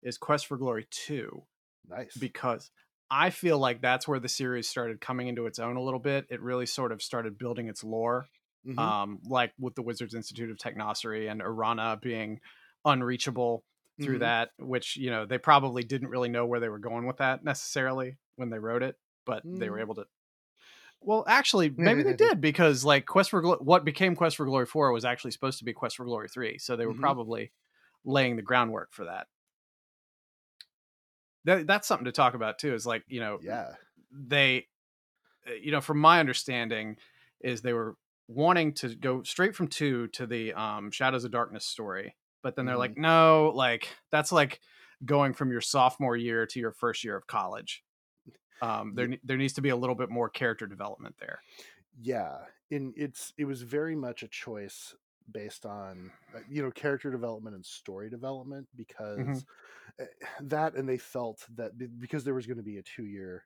is 0.02 0.18
Quest 0.18 0.46
for 0.46 0.58
Glory 0.58 0.86
Two 0.90 1.44
Nice. 1.88 2.16
because 2.16 2.70
I 3.10 3.30
feel 3.30 3.58
like 3.58 3.80
that's 3.80 4.06
where 4.06 4.20
the 4.20 4.28
series 4.28 4.68
started 4.68 5.00
coming 5.00 5.28
into 5.28 5.46
its 5.46 5.58
own 5.58 5.76
a 5.76 5.82
little 5.82 6.00
bit. 6.00 6.26
It 6.28 6.42
really 6.42 6.66
sort 6.66 6.92
of 6.92 7.02
started 7.02 7.38
building 7.38 7.68
its 7.68 7.82
lore, 7.82 8.26
Mhm. 8.66 8.78
um, 8.78 9.18
like 9.24 9.52
with 9.58 9.74
the 9.74 9.82
Wizards 9.82 10.14
Institute 10.14 10.50
of 10.50 10.58
Technocery 10.58 11.30
and 11.30 11.40
Erana 11.40 12.00
being 12.00 12.40
unreachable 12.84 13.64
through 14.00 14.16
Mhm. 14.16 14.20
that, 14.20 14.50
which 14.58 14.96
you 14.96 15.10
know 15.10 15.24
they 15.26 15.38
probably 15.38 15.82
didn't 15.82 16.08
really 16.08 16.28
know 16.28 16.46
where 16.46 16.60
they 16.60 16.68
were 16.68 16.78
going 16.78 17.06
with 17.06 17.16
that 17.16 17.42
necessarily 17.44 18.18
when 18.36 18.50
they 18.50 18.58
wrote 18.58 18.82
it, 18.82 18.96
but 19.24 19.42
they 19.44 19.70
were 19.70 19.78
Mm. 19.78 19.82
able 19.82 19.94
to. 19.96 20.06
Well, 21.00 21.24
actually, 21.26 21.70
maybe 21.70 22.02
they 22.02 22.12
did 22.36 22.40
because 22.40 22.84
like 22.84 23.06
Quest 23.06 23.30
for 23.30 23.40
Glo- 23.40 23.58
what 23.58 23.84
became 23.84 24.14
Quest 24.16 24.36
for 24.36 24.44
Glory 24.46 24.66
four 24.66 24.92
was 24.92 25.04
actually 25.04 25.30
supposed 25.30 25.58
to 25.58 25.64
be 25.64 25.72
Quest 25.72 25.96
for 25.96 26.04
Glory 26.04 26.28
three, 26.28 26.58
so 26.58 26.76
they 26.76 26.86
were 26.86 26.94
Mhm. 26.94 27.00
probably 27.00 27.52
laying 28.04 28.36
the 28.36 28.42
groundwork 28.42 28.92
for 28.92 29.04
that. 29.06 29.28
That, 31.44 31.66
that's 31.66 31.88
something 31.88 32.06
to 32.06 32.12
talk 32.12 32.34
about 32.34 32.58
too. 32.58 32.74
Is 32.74 32.86
like 32.86 33.04
you 33.08 33.20
know 33.20 33.38
yeah. 33.42 33.72
they 34.12 34.66
uh, 35.46 35.54
you 35.54 35.72
know 35.72 35.80
from 35.80 35.98
my 35.98 36.20
understanding 36.20 36.96
is 37.40 37.62
they 37.62 37.72
were 37.72 37.96
wanting 38.28 38.74
to 38.74 38.94
go 38.94 39.22
straight 39.22 39.56
from 39.56 39.68
two 39.68 40.06
to 40.08 40.26
the 40.26 40.52
um 40.52 40.90
shadows 40.90 41.24
of 41.24 41.30
darkness 41.30 41.64
story 41.64 42.14
but 42.42 42.54
then 42.54 42.66
they're 42.66 42.76
like 42.76 42.96
no 42.96 43.50
like 43.54 43.88
that's 44.10 44.30
like 44.30 44.60
going 45.04 45.32
from 45.32 45.50
your 45.50 45.62
sophomore 45.62 46.16
year 46.16 46.46
to 46.46 46.60
your 46.60 46.70
first 46.70 47.02
year 47.04 47.16
of 47.16 47.26
college 47.26 47.82
um 48.60 48.92
there 48.94 49.08
there 49.24 49.38
needs 49.38 49.54
to 49.54 49.62
be 49.62 49.70
a 49.70 49.76
little 49.76 49.94
bit 49.94 50.10
more 50.10 50.28
character 50.28 50.66
development 50.66 51.14
there 51.18 51.40
yeah 52.00 52.36
and 52.70 52.92
it's 52.96 53.32
it 53.38 53.46
was 53.46 53.62
very 53.62 53.96
much 53.96 54.22
a 54.22 54.28
choice 54.28 54.94
based 55.32 55.66
on 55.66 56.10
uh, 56.34 56.40
you 56.50 56.62
know 56.62 56.70
character 56.70 57.10
development 57.10 57.54
and 57.56 57.64
story 57.64 58.08
development 58.10 58.66
because 58.76 59.44
uh, 60.00 60.04
that 60.40 60.74
and 60.74 60.88
they 60.88 60.98
felt 60.98 61.44
that 61.56 61.72
because 61.98 62.24
there 62.24 62.34
was 62.34 62.46
going 62.46 62.56
to 62.56 62.62
be 62.62 62.78
a 62.78 62.82
two 62.82 63.04
year 63.04 63.44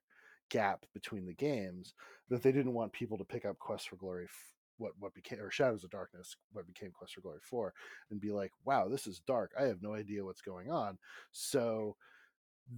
gap 0.50 0.84
between 0.92 1.24
the 1.26 1.34
games 1.34 1.94
that 2.28 2.42
they 2.42 2.52
didn't 2.52 2.74
want 2.74 2.92
people 2.92 3.16
to 3.18 3.24
pick 3.24 3.44
up 3.44 3.58
quest 3.58 3.88
for 3.88 3.96
glory 3.96 4.24
f- 4.24 4.54
what 4.78 4.92
what 4.98 5.14
became 5.14 5.40
or 5.40 5.50
shadows 5.50 5.84
of 5.84 5.90
darkness 5.90 6.36
what 6.52 6.66
became 6.66 6.90
quest 6.90 7.14
for 7.14 7.20
glory 7.20 7.38
4 7.42 7.72
and 8.10 8.20
be 8.20 8.32
like 8.32 8.50
wow 8.64 8.88
this 8.88 9.06
is 9.06 9.20
dark. 9.26 9.52
I 9.58 9.64
have 9.64 9.82
no 9.82 9.94
idea 9.94 10.24
what's 10.24 10.42
going 10.42 10.70
on. 10.70 10.98
So 11.30 11.96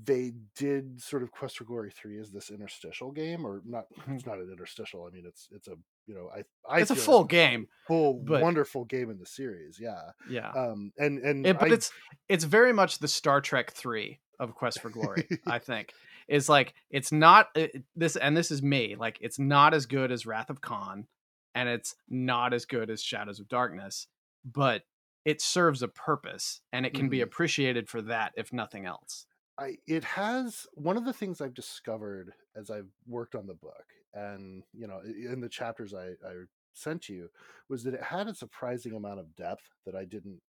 they 0.05 0.33
did 0.57 1.01
sort 1.01 1.23
of 1.23 1.31
quest 1.31 1.59
for 1.59 1.65
glory 1.65 1.91
3 1.91 2.19
as 2.19 2.31
this 2.31 2.51
interstitial 2.51 3.13
game 3.13 3.45
or 3.45 3.63
not 3.65 3.85
it's 4.09 4.27
not 4.27 4.39
an 4.39 4.51
interstitial 4.51 5.07
i 5.07 5.15
mean 5.15 5.25
it's 5.27 5.49
it's 5.53 5.69
a 5.69 5.77
you 6.07 6.15
know 6.15 6.31
i 6.35 6.43
i 6.69 6.81
it's 6.81 6.91
a 6.91 6.97
full 6.97 7.23
it's 7.23 7.31
game 7.31 7.67
full 7.87 8.15
but- 8.15 8.43
wonderful 8.43 8.85
game 8.85 9.11
in 9.11 9.19
the 9.19 9.27
series 9.27 9.79
yeah 9.81 10.11
yeah 10.29 10.51
um 10.51 10.93
and 10.99 11.19
and 11.21 11.47
It- 11.47 11.59
but 11.59 11.71
I- 11.71 11.75
it's 11.75 11.93
it's 12.29 12.45
very 12.45 12.73
much 12.73 12.99
the 12.99 13.09
Star 13.09 13.41
Trek 13.41 13.71
three 13.73 14.21
of 14.41 14.55
Quest 14.55 14.81
for 14.81 14.91
Glory. 14.91 15.29
I 15.47 15.59
think 15.71 15.93
is 16.27 16.49
like 16.49 16.75
it's 16.91 17.13
not 17.13 17.49
it, 17.55 17.85
this, 17.95 18.17
and 18.17 18.37
this 18.37 18.51
is 18.51 18.63
me. 18.63 18.97
Like 18.99 19.19
it's 19.21 19.39
not 19.39 19.75
as 19.75 19.87
good 19.87 20.11
as 20.11 20.27
Wrath 20.27 20.51
of 20.51 20.61
Khan, 20.61 21.07
and 21.55 21.69
it's 21.69 21.95
not 22.09 22.53
as 22.55 22.65
good 22.65 22.91
as 22.91 23.03
Shadows 23.03 23.39
of 23.41 23.49
Darkness, 23.49 24.07
but 24.45 24.83
it 25.25 25.41
serves 25.41 25.83
a 25.83 25.89
purpose, 25.89 26.61
and 26.73 26.85
it 26.85 26.95
can 26.95 27.09
be 27.09 27.19
Mhm. 27.19 27.25
appreciated 27.25 27.89
for 27.89 28.03
that, 28.03 28.33
if 28.37 28.53
nothing 28.53 28.87
else. 28.87 29.27
I 29.59 29.79
it 29.87 30.05
has 30.05 30.67
one 30.75 30.97
of 30.97 31.05
the 31.05 31.13
things 31.13 31.41
I've 31.41 31.55
discovered 31.55 32.35
as 32.57 32.71
I've 32.71 32.91
worked 33.07 33.35
on 33.35 33.47
the 33.47 33.55
book, 33.55 33.87
and 34.13 34.65
you 34.73 34.87
know, 34.87 35.01
in 35.01 35.41
the 35.41 35.49
chapters 35.49 35.95
I, 35.95 36.11
I 36.27 36.45
sent 36.73 37.09
you, 37.09 37.31
was 37.69 37.85
that 37.85 37.95
it 37.95 38.03
had 38.03 38.27
a 38.29 38.35
surprising 38.35 38.95
amount 38.95 39.21
of 39.21 39.35
depth 39.37 39.71
that 39.87 39.95
I 39.95 40.05
didn't 40.05 40.43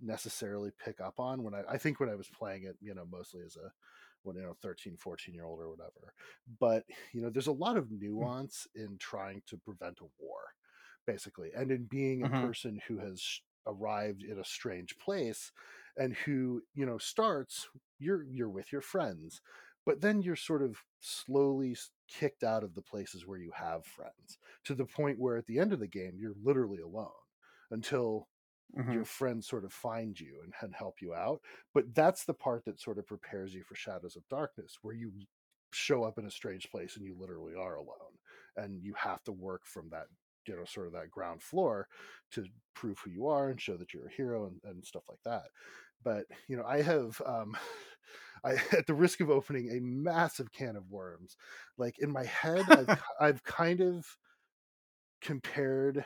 necessarily 0.00 0.70
pick 0.78 1.00
up 1.00 1.18
on 1.20 1.42
when 1.42 1.54
I, 1.54 1.62
I 1.70 1.78
think 1.78 1.98
when 2.00 2.08
I 2.08 2.14
was 2.16 2.28
playing 2.28 2.64
it, 2.64 2.76
you 2.80 2.94
know, 2.94 3.04
mostly 3.04 3.42
as 3.42 3.56
a 3.56 3.72
when 4.22 4.36
you 4.36 4.42
know 4.42 4.54
13 4.54 4.96
14 4.96 5.34
year 5.34 5.44
old 5.44 5.60
or 5.60 5.70
whatever 5.70 6.12
but 6.58 6.84
you 7.12 7.20
know 7.22 7.30
there's 7.30 7.46
a 7.46 7.52
lot 7.52 7.76
of 7.76 7.90
nuance 7.90 8.66
in 8.74 8.98
trying 8.98 9.40
to 9.46 9.56
prevent 9.56 10.00
a 10.00 10.06
war 10.18 10.42
basically 11.06 11.52
and 11.54 11.70
in 11.70 11.84
being 11.84 12.22
a 12.22 12.28
Mhm. 12.28 12.28
person 12.28 12.80
who 12.86 12.98
has 12.98 13.40
arrived 13.66 14.22
in 14.22 14.38
a 14.38 14.44
strange 14.44 14.98
place 14.98 15.52
and 15.98 16.14
who 16.14 16.62
you 16.74 16.86
know 16.86 16.98
starts 16.98 17.68
you're 17.98 18.24
you're 18.24 18.48
with 18.48 18.72
your 18.72 18.80
friends 18.80 19.40
but 19.84 20.00
then 20.00 20.20
you're 20.20 20.36
sort 20.36 20.62
of 20.62 20.76
slowly 21.00 21.74
kicked 22.08 22.42
out 22.42 22.62
of 22.62 22.74
the 22.74 22.82
places 22.82 23.26
where 23.26 23.38
you 23.38 23.50
have 23.54 23.84
friends 23.84 24.38
to 24.64 24.74
the 24.74 24.84
point 24.84 25.18
where 25.18 25.36
at 25.36 25.46
the 25.46 25.58
end 25.58 25.72
of 25.72 25.80
the 25.80 25.86
game 25.86 26.12
you're 26.18 26.34
literally 26.42 26.80
alone 26.80 27.08
until 27.70 28.28
mm-hmm. 28.76 28.92
your 28.92 29.04
friends 29.04 29.48
sort 29.48 29.64
of 29.64 29.72
find 29.72 30.18
you 30.18 30.40
and, 30.42 30.52
and 30.60 30.74
help 30.74 30.96
you 31.00 31.14
out. 31.14 31.40
But 31.74 31.94
that's 31.94 32.24
the 32.24 32.34
part 32.34 32.64
that 32.64 32.80
sort 32.80 32.98
of 32.98 33.06
prepares 33.06 33.54
you 33.54 33.62
for 33.62 33.74
Shadows 33.74 34.16
of 34.16 34.28
Darkness, 34.28 34.78
where 34.82 34.94
you 34.94 35.12
show 35.72 36.04
up 36.04 36.18
in 36.18 36.26
a 36.26 36.30
strange 36.30 36.70
place 36.70 36.96
and 36.96 37.04
you 37.04 37.14
literally 37.18 37.54
are 37.54 37.76
alone 37.76 38.16
and 38.56 38.82
you 38.82 38.94
have 38.96 39.22
to 39.24 39.32
work 39.32 39.62
from 39.64 39.88
that 39.90 40.06
you 40.46 40.56
know 40.56 40.64
sort 40.64 40.86
of 40.86 40.94
that 40.94 41.10
ground 41.10 41.42
floor 41.42 41.86
to 42.32 42.46
prove 42.74 42.98
who 43.04 43.10
you 43.10 43.26
are 43.26 43.50
and 43.50 43.60
show 43.60 43.76
that 43.76 43.92
you're 43.92 44.06
a 44.06 44.12
hero 44.12 44.46
and, 44.46 44.60
and 44.64 44.82
stuff 44.82 45.02
like 45.10 45.18
that 45.26 45.44
but 46.02 46.24
you 46.48 46.56
know 46.56 46.64
i 46.64 46.82
have 46.82 47.20
um 47.26 47.56
I, 48.44 48.52
at 48.72 48.86
the 48.86 48.94
risk 48.94 49.20
of 49.20 49.30
opening 49.30 49.70
a 49.70 49.80
massive 49.80 50.52
can 50.52 50.76
of 50.76 50.90
worms, 50.90 51.36
like 51.76 51.98
in 51.98 52.12
my 52.12 52.24
head, 52.24 52.64
I've, 52.70 53.02
I've 53.20 53.42
kind 53.42 53.80
of 53.80 54.06
compared 55.20 56.04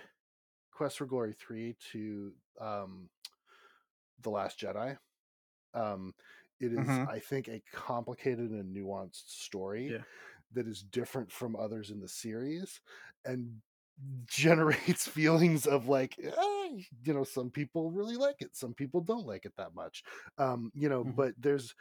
Quest 0.72 0.98
for 0.98 1.06
Glory 1.06 1.34
3 1.38 1.76
to 1.92 2.32
um, 2.60 3.08
The 4.22 4.30
Last 4.30 4.58
Jedi. 4.58 4.96
Um, 5.74 6.14
it 6.60 6.72
is, 6.72 6.78
mm-hmm. 6.78 7.10
I 7.10 7.18
think, 7.18 7.48
a 7.48 7.62
complicated 7.72 8.50
and 8.50 8.74
nuanced 8.74 9.28
story 9.28 9.90
yeah. 9.92 10.02
that 10.54 10.66
is 10.66 10.82
different 10.82 11.30
from 11.30 11.56
others 11.56 11.90
in 11.90 12.00
the 12.00 12.08
series 12.08 12.80
and 13.24 13.60
generates 14.26 15.06
feelings 15.08 15.66
of 15.66 15.88
like 15.88 16.16
eh, 16.22 16.30
you 17.04 17.14
know 17.14 17.24
some 17.24 17.50
people 17.50 17.90
really 17.90 18.16
like 18.16 18.36
it 18.40 18.56
some 18.56 18.74
people 18.74 19.00
don't 19.00 19.26
like 19.26 19.44
it 19.44 19.52
that 19.56 19.74
much 19.74 20.02
um 20.38 20.70
you 20.74 20.88
know 20.88 21.02
mm-hmm. 21.02 21.12
but 21.12 21.32
there's 21.38 21.74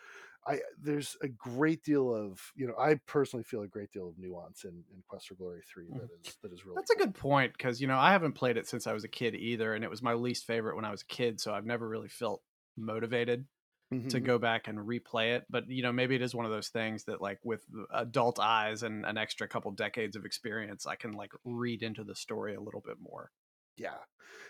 I 0.47 0.59
there's 0.81 1.17
a 1.21 1.27
great 1.27 1.83
deal 1.83 2.13
of 2.13 2.39
you 2.55 2.67
know 2.67 2.73
I 2.77 2.95
personally 3.05 3.43
feel 3.43 3.61
a 3.61 3.67
great 3.67 3.91
deal 3.91 4.09
of 4.09 4.17
nuance 4.17 4.63
in, 4.63 4.71
in 4.71 5.03
Quest 5.07 5.27
for 5.27 5.35
Glory 5.35 5.61
3 5.71 5.85
that 5.85 5.95
mm-hmm. 5.95 6.05
is 6.25 6.37
that 6.41 6.51
is 6.51 6.65
really 6.65 6.75
that's 6.75 6.91
cool. 6.91 7.03
a 7.03 7.05
good 7.05 7.15
point 7.15 7.53
because 7.53 7.79
you 7.79 7.87
know 7.87 7.97
I 7.97 8.11
haven't 8.11 8.33
played 8.33 8.57
it 8.57 8.67
since 8.67 8.87
I 8.87 8.93
was 8.93 9.03
a 9.03 9.07
kid 9.07 9.35
either 9.35 9.73
and 9.73 9.83
it 9.83 9.89
was 9.89 10.01
my 10.01 10.13
least 10.13 10.45
favorite 10.45 10.75
when 10.75 10.85
I 10.85 10.91
was 10.91 11.01
a 11.01 11.13
kid 11.13 11.39
so 11.39 11.53
I've 11.53 11.65
never 11.65 11.87
really 11.87 12.09
felt 12.09 12.41
motivated 12.75 13.45
mm-hmm. 13.91 14.07
to 14.07 14.19
go 14.19 14.37
back 14.37 14.67
and 14.67 14.79
replay 14.79 15.35
it 15.35 15.45
but 15.49 15.69
you 15.69 15.83
know 15.83 15.91
maybe 15.91 16.15
it 16.15 16.21
is 16.21 16.35
one 16.35 16.45
of 16.45 16.51
those 16.51 16.69
things 16.69 17.03
that 17.05 17.21
like 17.21 17.39
with 17.43 17.61
adult 17.93 18.39
eyes 18.39 18.83
and 18.83 19.05
an 19.05 19.17
extra 19.17 19.47
couple 19.47 19.71
decades 19.71 20.15
of 20.15 20.25
experience 20.25 20.85
I 20.85 20.95
can 20.95 21.13
like 21.13 21.31
read 21.43 21.83
into 21.83 22.03
the 22.03 22.15
story 22.15 22.55
a 22.55 22.61
little 22.61 22.81
bit 22.85 22.97
more 22.99 23.31
yeah 23.77 23.97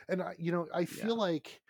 and 0.07 0.21
I 0.21 0.35
you 0.37 0.51
know 0.51 0.67
I 0.73 0.85
feel 0.85 1.15
yeah. 1.15 1.21
like 1.21 1.61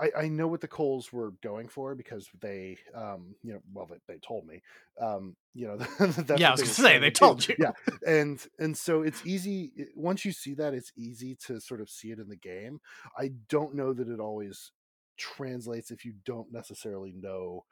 I, 0.00 0.10
I 0.16 0.28
know 0.28 0.46
what 0.46 0.60
the 0.60 0.68
Coles 0.68 1.12
were 1.12 1.32
going 1.42 1.68
for 1.68 1.94
because 1.94 2.28
they, 2.40 2.78
um, 2.94 3.34
you 3.42 3.54
know, 3.54 3.60
well, 3.72 3.86
they, 3.86 3.96
they 4.06 4.18
told 4.20 4.46
me, 4.46 4.62
um, 5.00 5.36
you 5.54 5.66
know, 5.66 5.76
yeah, 6.36 6.48
I 6.48 6.52
was 6.52 6.62
gonna 6.62 6.72
say 6.72 6.98
they 6.98 7.10
told 7.10 7.46
you, 7.46 7.56
yeah, 7.58 7.72
and 8.06 8.44
and 8.58 8.76
so 8.76 9.02
it's 9.02 9.26
easy 9.26 9.72
once 9.94 10.24
you 10.24 10.32
see 10.32 10.54
that, 10.54 10.74
it's 10.74 10.92
easy 10.96 11.36
to 11.46 11.60
sort 11.60 11.80
of 11.80 11.90
see 11.90 12.10
it 12.10 12.18
in 12.18 12.28
the 12.28 12.36
game. 12.36 12.80
I 13.18 13.32
don't 13.48 13.74
know 13.74 13.92
that 13.92 14.08
it 14.08 14.20
always 14.20 14.70
translates 15.18 15.90
if 15.90 16.04
you 16.04 16.14
don't 16.24 16.52
necessarily 16.52 17.12
know 17.12 17.64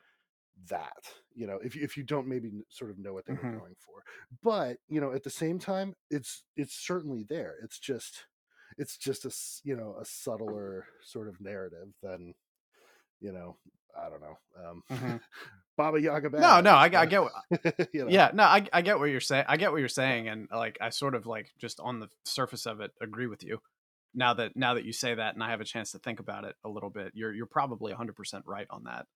that 0.70 1.12
you 1.34 1.46
know 1.46 1.58
if 1.62 1.76
you, 1.76 1.82
if 1.82 1.96
you 1.96 2.02
don't 2.02 2.26
maybe 2.26 2.50
sort 2.70 2.90
of 2.90 2.98
know 2.98 3.12
what 3.12 3.26
they 3.26 3.34
mm-hmm. 3.34 3.52
were 3.52 3.58
going 3.58 3.74
for 3.78 4.02
but 4.42 4.78
you 4.88 5.00
know 5.00 5.12
at 5.12 5.22
the 5.22 5.30
same 5.30 5.58
time 5.58 5.94
it's 6.10 6.44
it's 6.56 6.74
certainly 6.74 7.26
there 7.28 7.56
it's 7.62 7.78
just 7.78 8.24
it's 8.78 8.96
just 8.96 9.24
a 9.24 9.68
you 9.68 9.76
know 9.76 9.96
a 10.00 10.04
subtler 10.04 10.86
sort 11.04 11.28
of 11.28 11.40
narrative 11.40 11.88
than 12.02 12.34
you 13.20 13.32
know 13.32 13.56
I 13.94 14.08
don't 14.08 14.20
know 14.20 14.38
um, 14.66 14.82
mm-hmm. 14.90 15.16
Baba 15.76 16.00
Yaga. 16.00 16.30
Bad, 16.30 16.40
no, 16.40 16.60
no, 16.60 16.70
I, 16.70 16.84
I 16.84 17.06
get. 17.06 17.22
What, 17.22 17.32
you 17.92 18.04
know? 18.04 18.10
Yeah, 18.10 18.30
no, 18.32 18.44
I, 18.44 18.66
I 18.72 18.80
get 18.80 18.98
what 18.98 19.10
you're 19.10 19.20
saying. 19.20 19.44
I 19.46 19.58
get 19.58 19.72
what 19.72 19.78
you're 19.78 19.88
saying, 19.88 20.28
and 20.28 20.48
like 20.50 20.78
I 20.80 20.88
sort 20.88 21.14
of 21.14 21.26
like 21.26 21.52
just 21.58 21.80
on 21.80 22.00
the 22.00 22.08
surface 22.24 22.66
of 22.66 22.80
it 22.80 22.92
agree 23.00 23.26
with 23.26 23.42
you. 23.42 23.60
Now 24.16 24.34
that 24.34 24.56
now 24.56 24.74
that 24.74 24.84
you 24.84 24.92
say 24.92 25.14
that, 25.14 25.34
and 25.34 25.44
I 25.44 25.50
have 25.50 25.60
a 25.60 25.64
chance 25.64 25.92
to 25.92 25.98
think 25.98 26.18
about 26.18 26.44
it 26.44 26.56
a 26.64 26.68
little 26.68 26.90
bit, 26.90 27.12
you're 27.14 27.32
you're 27.32 27.46
probably 27.46 27.92
100 27.92 28.16
percent 28.16 28.44
right 28.46 28.66
on 28.70 28.84
that. 28.84 29.06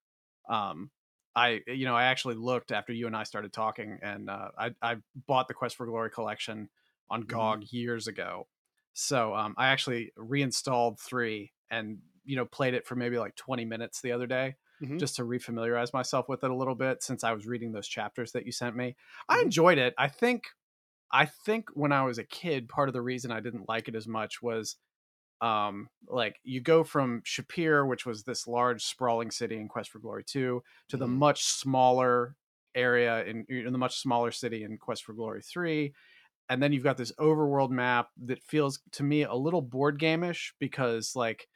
Um, 0.48 0.90
I 1.34 1.61
you 1.66 1.86
know 1.86 1.96
I 1.96 2.05
actually 2.05 2.34
looked 2.36 2.70
after 2.70 2.92
you 2.92 3.07
and 3.07 3.16
I 3.16 3.24
started 3.24 3.53
talking, 3.53 3.98
and 4.03 4.30
uh, 4.30 4.48
I 4.59 4.70
I 4.82 4.96
bought 5.26 5.48
the 5.48 5.55
Quest 5.55 5.76
for 5.76 5.86
Glory 5.86 6.11
collection 6.11 6.68
on. 7.11 7.22
GOG 7.22 7.62
mm-hmm. 7.62 7.76
years 7.76 8.07
ago, 8.07 8.46
so 8.92 9.34
um, 9.34 9.55
I 9.57 9.68
actually 9.68 10.12
reinstalled 10.16 11.01
three 11.01 11.53
and 11.70 11.98
you 12.24 12.36
know 12.36 12.44
played 12.44 12.74
it 12.74 12.86
for 12.86 12.94
maybe 12.94 13.18
like 13.18 13.34
20 13.36 13.64
minutes 13.64 14.01
the 14.01 14.12
other 14.12 14.26
day 14.26 14.57
mm-hmm. 14.82 14.98
just 14.98 15.16
to 15.16 15.22
refamiliarize 15.22 15.92
myself 15.92 16.28
with 16.28 16.44
it 16.44 16.51
a 16.51 16.55
little 16.55 16.74
bit 16.74 17.03
since 17.03 17.24
I 17.24 17.32
was 17.32 17.46
reading 17.46 17.72
those 17.72 17.88
chapters 17.88 18.32
that 18.32 18.46
you 18.46 18.53
sent 18.53 18.76
me. 18.76 18.88
Mm-hmm. 18.88 19.38
I 19.38 19.42
enjoyed 19.42 19.78
it. 19.78 19.94
I 19.98 20.09
think 20.09 20.44
I 21.12 21.26
think 21.26 21.68
when 21.74 21.92
I 21.92 22.03
was 22.03 22.18
a 22.18 22.24
kid, 22.24 22.68
part 22.68 22.88
of 22.88 22.92
the 22.92 23.03
reason 23.03 23.32
I 23.32 23.40
didn't 23.40 23.68
like 23.68 23.88
it 23.88 23.96
as 23.96 24.07
much 24.07 24.40
was 24.42 24.76
um 25.41 25.88
like 26.09 26.41
you 26.45 26.61
go 26.61 26.84
from 26.84 27.22
Shapeir, 27.22 27.86
which 27.88 28.05
was 28.05 28.24
this 28.24 28.47
large 28.47 28.84
sprawling 28.84 29.30
city 29.30 29.57
in 29.57 29.68
Quest 29.68 29.91
for 29.91 29.99
Glory 29.99 30.24
2, 30.24 30.62
to 30.88 30.97
the 30.97 31.07
much 31.07 31.45
smaller 31.45 32.36
area 32.74 33.24
in, 33.24 33.45
in 33.49 33.72
the 33.72 33.78
much 33.78 33.99
smaller 33.99 34.30
city 34.30 34.64
in 34.64 34.78
Quest 34.78 35.05
for 35.05 35.12
Glory 35.12 35.43
3 35.43 35.93
and 36.51 36.61
then 36.61 36.72
you've 36.72 36.84
got 36.84 36.97
this 36.97 37.12
overworld 37.18 37.70
map 37.70 38.09
that 38.24 38.43
feels 38.43 38.80
to 38.91 39.05
me 39.05 39.22
a 39.22 39.34
little 39.34 39.62
board 39.62 39.99
gameish 39.99 40.53
because 40.59 41.14
like 41.14 41.49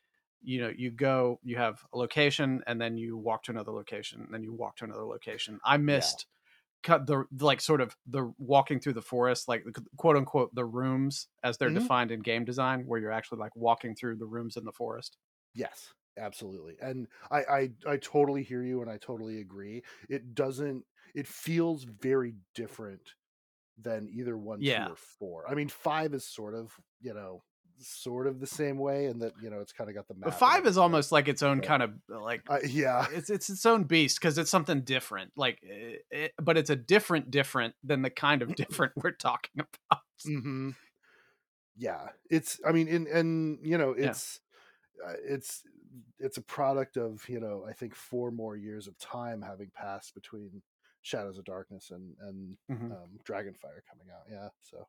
you 0.43 0.61
know 0.61 0.73
you 0.75 0.91
go 0.91 1.39
you 1.43 1.57
have 1.57 1.85
a 1.93 1.99
location 1.99 2.63
and 2.67 2.81
then 2.81 2.97
you 2.97 3.17
walk 3.19 3.43
to 3.43 3.51
another 3.51 3.73
location 3.73 4.23
and 4.23 4.33
then 4.33 4.43
you 4.43 4.53
walk 4.55 4.77
to 4.77 4.85
another 4.85 5.05
location 5.05 5.59
i 5.65 5.77
missed 5.77 6.27
yeah. 6.27 6.44
Cut 6.85 7.07
the 7.07 7.25
like 7.41 7.61
sort 7.61 7.81
of 7.81 7.97
the 8.07 8.33
walking 8.39 8.79
through 8.79 8.93
the 8.93 9.03
forest 9.03 9.49
like 9.49 9.65
quote 9.97 10.17
unquote 10.17 10.55
the 10.55 10.65
rooms 10.65 11.27
as 11.43 11.59
they're 11.59 11.69
mm-hmm. 11.69 11.79
defined 11.79 12.11
in 12.13 12.21
game 12.21 12.45
design 12.45 12.85
where 12.87 13.01
you're 13.01 13.11
actually 13.11 13.39
like 13.39 13.55
walking 13.57 13.95
through 13.95 14.17
the 14.17 14.27
rooms 14.27 14.57
in 14.57 14.65
the 14.65 14.73
forest 14.73 15.17
yes 15.55 15.93
absolutely 16.19 16.77
and 16.81 17.09
I, 17.33 17.39
I 17.39 17.71
i 17.89 17.97
totally 17.97 18.45
hear 18.45 18.63
you 18.63 18.83
and 18.83 18.91
i 18.91 18.99
totally 18.99 19.41
agree 19.41 19.83
it 20.09 20.35
doesn't 20.35 20.85
it 21.15 21.27
feels 21.27 21.85
very 21.85 22.35
different 22.55 23.15
than 23.81 24.09
either 24.13 24.37
one, 24.37 24.61
yeah. 24.61 24.87
two, 24.87 24.93
or 24.93 24.97
four. 24.97 25.45
I 25.49 25.55
mean, 25.55 25.69
five 25.69 26.15
is 26.15 26.27
sort 26.27 26.55
of, 26.55 26.73
you 27.01 27.15
know, 27.15 27.43
sort 27.81 28.27
of 28.27 28.41
the 28.41 28.47
same 28.47 28.79
way, 28.79 29.07
and 29.07 29.21
that 29.23 29.33
you 29.43 29.51
know, 29.51 29.61
it's 29.61 29.73
kind 29.73 29.89
of 29.89 29.97
got 29.97 30.09
the. 30.09 30.15
But 30.15 30.35
five 30.35 30.67
is 30.67 30.79
almost 30.79 31.13
like 31.13 31.29
its 31.29 31.43
own 31.43 31.59
yeah. 31.59 31.69
kind 31.69 31.83
of 31.83 31.93
like, 32.09 32.43
uh, 32.49 32.59
yeah, 32.69 33.07
it's 33.13 33.31
it's 33.31 33.51
its 33.51 33.67
own 33.67 33.85
beast 33.85 34.21
because 34.21 34.39
it's 34.39 34.51
something 34.51 34.83
different. 34.83 35.33
Like, 35.37 35.59
it, 35.63 36.05
eh, 36.13 36.17
eh, 36.25 36.29
but 36.43 36.57
it's 36.57 36.71
a 36.71 36.77
different 36.77 37.31
different 37.31 37.75
than 37.83 38.03
the 38.03 38.11
kind 38.11 38.43
of 38.43 38.55
different 38.55 38.93
we're 39.03 39.11
talking 39.13 39.61
about. 39.61 40.03
Mm-hmm. 40.27 40.71
Yeah, 41.77 42.09
it's. 42.31 42.61
I 42.67 42.73
mean, 42.73 42.89
and 42.89 43.07
and 43.07 43.59
you 43.63 43.79
know, 43.79 43.91
it's 43.91 44.41
yeah. 45.01 45.11
uh, 45.11 45.17
it's 45.25 45.63
it's 46.19 46.37
a 46.37 46.43
product 46.43 46.97
of 46.97 47.29
you 47.29 47.41
know, 47.41 47.67
I 47.69 47.73
think 47.73 47.95
four 47.95 48.31
more 48.31 48.57
years 48.57 48.87
of 48.87 48.99
time 48.99 49.43
having 49.43 49.71
passed 49.75 50.15
between 50.15 50.63
Shadows 51.03 51.39
of 51.39 51.45
Darkness 51.45 51.91
and 51.91 52.15
and 52.21 52.57
mm-hmm. 52.71 52.93
um, 52.93 53.19
Dragonfire 53.29 53.83
coming 53.89 54.09
out. 54.13 54.27
Yeah, 54.31 54.49
so 54.63 54.87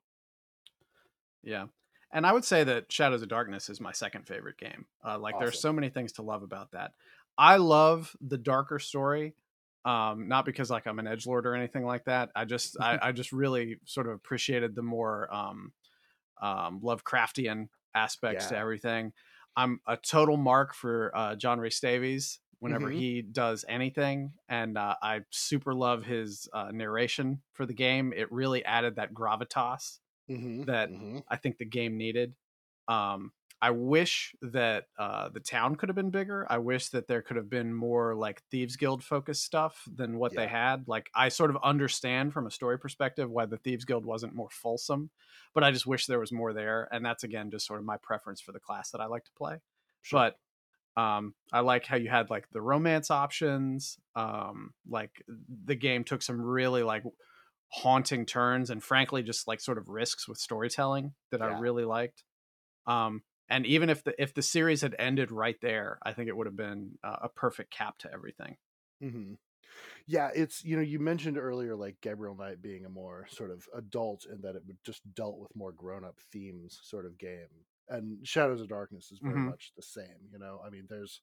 yeah, 1.43 1.65
and 2.11 2.25
I 2.25 2.33
would 2.33 2.45
say 2.45 2.63
that 2.63 2.91
Shadows 2.91 3.21
of 3.21 3.29
Darkness 3.29 3.69
is 3.69 3.81
my 3.81 3.91
second 3.91 4.27
favorite 4.27 4.57
game. 4.57 4.85
Uh, 5.05 5.19
like, 5.19 5.35
awesome. 5.35 5.45
there's 5.45 5.59
so 5.59 5.73
many 5.73 5.89
things 5.89 6.13
to 6.13 6.21
love 6.21 6.43
about 6.43 6.71
that. 6.71 6.91
I 7.37 7.57
love 7.57 8.15
the 8.21 8.37
darker 8.37 8.79
story, 8.79 9.35
um, 9.83 10.27
not 10.27 10.45
because 10.45 10.69
like 10.69 10.87
I'm 10.87 10.99
an 10.99 11.07
edge 11.07 11.27
lord 11.27 11.45
or 11.45 11.55
anything 11.55 11.85
like 11.85 12.05
that. 12.05 12.29
I 12.35 12.45
just 12.45 12.77
I, 12.79 12.97
I, 13.01 13.11
just 13.11 13.31
really 13.31 13.77
sort 13.85 14.07
of 14.07 14.13
appreciated 14.13 14.75
the 14.75 14.81
more 14.81 15.33
um, 15.33 15.73
um, 16.41 16.81
Lovecraftian 16.81 17.67
aspects 17.93 18.45
yeah. 18.45 18.49
to 18.49 18.57
everything. 18.57 19.13
I'm 19.57 19.79
a 19.87 19.97
total 19.97 20.37
mark 20.37 20.73
for 20.73 21.11
uh, 21.15 21.35
John 21.35 21.59
Rhys-Davies 21.59 22.39
whenever 22.59 22.87
mm-hmm. 22.87 22.97
he 22.97 23.21
does 23.21 23.63
anything. 23.69 24.33
And 24.49 24.77
uh, 24.77 24.95
I 25.01 25.21
super 25.29 25.73
love 25.73 26.03
his 26.03 26.47
uh, 26.53 26.71
narration 26.73 27.41
for 27.53 27.65
the 27.65 27.73
game. 27.73 28.13
It 28.15 28.31
really 28.31 28.65
added 28.65 28.95
that 28.95 29.13
gravitas 29.13 29.99
mm-hmm. 30.29 30.63
that 30.63 30.89
mm-hmm. 30.89 31.19
I 31.29 31.37
think 31.37 31.57
the 31.57 31.65
game 31.65 31.97
needed. 31.97 32.33
Um, 32.87 33.31
I 33.61 33.71
wish 33.71 34.35
that 34.41 34.85
uh, 34.99 35.29
the 35.29 35.39
town 35.39 35.75
could 35.75 35.89
have 35.89 35.95
been 35.95 36.11
bigger. 36.11 36.45
I 36.49 36.57
wish 36.57 36.89
that 36.89 37.07
there 37.07 37.21
could 37.21 37.37
have 37.37 37.49
been 37.49 37.73
more 37.73 38.13
like 38.13 38.43
Thieves 38.51 38.75
Guild 38.75 39.03
focused 39.03 39.43
stuff 39.43 39.81
than 39.91 40.19
what 40.19 40.33
yeah. 40.33 40.41
they 40.41 40.47
had. 40.47 40.87
Like, 40.87 41.09
I 41.15 41.29
sort 41.29 41.49
of 41.49 41.57
understand 41.63 42.33
from 42.33 42.45
a 42.45 42.51
story 42.51 42.77
perspective 42.77 43.29
why 43.29 43.45
the 43.45 43.57
Thieves 43.57 43.85
Guild 43.85 44.05
wasn't 44.05 44.35
more 44.35 44.49
fulsome, 44.51 45.09
but 45.53 45.63
I 45.63 45.71
just 45.71 45.87
wish 45.87 46.05
there 46.05 46.19
was 46.19 46.33
more 46.33 46.53
there. 46.53 46.87
And 46.91 47.03
that's 47.03 47.23
again 47.23 47.49
just 47.49 47.65
sort 47.65 47.79
of 47.79 47.85
my 47.85 47.97
preference 48.03 48.41
for 48.41 48.51
the 48.51 48.59
class 48.59 48.91
that 48.91 49.01
I 49.01 49.05
like 49.05 49.23
to 49.25 49.31
play. 49.37 49.57
Sure. 50.01 50.19
But 50.19 51.01
um, 51.01 51.33
I 51.51 51.61
like 51.61 51.85
how 51.85 51.97
you 51.97 52.09
had 52.09 52.29
like 52.29 52.47
the 52.51 52.61
romance 52.61 53.09
options. 53.09 53.97
Um, 54.15 54.73
like 54.87 55.23
the 55.65 55.75
game 55.75 56.03
took 56.03 56.21
some 56.21 56.41
really 56.41 56.83
like 56.83 57.03
haunting 57.69 58.25
turns 58.25 58.69
and 58.69 58.83
frankly 58.83 59.23
just 59.23 59.47
like 59.47 59.59
sort 59.59 59.77
of 59.77 59.87
risks 59.89 60.27
with 60.27 60.37
storytelling 60.37 61.13
that 61.31 61.41
yeah. 61.41 61.43
I 61.43 61.59
really 61.59 61.85
liked. 61.85 62.23
Um, 62.87 63.23
and 63.49 63.65
even 63.65 63.89
if 63.89 64.03
the 64.03 64.21
if 64.21 64.33
the 64.33 64.41
series 64.41 64.81
had 64.81 64.95
ended 64.99 65.31
right 65.31 65.57
there, 65.61 65.99
I 66.03 66.13
think 66.13 66.29
it 66.29 66.37
would 66.37 66.47
have 66.47 66.55
been 66.55 66.97
uh, 67.03 67.17
a 67.23 67.29
perfect 67.29 67.71
cap 67.71 67.97
to 67.99 68.13
everything. 68.13 68.57
Mm-hmm. 69.03 69.33
Yeah, 70.07 70.31
it's 70.35 70.63
you 70.63 70.75
know 70.77 70.83
you 70.83 70.99
mentioned 70.99 71.37
earlier 71.37 71.75
like 71.75 72.01
Gabriel 72.01 72.35
Knight 72.35 72.61
being 72.61 72.85
a 72.85 72.89
more 72.89 73.27
sort 73.29 73.51
of 73.51 73.67
adult 73.75 74.25
and 74.25 74.43
that 74.43 74.55
it 74.55 74.63
would 74.67 74.79
just 74.85 75.01
dealt 75.15 75.39
with 75.39 75.55
more 75.55 75.73
grown 75.73 76.05
up 76.05 76.19
themes 76.31 76.79
sort 76.83 77.05
of 77.05 77.17
game 77.17 77.65
and 77.89 78.27
Shadows 78.27 78.61
of 78.61 78.69
Darkness 78.69 79.11
is 79.11 79.21
very 79.23 79.39
Mhm. 79.39 79.43
much 79.43 79.73
the 79.75 79.83
same. 79.83 80.29
You 80.31 80.39
know, 80.39 80.61
I 80.65 80.69
mean, 80.69 80.87
there's, 80.89 81.21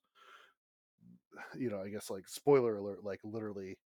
you 1.57 1.69
know, 1.69 1.81
I 1.81 1.89
guess 1.89 2.09
like 2.09 2.27
spoiler 2.27 2.77
alert, 2.77 3.03
like 3.03 3.19
literally 3.23 3.77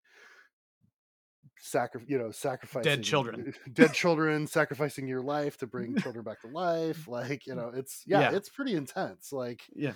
sacri- 1.59 2.03
you 2.07 2.17
know 2.17 2.31
sacrificing 2.31 2.83
dead 2.83 3.03
children. 3.03 3.53
dead 3.73 3.93
children 3.93 4.47
sacrificing 4.47 5.07
your 5.07 5.21
life 5.21 5.57
to 5.57 5.67
bring 5.67 5.95
children 6.01 6.23
back 6.23 6.41
to 6.41 6.47
life 6.47 7.07
like 7.07 7.45
you 7.47 7.55
know 7.55 7.71
it's 7.73 8.03
yeah, 8.05 8.21
Yeah. 8.21 8.35
it's 8.35 8.49
pretty 8.49 8.73
intense 8.75 9.31
like 9.31 9.61
Yeah. 9.75 9.93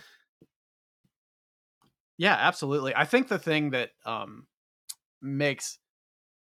Yeah, 2.18 2.36
absolutely. 2.40 2.95
I 2.95 3.06
think 3.06 3.28
the 3.28 3.40
thing 3.40 3.72
that 3.72 3.91
um 4.06 4.45
makes 5.22 5.80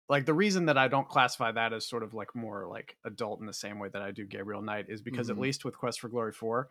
like 0.08 0.26
the 0.26 0.34
reason 0.34 0.66
that 0.66 0.76
I 0.76 0.88
don't 0.88 1.08
classify 1.08 1.52
that 1.52 1.72
as 1.72 1.88
sort 1.88 2.02
of 2.02 2.12
like 2.12 2.34
more 2.34 2.66
like 2.68 2.96
adult 3.04 3.40
in 3.40 3.46
the 3.46 3.52
same 3.54 3.78
way 3.78 3.88
that 3.92 4.02
I 4.02 4.10
do 4.10 4.26
Gabriel 4.26 4.60
Knight 4.60 4.86
is 4.88 5.00
because 5.00 5.28
Mhm. 5.28 5.32
at 5.32 5.38
least 5.38 5.64
with 5.64 5.78
Quest 5.78 6.00
for 6.00 6.08
Glory 6.08 6.32
4, 6.32 6.68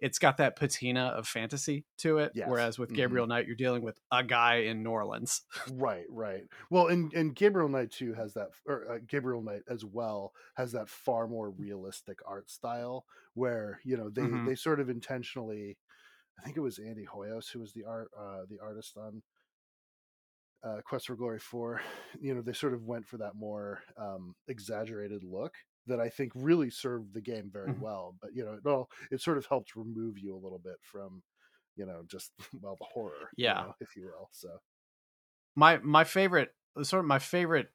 it's 0.00 0.18
got 0.18 0.36
that 0.38 0.56
patina 0.56 1.06
of 1.06 1.26
fantasy 1.26 1.86
to 1.98 2.18
it. 2.18 2.32
Yes. 2.34 2.48
Whereas 2.48 2.78
with 2.78 2.90
Mhm. 2.90 2.96
Gabriel 2.96 3.26
Knight, 3.26 3.46
you're 3.46 3.56
dealing 3.56 3.82
with 3.82 4.00
a 4.10 4.22
guy 4.24 4.56
in 4.56 4.82
New 4.82 4.90
Orleans. 4.90 5.42
right 5.72 6.04
right 6.10 6.44
well 6.70 6.88
and 6.88 7.12
and 7.14 7.34
gabriel 7.34 7.68
knight 7.68 7.90
too 7.90 8.12
has 8.12 8.34
that 8.34 8.50
or 8.66 8.90
uh, 8.92 8.98
gabriel 9.06 9.42
knight 9.42 9.62
as 9.68 9.84
well 9.84 10.32
has 10.56 10.72
that 10.72 10.88
far 10.88 11.26
more 11.26 11.50
realistic 11.50 12.18
art 12.26 12.50
style 12.50 13.06
where 13.34 13.80
you 13.84 13.96
know 13.96 14.10
they 14.10 14.22
Mhm. 14.22 14.46
they 14.46 14.54
sort 14.54 14.78
of 14.80 14.90
intentionally 14.90 15.78
i 16.38 16.42
think 16.42 16.56
it 16.56 16.60
was 16.60 16.78
andy 16.78 17.06
hoyos 17.06 17.50
who 17.52 17.60
was 17.60 17.72
the 17.72 17.84
art 17.84 18.10
uh 18.18 18.44
the 18.48 18.58
artist 18.60 18.96
on 18.96 19.22
uh, 20.62 20.80
Quest 20.82 21.06
for 21.08 21.16
Glory 21.16 21.38
4, 21.38 21.80
you 22.20 22.34
know, 22.34 22.40
they 22.40 22.52
sort 22.52 22.74
of 22.74 22.84
went 22.84 23.06
for 23.06 23.18
that 23.18 23.34
more 23.34 23.82
um, 23.96 24.34
exaggerated 24.48 25.22
look 25.22 25.54
that 25.86 26.00
I 26.00 26.08
think 26.08 26.32
really 26.34 26.70
served 26.70 27.14
the 27.14 27.20
game 27.20 27.50
very 27.50 27.74
Mhm. 27.74 27.74
well. 27.74 28.16
But, 28.20 28.34
you 28.34 28.44
know, 28.44 28.54
it 28.54 28.66
all, 28.66 28.90
it 29.10 29.20
sort 29.20 29.38
of 29.38 29.46
helped 29.46 29.76
remove 29.76 30.18
you 30.18 30.34
a 30.34 30.38
little 30.42 30.58
bit 30.58 30.76
from, 30.82 31.22
you 31.76 31.86
know, 31.86 32.04
just, 32.06 32.32
well, 32.60 32.76
the 32.78 32.86
horror, 32.86 33.30
you 33.42 33.52
Yeah. 33.52 33.66
know, 33.66 33.74
if 33.80 33.96
you 33.96 34.04
will. 34.04 34.28
So, 34.32 34.58
my 35.56 35.78
my 35.78 36.04
favorite 36.04 36.54
sort 36.82 37.00
of 37.04 37.06
my 37.06 37.18
favorite 37.18 37.72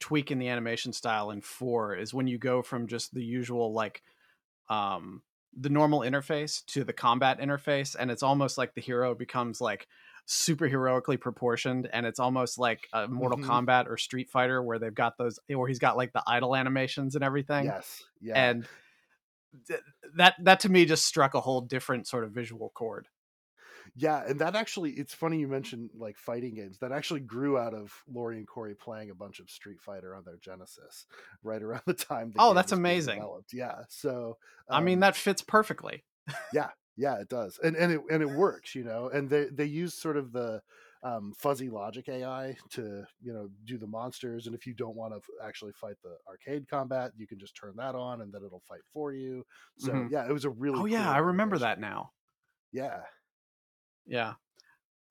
tweak 0.00 0.30
in 0.30 0.38
the 0.38 0.48
animation 0.48 0.92
style 0.92 1.30
in 1.30 1.40
four 1.40 1.96
is 1.96 2.14
when 2.14 2.28
you 2.28 2.38
go 2.38 2.62
from 2.62 2.86
just 2.88 3.14
the 3.14 3.24
usual 3.24 3.72
like 3.72 4.02
um 4.68 5.22
the 5.54 5.70
normal 5.70 6.00
interface 6.00 6.64
to 6.66 6.84
the 6.84 6.92
combat 6.92 7.40
interface 7.40 7.96
and 7.98 8.10
it's 8.10 8.22
almost 8.24 8.58
like 8.58 8.74
the 8.74 8.80
hero 8.82 9.14
becomes 9.14 9.60
like 9.60 9.88
super 10.30 10.68
heroically 10.68 11.16
proportioned 11.16 11.88
and 11.90 12.04
it's 12.04 12.18
almost 12.20 12.58
like 12.58 12.86
a 12.92 13.08
mortal 13.08 13.38
Mhm. 13.38 13.46
kombat 13.46 13.86
or 13.88 13.96
street 13.96 14.28
fighter 14.28 14.62
where 14.62 14.78
they've 14.78 14.94
got 14.94 15.16
those 15.16 15.38
where 15.48 15.66
he's 15.66 15.78
got 15.78 15.96
like 15.96 16.12
the 16.12 16.22
idle 16.26 16.54
animations 16.54 17.14
and 17.14 17.24
everything 17.24 17.64
yes. 17.64 18.02
Yeah. 18.20 18.34
and 18.50 18.68
th- 19.66 19.80
that 20.16 20.34
that 20.42 20.60
to 20.60 20.68
me 20.68 20.84
just 20.84 21.06
struck 21.06 21.32
a 21.32 21.40
whole 21.40 21.62
different 21.62 22.06
sort 22.06 22.24
of 22.24 22.32
visual 22.32 22.68
chord 22.74 23.08
Yeah, 23.96 24.22
and 24.28 24.38
that 24.40 24.54
actually 24.54 24.90
it's 24.92 25.14
funny 25.14 25.38
you 25.40 25.48
mentioned 25.48 25.88
like 25.94 26.18
fighting 26.18 26.54
games. 26.54 26.78
That 26.80 26.92
actually 26.92 27.20
grew 27.20 27.56
out 27.56 27.72
of 27.72 27.90
Lori 28.06 28.36
and 28.36 28.46
Cory 28.46 28.74
playing 28.74 29.08
a 29.08 29.14
bunch 29.14 29.40
of 29.40 29.48
Street 29.48 29.80
Fighter 29.80 30.14
on 30.14 30.24
their 30.24 30.36
Genesis 30.36 31.06
right 31.42 31.62
around 31.62 31.82
the 31.86 31.94
time 31.94 32.32
the 32.32 32.36
Oh, 32.42 32.52
that's 32.52 32.72
amazing. 32.72 33.24
Yeah. 33.50 33.84
So 33.88 34.36
i 34.68 34.82
mean 34.82 34.98
um, 34.98 35.00
that 35.00 35.16
fits 35.16 35.40
perfectly 35.40 36.04
yeah, 36.52 36.68
it 37.20 37.28
does. 37.28 37.58
And 37.58 37.76
and 37.76 37.92
it 37.92 38.00
and 38.10 38.22
it 38.22 38.30
works, 38.30 38.74
you 38.74 38.84
know. 38.84 39.08
And 39.08 39.30
they 39.30 39.46
they 39.46 39.64
use 39.66 39.94
sort 39.94 40.16
of 40.16 40.32
the 40.32 40.62
um, 41.02 41.32
fuzzy 41.32 41.70
logic 41.70 42.08
AI 42.08 42.56
to 42.70 43.06
you 43.20 43.32
know 43.32 43.48
do 43.64 43.78
the 43.78 43.86
monsters, 43.86 44.46
and 44.46 44.54
if 44.54 44.66
you 44.66 44.74
don't 44.74 44.96
want 44.96 45.14
to 45.14 45.20
actually 45.42 45.72
fight 45.72 45.96
the 46.02 46.18
arcade 46.26 46.68
combat, 46.68 47.12
you 47.16 47.26
can 47.26 47.38
just 47.38 47.56
turn 47.56 47.76
that 47.76 47.94
on, 47.94 48.20
and 48.22 48.32
then 48.32 48.42
it'll 48.44 48.60
fight 48.60 48.82
for 48.92 49.12
you. 49.12 49.44
So 49.76 50.02
Mhm. 50.02 50.08
yeah, 50.08 50.28
it 50.28 50.32
was 50.32 50.44
a 50.44 50.50
really 50.50 50.82
oh 50.82 50.86
yeah 50.86 51.10
i 51.10 51.18
remember 51.18 51.58
that 51.58 51.80
now 51.80 52.12
Yeah, 52.72 53.04
Yeah. 54.06 54.34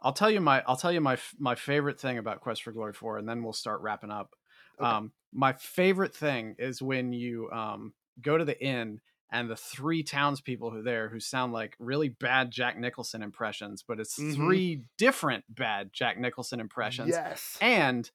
I'll 0.01 0.13
tell 0.13 0.31
you 0.31 0.41
my 0.41 0.63
I'll 0.67 0.77
tell 0.77 0.91
you 0.91 1.01
my 1.01 1.13
f- 1.13 1.35
my 1.39 1.55
favorite 1.55 1.99
thing 1.99 2.17
about 2.19 2.41
Quest 2.41 2.63
for 2.63 2.71
Glory 2.73 2.93
4 2.93 3.17
and 3.17 3.29
then 3.29 3.43
we'll 3.43 3.53
start 3.53 3.81
wrapping 3.81 4.11
up. 4.11 4.35
Okay. 4.79 4.97
Um 4.97 5.13
my 5.33 5.53
favorite 5.53 6.15
thing 6.15 6.55
is 6.59 6.81
when 6.81 7.13
you 7.13 7.51
um 7.51 7.95
go 8.21 8.37
to 8.37 8.45
the 8.45 8.61
inn 8.63 9.01
and 9.31 9.49
the 9.49 9.55
three 9.57 10.03
townspeople 10.03 10.71
who 10.71 10.79
are 10.79 10.83
there 10.83 11.09
who 11.09 11.19
sound 11.19 11.53
like 11.53 11.75
really 11.79 12.09
bad 12.09 12.51
Jack 12.51 12.77
Nicholson 12.77 13.21
impressions, 13.23 13.83
but 13.87 13.99
it's 13.99 14.17
Mhm. 14.17 14.35
three 14.35 14.85
different 14.97 15.45
bad 15.49 15.91
Jack 15.93 16.17
Nicholson 16.19 16.59
impressions. 16.59 17.09
yes, 17.09 17.57
And 17.59 18.09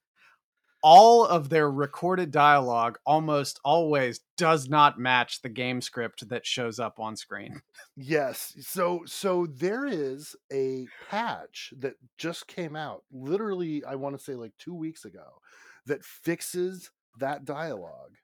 all 0.82 1.26
of 1.26 1.48
their 1.48 1.70
recorded 1.70 2.30
dialogue 2.32 2.98
almost 3.06 3.60
always 3.64 4.20
does 4.36 4.68
not 4.68 4.98
match 4.98 5.42
the 5.42 5.48
game 5.48 5.80
script 5.80 6.28
that 6.28 6.46
shows 6.46 6.80
up 6.80 6.98
on 7.00 7.16
screen. 7.16 7.62
Yes. 7.96 8.54
So 8.66 9.04
so 9.06 9.46
there 9.46 9.86
is 9.86 10.34
a 10.52 10.90
patch 10.98 11.72
that 11.78 11.94
just 12.18 12.46
came 12.46 12.74
out 12.76 13.04
literally 13.10 13.84
I 13.84 13.94
want 13.96 14.16
to 14.16 14.22
say 14.22 14.34
like 14.34 14.56
2 14.58 14.74
weeks 14.74 15.04
ago 15.04 15.40
that 15.86 16.04
fixes 16.04 16.90
that 17.18 17.44
dialogue 17.44 18.16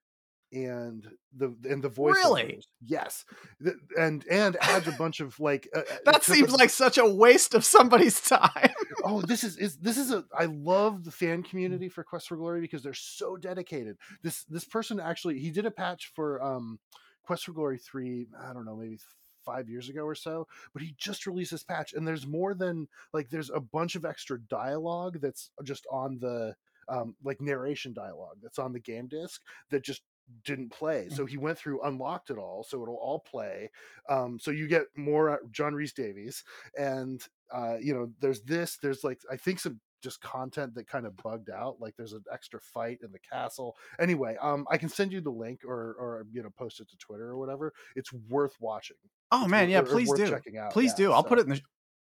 and 0.53 1.07
the 1.37 1.55
and 1.69 1.83
the 1.83 1.89
voice 1.89 2.15
Really? 2.17 2.63
yes 2.81 3.25
and 3.99 4.25
and 4.31 4.57
adds 4.63 4.89
a 4.89 4.93
bunch 4.93 5.21
of 5.21 5.39
like 5.39 5.69
uh, 5.77 5.81
uh, 5.81 5.83
That 6.07 6.23
seems 6.25 6.53
like 6.53 6.71
such 6.71 6.97
a 6.97 7.07
waste 7.07 7.55
of 7.55 7.65
somebody's 7.65 8.21
time. 8.29 8.71
oh 9.05 9.21
this 9.21 9.45
is 9.45 9.57
is 9.59 9.77
this 9.77 9.99
is 9.99 10.11
a 10.11 10.25
i 10.37 10.47
love 10.47 11.05
the 11.05 11.11
fan 11.11 11.43
community 11.43 11.89
for 11.89 12.03
quest 12.03 12.29
for 12.29 12.37
glory 12.37 12.61
because 12.61 12.83
they're 12.83 12.95
so 12.95 13.37
dedicated 13.37 13.97
this 14.23 14.45
this 14.45 14.65
person 14.65 14.99
actually 15.01 15.39
he 15.39 15.51
did 15.51 15.67
a 15.67 15.71
patch 15.71 16.11
for 16.15 16.43
um 16.43 16.79
quest 17.23 17.45
for 17.45 17.53
glory 17.53 17.79
3 17.79 18.27
i 18.49 18.53
don't 18.55 18.65
know 18.65 18.77
maybe 18.77 18.99
five 19.45 19.69
years 19.69 19.89
ago 19.89 20.03
or 20.03 20.15
so 20.15 20.47
but 20.73 20.83
he 20.83 20.95
just 20.99 21.27
released 21.27 21.51
this 21.53 21.63
patch 21.63 21.93
and 21.93 22.07
there's 22.09 22.27
more 22.27 22.55
than 22.55 22.89
like 23.13 23.29
there's 23.31 23.51
a 23.51 23.61
bunch 23.61 23.95
of 23.97 24.05
extra 24.05 24.39
dialogue 24.41 25.19
that's 25.21 25.51
just 25.63 25.87
on 25.91 26.19
the 26.21 26.55
um 26.89 27.15
like 27.23 27.41
narration 27.41 27.93
dialogue 27.93 28.37
that's 28.43 28.59
on 28.59 28.73
the 28.73 28.81
game 28.81 29.07
disc 29.09 29.41
that 29.71 29.83
just 29.83 30.03
didn't 30.45 30.71
play 30.71 31.09
so 31.11 31.25
he 31.27 31.37
went 31.37 31.57
through 31.59 31.81
unlocked 31.83 32.31
it 32.31 32.39
all 32.39 32.63
so 32.63 32.83
it'll 32.83 32.97
all 32.97 33.19
play 33.21 33.71
um 34.09 34.39
so 34.39 34.51
you 34.51 34.67
get 34.67 34.85
more 34.97 35.31
uh, 35.31 35.37
John 35.51 35.75
Rhys-Davies 35.75 36.45
and 36.79 37.23
uh 37.53 37.77
you 37.81 37.95
know 37.95 38.11
there's 38.21 38.43
this 38.43 38.77
there's 38.83 39.03
like 39.05 39.21
i 39.31 39.37
think 39.37 39.59
some 39.61 39.81
just 40.03 40.21
content 40.21 40.75
that 40.75 40.87
kind 40.87 41.07
of 41.07 41.17
bugged 41.17 41.51
out 41.51 41.81
like 41.81 41.95
there's 41.97 42.13
an 42.13 42.23
extra 42.33 42.61
fight 42.61 42.99
in 43.03 43.11
the 43.11 43.19
castle 43.19 43.75
anyway 43.99 44.37
um 44.41 44.67
i 44.71 44.77
can 44.77 44.89
send 44.89 45.13
you 45.13 45.21
the 45.21 45.31
link 45.31 45.63
or 45.67 45.97
or 45.99 46.27
you 46.33 46.43
know 46.43 46.51
post 46.57 46.79
it 46.81 46.89
to 46.89 46.97
twitter 46.99 47.29
or 47.29 47.37
whatever 47.39 47.73
it's 47.97 48.13
worth 48.29 48.55
watching 48.61 48.97
Oh 49.31 49.43
It's 49.43 49.51
man, 49.51 49.65
worth- 49.65 49.71
yeah, 49.71 49.83
please 49.83 50.11
do. 50.15 50.27
checking 50.31 50.57
out. 50.57 50.73
Please 50.73 50.93
Yeah, 50.93 51.05
do. 51.09 51.13
I'll 51.13 51.23
so- 51.23 51.29
put 51.29 51.39
it 51.39 51.43
in 51.43 51.51
the 51.51 51.61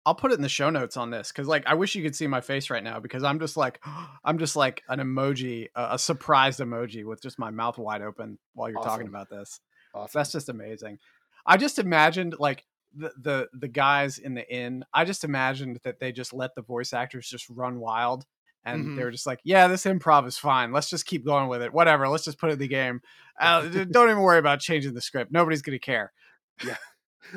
I'll 0.04 0.14
put 0.14 0.32
it 0.32 0.34
in 0.34 0.42
the 0.42 0.48
show 0.48 0.68
notes 0.70 0.96
on 0.96 1.10
this 1.10 1.30
cuz 1.32 1.46
like 1.46 1.64
I 1.66 1.74
wish 1.74 1.94
you 1.94 2.02
could 2.02 2.16
see 2.16 2.26
my 2.26 2.40
face 2.40 2.70
right 2.70 2.82
now 2.82 2.98
because 3.00 3.22
I'm 3.22 3.38
just 3.38 3.56
like 3.56 3.80
I'm 4.24 4.38
just 4.38 4.56
like 4.56 4.82
an 4.88 4.98
emoji, 4.98 5.68
a, 5.74 5.88
a 5.94 5.98
surprised 5.98 6.60
emoji 6.60 7.04
with 7.04 7.22
just 7.22 7.38
my 7.38 7.50
mouth 7.50 7.78
wide 7.78 8.02
open 8.02 8.38
while 8.54 8.68
you're 8.70 8.82
talking 8.82 9.06
about 9.08 9.30
this. 9.30 9.60
awesome. 9.94 10.18
That's 10.18 10.32
just 10.32 10.48
amazing. 10.48 10.98
I 11.46 11.56
just 11.56 11.78
imagined 11.78 12.36
like 12.38 12.64
the, 12.94 13.12
the 13.20 13.48
the 13.52 13.68
guys 13.68 14.18
in 14.18 14.34
the 14.34 14.48
inn. 14.52 14.84
I 14.92 15.04
just 15.04 15.24
imagined 15.24 15.80
that 15.84 15.98
they 16.00 16.12
just 16.12 16.32
let 16.32 16.54
the 16.54 16.62
voice 16.62 16.92
actors 16.92 17.28
just 17.28 17.48
run 17.48 17.78
wild, 17.80 18.26
and 18.64 18.84
Mhm. 18.88 18.96
they 18.96 19.04
were 19.04 19.10
just 19.10 19.26
like, 19.26 19.40
"Yeah, 19.44 19.66
this 19.66 19.84
improv 19.84 20.26
is 20.26 20.36
fine. 20.36 20.72
Let's 20.72 20.90
just 20.90 21.06
keep 21.06 21.24
going 21.24 21.48
with 21.48 21.62
it. 21.62 21.72
Whatever. 21.72 22.06
Let's 22.08 22.24
just 22.24 22.38
put 22.38 22.50
it 22.50 22.54
in 22.54 22.58
the 22.58 22.68
game. 22.68 23.00
Uh, 23.40 23.62
don't 23.90 24.10
even 24.10 24.20
worry 24.22 24.38
about 24.38 24.60
changing 24.60 24.92
the 24.94 25.00
script. 25.00 25.32
Nobody's 25.32 25.62
gonna 25.62 25.78
care." 25.78 26.12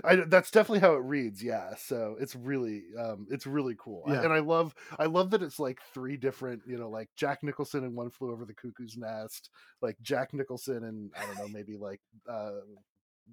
I, 0.03 0.16
that's 0.28 0.52
definitely 0.52 0.80
how 0.80 0.94
it 0.95 1.03
reads 1.03 1.44
yeah 1.44 1.76
so 1.76 2.16
it's 2.20 2.36
really 2.36 2.84
um 2.99 3.28
it's 3.30 3.45
really 3.45 3.76
cool 3.80 4.03
Yeah. 4.07 4.24
and 4.24 4.34
i 4.34 4.40
love 4.40 4.74
i 4.99 5.06
love 5.06 5.32
that 5.32 5.41
it's 5.44 5.60
like 5.60 5.80
three 5.94 6.18
different 6.18 6.62
you 6.68 6.78
know 6.78 6.90
like 6.90 7.10
jack 7.16 7.44
nicholson 7.44 7.84
and 7.84 7.95
one 7.95 8.10
flew 8.10 8.32
over 8.32 8.45
the 8.45 8.53
cuckoo's 8.53 8.98
nest 8.98 9.49
like 9.82 9.98
jack 10.02 10.34
nicholson 10.34 10.84
and 10.86 11.12
i 11.18 11.26
don't 11.26 11.38
know 11.38 11.48
maybe 11.48 11.78
like 11.78 12.02
uh 12.30 12.52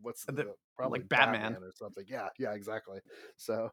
what's 0.00 0.24
the, 0.26 0.32
The- 0.32 0.54
probably 0.76 1.00
like 1.00 1.08
Batman. 1.08 1.54
or 1.54 1.72
something 1.74 2.04
yeah 2.08 2.28
yeah 2.38 2.52
exactly 2.52 3.00
so 3.36 3.70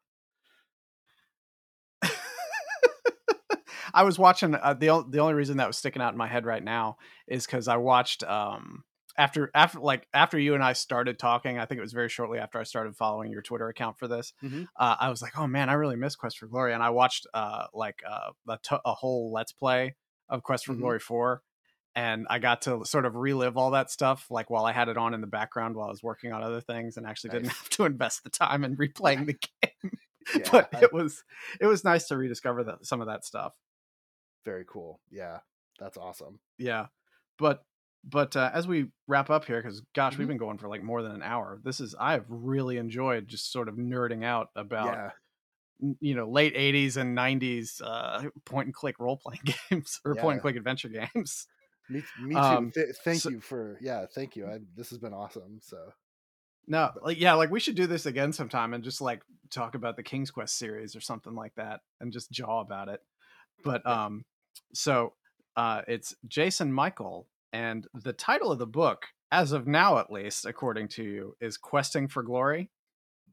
I 3.93 4.03
was 4.03 4.19
watching 4.19 4.53
uh, 4.55 4.73
the 4.75 5.03
the 5.09 5.19
only 5.19 5.33
reason 5.33 5.57
that 5.57 5.67
was 5.67 5.77
sticking 5.77 6.01
out 6.01 6.11
in 6.13 6.17
my 6.17 6.27
head 6.27 6.45
right 6.45 6.63
now 6.63 6.97
is 7.27 7.45
because 7.45 7.67
I 7.67 7.77
watched 7.77 8.23
um 8.23 8.83
after 9.19 9.51
after 9.53 9.79
like 9.79 10.07
after 10.13 10.39
you 10.39 10.55
and 10.55 10.63
I 10.63 10.73
started 10.73 11.19
talking. 11.19 11.59
I 11.59 11.65
think 11.65 11.77
it 11.77 11.81
was 11.81 11.93
very 11.93 12.09
shortly 12.09 12.39
after 12.39 12.57
I 12.59 12.63
started 12.63 12.95
following 12.95 13.31
your 13.31 13.41
Twitter 13.43 13.67
account 13.69 13.99
for 13.99 14.07
this. 14.07 14.33
Mhm. 14.43 14.67
Uh, 14.75 14.95
I 14.99 15.09
was 15.09 15.21
like, 15.21 15.37
oh 15.37 15.45
man, 15.45 15.69
I 15.69 15.73
really 15.73 15.95
miss 15.97 16.15
Quest 16.15 16.39
for 16.39 16.47
Glory, 16.47 16.73
and 16.73 16.81
I 16.81 16.89
watched 16.89 17.27
uh 17.33 17.67
like 17.73 18.01
uh 18.09 18.31
a, 18.85 18.93
whole 18.95 19.31
Let's 19.31 19.51
Play 19.51 19.95
of 20.29 20.41
Quest 20.41 20.65
for 20.65 20.73
Mhm. 20.73 20.79
Glory 20.79 20.99
four. 20.99 21.43
And 21.95 22.27
I 22.29 22.39
got 22.39 22.61
to 22.63 22.85
sort 22.85 23.05
of 23.05 23.15
relive 23.15 23.57
all 23.57 23.71
that 23.71 23.91
stuff, 23.91 24.27
like 24.29 24.49
while 24.49 24.63
I 24.65 24.71
had 24.71 24.89
it 24.89 24.97
on 24.97 25.13
in 25.13 25.21
the 25.21 25.27
background 25.27 25.75
while 25.75 25.87
I 25.87 25.91
was 25.91 26.03
working 26.03 26.31
on 26.31 26.41
other 26.43 26.61
things, 26.61 26.97
and 26.97 27.05
actually 27.05 27.31
didn't 27.31 27.49
have 27.59 27.69
to 27.69 27.85
invest 27.85 28.23
the 28.23 28.29
time 28.29 28.63
in 28.63 28.77
replaying 28.77 29.25
the 29.25 29.33
game. 29.61 29.91
yeah 30.35 30.49
but 30.51 30.69
I- 30.73 30.81
it 30.83 30.93
was 30.93 31.23
it 31.59 31.65
was 31.65 31.83
nice 31.83 32.07
to 32.07 32.15
rediscover 32.17 32.63
that 32.65 32.85
some 32.85 33.01
of 33.01 33.07
that 33.07 33.25
stuff. 33.25 33.53
very 34.45 34.63
cool 34.67 34.99
yeah 35.11 35.39
that's 35.79 35.97
awesome 35.97 36.39
Yeah. 36.57 36.87
But 37.37 37.63
but 38.03 38.35
uh, 38.35 38.49
as 38.53 38.67
we 38.67 38.87
wrap 39.07 39.29
up 39.29 39.45
here, 39.45 39.61
because 39.61 39.81
gosh, 39.93 40.15
Mhm. 40.15 40.19
we've 40.19 40.27
been 40.27 40.37
going 40.37 40.57
for 40.57 40.67
like 40.69 40.83
more 40.83 41.01
than 41.01 41.11
an 41.13 41.23
hour. 41.23 41.59
This 41.63 41.79
is 41.79 41.95
I've 41.99 42.25
really 42.29 42.77
enjoyed 42.77 43.27
just 43.27 43.51
sort 43.51 43.67
of 43.67 43.75
nerding 43.75 44.23
out 44.23 44.49
about 44.55 44.93
yeah, 45.81 45.95
you 45.99 46.15
know 46.15 46.29
late 46.29 46.55
80s 46.55 46.97
and 46.97 47.17
90s 47.17 47.81
uh, 47.83 48.29
point 48.45 48.67
and 48.67 48.73
click 48.73 48.99
role 48.99 49.17
playing 49.17 49.41
games 49.69 49.99
or 50.05 50.13
point 50.15 50.25
Yeah. 50.25 50.31
and 50.33 50.41
click 50.41 50.55
adventure 50.55 50.89
games. 50.89 51.47
me, 51.89 52.03
me 52.21 52.35
too. 52.35 52.39
Um, 52.41 52.71
Th- 52.71 52.87
thank 53.03 53.21
so- 53.21 53.29
you 53.29 53.39
for 53.41 53.77
yeah, 53.81 54.05
thank 54.13 54.35
you. 54.35 54.47
I, 54.47 54.59
this 54.75 54.89
has 54.89 54.99
been 54.99 55.13
awesome. 55.13 55.59
So 55.61 55.77
No, 56.67 56.91
like 57.01 57.19
yeah, 57.19 57.33
like 57.33 57.49
we 57.49 57.59
should 57.59 57.75
do 57.75 57.87
this 57.87 58.05
again 58.05 58.31
sometime 58.33 58.73
and 58.73 58.83
just 58.83 59.01
like 59.01 59.21
talk 59.49 59.73
about 59.75 59.95
the 59.95 60.03
King's 60.03 60.29
Quest 60.31 60.57
series 60.57 60.95
or 60.95 61.01
something 61.01 61.33
like 61.33 61.55
that 61.55 61.81
and 61.99 62.13
just 62.13 62.29
jaw 62.31 62.61
about 62.61 62.89
it. 62.89 63.01
But 63.63 63.85
um 63.87 64.23
so 64.73 65.13
uh 65.57 65.81
it's 65.87 66.15
Jason 66.27 66.73
Michal 66.73 67.27
and 67.53 67.87
the 67.93 68.13
title 68.13 68.51
of 68.51 68.59
the 68.59 68.67
book 68.67 69.07
as 69.31 69.51
of 69.51 69.67
now 69.67 69.97
at 69.99 70.11
least 70.11 70.45
according 70.45 70.87
to 70.89 71.03
you 71.03 71.35
is 71.39 71.57
Questing 71.57 72.07
for 72.07 72.23
Glory. 72.23 72.71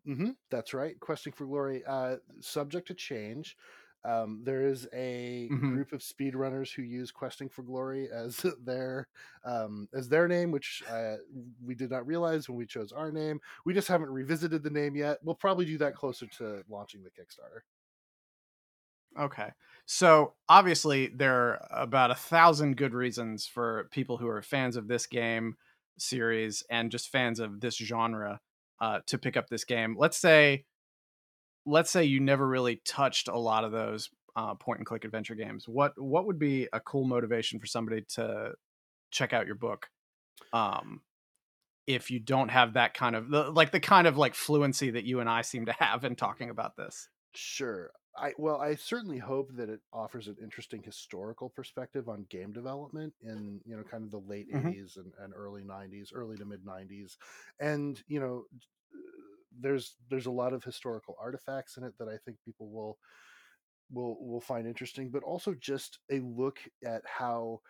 hmm 0.04 0.30
that's 0.50 0.72
right. 0.72 0.98
Questing 1.00 1.32
for 1.32 1.46
Glory, 1.46 1.84
uh, 1.84 2.16
subject 2.40 2.86
to 2.88 2.94
change. 2.94 3.56
Um, 4.04 4.42
there 4.44 4.62
is 4.64 4.88
a 4.92 5.50
Mhm. 5.50 5.66
group 5.66 5.92
of 5.92 6.00
speedrunners 6.00 6.72
who 6.72 6.82
use 6.82 7.10
Questing 7.10 7.48
for 7.48 7.64
Glory 7.64 8.08
as 8.08 8.36
their 8.62 9.08
um, 9.44 9.88
as 9.92 10.08
their 10.08 10.28
name, 10.28 10.52
which 10.52 10.84
uh, 10.88 11.16
we 11.60 11.74
did 11.74 11.90
not 11.90 12.06
realize 12.06 12.48
when 12.48 12.56
we 12.56 12.66
chose 12.66 12.92
our 12.92 13.10
name. 13.10 13.40
We 13.64 13.74
just 13.74 13.88
haven't 13.88 14.10
revisited 14.10 14.62
the 14.62 14.70
name 14.70 14.94
yet. 14.94 15.18
We'll 15.24 15.34
probably 15.34 15.64
do 15.64 15.78
that 15.78 15.96
closer 15.96 16.28
to 16.38 16.62
launching 16.68 17.02
the 17.02 17.10
Kickstarter. 17.10 17.62
Okay. 19.18 19.48
So 19.86 20.34
obviously 20.48 21.08
there 21.08 21.34
are 21.34 21.68
about 21.70 22.10
a 22.10 22.16
thousand 22.16 22.76
good 22.76 22.92
reasons 22.92 23.46
for 23.46 23.88
people 23.92 24.16
who 24.16 24.28
are 24.28 24.42
fans 24.42 24.76
of 24.76 24.88
this 24.88 25.06
game 25.06 25.56
series 25.98 26.64
and 26.70 26.90
just 26.90 27.10
fans 27.10 27.40
of 27.40 27.60
this 27.60 27.76
genre 27.76 28.40
uh, 28.80 29.00
to 29.06 29.18
pick 29.18 29.36
up 29.36 29.48
this 29.48 29.64
game. 29.64 29.96
Let's 29.98 30.18
say, 30.18 30.64
let's 31.64 31.90
say 31.90 32.04
you 32.04 32.20
never 32.20 32.46
really 32.46 32.82
touched 32.84 33.28
a 33.28 33.38
lot 33.38 33.64
of 33.64 33.72
those 33.72 34.10
uh, 34.34 34.54
point 34.54 34.78
and 34.78 34.86
click 34.86 35.04
adventure 35.04 35.34
games. 35.34 35.66
What 35.66 36.00
what 36.00 36.26
would 36.26 36.38
be 36.38 36.68
a 36.72 36.80
cool 36.80 37.04
motivation 37.04 37.58
for 37.58 37.66
somebody 37.66 38.02
to 38.14 38.52
check 39.10 39.32
out 39.32 39.46
your 39.46 39.54
book? 39.54 39.88
Um, 40.52 41.00
if 41.86 42.10
you 42.10 42.18
don't 42.18 42.50
have 42.50 42.74
that 42.74 42.94
kind 42.94 43.16
of 43.16 43.30
like 43.30 43.70
the 43.70 43.80
kind 43.80 44.06
of 44.06 44.18
like 44.18 44.34
fluency 44.34 44.90
that 44.90 45.04
you 45.04 45.20
and 45.20 45.30
I 45.30 45.42
seem 45.42 45.66
to 45.66 45.72
have 45.72 46.04
in 46.04 46.16
talking 46.16 46.50
about 46.50 46.76
this. 46.76 47.08
Sure. 47.34 47.90
I 48.18 48.34
well, 48.38 48.60
I 48.60 48.74
certainly 48.76 49.18
hope 49.18 49.52
that 49.54 49.68
it 49.68 49.82
offers 49.92 50.26
an 50.28 50.36
interesting 50.40 50.82
historical 50.82 51.50
perspective 51.50 52.08
on 52.08 52.22
game 52.24 52.52
development 52.52 53.14
in 53.20 53.60
you 53.64 53.76
know 53.76 53.84
kind 53.84 54.04
of 54.04 54.10
the 54.10 54.20
late 54.20 54.48
Mhm. 54.50 54.72
80s 54.72 54.96
and, 54.96 55.12
and 55.18 55.34
early 55.34 55.64
90s, 55.64 56.12
early 56.12 56.38
to 56.38 56.44
mid 56.46 56.64
90s, 56.64 57.18
and 57.60 58.02
you 58.06 58.20
know 58.20 58.46
there's 59.50 59.96
there's 60.08 60.26
a 60.26 60.30
lot 60.30 60.52
of 60.52 60.64
historical 60.64 61.16
artifacts 61.18 61.76
in 61.76 61.84
it 61.84 61.96
that 61.98 62.08
I 62.08 62.18
think 62.18 62.40
people 62.42 62.70
will 62.70 62.98
will 63.90 64.24
will 64.26 64.40
find 64.40 64.66
interesting, 64.66 65.10
but 65.10 65.24
also 65.24 65.54
just 65.54 66.00
a 66.10 66.20
look 66.20 66.60
at 66.84 67.06
how 67.06 67.60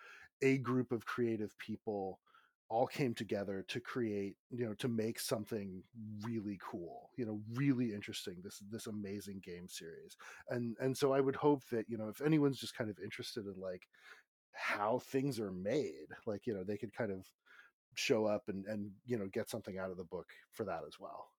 a 0.43 0.59
group 0.59 0.93
of 0.93 1.07
creative 1.07 1.57
people 1.59 2.21
all 2.69 2.87
came 2.87 3.15
together 3.15 3.65
to 3.69 3.81
create 3.81 4.37
you 4.51 4.67
know 4.67 4.75
to 4.75 4.89
make 4.89 5.21
something 5.21 5.85
really 6.23 6.59
cool 6.61 7.11
you 7.17 7.25
know 7.25 7.41
really 7.55 7.93
interesting 7.93 8.41
this 8.43 8.61
this 8.71 8.87
amazing 8.87 9.41
game 9.41 9.69
series 9.69 10.17
and 10.49 10.77
and 10.81 10.97
so 10.97 11.13
i 11.13 11.21
would 11.21 11.37
hope 11.37 11.65
that 11.71 11.89
you 11.89 11.97
know 11.97 12.09
if 12.09 12.21
anyone's 12.21 12.59
just 12.59 12.75
kind 12.75 12.91
of 12.91 12.99
interested 12.99 13.47
in 13.47 13.55
like 13.61 13.89
how 14.53 14.99
things 14.99 15.39
are 15.39 15.53
made 15.53 16.07
like 16.27 16.47
you 16.47 16.55
know 16.55 16.65
they 16.65 16.79
could 16.79 16.93
kind 16.93 17.13
of 17.13 17.27
show 17.95 18.27
up 18.27 18.49
and 18.49 18.67
and 18.67 18.93
you 19.05 19.19
know 19.19 19.29
get 19.29 19.51
something 19.51 19.79
out 19.79 19.91
of 19.91 19.97
the 19.97 20.05
book 20.05 20.29
for 20.53 20.65
that 20.65 20.83
as 20.87 20.99
well 21.01 21.33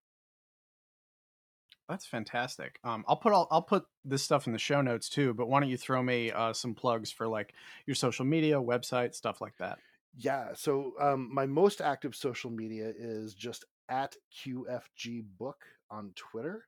That's 1.88 2.06
fantastic. 2.06 2.80
Um, 2.84 3.06
I'll 3.08 3.16
put 3.16 3.32
all, 3.32 3.48
I'll 3.50 3.62
put 3.62 3.86
this 4.04 4.22
stuff 4.22 4.46
in 4.46 4.54
the 4.54 4.60
show 4.60 4.82
notes 4.82 5.08
too. 5.08 5.34
But 5.34 5.48
why 5.48 5.62
don't 5.62 5.70
you 5.70 5.78
throw 5.78 6.04
me 6.04 6.32
uh, 6.32 6.52
some 6.52 6.76
plugs 6.76 7.12
for 7.12 7.28
like 7.28 7.54
your 7.86 7.96
social 7.96 8.26
media, 8.26 8.56
website, 8.56 9.16
stuff 9.16 9.40
like 9.40 9.58
that? 9.58 9.80
Yeah 10.18 10.50
so 10.54 10.94
um 11.00 11.30
my 11.34 11.46
most 11.46 11.82
active 11.82 12.16
social 12.16 12.50
media 12.50 12.92
is 12.98 13.34
just 13.34 13.66
at 13.90 14.16
qfg 14.44 15.24
book 15.38 15.58
on 15.90 16.12
twitter 16.16 16.66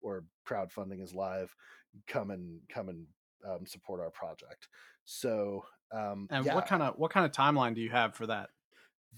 or 0.00 0.22
crowdfunding 0.48 1.02
is 1.02 1.12
live. 1.12 1.52
Come 2.06 2.30
and 2.30 2.60
come 2.68 2.88
and 2.88 3.06
um, 3.48 3.66
support 3.66 4.00
our 4.00 4.10
project 4.10 4.68
so 5.04 5.64
um 5.92 6.26
And 6.30 6.44
yeah, 6.46 6.54
what 6.54 6.66
kind 6.66 6.82
of 6.82 6.94
what 6.96 7.10
kind 7.10 7.26
of 7.26 7.32
timeline 7.32 7.74
do 7.74 7.80
you 7.80 7.90
have 7.90 8.14
for 8.14 8.26
that? 8.26 8.50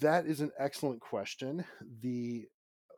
that 0.01 0.27
is 0.27 0.41
an 0.41 0.51
excellent 0.59 1.01
question. 1.01 1.65
The 2.01 2.47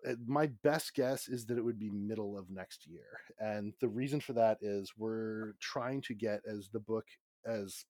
uh, 0.07 0.15
my 0.27 0.47
best 0.63 0.95
guess 0.95 1.29
is 1.29 1.47
that 1.47 1.59
it 1.59 1.65
would 1.65 1.79
be 1.79 1.91
middle 1.91 2.39
of 2.39 2.51
next 2.51 2.87
year, 2.87 3.19
and 3.39 3.73
the 3.81 3.89
reason 3.89 4.21
for 4.21 4.33
that 4.35 4.59
is 4.63 4.93
we're 4.97 5.55
trying 5.61 6.01
to 6.03 6.15
get 6.15 6.41
as 6.47 6.69
the 6.73 6.81
book 6.81 7.07
as 7.45 7.85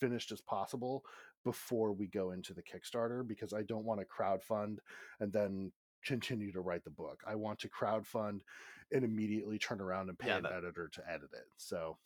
finished 0.00 0.32
as 0.32 0.40
possible 0.40 1.02
before 1.44 1.92
we 1.92 2.06
go 2.06 2.30
into 2.30 2.54
the 2.54 2.62
Kickstarter 2.62 3.26
because 3.26 3.52
I 3.52 3.62
don't 3.62 3.84
want 3.84 4.00
to 4.00 4.06
crowdfund 4.06 4.76
and 5.18 5.32
then 5.32 5.72
continue 6.04 6.52
to 6.52 6.60
write 6.60 6.84
the 6.84 6.90
book. 6.90 7.20
I 7.26 7.34
want 7.34 7.58
to 7.60 7.68
crowdfund 7.68 8.40
and 8.92 9.04
immediately 9.04 9.58
turn 9.58 9.80
around 9.80 10.08
and 10.08 10.18
pay 10.18 10.28
Yeah, 10.28 10.38
an 10.38 10.46
editor 10.46 10.88
to 10.92 11.02
edit 11.10 11.30
it. 11.32 11.46
So 11.56 11.98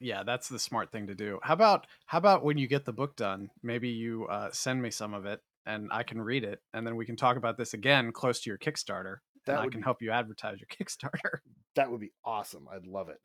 Yeah, 0.00 0.22
that's 0.24 0.48
the 0.48 0.58
smart 0.58 0.92
thing 0.92 1.06
to 1.06 1.14
do. 1.14 1.38
How 1.42 1.54
about 1.54 1.86
how 2.06 2.18
about 2.18 2.44
when 2.44 2.58
you 2.58 2.66
get 2.66 2.84
the 2.84 2.92
book 2.92 3.16
done, 3.16 3.50
maybe 3.62 3.88
you 3.88 4.26
uh, 4.26 4.50
send 4.52 4.82
me 4.82 4.90
some 4.90 5.14
of 5.14 5.24
it 5.24 5.40
and 5.66 5.88
I 5.90 6.02
can 6.02 6.20
read 6.20 6.44
it, 6.44 6.60
and 6.74 6.86
then 6.86 6.94
we 6.96 7.06
can 7.06 7.16
talk 7.16 7.36
about 7.38 7.56
this 7.56 7.72
again 7.72 8.12
close 8.12 8.40
to 8.42 8.50
your 8.50 8.58
Kickstarter, 8.58 9.16
That 9.46 9.52
and 9.52 9.60
I 9.60 9.68
can 9.68 9.80
be- 9.80 9.84
help 9.84 10.02
you 10.02 10.10
advertise 10.10 10.58
your 10.60 10.68
Kickstarter. 10.68 11.38
that 11.76 11.90
would 11.90 12.00
be 12.00 12.12
awesome. 12.24 12.66
I'd 12.70 12.86
love 12.86 13.08
it. 13.08 13.18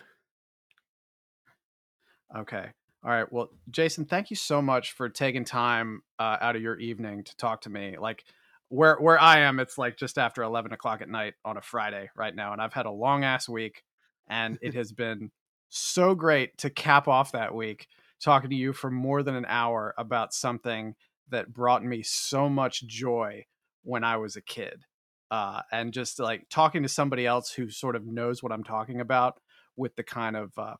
Okay. 2.38 2.68
All 3.04 3.12
right. 3.12 3.32
Well, 3.32 3.50
Jason, 3.70 4.06
thank 4.06 4.30
you 4.30 4.36
so 4.36 4.62
much 4.62 4.92
for 4.92 5.10
taking 5.10 5.46
time 5.46 6.02
uh, 6.20 6.38
out 6.42 6.56
of 6.56 6.62
your 6.62 6.78
evening 6.80 7.24
to 7.24 7.36
talk 7.38 7.62
to 7.62 7.70
me. 7.70 7.98
Like 7.98 8.24
where 8.68 8.98
where 8.98 9.20
I 9.20 9.40
am, 9.40 9.60
it's 9.60 9.78
like 9.78 9.98
just 9.98 10.18
after 10.18 10.44
eleven 10.44 10.74
o'clock 10.74 11.02
at 11.02 11.10
night 11.10 11.34
on 11.44 11.58
a 11.58 11.62
Friday 11.62 12.10
right 12.16 12.36
now, 12.36 12.54
and 12.54 12.62
I've 12.62 12.74
had 12.74 12.86
a 12.86 12.92
long 12.92 13.24
ass 13.24 13.48
week, 13.50 13.84
and 14.30 14.60
it 14.62 14.74
has 14.76 14.92
been 14.92 15.32
so 15.70 16.16
great 16.16 16.58
to 16.60 16.70
cap 16.70 17.08
off 17.08 17.32
that 17.32 17.54
week 17.54 17.88
talking 18.22 18.50
to 18.50 18.56
you 18.56 18.74
for 18.74 18.92
more 18.92 19.24
than 19.24 19.36
an 19.36 19.46
hour 19.48 19.94
about 19.98 20.34
something 20.34 20.96
that 21.30 21.54
brought 21.54 21.84
me 21.84 22.04
so 22.04 22.50
much 22.50 22.86
joy 22.86 23.46
when 23.84 24.04
I 24.04 24.18
was 24.18 24.36
a 24.36 24.42
kid. 24.42 24.84
Uh, 25.32 25.62
and 25.72 25.94
just 25.94 26.20
like 26.20 26.48
talking 26.50 26.84
to 26.84 26.90
somebody 26.90 27.26
else 27.26 27.52
who 27.52 27.70
sort 27.70 27.96
of 27.96 28.06
knows 28.06 28.42
what 28.42 28.52
I'm 28.52 28.64
talking 28.64 29.00
about 29.00 29.40
with 29.78 29.96
the 29.96 30.04
kind 30.04 30.36
of 30.36 30.52
uh, 30.58 30.76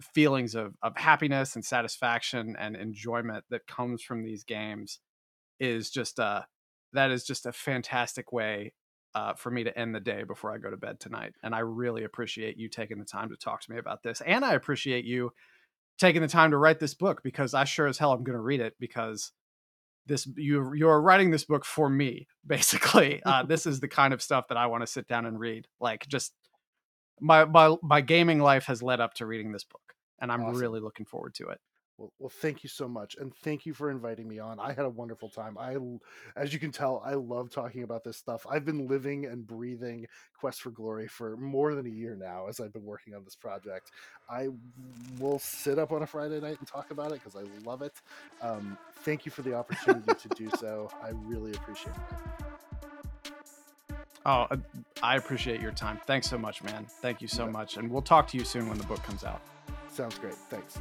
feelings 0.00 0.54
of, 0.54 0.74
of 0.82 0.96
happiness 0.96 1.56
and 1.56 1.64
satisfaction 1.64 2.54
and 2.58 2.76
enjoyment 2.76 3.44
that 3.50 3.66
comes 3.66 4.02
from 4.02 4.22
these 4.22 4.44
games 4.44 5.00
is 5.60 5.90
just 5.90 6.20
uh 6.20 6.42
that 6.92 7.10
is 7.10 7.24
just 7.24 7.46
a 7.46 7.52
fantastic 7.52 8.32
way 8.32 8.72
uh, 9.14 9.34
for 9.34 9.50
me 9.50 9.64
to 9.64 9.78
end 9.78 9.94
the 9.94 10.00
day 10.00 10.22
before 10.22 10.52
I 10.52 10.58
go 10.58 10.70
to 10.70 10.76
bed 10.76 11.00
tonight. 11.00 11.34
And 11.42 11.54
I 11.54 11.60
really 11.60 12.04
appreciate 12.04 12.56
you 12.58 12.68
taking 12.68 12.98
the 12.98 13.04
time 13.04 13.30
to 13.30 13.36
talk 13.36 13.60
to 13.62 13.70
me 13.72 13.78
about 13.78 14.02
this. 14.02 14.20
And 14.20 14.44
I 14.44 14.54
appreciate 14.54 15.04
you 15.04 15.32
taking 15.98 16.22
the 16.22 16.28
time 16.28 16.50
to 16.52 16.56
write 16.58 16.78
this 16.80 16.94
book 16.94 17.22
because 17.22 17.54
I 17.54 17.64
sure 17.64 17.86
as 17.86 17.98
hell 17.98 18.12
I'm 18.12 18.24
going 18.24 18.36
to 18.36 18.42
read 18.42 18.60
it 18.60 18.74
because 18.78 19.32
this 20.06 20.26
you 20.36 20.72
you're 20.74 21.00
writing 21.00 21.30
this 21.30 21.44
book 21.44 21.64
for 21.64 21.88
me 21.90 22.26
basically. 22.46 23.22
Uh, 23.24 23.44
this 23.44 23.66
is 23.66 23.80
the 23.80 23.88
kind 23.88 24.14
of 24.14 24.22
stuff 24.22 24.48
that 24.48 24.56
I 24.58 24.66
want 24.66 24.82
to 24.82 24.86
sit 24.86 25.06
down 25.08 25.26
and 25.26 25.38
read. 25.38 25.66
Like 25.80 26.06
just 26.08 26.32
my 27.20 27.44
my 27.44 27.76
my 27.82 28.00
gaming 28.00 28.40
life 28.40 28.66
has 28.66 28.82
led 28.82 29.00
up 29.00 29.14
to 29.14 29.26
reading 29.26 29.52
this 29.52 29.64
book, 29.64 29.94
and 30.20 30.30
I'm 30.32 30.44
Awesome. 30.44 30.60
really 30.60 30.80
looking 30.80 31.06
forward 31.06 31.34
to 31.36 31.48
it. 31.48 31.60
Well, 31.98 32.12
well, 32.20 32.30
thank 32.30 32.62
you 32.62 32.68
so 32.68 32.86
much, 32.86 33.16
and 33.16 33.34
thank 33.34 33.66
you 33.66 33.74
for 33.74 33.90
inviting 33.90 34.28
me 34.28 34.38
on. 34.38 34.60
I 34.60 34.68
had 34.68 34.84
a 34.84 34.88
wonderful 34.88 35.28
time. 35.28 35.58
I, 35.58 35.76
as 36.36 36.52
you 36.52 36.60
can 36.60 36.70
tell, 36.70 37.02
I 37.04 37.14
love 37.14 37.50
talking 37.50 37.82
about 37.82 38.04
this 38.04 38.16
stuff. 38.16 38.46
I've 38.48 38.64
been 38.64 38.86
living 38.86 39.26
and 39.26 39.44
breathing 39.44 40.06
Quest 40.38 40.62
for 40.62 40.70
Glory 40.70 41.08
for 41.08 41.36
more 41.36 41.74
than 41.74 41.86
a 41.86 41.90
year 41.90 42.14
now, 42.14 42.46
as 42.46 42.60
I've 42.60 42.72
been 42.72 42.84
working 42.84 43.14
on 43.14 43.24
this 43.24 43.34
project. 43.34 43.90
I 44.30 44.48
will 45.18 45.40
sit 45.40 45.80
up 45.80 45.90
on 45.90 46.02
a 46.02 46.06
Friday 46.06 46.40
night 46.40 46.58
and 46.60 46.68
talk 46.68 46.92
about 46.92 47.10
it 47.10 47.20
because 47.24 47.34
I 47.34 47.42
love 47.64 47.82
it. 47.82 47.94
Um, 48.40 48.78
thank 48.98 49.26
you 49.26 49.32
for 49.32 49.42
the 49.42 49.54
opportunity 49.54 50.14
to 50.14 50.28
do 50.36 50.48
so. 50.56 50.88
I 51.02 51.10
really 51.24 51.50
appreciate 51.50 51.96
it. 51.96 53.96
Oh, 54.24 54.46
uh, 54.50 54.56
I 55.02 55.16
appreciate 55.16 55.60
your 55.60 55.72
time. 55.72 56.00
Thanks 56.06 56.28
so 56.28 56.38
much, 56.38 56.62
man. 56.62 56.86
Thank 57.02 57.20
you 57.20 57.28
so 57.28 57.46
bet. 57.46 57.52
much, 57.52 57.76
and 57.76 57.90
we'll 57.90 58.02
talk 58.02 58.28
to 58.28 58.38
you 58.38 58.44
soon 58.44 58.68
when 58.68 58.78
the 58.78 58.84
book 58.84 59.02
comes 59.02 59.24
out. 59.24 59.40
Sounds 59.90 60.16
great. 60.18 60.36
Thanks. 60.48 60.78